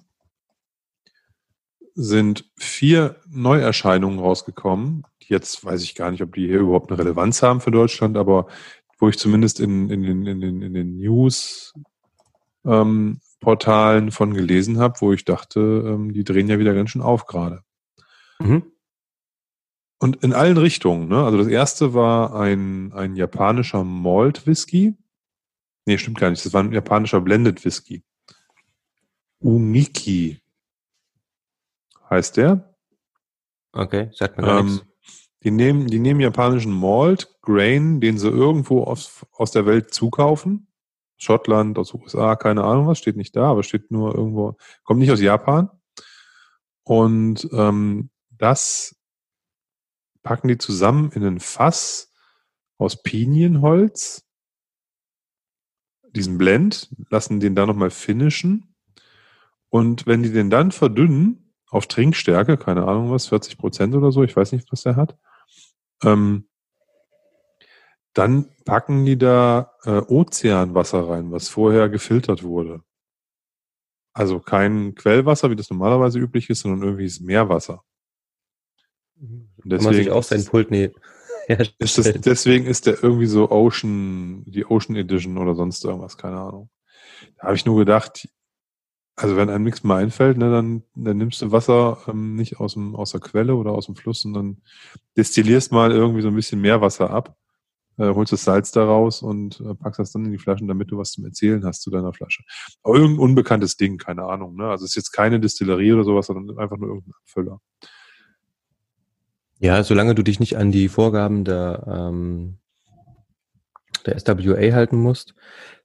sind 1.94 2.50
vier 2.58 3.16
Neuerscheinungen 3.28 4.18
rausgekommen. 4.18 5.04
Jetzt 5.20 5.64
weiß 5.64 5.82
ich 5.82 5.94
gar 5.94 6.10
nicht, 6.10 6.22
ob 6.22 6.34
die 6.34 6.46
hier 6.46 6.60
überhaupt 6.60 6.90
eine 6.90 6.98
Relevanz 6.98 7.42
haben 7.42 7.60
für 7.60 7.70
Deutschland, 7.70 8.16
aber 8.16 8.46
wo 8.98 9.08
ich 9.08 9.18
zumindest 9.18 9.60
in, 9.60 9.90
in, 9.90 10.02
den, 10.02 10.26
in, 10.26 10.40
den, 10.40 10.62
in 10.62 10.74
den 10.74 10.96
News 10.96 11.74
ähm, 12.64 13.20
Portalen 13.40 14.12
von 14.12 14.34
gelesen 14.34 14.78
habe, 14.78 15.00
wo 15.00 15.12
ich 15.12 15.24
dachte, 15.24 15.60
ähm, 15.60 16.12
die 16.12 16.24
drehen 16.24 16.48
ja 16.48 16.58
wieder 16.58 16.74
ganz 16.74 16.90
schön 16.90 17.02
auf 17.02 17.26
gerade. 17.26 17.62
Mhm. 18.38 18.62
Und 19.98 20.22
in 20.22 20.32
allen 20.32 20.56
Richtungen. 20.56 21.08
Ne? 21.08 21.24
Also 21.24 21.38
das 21.38 21.46
erste 21.46 21.94
war 21.94 22.34
ein, 22.34 22.92
ein 22.92 23.14
japanischer 23.14 23.84
Malt 23.84 24.46
Whisky. 24.46 24.96
Nee, 25.86 25.98
stimmt 25.98 26.18
gar 26.18 26.30
nicht. 26.30 26.44
Das 26.44 26.52
war 26.52 26.62
ein 26.62 26.72
japanischer 26.72 27.20
Blended 27.20 27.64
Whisky. 27.64 28.02
Umiki 29.38 30.41
heißt 32.12 32.36
der. 32.36 32.76
Okay, 33.72 34.10
sagt 34.12 34.36
mir 34.36 34.44
gar 34.44 34.60
ähm, 34.60 34.66
nichts. 34.66 34.86
Die 35.42 35.50
nehmen, 35.50 35.88
die 35.88 35.98
nehmen 35.98 36.20
japanischen 36.20 36.72
Malt, 36.72 37.40
Grain, 37.42 38.00
den 38.00 38.16
sie 38.16 38.28
irgendwo 38.28 38.84
aus, 38.84 39.26
aus 39.32 39.50
der 39.50 39.66
Welt 39.66 39.92
zukaufen. 39.92 40.68
Schottland, 41.16 41.78
aus 41.78 41.94
USA, 41.94 42.36
keine 42.36 42.64
Ahnung 42.64 42.86
was, 42.86 42.98
steht 42.98 43.16
nicht 43.16 43.34
da, 43.34 43.50
aber 43.50 43.62
steht 43.62 43.90
nur 43.90 44.14
irgendwo, 44.14 44.56
kommt 44.84 45.00
nicht 45.00 45.10
aus 45.10 45.20
Japan. 45.20 45.70
Und 46.84 47.48
ähm, 47.52 48.10
das 48.30 48.96
packen 50.22 50.48
die 50.48 50.58
zusammen 50.58 51.10
in 51.12 51.24
ein 51.24 51.40
Fass 51.40 52.12
aus 52.76 53.02
Pinienholz, 53.02 54.24
diesen 56.10 56.38
Blend, 56.38 56.90
lassen 57.08 57.40
den 57.40 57.54
da 57.54 57.66
nochmal 57.66 57.90
finishen. 57.90 58.74
Und 59.68 60.06
wenn 60.06 60.22
die 60.22 60.32
den 60.32 60.50
dann 60.50 60.70
verdünnen, 60.72 61.41
auf 61.72 61.86
Trinkstärke, 61.86 62.58
keine 62.58 62.86
Ahnung 62.86 63.10
was, 63.10 63.28
40 63.28 63.56
Prozent 63.56 63.94
oder 63.94 64.12
so, 64.12 64.22
ich 64.22 64.36
weiß 64.36 64.52
nicht, 64.52 64.70
was 64.70 64.82
der 64.82 64.94
hat. 64.94 65.16
Ähm, 66.04 66.46
dann 68.12 68.50
packen 68.66 69.06
die 69.06 69.16
da 69.16 69.72
äh, 69.84 70.00
Ozeanwasser 70.00 71.08
rein, 71.08 71.32
was 71.32 71.48
vorher 71.48 71.88
gefiltert 71.88 72.42
wurde. 72.42 72.82
Also 74.12 74.38
kein 74.38 74.94
Quellwasser, 74.94 75.50
wie 75.50 75.56
das 75.56 75.70
normalerweise 75.70 76.18
üblich 76.18 76.50
ist, 76.50 76.60
sondern 76.60 76.82
irgendwie 76.82 77.06
ist 77.06 77.22
Meerwasser. 77.22 77.82
Und 79.18 79.48
deswegen 79.64 79.78
Kann 79.78 79.84
man 79.84 79.94
sich 79.94 80.10
auch 80.10 80.22
sein 80.22 80.44
Pult 80.44 80.70
nee. 80.70 80.90
ist 81.78 81.96
das, 81.96 82.12
deswegen 82.20 82.66
ist 82.66 82.86
der 82.86 83.02
irgendwie 83.02 83.26
so 83.26 83.50
Ocean, 83.50 84.44
die 84.46 84.66
Ocean 84.66 84.94
Edition 84.94 85.38
oder 85.38 85.54
sonst 85.54 85.82
irgendwas, 85.84 86.18
keine 86.18 86.38
Ahnung. 86.38 86.68
Da 87.38 87.44
habe 87.44 87.56
ich 87.56 87.64
nur 87.64 87.78
gedacht, 87.78 88.28
also 89.16 89.36
wenn 89.36 89.50
einem 89.50 89.64
nichts 89.64 89.84
mehr 89.84 89.96
einfällt, 89.96 90.38
ne, 90.38 90.50
dann, 90.50 90.82
dann 90.94 91.18
nimmst 91.18 91.42
du 91.42 91.52
Wasser 91.52 91.98
ähm, 92.08 92.34
nicht 92.34 92.60
aus, 92.60 92.74
dem, 92.74 92.96
aus 92.96 93.12
der 93.12 93.20
Quelle 93.20 93.54
oder 93.54 93.72
aus 93.72 93.86
dem 93.86 93.96
Fluss, 93.96 94.22
sondern 94.22 94.62
destillierst 95.16 95.72
mal 95.72 95.92
irgendwie 95.92 96.22
so 96.22 96.28
ein 96.28 96.34
bisschen 96.34 96.60
mehr 96.60 96.80
Wasser 96.80 97.10
ab, 97.10 97.36
äh, 97.98 98.08
holst 98.14 98.32
das 98.32 98.44
Salz 98.44 98.72
daraus 98.72 99.22
und 99.22 99.60
äh, 99.60 99.74
packst 99.74 99.98
das 99.98 100.12
dann 100.12 100.24
in 100.24 100.32
die 100.32 100.38
Flaschen, 100.38 100.66
damit 100.66 100.90
du 100.90 100.98
was 100.98 101.12
zum 101.12 101.24
Erzählen 101.26 101.64
hast 101.64 101.82
zu 101.82 101.90
deiner 101.90 102.12
Flasche. 102.14 102.42
Aber 102.82 102.94
irgendein 102.94 103.18
unbekanntes 103.18 103.76
Ding, 103.76 103.98
keine 103.98 104.24
Ahnung. 104.24 104.56
Ne? 104.56 104.68
Also 104.68 104.84
es 104.84 104.92
ist 104.92 104.96
jetzt 104.96 105.12
keine 105.12 105.40
Destillerie 105.40 105.92
oder 105.92 106.04
sowas, 106.04 106.26
sondern 106.26 106.58
einfach 106.58 106.78
nur 106.78 106.88
irgendein 106.88 107.12
Abfüller. 107.22 107.60
Ja, 109.58 109.84
solange 109.84 110.14
du 110.14 110.22
dich 110.22 110.40
nicht 110.40 110.56
an 110.56 110.72
die 110.72 110.88
Vorgaben 110.88 111.44
der, 111.44 111.84
ähm, 111.86 112.58
der 114.06 114.18
SWA 114.18 114.74
halten 114.74 114.96
musst, 114.96 115.34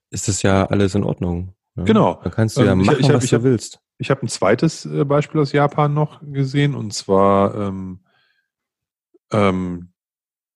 ist 0.09 0.27
das 0.29 0.41
ja 0.41 0.65
alles 0.65 0.95
in 0.95 1.03
Ordnung. 1.03 1.53
Genau. 1.85 2.19
Da 2.23 2.29
kannst 2.29 2.57
du 2.57 2.63
ja 2.63 2.71
ähm, 2.71 2.79
machen, 2.79 2.97
ich, 2.99 2.99
ich 3.01 3.09
hab, 3.09 3.15
was 3.15 3.23
ich 3.25 3.33
hab, 3.33 3.41
du 3.41 3.49
willst. 3.49 3.79
ich 3.97 4.09
habe 4.09 4.25
ein 4.25 4.27
zweites 4.27 4.85
äh, 4.85 5.05
Beispiel 5.05 5.41
aus 5.41 5.51
Japan 5.51 5.93
noch 5.93 6.21
gesehen 6.21 6.75
und 6.75 6.93
zwar 6.93 7.55
ähm, 7.55 7.99
ähm, 9.31 9.89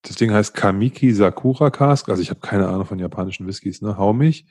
das 0.04 0.16
Ding 0.16 0.32
heißt 0.32 0.56
Kamiki 0.56 1.14
Sakura 1.14 1.70
Cask. 1.70 2.10
Also 2.10 2.22
ich 2.22 2.30
habe 2.30 2.40
keine 2.40 2.68
Ahnung 2.68 2.86
von 2.86 3.00
japanischen 3.00 3.46
Whiskys, 3.48 3.82
ne? 3.82 3.98
Hau 3.98 4.14
mich. 4.14 4.46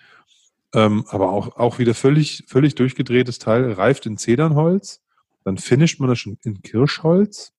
Ähm, 0.73 1.05
aber 1.09 1.33
auch, 1.33 1.57
auch 1.57 1.79
wieder 1.81 1.95
völlig, 1.95 2.45
völlig 2.47 2.77
durchgedrehtes 2.77 3.41
Teil, 3.41 3.73
reift 3.73 4.07
in 4.07 4.17
Zedernholz. 4.17 5.03
Dann 5.45 5.59
finisht 5.59 5.99
man 5.99 6.09
das 6.09 6.21
schon 6.21 6.39
in 6.45 6.63
Kirschholz. 6.63 7.53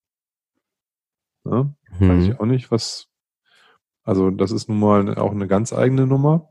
Ne? 1.43 1.75
Hm. 1.97 2.09
Weiß 2.09 2.23
ich 2.23 2.39
auch 2.39 2.45
nicht, 2.45 2.71
was. 2.71 3.07
Also, 4.03 4.31
das 4.31 4.51
ist 4.51 4.69
nun 4.69 4.79
mal 4.79 5.15
auch 5.17 5.31
eine 5.31 5.47
ganz 5.47 5.73
eigene 5.73 6.07
Nummer. 6.07 6.50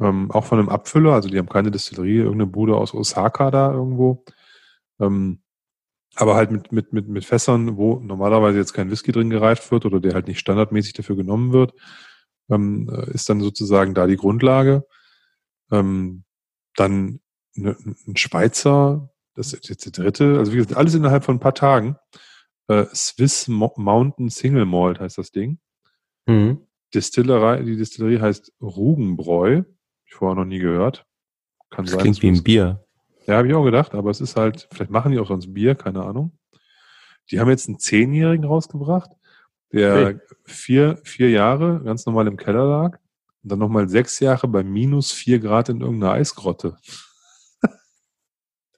Ähm, 0.00 0.30
auch 0.30 0.44
von 0.46 0.58
einem 0.58 0.68
Abfüller, 0.70 1.12
also 1.12 1.28
die 1.28 1.38
haben 1.38 1.48
keine 1.48 1.70
Distillerie, 1.70 2.18
irgendeine 2.18 2.46
Bude 2.46 2.76
aus 2.76 2.94
Osaka 2.94 3.50
da 3.50 3.72
irgendwo. 3.72 4.24
Ähm, 4.98 5.42
aber 6.16 6.34
halt 6.34 6.50
mit, 6.50 6.72
mit, 6.72 6.92
mit, 6.92 7.08
mit 7.08 7.24
Fässern, 7.24 7.76
wo 7.76 8.00
normalerweise 8.00 8.58
jetzt 8.58 8.72
kein 8.72 8.90
Whisky 8.90 9.12
drin 9.12 9.30
gereift 9.30 9.70
wird 9.70 9.86
oder 9.86 10.00
der 10.00 10.14
halt 10.14 10.26
nicht 10.26 10.40
standardmäßig 10.40 10.94
dafür 10.94 11.16
genommen 11.16 11.52
wird, 11.52 11.74
ähm, 12.50 12.90
äh, 12.92 13.10
ist 13.12 13.28
dann 13.28 13.40
sozusagen 13.40 13.94
da 13.94 14.06
die 14.06 14.16
Grundlage. 14.16 14.86
Ähm, 15.70 16.24
dann 16.74 17.20
ne, 17.54 17.76
ein 18.06 18.16
Schweizer, 18.16 19.10
das 19.34 19.52
ist 19.52 19.68
jetzt 19.68 19.84
der 19.84 19.92
dritte, 19.92 20.38
also 20.38 20.52
wie 20.52 20.56
gesagt, 20.56 20.76
alles 20.76 20.94
innerhalb 20.94 21.24
von 21.24 21.36
ein 21.36 21.40
paar 21.40 21.54
Tagen. 21.54 21.96
Äh, 22.68 22.86
Swiss 22.94 23.48
Mo 23.48 23.72
Mountain 23.76 24.30
Single 24.30 24.66
Malt 24.66 24.98
heißt 25.00 25.18
das 25.18 25.30
Ding. 25.30 25.58
Mhm. 26.26 26.66
Distillerei, 26.92 27.62
die 27.62 27.76
Distillerie 27.76 28.20
heißt 28.20 28.52
Rugenbräu. 28.60 29.62
Ich 30.10 30.16
vorher 30.16 30.34
noch 30.34 30.44
nie 30.44 30.58
gehört. 30.58 31.06
Kann 31.70 31.84
das 31.84 31.92
sein, 31.92 32.00
klingt 32.00 32.22
wie 32.22 32.28
ein 32.28 32.42
Bier. 32.42 32.84
Ja, 33.26 33.36
habe 33.36 33.48
ich 33.48 33.54
auch 33.54 33.64
gedacht, 33.64 33.94
aber 33.94 34.10
es 34.10 34.20
ist 34.20 34.36
halt, 34.36 34.68
vielleicht 34.72 34.90
machen 34.90 35.12
die 35.12 35.20
auch 35.20 35.28
sonst 35.28 35.54
Bier, 35.54 35.76
keine 35.76 36.02
Ahnung. 36.02 36.32
Die 37.30 37.38
haben 37.38 37.48
jetzt 37.48 37.68
einen 37.68 37.78
Zehnjährigen 37.78 38.44
rausgebracht, 38.44 39.12
der 39.72 40.08
okay. 40.08 40.20
vier, 40.44 40.98
vier 41.04 41.30
Jahre 41.30 41.80
ganz 41.84 42.06
normal 42.06 42.26
im 42.26 42.36
Keller 42.36 42.64
lag 42.64 42.98
und 43.42 43.52
dann 43.52 43.60
nochmal 43.60 43.88
sechs 43.88 44.18
Jahre 44.18 44.48
bei 44.48 44.64
minus 44.64 45.12
vier 45.12 45.38
Grad 45.38 45.68
in 45.68 45.80
irgendeiner 45.80 46.14
Eisgrotte. 46.14 46.76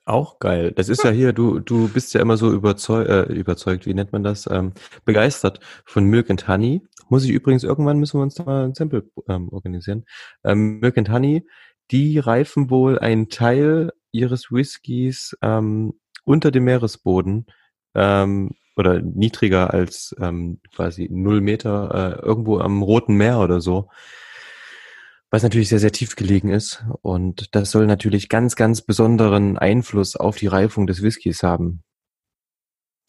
Auch 0.05 0.39
geil. 0.39 0.73
Das 0.73 0.89
ist 0.89 1.03
ja 1.03 1.11
hier, 1.11 1.31
du, 1.31 1.59
du 1.59 1.87
bist 1.87 2.13
ja 2.13 2.19
immer 2.19 2.35
so 2.35 2.51
überzeug, 2.51 3.07
äh, 3.07 3.33
überzeugt, 3.33 3.85
wie 3.85 3.93
nennt 3.93 4.11
man 4.11 4.21
das, 4.21 4.47
ähm, 4.51 4.73
begeistert 5.05 5.61
von 5.85 6.05
Milk 6.05 6.29
and 6.29 6.45
Honey. 6.47 6.81
Muss 7.07 7.23
ich 7.23 7.31
übrigens, 7.31 7.63
irgendwann 7.63 7.99
müssen 7.99 8.19
wir 8.19 8.23
uns 8.23 8.35
da 8.35 8.43
mal 8.43 8.65
ein 8.65 8.73
Sample 8.73 9.09
ähm, 9.29 9.47
organisieren. 9.49 10.03
Ähm, 10.43 10.79
Milk 10.79 10.97
and 10.97 11.09
Honey, 11.09 11.47
die 11.91 12.19
reifen 12.19 12.69
wohl 12.69 12.99
einen 12.99 13.29
Teil 13.29 13.91
ihres 14.11 14.51
Whiskys 14.51 15.37
ähm, 15.41 15.93
unter 16.25 16.51
dem 16.51 16.65
Meeresboden 16.65 17.45
ähm, 17.95 18.51
oder 18.75 19.01
niedriger 19.01 19.73
als 19.73 20.15
ähm, 20.19 20.59
quasi 20.75 21.07
null 21.09 21.39
Meter 21.39 22.19
äh, 22.21 22.25
irgendwo 22.25 22.59
am 22.59 22.81
Roten 22.81 23.15
Meer 23.15 23.39
oder 23.39 23.61
so. 23.61 23.89
Was 25.33 25.41
natürlich 25.41 25.69
sehr, 25.69 25.79
sehr 25.79 25.91
tief 25.91 26.15
gelegen 26.15 26.49
ist. 26.49 26.85
Und 27.01 27.55
das 27.55 27.71
soll 27.71 27.87
natürlich 27.87 28.29
ganz, 28.29 28.55
ganz 28.55 28.83
besonderen 28.83 29.57
Einfluss 29.57 30.15
auf 30.15 30.37
die 30.37 30.45
Reifung 30.45 30.85
des 30.85 31.01
Whiskys 31.01 31.41
haben. 31.41 31.81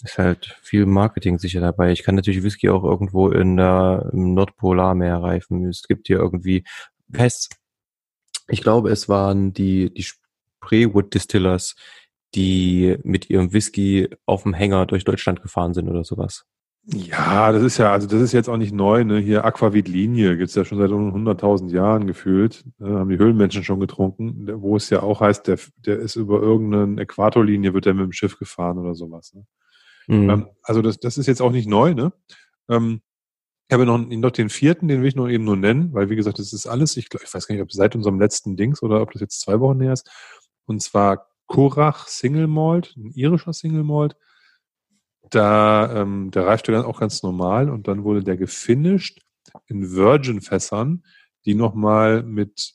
Ist 0.03 0.17
halt 0.17 0.59
viel 0.63 0.87
Marketing 0.87 1.39
sicher 1.39 1.61
dabei. 1.61 1.93
Ich 1.93 2.03
kann 2.03 2.15
natürlich 2.15 2.43
Whisky 2.43 2.71
auch 2.71 2.83
irgendwo 2.83 3.29
in 3.29 3.59
der, 3.59 4.09
im 4.15 4.33
Nordpolarmeer 4.33 5.19
reifen. 5.19 5.69
Es 5.69 5.83
gibt 5.83 6.07
hier 6.07 6.17
irgendwie, 6.17 6.65
heißt, 7.15 7.55
ich 8.49 8.63
glaube, 8.63 8.89
es 8.89 9.07
waren 9.07 9.53
die, 9.53 9.93
die 9.93 10.07
Prewood 10.61 11.13
Distillers, 11.13 11.77
die 12.35 12.97
mit 13.03 13.29
ihrem 13.29 13.53
Whisky 13.53 14.09
auf 14.25 14.45
dem 14.45 14.55
Hänger 14.55 14.87
durch 14.87 15.05
Deutschland 15.05 15.43
gefahren 15.43 15.75
sind 15.75 15.91
oder 15.91 16.05
sowas. 16.05 16.47
Ja, 16.87 17.51
das 17.51 17.63
ist 17.63 17.79
ja, 17.79 17.93
also 17.93 18.07
das 18.07 18.21
ist 18.21 18.33
jetzt 18.33 18.49
auch 18.49 18.59
nicht 18.59 18.75
neu, 18.75 19.05
ne? 19.05 19.19
Hier 19.19 19.45
Aquavit-Linie 19.45 20.37
gibt's 20.37 20.55
ja 20.55 20.67
schon 20.67 20.77
seit 20.77 20.91
100.000 20.91 21.71
Jahren 21.71 22.07
gefühlt. 22.07 22.63
Ne? 22.79 22.99
Haben 22.99 23.09
die 23.09 23.17
Höhlenmenschen 23.17 23.65
schon 23.65 23.81
getrunken, 23.81 24.47
wo 24.61 24.77
es 24.77 24.91
ja 24.91 25.03
auch 25.03 25.21
heißt, 25.21 25.47
der, 25.47 25.59
der 25.79 25.99
ist 25.99 26.17
über 26.17 26.43
irgendeine 26.43 27.01
Äquatorlinie, 27.01 27.73
wird 27.73 27.87
der 27.87 27.95
mit 27.95 28.05
dem 28.05 28.13
Schiff 28.13 28.39
gefahren 28.39 28.77
oder 28.77 28.95
sowas. 28.95 29.33
Ne? 29.33 29.47
Mhm. 30.09 30.31
Ähm, 30.31 30.47
also 30.63 30.83
das, 30.83 31.01
das 31.01 31.17
ist 31.17 31.27
jetzt 31.27 31.41
auch 31.41 31.53
nicht 31.53 31.69
neu, 31.69 31.95
ne? 31.95 32.13
Ähm, 32.69 33.01
ich 33.69 33.73
habe 33.73 33.87
noch, 33.87 33.99
noch 33.99 34.31
den 34.31 34.51
vierten, 34.51 34.89
den 34.89 35.01
will 35.01 35.09
ich 35.09 35.17
noch 35.17 35.29
eben 35.29 35.45
nur 35.45 35.57
nennen, 35.57 35.95
weil 35.95 36.11
wie 36.11 36.17
gesagt, 36.17 36.39
das 36.39 36.53
ist 36.53 36.67
alles, 36.67 36.99
ich, 36.99 37.09
glaub, 37.09 37.23
ich 37.23 37.33
weiß 37.33 37.47
gar 37.47 37.55
nicht, 37.55 37.63
ob 37.63 37.73
seit 37.73 37.97
unserem 37.97 38.21
letzten 38.21 38.57
Dings 38.57 38.83
oder 38.83 39.01
ob 39.01 39.13
das 39.13 39.23
jetzt 39.23 39.41
zwei 39.41 39.59
Wochen 39.61 39.81
her 39.81 39.95
ist. 39.95 40.11
Und 40.67 40.83
zwar 40.83 41.29
Korach 41.47 42.09
Single 42.09 42.47
Malt, 42.47 42.95
ein 42.97 43.11
irischer 43.13 43.55
Single 43.55 43.85
Malt. 43.85 44.17
Da, 45.31 46.03
ähm, 46.03 46.31
der 46.31 46.47
reifte 46.47 46.73
dann 46.73 46.85
auch 46.85 47.01
ganz 47.01 47.23
normal 47.23 47.71
und 47.71 47.89
dann 47.89 48.05
wurde 48.05 48.23
der 48.23 48.37
gefinished 48.37 49.21
in 49.67 49.93
Virgin-Fässern, 49.93 51.03
die 51.45 51.55
nochmal 51.55 52.23
mit 52.23 52.75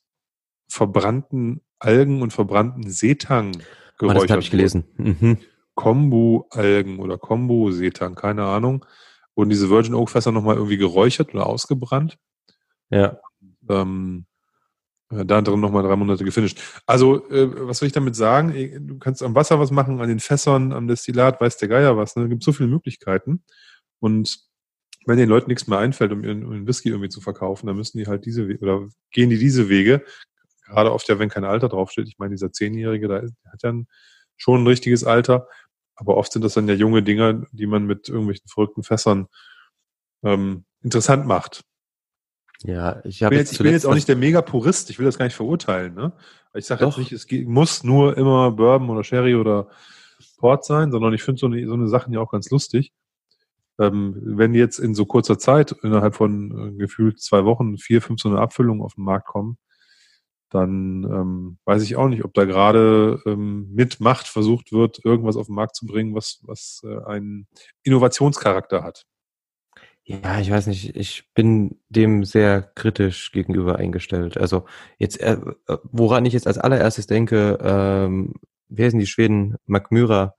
verbrannten 0.67 1.61
Algen 1.79 2.21
und 2.21 2.33
verbrannten 2.33 2.89
Seetang 2.89 3.53
geräuchert 3.97 4.21
oh, 4.21 4.23
Das 4.23 4.31
habe 4.31 4.41
ich 4.41 4.51
gelesen. 4.51 4.83
Mhm. 4.97 5.37
Kombu-Algen 5.75 6.99
oder 6.99 7.17
Kombu-Seetang, 7.17 8.15
keine 8.15 8.45
Ahnung. 8.45 8.85
Wurden 9.35 9.49
diese 9.49 9.69
Virgin 9.69 9.93
Oak 9.93 10.09
Fässer 10.09 10.31
nochmal 10.31 10.55
irgendwie 10.55 10.77
geräuchert 10.77 11.33
oder 11.33 11.47
ausgebrannt. 11.47 12.17
Ja. 12.89 13.19
Ähm, 13.69 14.25
da 15.09 15.41
drin 15.41 15.59
nochmal 15.59 15.83
drei 15.83 15.95
Monate 15.95 16.23
gefinisht. 16.23 16.61
Also, 16.85 17.27
äh, 17.29 17.67
was 17.67 17.79
soll 17.79 17.87
ich 17.87 17.93
damit 17.93 18.15
sagen? 18.15 18.53
Äh, 18.53 18.79
du 18.79 18.99
kannst 18.99 19.23
am 19.23 19.35
Wasser 19.35 19.59
was 19.59 19.71
machen, 19.71 20.01
an 20.01 20.09
den 20.09 20.19
Fässern, 20.19 20.71
am 20.71 20.87
Destillat, 20.87 21.41
weiß 21.41 21.57
der 21.57 21.67
Geier 21.67 21.97
was. 21.97 22.15
Ne? 22.15 22.23
Es 22.23 22.29
gibt 22.29 22.43
so 22.43 22.51
viele 22.53 22.69
Möglichkeiten. 22.69 23.43
Und 23.99 24.39
wenn 25.05 25.17
den 25.17 25.29
Leuten 25.29 25.49
nichts 25.49 25.67
mehr 25.67 25.79
einfällt, 25.79 26.11
um 26.11 26.23
ihren, 26.23 26.45
um 26.45 26.53
ihren 26.53 26.67
Whisky 26.67 26.89
irgendwie 26.89 27.09
zu 27.09 27.21
verkaufen, 27.21 27.67
dann 27.67 27.75
müssen 27.75 27.97
die 27.97 28.07
halt 28.07 28.25
diese 28.25 28.47
Wege, 28.47 28.59
oder 28.59 28.87
gehen 29.11 29.29
die 29.29 29.39
diese 29.39 29.69
Wege. 29.69 30.03
Gerade 30.67 30.93
oft 30.93 31.07
ja, 31.09 31.17
wenn 31.17 31.29
kein 31.29 31.45
Alter 31.45 31.69
draufsteht. 31.69 32.07
Ich 32.07 32.19
meine, 32.19 32.31
dieser 32.31 32.51
Zehnjährige, 32.51 33.07
da 33.07 33.21
hat 33.51 33.63
ja 33.63 33.73
schon 34.37 34.63
ein 34.63 34.67
richtiges 34.67 35.03
Alter. 35.03 35.47
Aber 35.95 36.17
oft 36.17 36.31
sind 36.31 36.43
das 36.43 36.53
dann 36.53 36.67
ja 36.67 36.75
junge 36.75 37.01
Dinger, 37.03 37.45
die 37.51 37.65
man 37.65 37.85
mit 37.85 38.09
irgendwelchen 38.09 38.47
verrückten 38.47 38.83
Fässern 38.83 39.27
ähm, 40.23 40.65
interessant 40.81 41.25
macht. 41.25 41.63
Ja, 42.63 43.01
ich 43.05 43.23
habe 43.23 43.35
jetzt, 43.35 43.53
ich 43.53 43.59
bin 43.59 43.71
jetzt 43.71 43.85
auch 43.85 43.93
nicht 43.93 44.07
der 44.07 44.17
Mega-Purist, 44.17 44.89
ich 44.89 44.99
will 44.99 45.05
das 45.05 45.17
gar 45.17 45.25
nicht 45.25 45.35
verurteilen, 45.35 45.93
ne? 45.93 46.11
Ich 46.53 46.65
sage 46.65 46.85
jetzt 46.85 46.97
nicht, 46.97 47.11
es 47.11 47.27
muss 47.45 47.83
nur 47.83 48.17
immer 48.17 48.51
Bourbon 48.51 48.89
oder 48.89 49.03
Sherry 49.03 49.35
oder 49.35 49.69
Port 50.37 50.65
sein, 50.65 50.91
sondern 50.91 51.13
ich 51.13 51.23
finde 51.23 51.39
so 51.39 51.45
eine, 51.45 51.65
so 51.67 51.73
eine 51.73 51.87
Sachen 51.87 52.11
ja 52.11 52.19
auch 52.19 52.31
ganz 52.31 52.49
lustig. 52.49 52.91
Ähm, 53.79 54.15
wenn 54.21 54.53
jetzt 54.53 54.79
in 54.79 54.93
so 54.93 55.05
kurzer 55.05 55.37
Zeit, 55.39 55.71
innerhalb 55.83 56.15
von 56.15 56.73
äh, 56.73 56.77
gefühlt 56.77 57.21
zwei 57.21 57.45
Wochen, 57.45 57.77
vier, 57.77 58.01
fünf 58.01 58.19
so 58.19 58.29
eine 58.29 58.39
Abfüllung 58.39 58.81
auf 58.81 58.95
den 58.95 59.05
Markt 59.05 59.27
kommen, 59.27 59.57
dann 60.49 61.03
ähm, 61.03 61.59
weiß 61.65 61.83
ich 61.83 61.95
auch 61.95 62.09
nicht, 62.09 62.25
ob 62.25 62.33
da 62.33 62.45
gerade 62.45 63.21
ähm, 63.25 63.69
mit 63.71 63.99
Macht 63.99 64.27
versucht 64.27 64.71
wird, 64.71 65.05
irgendwas 65.05 65.37
auf 65.37 65.45
den 65.45 65.55
Markt 65.55 65.75
zu 65.75 65.85
bringen, 65.85 66.15
was, 66.15 66.39
was 66.43 66.81
äh, 66.83 67.05
einen 67.05 67.47
Innovationscharakter 67.83 68.83
hat. 68.83 69.05
Ja, 70.11 70.39
ich 70.39 70.49
weiß 70.49 70.65
nicht, 70.65 70.95
ich 70.95 71.31
bin 71.35 71.79
dem 71.89 72.25
sehr 72.25 72.63
kritisch 72.63 73.31
gegenüber 73.31 73.75
eingestellt. 73.75 74.37
Also 74.37 74.65
jetzt, 74.97 75.19
äh, 75.21 75.37
woran 75.83 76.25
ich 76.25 76.33
jetzt 76.33 76.47
als 76.47 76.57
allererstes 76.57 77.05
denke, 77.05 77.59
ähm, 77.61 78.33
wer 78.69 78.89
sind 78.89 79.01
die 79.01 79.05
Schweden? 79.05 79.57
Magmyra 79.67 80.33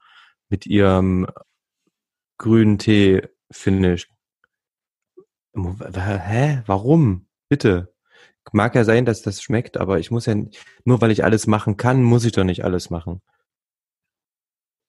mit 0.49 0.67
ihrem 0.67 1.29
grünen 2.39 2.79
Tee-Finish. 2.79 4.09
Hä? 5.55 6.63
Warum? 6.67 7.29
Bitte. 7.49 7.95
Mag 8.51 8.75
ja 8.75 8.83
sein, 8.83 9.05
dass 9.05 9.23
das 9.23 9.41
schmeckt, 9.41 9.77
aber 9.77 10.01
ich 10.01 10.11
muss 10.11 10.27
ja, 10.27 10.35
nur 10.85 11.01
weil 11.01 11.13
ich 11.13 11.23
alles 11.23 11.47
machen 11.47 11.77
kann, 11.77 12.03
muss 12.03 12.25
ich 12.25 12.33
doch 12.33 12.43
nicht 12.43 12.65
alles 12.65 12.91
machen. 12.91 13.23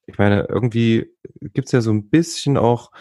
Ich 0.08 0.18
meine, 0.18 0.48
irgendwie 0.50 1.14
gibt's 1.54 1.72
ja 1.72 1.82
so 1.82 1.92
ein 1.92 2.10
bisschen 2.10 2.58
auch 2.58 2.92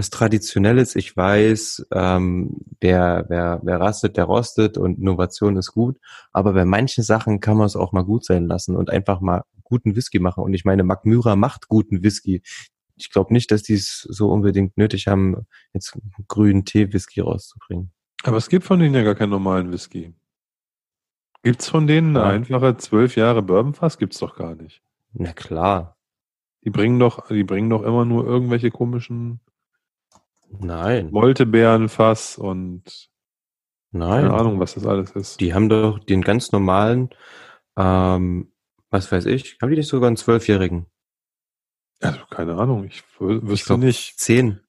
was 0.00 0.08
Traditionelles. 0.08 0.96
Ich 0.96 1.14
weiß, 1.14 1.88
ähm, 1.92 2.56
wer, 2.80 3.26
wer, 3.28 3.60
wer 3.62 3.80
rastet, 3.80 4.16
der 4.16 4.24
rostet 4.24 4.78
und 4.78 4.98
Innovation 4.98 5.58
ist 5.58 5.72
gut. 5.72 5.98
Aber 6.32 6.54
bei 6.54 6.64
manchen 6.64 7.04
Sachen 7.04 7.40
kann 7.40 7.58
man 7.58 7.66
es 7.66 7.76
auch 7.76 7.92
mal 7.92 8.04
gut 8.04 8.24
sein 8.24 8.46
lassen 8.46 8.76
und 8.76 8.88
einfach 8.88 9.20
mal 9.20 9.44
guten 9.62 9.94
Whisky 9.94 10.18
machen. 10.18 10.42
Und 10.42 10.54
ich 10.54 10.64
meine, 10.64 10.84
Mac 10.84 11.04
Myra 11.04 11.36
macht 11.36 11.68
guten 11.68 12.02
Whisky. 12.02 12.42
Ich 12.96 13.10
glaube 13.10 13.34
nicht, 13.34 13.50
dass 13.50 13.62
die 13.62 13.74
es 13.74 14.06
so 14.08 14.30
unbedingt 14.30 14.78
nötig 14.78 15.06
haben, 15.06 15.46
jetzt 15.74 15.98
grünen 16.28 16.64
Tee-Whisky 16.64 17.20
rauszubringen. 17.20 17.92
Aber 18.22 18.38
es 18.38 18.48
gibt 18.48 18.64
von 18.64 18.80
denen 18.80 18.94
ja 18.94 19.02
gar 19.02 19.14
keinen 19.14 19.30
normalen 19.30 19.70
Whisky. 19.70 20.14
Gibt's 21.42 21.68
von 21.68 21.86
denen 21.86 22.16
eine 22.16 22.26
ja. 22.26 22.32
einfache 22.32 22.76
zwölf 22.78 23.16
Jahre 23.16 23.42
Bourbonfass? 23.42 23.98
Gibt's 23.98 24.18
doch 24.18 24.34
gar 24.34 24.54
nicht. 24.54 24.82
Na 25.12 25.34
klar. 25.34 25.98
Die 26.64 26.70
bringen 26.70 26.98
doch, 26.98 27.28
die 27.28 27.44
bringen 27.44 27.68
doch 27.68 27.82
immer 27.82 28.06
nur 28.06 28.26
irgendwelche 28.26 28.70
komischen 28.70 29.40
Nein. 30.58 31.10
Moltebeerenfass 31.10 32.36
und 32.36 33.10
Nein. 33.92 34.22
keine 34.22 34.34
Ahnung, 34.34 34.60
was 34.60 34.74
das 34.74 34.86
alles 34.86 35.12
ist. 35.12 35.40
Die 35.40 35.54
haben 35.54 35.68
doch 35.68 35.98
den 35.98 36.22
ganz 36.22 36.52
normalen 36.52 37.10
ähm, 37.76 38.52
Was 38.90 39.10
weiß 39.10 39.26
ich? 39.26 39.58
Haben 39.60 39.70
die 39.70 39.76
nicht 39.76 39.88
sogar 39.88 40.08
einen 40.08 40.16
Zwölfjährigen? 40.16 40.86
Also 42.00 42.20
keine 42.30 42.56
Ahnung, 42.56 42.84
ich 42.84 43.02
wüsste 43.18 43.78
nicht. 43.78 44.18
Zehn. 44.18 44.60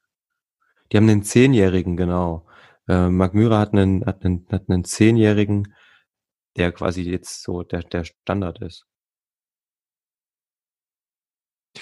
Die 0.91 0.97
haben 0.97 1.09
einen 1.09 1.23
Zehnjährigen, 1.23 1.95
genau. 1.95 2.45
Äh, 2.87 3.09
Mark 3.09 3.33
Myra 3.33 3.59
hat 3.59 3.73
einen, 3.73 4.05
hat 4.05 4.25
einen, 4.25 4.45
hat 4.51 4.69
einen 4.69 4.83
Zehnjährigen, 4.83 5.73
der 6.57 6.71
quasi 6.71 7.03
jetzt 7.03 7.43
so 7.43 7.63
der, 7.63 7.83
der 7.83 8.03
Standard 8.03 8.61
ist. 8.61 8.85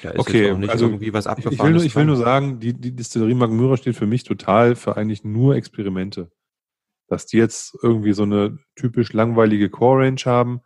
Da 0.01 0.11
ist 0.11 0.19
okay, 0.19 0.51
also 0.67 0.85
irgendwie 0.85 1.13
was 1.13 1.25
Ich 1.25 1.59
will, 1.59 1.71
nur, 1.71 1.83
ich 1.83 1.95
will 1.95 2.05
nur 2.05 2.15
sagen, 2.15 2.59
die, 2.59 2.73
die 2.73 2.95
Distillerie 2.95 3.33
Mark 3.33 3.51
Myra 3.51 3.75
steht 3.75 3.95
für 3.95 4.05
mich 4.05 4.23
total 4.23 4.75
für 4.75 4.97
eigentlich 4.97 5.23
nur 5.23 5.55
Experimente. 5.55 6.31
Dass 7.07 7.25
die 7.25 7.37
jetzt 7.37 7.75
irgendwie 7.81 8.13
so 8.13 8.23
eine 8.23 8.59
typisch 8.75 9.13
langweilige 9.13 9.69
Core 9.69 10.05
Range 10.05 10.21
haben, 10.25 10.61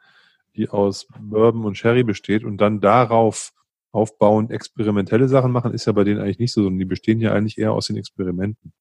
die 0.55 0.69
aus 0.69 1.07
Bourbon 1.19 1.65
und 1.65 1.77
Sherry 1.77 2.03
besteht 2.03 2.43
und 2.43 2.57
dann 2.57 2.81
darauf 2.81 3.53
aufbauend 3.93 4.51
experimentelle 4.51 5.29
Sachen 5.29 5.51
machen, 5.51 5.73
ist 5.73 5.85
ja 5.85 5.93
bei 5.93 6.03
denen 6.03 6.19
eigentlich 6.19 6.39
nicht 6.39 6.51
so, 6.51 6.63
sondern 6.63 6.79
die 6.79 6.85
bestehen 6.85 7.21
ja 7.21 7.31
eigentlich 7.31 7.57
eher 7.57 7.71
aus 7.71 7.87
den 7.87 7.95
Experimenten. 7.95 8.73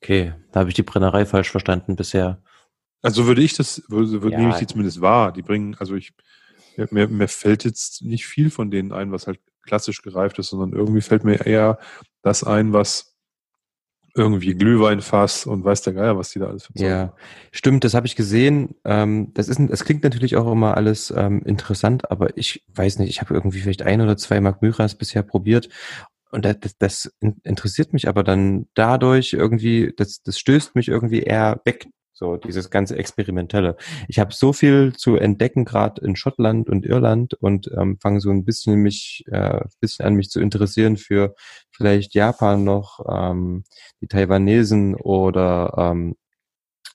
Okay, 0.00 0.34
da 0.52 0.60
habe 0.60 0.70
ich 0.70 0.74
die 0.74 0.82
Brennerei 0.82 1.26
falsch 1.26 1.50
verstanden 1.50 1.96
bisher. 1.96 2.42
Also 3.02 3.26
würde 3.26 3.42
ich 3.42 3.54
das, 3.54 3.82
würde, 3.88 4.22
würde 4.22 4.32
ja. 4.32 4.38
nehme 4.38 4.52
ich 4.52 4.58
die 4.58 4.66
zumindest 4.66 5.00
wahr. 5.00 5.32
Die 5.32 5.42
bringen, 5.42 5.76
also 5.78 5.94
ich, 5.96 6.12
mir, 6.90 7.08
mir 7.08 7.28
fällt 7.28 7.64
jetzt 7.64 8.02
nicht 8.02 8.26
viel 8.26 8.50
von 8.50 8.70
denen 8.70 8.92
ein, 8.92 9.12
was 9.12 9.26
halt 9.26 9.40
klassisch 9.62 10.02
gereift 10.02 10.38
ist, 10.38 10.48
sondern 10.48 10.72
irgendwie 10.72 11.00
fällt 11.00 11.24
mir 11.24 11.46
eher 11.46 11.78
das 12.22 12.44
ein, 12.44 12.72
was 12.72 13.16
irgendwie 14.14 14.54
Glühweinfass 14.54 15.44
und 15.46 15.64
weiß 15.64 15.82
der 15.82 15.92
Geier, 15.92 16.16
was 16.16 16.30
die 16.30 16.38
da 16.38 16.46
alles 16.46 16.66
verzeihen. 16.66 16.90
Ja, 16.90 17.14
stimmt, 17.52 17.84
das 17.84 17.92
habe 17.92 18.06
ich 18.06 18.16
gesehen. 18.16 18.74
Ähm, 18.84 19.32
das 19.34 19.48
ist, 19.48 19.60
das 19.68 19.84
klingt 19.84 20.04
natürlich 20.04 20.36
auch 20.36 20.50
immer 20.50 20.76
alles 20.76 21.12
ähm, 21.14 21.42
interessant, 21.44 22.10
aber 22.10 22.36
ich 22.38 22.64
weiß 22.74 22.98
nicht, 22.98 23.10
ich 23.10 23.20
habe 23.20 23.34
irgendwie 23.34 23.60
vielleicht 23.60 23.82
ein 23.82 24.00
oder 24.00 24.16
zwei 24.16 24.40
Mark 24.40 24.62
Myras 24.62 24.94
bisher 24.94 25.22
probiert 25.22 25.68
und 26.30 26.44
das, 26.44 26.56
das, 26.60 26.76
das 26.78 27.12
interessiert 27.44 27.92
mich 27.92 28.08
aber 28.08 28.24
dann 28.24 28.66
dadurch 28.74 29.32
irgendwie, 29.32 29.92
das, 29.96 30.22
das 30.22 30.38
stößt 30.38 30.74
mich 30.74 30.88
irgendwie 30.88 31.20
eher 31.20 31.60
weg 31.64 31.86
so 32.18 32.38
dieses 32.38 32.70
ganze 32.70 32.96
Experimentelle. 32.96 33.76
Ich 34.08 34.18
habe 34.18 34.32
so 34.32 34.54
viel 34.54 34.94
zu 34.96 35.16
entdecken, 35.16 35.66
gerade 35.66 36.00
in 36.00 36.16
Schottland 36.16 36.70
und 36.70 36.86
Irland 36.86 37.34
und 37.34 37.70
ähm, 37.76 37.98
fange 38.00 38.20
so 38.20 38.30
ein 38.30 38.46
bisschen 38.46 38.76
mich, 38.76 39.24
äh, 39.30 39.60
bisschen 39.80 40.06
an 40.06 40.14
mich 40.14 40.30
zu 40.30 40.40
interessieren 40.40 40.96
für 40.96 41.34
vielleicht 41.70 42.14
Japan 42.14 42.64
noch, 42.64 43.00
ähm, 43.06 43.64
die 44.00 44.06
Taiwanesen 44.06 44.94
oder 44.94 45.74
ähm, 45.76 46.16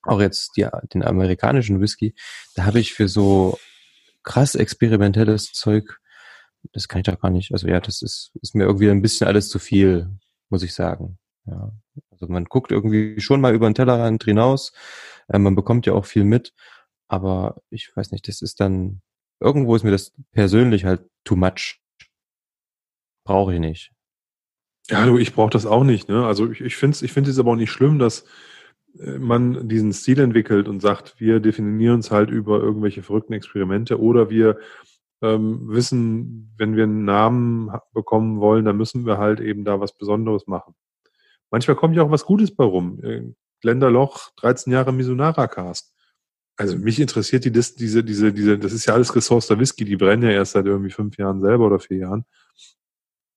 auch 0.03 0.19
jetzt 0.19 0.57
die, 0.57 0.67
den 0.91 1.03
amerikanischen 1.03 1.79
Whisky. 1.79 2.15
Da 2.55 2.65
habe 2.65 2.79
ich 2.79 2.93
für 2.93 3.07
so 3.07 3.59
krass 4.23 4.55
experimentelles 4.55 5.51
Zeug, 5.51 5.99
das 6.73 6.87
kann 6.87 7.01
ich 7.01 7.05
doch 7.05 7.19
gar 7.19 7.29
nicht. 7.29 7.51
Also 7.51 7.67
ja, 7.67 7.79
das 7.79 8.01
ist, 8.01 8.31
ist 8.41 8.55
mir 8.55 8.63
irgendwie 8.63 8.89
ein 8.89 9.03
bisschen 9.03 9.27
alles 9.27 9.49
zu 9.49 9.59
viel, 9.59 10.09
muss 10.49 10.63
ich 10.63 10.73
sagen. 10.73 11.19
Ja. 11.45 11.71
Also 12.11 12.27
man 12.27 12.45
guckt 12.45 12.71
irgendwie 12.71 13.19
schon 13.19 13.41
mal 13.41 13.53
über 13.53 13.69
den 13.69 13.75
Tellerrand 13.75 14.23
hinaus, 14.23 14.73
äh, 15.31 15.39
man 15.39 15.55
bekommt 15.55 15.85
ja 15.85 15.93
auch 15.93 16.05
viel 16.05 16.23
mit, 16.23 16.53
aber 17.07 17.61
ich 17.69 17.95
weiß 17.95 18.11
nicht, 18.11 18.27
das 18.27 18.41
ist 18.41 18.59
dann, 18.59 19.01
irgendwo 19.39 19.75
ist 19.75 19.83
mir 19.83 19.91
das 19.91 20.13
persönlich 20.31 20.85
halt 20.85 21.07
too 21.23 21.35
much. 21.35 21.79
Brauche 23.25 23.53
ich 23.53 23.59
nicht. 23.59 23.91
Ja, 24.89 25.05
du, 25.05 25.17
ich 25.17 25.33
brauche 25.33 25.51
das 25.51 25.65
auch 25.65 25.83
nicht. 25.83 26.09
Ne? 26.09 26.25
Also 26.25 26.51
ich, 26.51 26.61
ich 26.61 26.75
finde 26.75 26.95
es 26.95 27.01
ich 27.01 27.13
find 27.13 27.27
es 27.27 27.39
aber 27.39 27.51
auch 27.51 27.55
nicht 27.55 27.71
schlimm, 27.71 27.99
dass 27.99 28.25
äh, 28.99 29.19
man 29.19 29.69
diesen 29.69 29.93
Stil 29.93 30.19
entwickelt 30.19 30.67
und 30.67 30.81
sagt, 30.81 31.19
wir 31.19 31.39
definieren 31.39 31.95
uns 31.95 32.11
halt 32.11 32.29
über 32.29 32.59
irgendwelche 32.59 33.03
verrückten 33.03 33.33
Experimente 33.33 33.99
oder 33.99 34.29
wir 34.29 34.57
ähm, 35.21 35.69
wissen, 35.69 36.53
wenn 36.57 36.75
wir 36.75 36.83
einen 36.83 37.05
Namen 37.05 37.71
bekommen 37.93 38.39
wollen, 38.39 38.65
dann 38.65 38.77
müssen 38.77 39.05
wir 39.05 39.17
halt 39.17 39.39
eben 39.39 39.63
da 39.63 39.79
was 39.79 39.95
Besonderes 39.95 40.47
machen. 40.47 40.73
Manchmal 41.51 41.75
kommt 41.75 41.95
ja 41.95 42.03
auch 42.03 42.11
was 42.11 42.25
Gutes 42.25 42.55
bei 42.55 42.63
rum. 42.63 42.99
Gländerloch, 43.61 44.31
13 44.37 44.73
Jahre 44.73 44.91
Misunara 44.91 45.47
Cast. 45.47 45.93
Also 46.57 46.77
mich 46.77 46.99
interessiert 46.99 47.45
die 47.45 47.51
diese, 47.51 48.03
diese, 48.03 48.33
diese, 48.33 48.59
das 48.59 48.73
ist 48.73 48.85
ja 48.85 48.93
alles 48.93 49.13
gesourceter 49.13 49.59
Whisky, 49.59 49.85
die 49.85 49.95
brennen 49.95 50.23
ja 50.23 50.31
erst 50.31 50.51
seit 50.51 50.65
irgendwie 50.65 50.91
fünf 50.91 51.17
Jahren 51.17 51.41
selber 51.41 51.65
oder 51.65 51.79
vier 51.79 51.97
Jahren. 51.97 52.25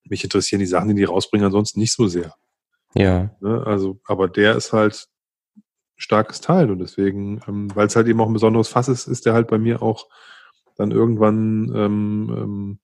Mich 0.05 0.23
interessieren 0.25 0.61
die 0.61 0.67
Sachen, 0.67 0.89
die 0.89 0.95
die 0.95 1.05
rausbringen, 1.05 1.47
ansonsten 1.47 1.81
nicht 1.81 1.93
so 1.93 2.07
sehr. 2.07 2.35
Ja. 2.95 3.35
Ne? 3.41 3.63
Also, 3.67 4.01
aber 4.05 4.29
der 4.29 4.57
ist 4.57 4.73
halt 4.73 5.09
starkes 5.97 6.41
Teil 6.41 6.71
und 6.71 6.81
deswegen, 6.81 7.41
ähm, 7.49 7.75
weil 7.75 7.87
es 7.87 7.97
halt 7.97 8.09
eben 8.09 8.21
auch 8.21 8.27
ein 8.27 8.35
besonderes 8.35 8.69
Fass 8.69 8.89
ist, 8.89 9.07
ist 9.07 9.27
der 9.27 9.33
halt 9.33 9.49
bei 9.49 9.59
mir 9.59 9.81
auch 9.81 10.09
dann 10.77 10.91
irgendwann 10.91 11.73
ähm, 11.75 12.79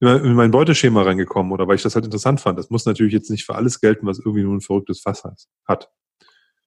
ähm, 0.00 0.24
in 0.24 0.34
mein 0.34 0.50
Beuteschema 0.50 1.02
reingekommen 1.02 1.52
oder 1.52 1.68
weil 1.68 1.76
ich 1.76 1.82
das 1.82 1.94
halt 1.94 2.06
interessant 2.06 2.40
fand. 2.40 2.58
Das 2.58 2.70
muss 2.70 2.86
natürlich 2.86 3.12
jetzt 3.12 3.30
nicht 3.30 3.44
für 3.44 3.54
alles 3.54 3.80
gelten, 3.80 4.06
was 4.06 4.18
irgendwie 4.18 4.42
nur 4.42 4.54
ein 4.54 4.62
verrücktes 4.62 5.00
Fass 5.00 5.22
hat. 5.66 5.90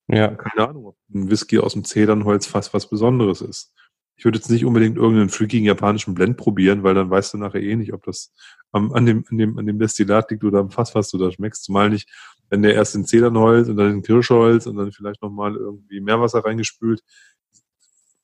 Ja. 0.07 0.35
Keine 0.35 0.67
Ahnung, 0.67 0.85
ob 0.87 0.97
ein 1.13 1.29
Whisky 1.29 1.59
aus 1.59 1.73
dem 1.73 1.83
Zedernholzfass 1.83 2.73
was 2.73 2.89
Besonderes 2.89 3.41
ist. 3.41 3.73
Ich 4.15 4.25
würde 4.25 4.37
jetzt 4.37 4.49
nicht 4.49 4.65
unbedingt 4.65 4.97
irgendeinen 4.97 5.29
freakigen 5.29 5.65
japanischen 5.65 6.13
Blend 6.13 6.37
probieren, 6.37 6.83
weil 6.83 6.93
dann 6.93 7.09
weißt 7.09 7.33
du 7.33 7.37
nachher 7.37 7.61
eh 7.61 7.75
nicht, 7.75 7.93
ob 7.93 8.03
das 8.03 8.31
am, 8.71 8.91
an, 8.93 9.05
dem, 9.05 9.25
an, 9.29 9.37
dem, 9.37 9.57
an 9.57 9.65
dem 9.65 9.79
Destillat 9.79 10.29
liegt 10.29 10.43
oder 10.43 10.59
am 10.59 10.69
Fass, 10.69 10.93
was 10.93 11.09
du 11.09 11.17
da 11.17 11.31
schmeckst. 11.31 11.63
Zumal 11.63 11.89
nicht, 11.89 12.09
wenn 12.49 12.61
der 12.61 12.75
erst 12.75 12.95
in 12.95 13.05
Zedernholz 13.05 13.69
und 13.69 13.77
dann 13.77 13.91
in 13.91 14.01
Kirschholz 14.03 14.67
und 14.67 14.75
dann 14.75 14.91
vielleicht 14.91 15.21
nochmal 15.21 15.55
irgendwie 15.55 15.99
Meerwasser 15.99 16.45
reingespült. 16.45 17.01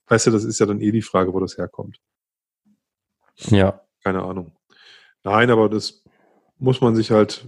Weißt 0.08 0.28
du, 0.28 0.32
das 0.32 0.44
ist 0.44 0.60
ja 0.60 0.66
dann 0.66 0.82
eh 0.82 0.92
die 0.92 1.02
Frage, 1.02 1.34
wo 1.34 1.40
das 1.40 1.58
herkommt. 1.58 2.00
Ja. 3.48 3.82
Keine 4.04 4.24
Ahnung. 4.24 4.56
Nein, 5.24 5.50
aber 5.50 5.70
das 5.70 6.04
muss 6.60 6.82
man 6.82 6.96
sich 6.96 7.12
halt, 7.12 7.46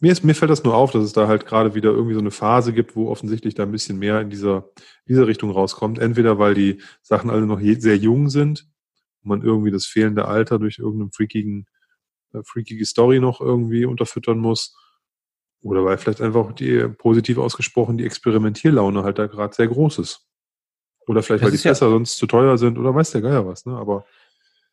mir, 0.00 0.12
ist, 0.12 0.22
mir 0.22 0.34
fällt 0.34 0.50
das 0.50 0.64
nur 0.64 0.74
auf, 0.74 0.92
dass 0.92 1.02
es 1.02 1.14
da 1.14 1.26
halt 1.26 1.46
gerade 1.46 1.74
wieder 1.74 1.90
irgendwie 1.90 2.14
so 2.14 2.20
eine 2.20 2.30
Phase 2.30 2.74
gibt, 2.74 2.94
wo 2.94 3.08
offensichtlich 3.08 3.54
da 3.54 3.62
ein 3.62 3.72
bisschen 3.72 3.98
mehr 3.98 4.20
in 4.20 4.28
dieser, 4.28 4.68
dieser 5.08 5.26
Richtung 5.26 5.50
rauskommt. 5.50 5.98
Entweder 5.98 6.38
weil 6.38 6.54
die 6.54 6.82
Sachen 7.02 7.30
alle 7.30 7.46
noch 7.46 7.60
sehr 7.60 7.96
jung 7.96 8.28
sind 8.28 8.68
und 9.22 9.28
man 9.30 9.42
irgendwie 9.42 9.70
das 9.70 9.86
fehlende 9.86 10.26
Alter 10.26 10.58
durch 10.58 10.78
irgendeinen 10.78 11.12
freakigen, 11.12 11.66
äh, 12.34 12.42
freakige 12.44 12.84
Story 12.84 13.18
noch 13.18 13.40
irgendwie 13.40 13.86
unterfüttern 13.86 14.38
muss. 14.38 14.76
Oder 15.62 15.82
weil 15.84 15.96
vielleicht 15.96 16.20
einfach 16.20 16.52
die, 16.52 16.86
positiv 16.98 17.38
ausgesprochen, 17.38 17.96
die 17.96 18.04
Experimentierlaune 18.04 19.02
halt 19.04 19.18
da 19.18 19.26
gerade 19.26 19.54
sehr 19.54 19.68
groß 19.68 20.00
ist. 20.00 20.26
Oder 21.06 21.22
vielleicht, 21.22 21.42
das 21.42 21.46
weil 21.46 21.56
die 21.56 21.62
Fässer 21.62 21.86
ja 21.86 21.92
sonst 21.92 22.18
zu 22.18 22.26
teuer 22.26 22.58
sind 22.58 22.78
oder 22.78 22.94
weiß 22.94 23.12
der 23.12 23.22
Geier 23.22 23.46
was, 23.46 23.64
ne? 23.64 23.76
Aber 23.76 24.04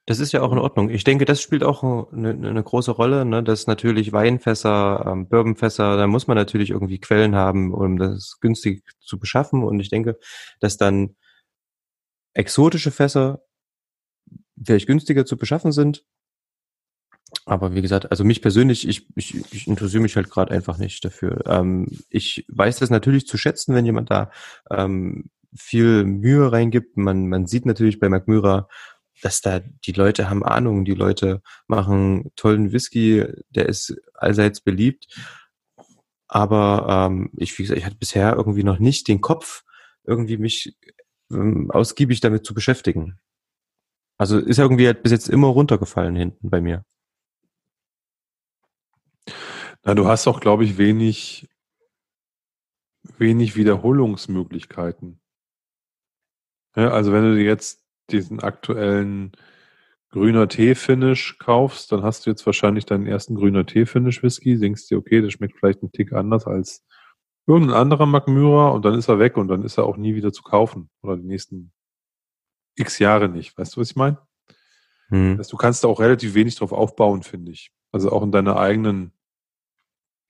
das 0.07 0.19
ist 0.19 0.31
ja 0.31 0.41
auch 0.41 0.51
in 0.51 0.57
Ordnung. 0.57 0.89
Ich 0.89 1.03
denke, 1.03 1.25
das 1.25 1.41
spielt 1.41 1.63
auch 1.63 2.11
eine, 2.11 2.29
eine 2.29 2.63
große 2.63 2.91
Rolle, 2.91 3.23
ne? 3.23 3.43
dass 3.43 3.67
natürlich 3.67 4.11
Weinfässer, 4.11 5.05
ähm, 5.07 5.29
Bourbonfässer, 5.29 5.95
da 5.97 6.07
muss 6.07 6.27
man 6.27 6.37
natürlich 6.37 6.71
irgendwie 6.71 6.99
Quellen 6.99 7.35
haben, 7.35 7.73
um 7.73 7.97
das 7.97 8.39
günstig 8.41 8.83
zu 8.99 9.19
beschaffen. 9.19 9.63
Und 9.63 9.79
ich 9.79 9.89
denke, 9.89 10.17
dass 10.59 10.77
dann 10.77 11.15
exotische 12.33 12.91
Fässer 12.91 13.43
vielleicht 14.63 14.87
günstiger 14.87 15.25
zu 15.25 15.37
beschaffen 15.37 15.71
sind. 15.71 16.03
Aber 17.45 17.73
wie 17.73 17.81
gesagt, 17.81 18.11
also 18.11 18.23
mich 18.23 18.41
persönlich, 18.41 18.87
ich, 18.87 19.07
ich, 19.15 19.53
ich 19.53 19.67
interessiere 19.67 20.01
mich 20.01 20.15
halt 20.15 20.29
gerade 20.29 20.53
einfach 20.53 20.77
nicht 20.77 21.05
dafür. 21.05 21.43
Ähm, 21.45 21.87
ich 22.09 22.45
weiß 22.49 22.77
das 22.79 22.89
natürlich 22.89 23.27
zu 23.27 23.37
schätzen, 23.37 23.73
wenn 23.75 23.85
jemand 23.85 24.11
da 24.11 24.31
ähm, 24.69 25.29
viel 25.55 26.05
Mühe 26.05 26.51
reingibt. 26.51 26.97
Man, 26.97 27.27
man 27.29 27.45
sieht 27.47 27.65
natürlich 27.65 27.99
bei 27.99 28.09
McMyra, 28.09 28.67
dass 29.21 29.41
da 29.41 29.59
die 29.59 29.91
Leute 29.93 30.29
haben 30.29 30.43
Ahnung, 30.43 30.85
die 30.85 30.93
Leute 30.93 31.41
machen 31.67 32.31
tollen 32.35 32.71
Whisky, 32.71 33.25
der 33.49 33.67
ist 33.67 33.95
allseits 34.13 34.61
beliebt. 34.61 35.07
Aber 36.27 37.09
ähm, 37.09 37.29
ich, 37.37 37.57
wie 37.57 37.63
gesagt, 37.63 37.77
ich 37.77 37.85
hatte 37.85 37.97
bisher 37.97 38.33
irgendwie 38.35 38.63
noch 38.63 38.79
nicht 38.79 39.07
den 39.07 39.21
Kopf, 39.21 39.63
irgendwie 40.03 40.37
mich 40.37 40.75
ähm, 41.31 41.69
ausgiebig 41.71 42.21
damit 42.21 42.45
zu 42.45 42.53
beschäftigen. 42.53 43.19
Also 44.17 44.37
ist 44.37 44.59
irgendwie 44.59 44.85
halt 44.85 45.03
bis 45.03 45.11
jetzt 45.11 45.29
immer 45.29 45.47
runtergefallen 45.47 46.15
hinten 46.15 46.49
bei 46.49 46.61
mir. 46.61 46.85
Na, 49.83 49.95
du 49.95 50.07
hast 50.07 50.27
auch, 50.27 50.39
glaube 50.39 50.63
ich, 50.63 50.77
wenig, 50.77 51.49
wenig 53.17 53.55
Wiederholungsmöglichkeiten. 53.55 55.19
Ja, 56.75 56.91
also 56.91 57.11
wenn 57.11 57.23
du 57.23 57.41
jetzt 57.41 57.80
diesen 58.11 58.39
aktuellen 58.39 59.31
grüner 60.09 60.47
Tee-Finish 60.47 61.37
kaufst, 61.39 61.91
dann 61.91 62.03
hast 62.03 62.25
du 62.25 62.29
jetzt 62.29 62.45
wahrscheinlich 62.45 62.85
deinen 62.85 63.07
ersten 63.07 63.35
grüner 63.35 63.65
Tee-Finish-Whisky, 63.65 64.59
denkst 64.59 64.87
dir, 64.87 64.97
okay, 64.97 65.21
der 65.21 65.29
schmeckt 65.29 65.57
vielleicht 65.57 65.81
einen 65.81 65.91
Tick 65.91 66.11
anders 66.13 66.45
als 66.45 66.85
irgendein 67.47 67.77
anderer 67.77 68.05
Magmyra 68.05 68.69
und 68.69 68.85
dann 68.85 68.95
ist 68.95 69.07
er 69.07 69.19
weg 69.19 69.37
und 69.37 69.47
dann 69.47 69.63
ist 69.63 69.77
er 69.77 69.85
auch 69.85 69.97
nie 69.97 70.15
wieder 70.15 70.31
zu 70.33 70.43
kaufen 70.43 70.89
oder 71.01 71.17
die 71.17 71.27
nächsten 71.27 71.71
x 72.75 72.99
Jahre 72.99 73.29
nicht. 73.29 73.57
Weißt 73.57 73.75
du, 73.75 73.81
was 73.81 73.91
ich 73.91 73.95
meine? 73.95 74.17
Hm. 75.09 75.37
du 75.37 75.57
kannst 75.57 75.83
da 75.83 75.89
auch 75.89 75.99
relativ 75.99 76.35
wenig 76.35 76.55
drauf 76.55 76.71
aufbauen, 76.71 77.23
finde 77.23 77.51
ich. 77.51 77.71
Also 77.91 78.11
auch 78.11 78.23
in 78.23 78.31
deiner 78.31 78.57
eigenen 78.57 79.11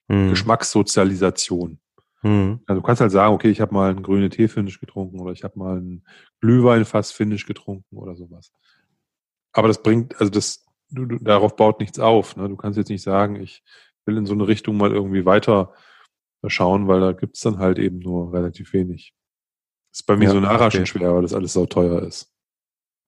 hm. 0.09 0.29
Geschmackssozialisation. 0.29 1.79
Mhm. 2.23 2.61
Also 2.67 2.81
du 2.81 2.85
kannst 2.85 3.01
halt 3.01 3.11
sagen, 3.11 3.33
okay, 3.33 3.49
ich 3.49 3.61
habe 3.61 3.73
mal 3.73 3.89
einen 3.89 4.03
grüne 4.03 4.29
Tee-Finish 4.29 4.79
getrunken 4.79 5.19
oder 5.19 5.31
ich 5.31 5.43
habe 5.43 5.57
mal 5.57 5.77
einen 5.77 6.05
Glühwein-Fass-Finish 6.41 7.45
getrunken 7.45 7.97
oder 7.97 8.15
sowas. 8.15 8.51
Aber 9.53 9.67
das 9.67 9.81
bringt, 9.81 10.19
also 10.19 10.31
das, 10.31 10.65
du, 10.89 11.05
du, 11.05 11.17
darauf 11.17 11.55
baut 11.55 11.79
nichts 11.79 11.99
auf. 11.99 12.35
Ne? 12.35 12.47
Du 12.47 12.55
kannst 12.55 12.77
jetzt 12.77 12.89
nicht 12.89 13.03
sagen, 13.03 13.35
ich 13.37 13.63
will 14.05 14.17
in 14.17 14.25
so 14.25 14.33
eine 14.33 14.47
Richtung 14.47 14.77
mal 14.77 14.91
irgendwie 14.91 15.25
weiter 15.25 15.73
schauen, 16.47 16.87
weil 16.87 16.99
da 16.99 17.11
gibt's 17.11 17.41
dann 17.41 17.59
halt 17.59 17.77
eben 17.79 17.99
nur 17.99 18.33
relativ 18.33 18.73
wenig. 18.73 19.13
ist 19.91 20.05
bei 20.05 20.15
mir 20.15 20.33
ja, 20.33 20.55
okay. 20.55 20.77
schon 20.77 20.85
schwer, 20.85 21.13
weil 21.13 21.21
das 21.21 21.33
alles 21.33 21.53
so 21.53 21.65
teuer 21.65 22.01
ist. 22.01 22.31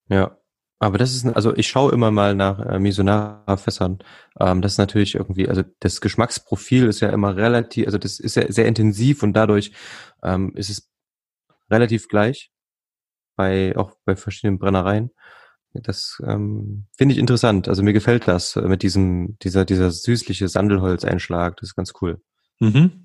Ja, 0.09 0.37
aber 0.83 0.97
das 0.97 1.15
ist, 1.15 1.25
also 1.25 1.55
ich 1.55 1.67
schaue 1.69 1.93
immer 1.93 2.11
mal 2.11 2.35
nach 2.35 2.59
äh, 2.59 2.77
Misonara-Fässern. 2.77 3.99
Ähm, 4.37 4.61
das 4.61 4.73
ist 4.73 4.77
natürlich 4.79 5.15
irgendwie, 5.15 5.47
also 5.47 5.63
das 5.79 6.01
Geschmacksprofil 6.01 6.87
ist 6.87 6.99
ja 6.99 7.09
immer 7.09 7.37
relativ, 7.37 7.85
also 7.85 7.97
das 7.97 8.19
ist 8.19 8.35
ja 8.35 8.51
sehr 8.51 8.65
intensiv 8.65 9.23
und 9.23 9.31
dadurch 9.31 9.71
ähm, 10.23 10.51
ist 10.55 10.69
es 10.69 10.91
relativ 11.69 12.09
gleich 12.09 12.51
bei 13.37 13.75
auch 13.77 13.93
bei 14.03 14.17
verschiedenen 14.17 14.59
Brennereien. 14.59 15.11
Das 15.73 16.21
ähm, 16.27 16.85
finde 16.97 17.13
ich 17.13 17.19
interessant. 17.19 17.69
Also 17.69 17.81
mir 17.81 17.93
gefällt 17.93 18.27
das 18.27 18.57
mit 18.57 18.83
diesem 18.83 19.37
dieser 19.39 19.63
dieser 19.63 19.89
süßliche 19.89 20.49
Sandelholzeinschlag. 20.49 21.55
Das 21.57 21.69
ist 21.69 21.75
ganz 21.75 21.93
cool. 22.01 22.21
Mhm. 22.59 23.02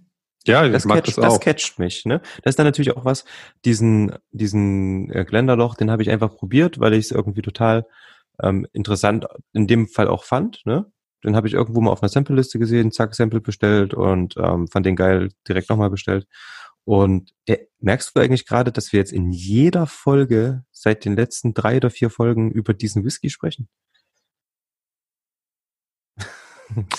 Ja, 0.49 0.69
das, 0.69 0.85
mag 0.85 1.05
catcht, 1.05 1.19
das, 1.19 1.25
auch. 1.25 1.33
das 1.35 1.41
catcht 1.41 1.79
mich. 1.79 2.05
Ne? 2.05 2.21
Das 2.43 2.53
ist 2.53 2.59
dann 2.59 2.67
natürlich 2.67 2.97
auch 2.97 3.05
was, 3.05 3.25
diesen, 3.65 4.13
diesen 4.31 5.11
äh, 5.13 5.25
Glenderloch, 5.25 5.77
den 5.77 5.91
habe 5.91 6.03
ich 6.03 6.11
einfach 6.11 6.35
probiert, 6.35 6.81
weil 6.81 6.95
ich 6.95 7.07
es 7.07 7.11
irgendwie 7.11 7.43
total 7.43 7.87
ähm, 8.43 8.67
interessant 8.73 9.27
in 9.53 9.67
dem 9.67 9.89
Fall 9.89 10.09
auch 10.09 10.25
fand. 10.25 10.63
Ne? 10.65 10.91
Den 11.25 11.37
habe 11.37 11.49
ich 11.49 11.55
irgendwo 11.55 11.81
mal 11.81 11.91
auf 11.91 12.03
einer 12.03 12.09
Sample-Liste 12.09 12.59
gesehen, 12.59 12.93
zack, 12.93 13.15
Sample 13.15 13.41
bestellt 13.41 13.95
und 13.95 14.37
ähm, 14.37 14.69
fand 14.69 14.87
den 14.87 14.97
geil, 14.97 15.31
direkt 15.47 15.69
nochmal 15.71 15.91
bestellt. 15.91 16.27
Und 16.85 17.33
der, 17.49 17.61
merkst 17.81 18.17
du 18.17 18.21
eigentlich 18.21 18.47
gerade, 18.47 18.73
dass 18.73 18.93
wir 18.93 18.99
jetzt 18.99 19.13
in 19.13 19.31
jeder 19.31 19.87
Folge 19.87 20.65
seit 20.71 21.05
den 21.05 21.17
letzten 21.17 21.53
drei 21.53 21.77
oder 21.77 21.91
vier 21.91 22.09
Folgen 22.09 22.51
über 22.51 22.73
diesen 22.73 23.05
Whisky 23.05 23.29
sprechen? 23.29 23.69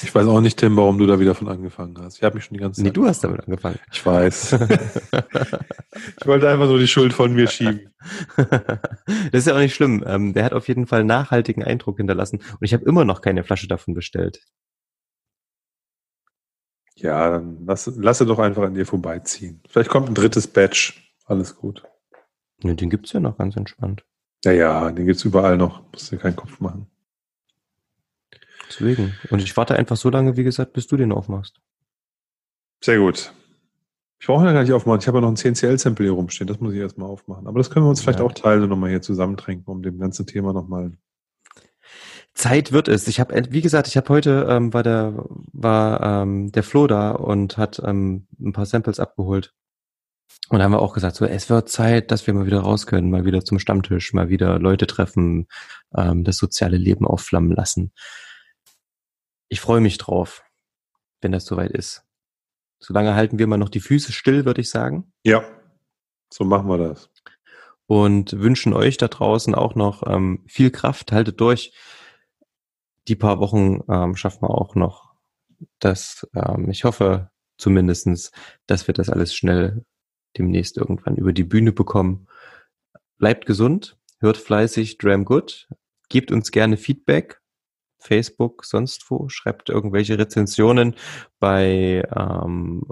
Ich 0.02 0.14
weiß 0.14 0.26
auch 0.28 0.42
nicht, 0.42 0.58
Tim, 0.58 0.76
warum 0.78 0.98
du 0.98 1.06
da 1.06 1.20
wieder 1.20 1.36
von 1.36 1.48
angefangen 1.48 1.96
hast. 2.00 2.18
Ich 2.18 2.24
habe 2.24 2.36
mich 2.36 2.46
schon 2.46 2.56
die 2.56 2.62
ganze 2.62 2.82
Zeit. 2.82 2.86
Nee, 2.86 2.92
du 2.92 3.06
hast 3.06 3.24
damit 3.24 3.42
angefangen. 3.42 3.78
Ich 3.92 4.04
weiß. 4.04 4.54
ich 6.20 6.28
wollte 6.28 6.50
einfach 6.50 6.66
nur 6.68 6.80
die 6.80 6.88
Schuld 6.88 7.14
von 7.14 7.34
mir 7.34 7.48
schieben. 7.48 7.94
das 8.36 8.50
ist 9.32 9.48
ja 9.48 9.54
auch 9.54 9.60
nicht 9.60 9.76
schlimm. 9.76 10.04
Ähm, 10.08 10.34
der 10.34 10.46
hat 10.46 10.54
auf 10.54 10.68
jeden 10.68 10.88
Fall 10.88 11.04
nachhaltigen 11.04 11.64
Eindruck 11.64 11.98
hinterlassen. 11.98 12.38
Und 12.38 12.62
ich 12.62 12.74
habe 12.74 12.86
immer 12.86 13.06
noch 13.06 13.22
keine 13.22 13.44
Flasche 13.44 13.68
davon 13.68 13.94
bestellt. 13.94 14.42
Ja, 16.96 17.30
dann 17.30 17.66
lass, 17.66 17.86
lasse 17.96 18.26
doch 18.26 18.40
einfach 18.40 18.64
an 18.64 18.74
dir 18.74 18.86
vorbeiziehen. 18.86 19.62
Vielleicht 19.70 19.90
kommt 19.90 20.10
ein 20.10 20.16
drittes 20.16 20.48
Batch. 20.48 21.14
Alles 21.26 21.56
gut. 21.56 21.84
Ja, 22.64 22.74
den 22.74 22.90
gibt's 22.90 23.14
ja 23.14 23.20
noch 23.20 23.38
ganz 23.38 23.56
entspannt. 23.56 24.04
Ja, 24.44 24.52
ja, 24.52 24.92
den 24.92 25.06
gibt's 25.06 25.24
überall 25.24 25.58
noch. 25.58 25.84
Musst 25.92 26.12
dir 26.12 26.18
keinen 26.18 26.36
Kopf 26.36 26.60
machen. 26.60 26.88
Deswegen. 28.70 29.16
Und 29.30 29.42
ich 29.42 29.58
warte 29.58 29.76
einfach 29.76 29.98
so 29.98 30.10
lange, 30.10 30.38
wie 30.38 30.44
gesagt, 30.44 30.74
bis 30.74 30.88
du 30.88 30.96
den 30.96 31.12
aufmachst. 31.12 31.60
Sehr 32.84 33.00
gut. 33.00 33.34
Ich 34.20 34.28
brauche 34.28 34.46
ja 34.46 34.52
gar 34.52 34.64
nicht 34.64 34.74
aufmachen. 34.74 35.00
Ich 35.00 35.08
habe 35.08 35.18
ja 35.18 35.22
noch 35.22 35.30
ein 35.30 35.38
CNCL-Sample 35.38 36.06
hier 36.06 36.14
rumstehen. 36.14 36.48
Das 36.48 36.60
muss 36.60 36.74
ich 36.74 36.80
erstmal 36.80 37.10
aufmachen. 37.10 37.48
Aber 37.48 37.58
das 37.58 37.70
können 37.70 37.86
wir 37.86 37.90
uns 37.90 38.02
vielleicht 38.02 38.22
auch 38.22 38.34
teilen 38.34 38.64
und 38.64 38.70
nochmal 38.70 38.90
hier 38.90 39.02
zusammentrinken, 39.02 39.66
um 39.72 39.82
dem 39.82 39.98
ganzen 39.98 40.28
Thema 40.28 40.54
nochmal. 40.54 40.92
Zeit 42.34 42.72
wird 42.72 42.88
es. 42.88 43.08
Ich 43.08 43.20
habe, 43.20 43.48
wie 43.50 43.62
gesagt, 43.62 43.88
ich 43.88 43.98
habe 43.98 44.10
heute 44.10 44.46
ähm, 44.50 44.74
war 44.74 44.84
der 44.84 45.26
war 45.52 46.22
ähm, 46.24 46.52
der 46.52 46.64
Flo 46.64 46.88
da 46.88 47.12
und 47.12 47.58
hat 47.58 47.82
ähm, 47.84 48.28
ein 48.40 48.54
paar 48.54 48.66
Samples 48.66 49.00
abgeholt. 49.00 49.54
Und 50.50 50.60
da 50.60 50.66
haben 50.66 50.72
wir 50.72 50.82
auch 50.82 50.94
gesagt, 50.94 51.16
so 51.16 51.26
es 51.26 51.50
wird 51.50 51.70
Zeit, 51.70 52.12
dass 52.12 52.28
wir 52.28 52.34
mal 52.34 52.46
wieder 52.46 52.60
raus 52.60 52.88
können, 52.88 53.10
mal 53.10 53.26
wieder 53.26 53.44
zum 53.44 53.60
Stammtisch, 53.60 54.14
mal 54.14 54.30
wieder 54.30 54.60
Leute 54.60 54.88
treffen, 54.88 55.48
ähm, 55.96 56.24
das 56.24 56.38
soziale 56.38 56.78
Leben 56.78 57.06
aufflammen 57.06 57.52
lassen 57.52 57.92
ich 59.50 59.60
freue 59.60 59.82
mich 59.82 59.98
drauf, 59.98 60.44
wenn 61.22 61.32
das 61.32 61.46
soweit 61.46 61.72
ist. 61.72 62.06
Solange 62.80 63.16
halten 63.16 63.40
wir 63.40 63.48
mal 63.48 63.58
noch 63.58 63.70
die 63.70 63.82
Füße 63.82 64.14
still, 64.14 64.46
würde 64.46 64.62
ich 64.62 64.70
sagen. 64.70 65.12
Ja, 65.24 65.44
so 66.32 66.46
machen 66.46 66.70
wir 66.70 66.78
das. 66.78 67.10
Und 67.88 68.40
wünschen 68.40 68.74
euch 68.74 68.98
da 68.98 69.08
draußen 69.08 69.56
auch 69.56 69.76
noch 69.76 70.04
ähm, 70.08 70.46
viel 70.48 70.70
Kraft. 70.70 71.12
Haltet 71.12 71.42
durch. 71.42 71.74
Die 73.08 73.16
paar 73.16 73.40
Wochen 73.40 73.82
ähm, 73.90 74.16
schaffen 74.16 74.44
wir 74.44 74.52
auch 74.52 74.76
noch. 74.76 75.16
Das, 75.80 76.28
ähm, 76.36 76.70
ich 76.70 76.84
hoffe 76.84 77.32
zumindestens, 77.58 78.32
dass 78.68 78.88
wir 78.88 78.94
das 78.94 79.10
alles 79.10 79.34
schnell 79.34 79.84
demnächst 80.38 80.78
irgendwann 80.78 81.16
über 81.16 81.34
die 81.34 81.44
Bühne 81.44 81.72
bekommen. 81.72 82.28
Bleibt 83.18 83.48
gesund, 83.48 83.98
hört 84.20 84.38
fleißig 84.38 85.00
Dram 85.00 85.26
Good, 85.26 85.68
gebt 86.08 86.32
uns 86.32 86.52
gerne 86.52 86.78
Feedback 86.78 87.39
Facebook, 88.00 88.66
sonst 88.66 89.10
wo, 89.10 89.30
schreibt 89.30 89.70
irgendwelche 89.70 90.18
Rezensionen 90.18 90.96
bei 91.40 92.04
ähm, 92.16 92.84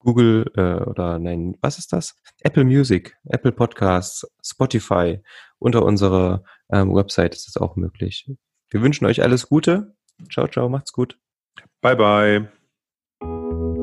Google 0.00 0.50
äh, 0.56 0.82
oder 0.88 1.18
nein, 1.18 1.56
was 1.60 1.78
ist 1.78 1.92
das? 1.92 2.16
Apple 2.40 2.64
Music, 2.64 3.16
Apple 3.24 3.52
Podcasts, 3.52 4.26
Spotify. 4.42 5.20
Unter 5.58 5.84
unserer 5.84 6.42
ähm, 6.72 6.94
Website 6.94 7.34
ist 7.34 7.46
das 7.46 7.56
auch 7.58 7.76
möglich. 7.76 8.26
Wir 8.70 8.82
wünschen 8.82 9.06
euch 9.06 9.22
alles 9.22 9.48
Gute. 9.48 9.94
Ciao, 10.30 10.48
ciao, 10.48 10.68
macht's 10.68 10.92
gut. 10.92 11.18
Bye, 11.82 11.96
bye. 11.96 13.79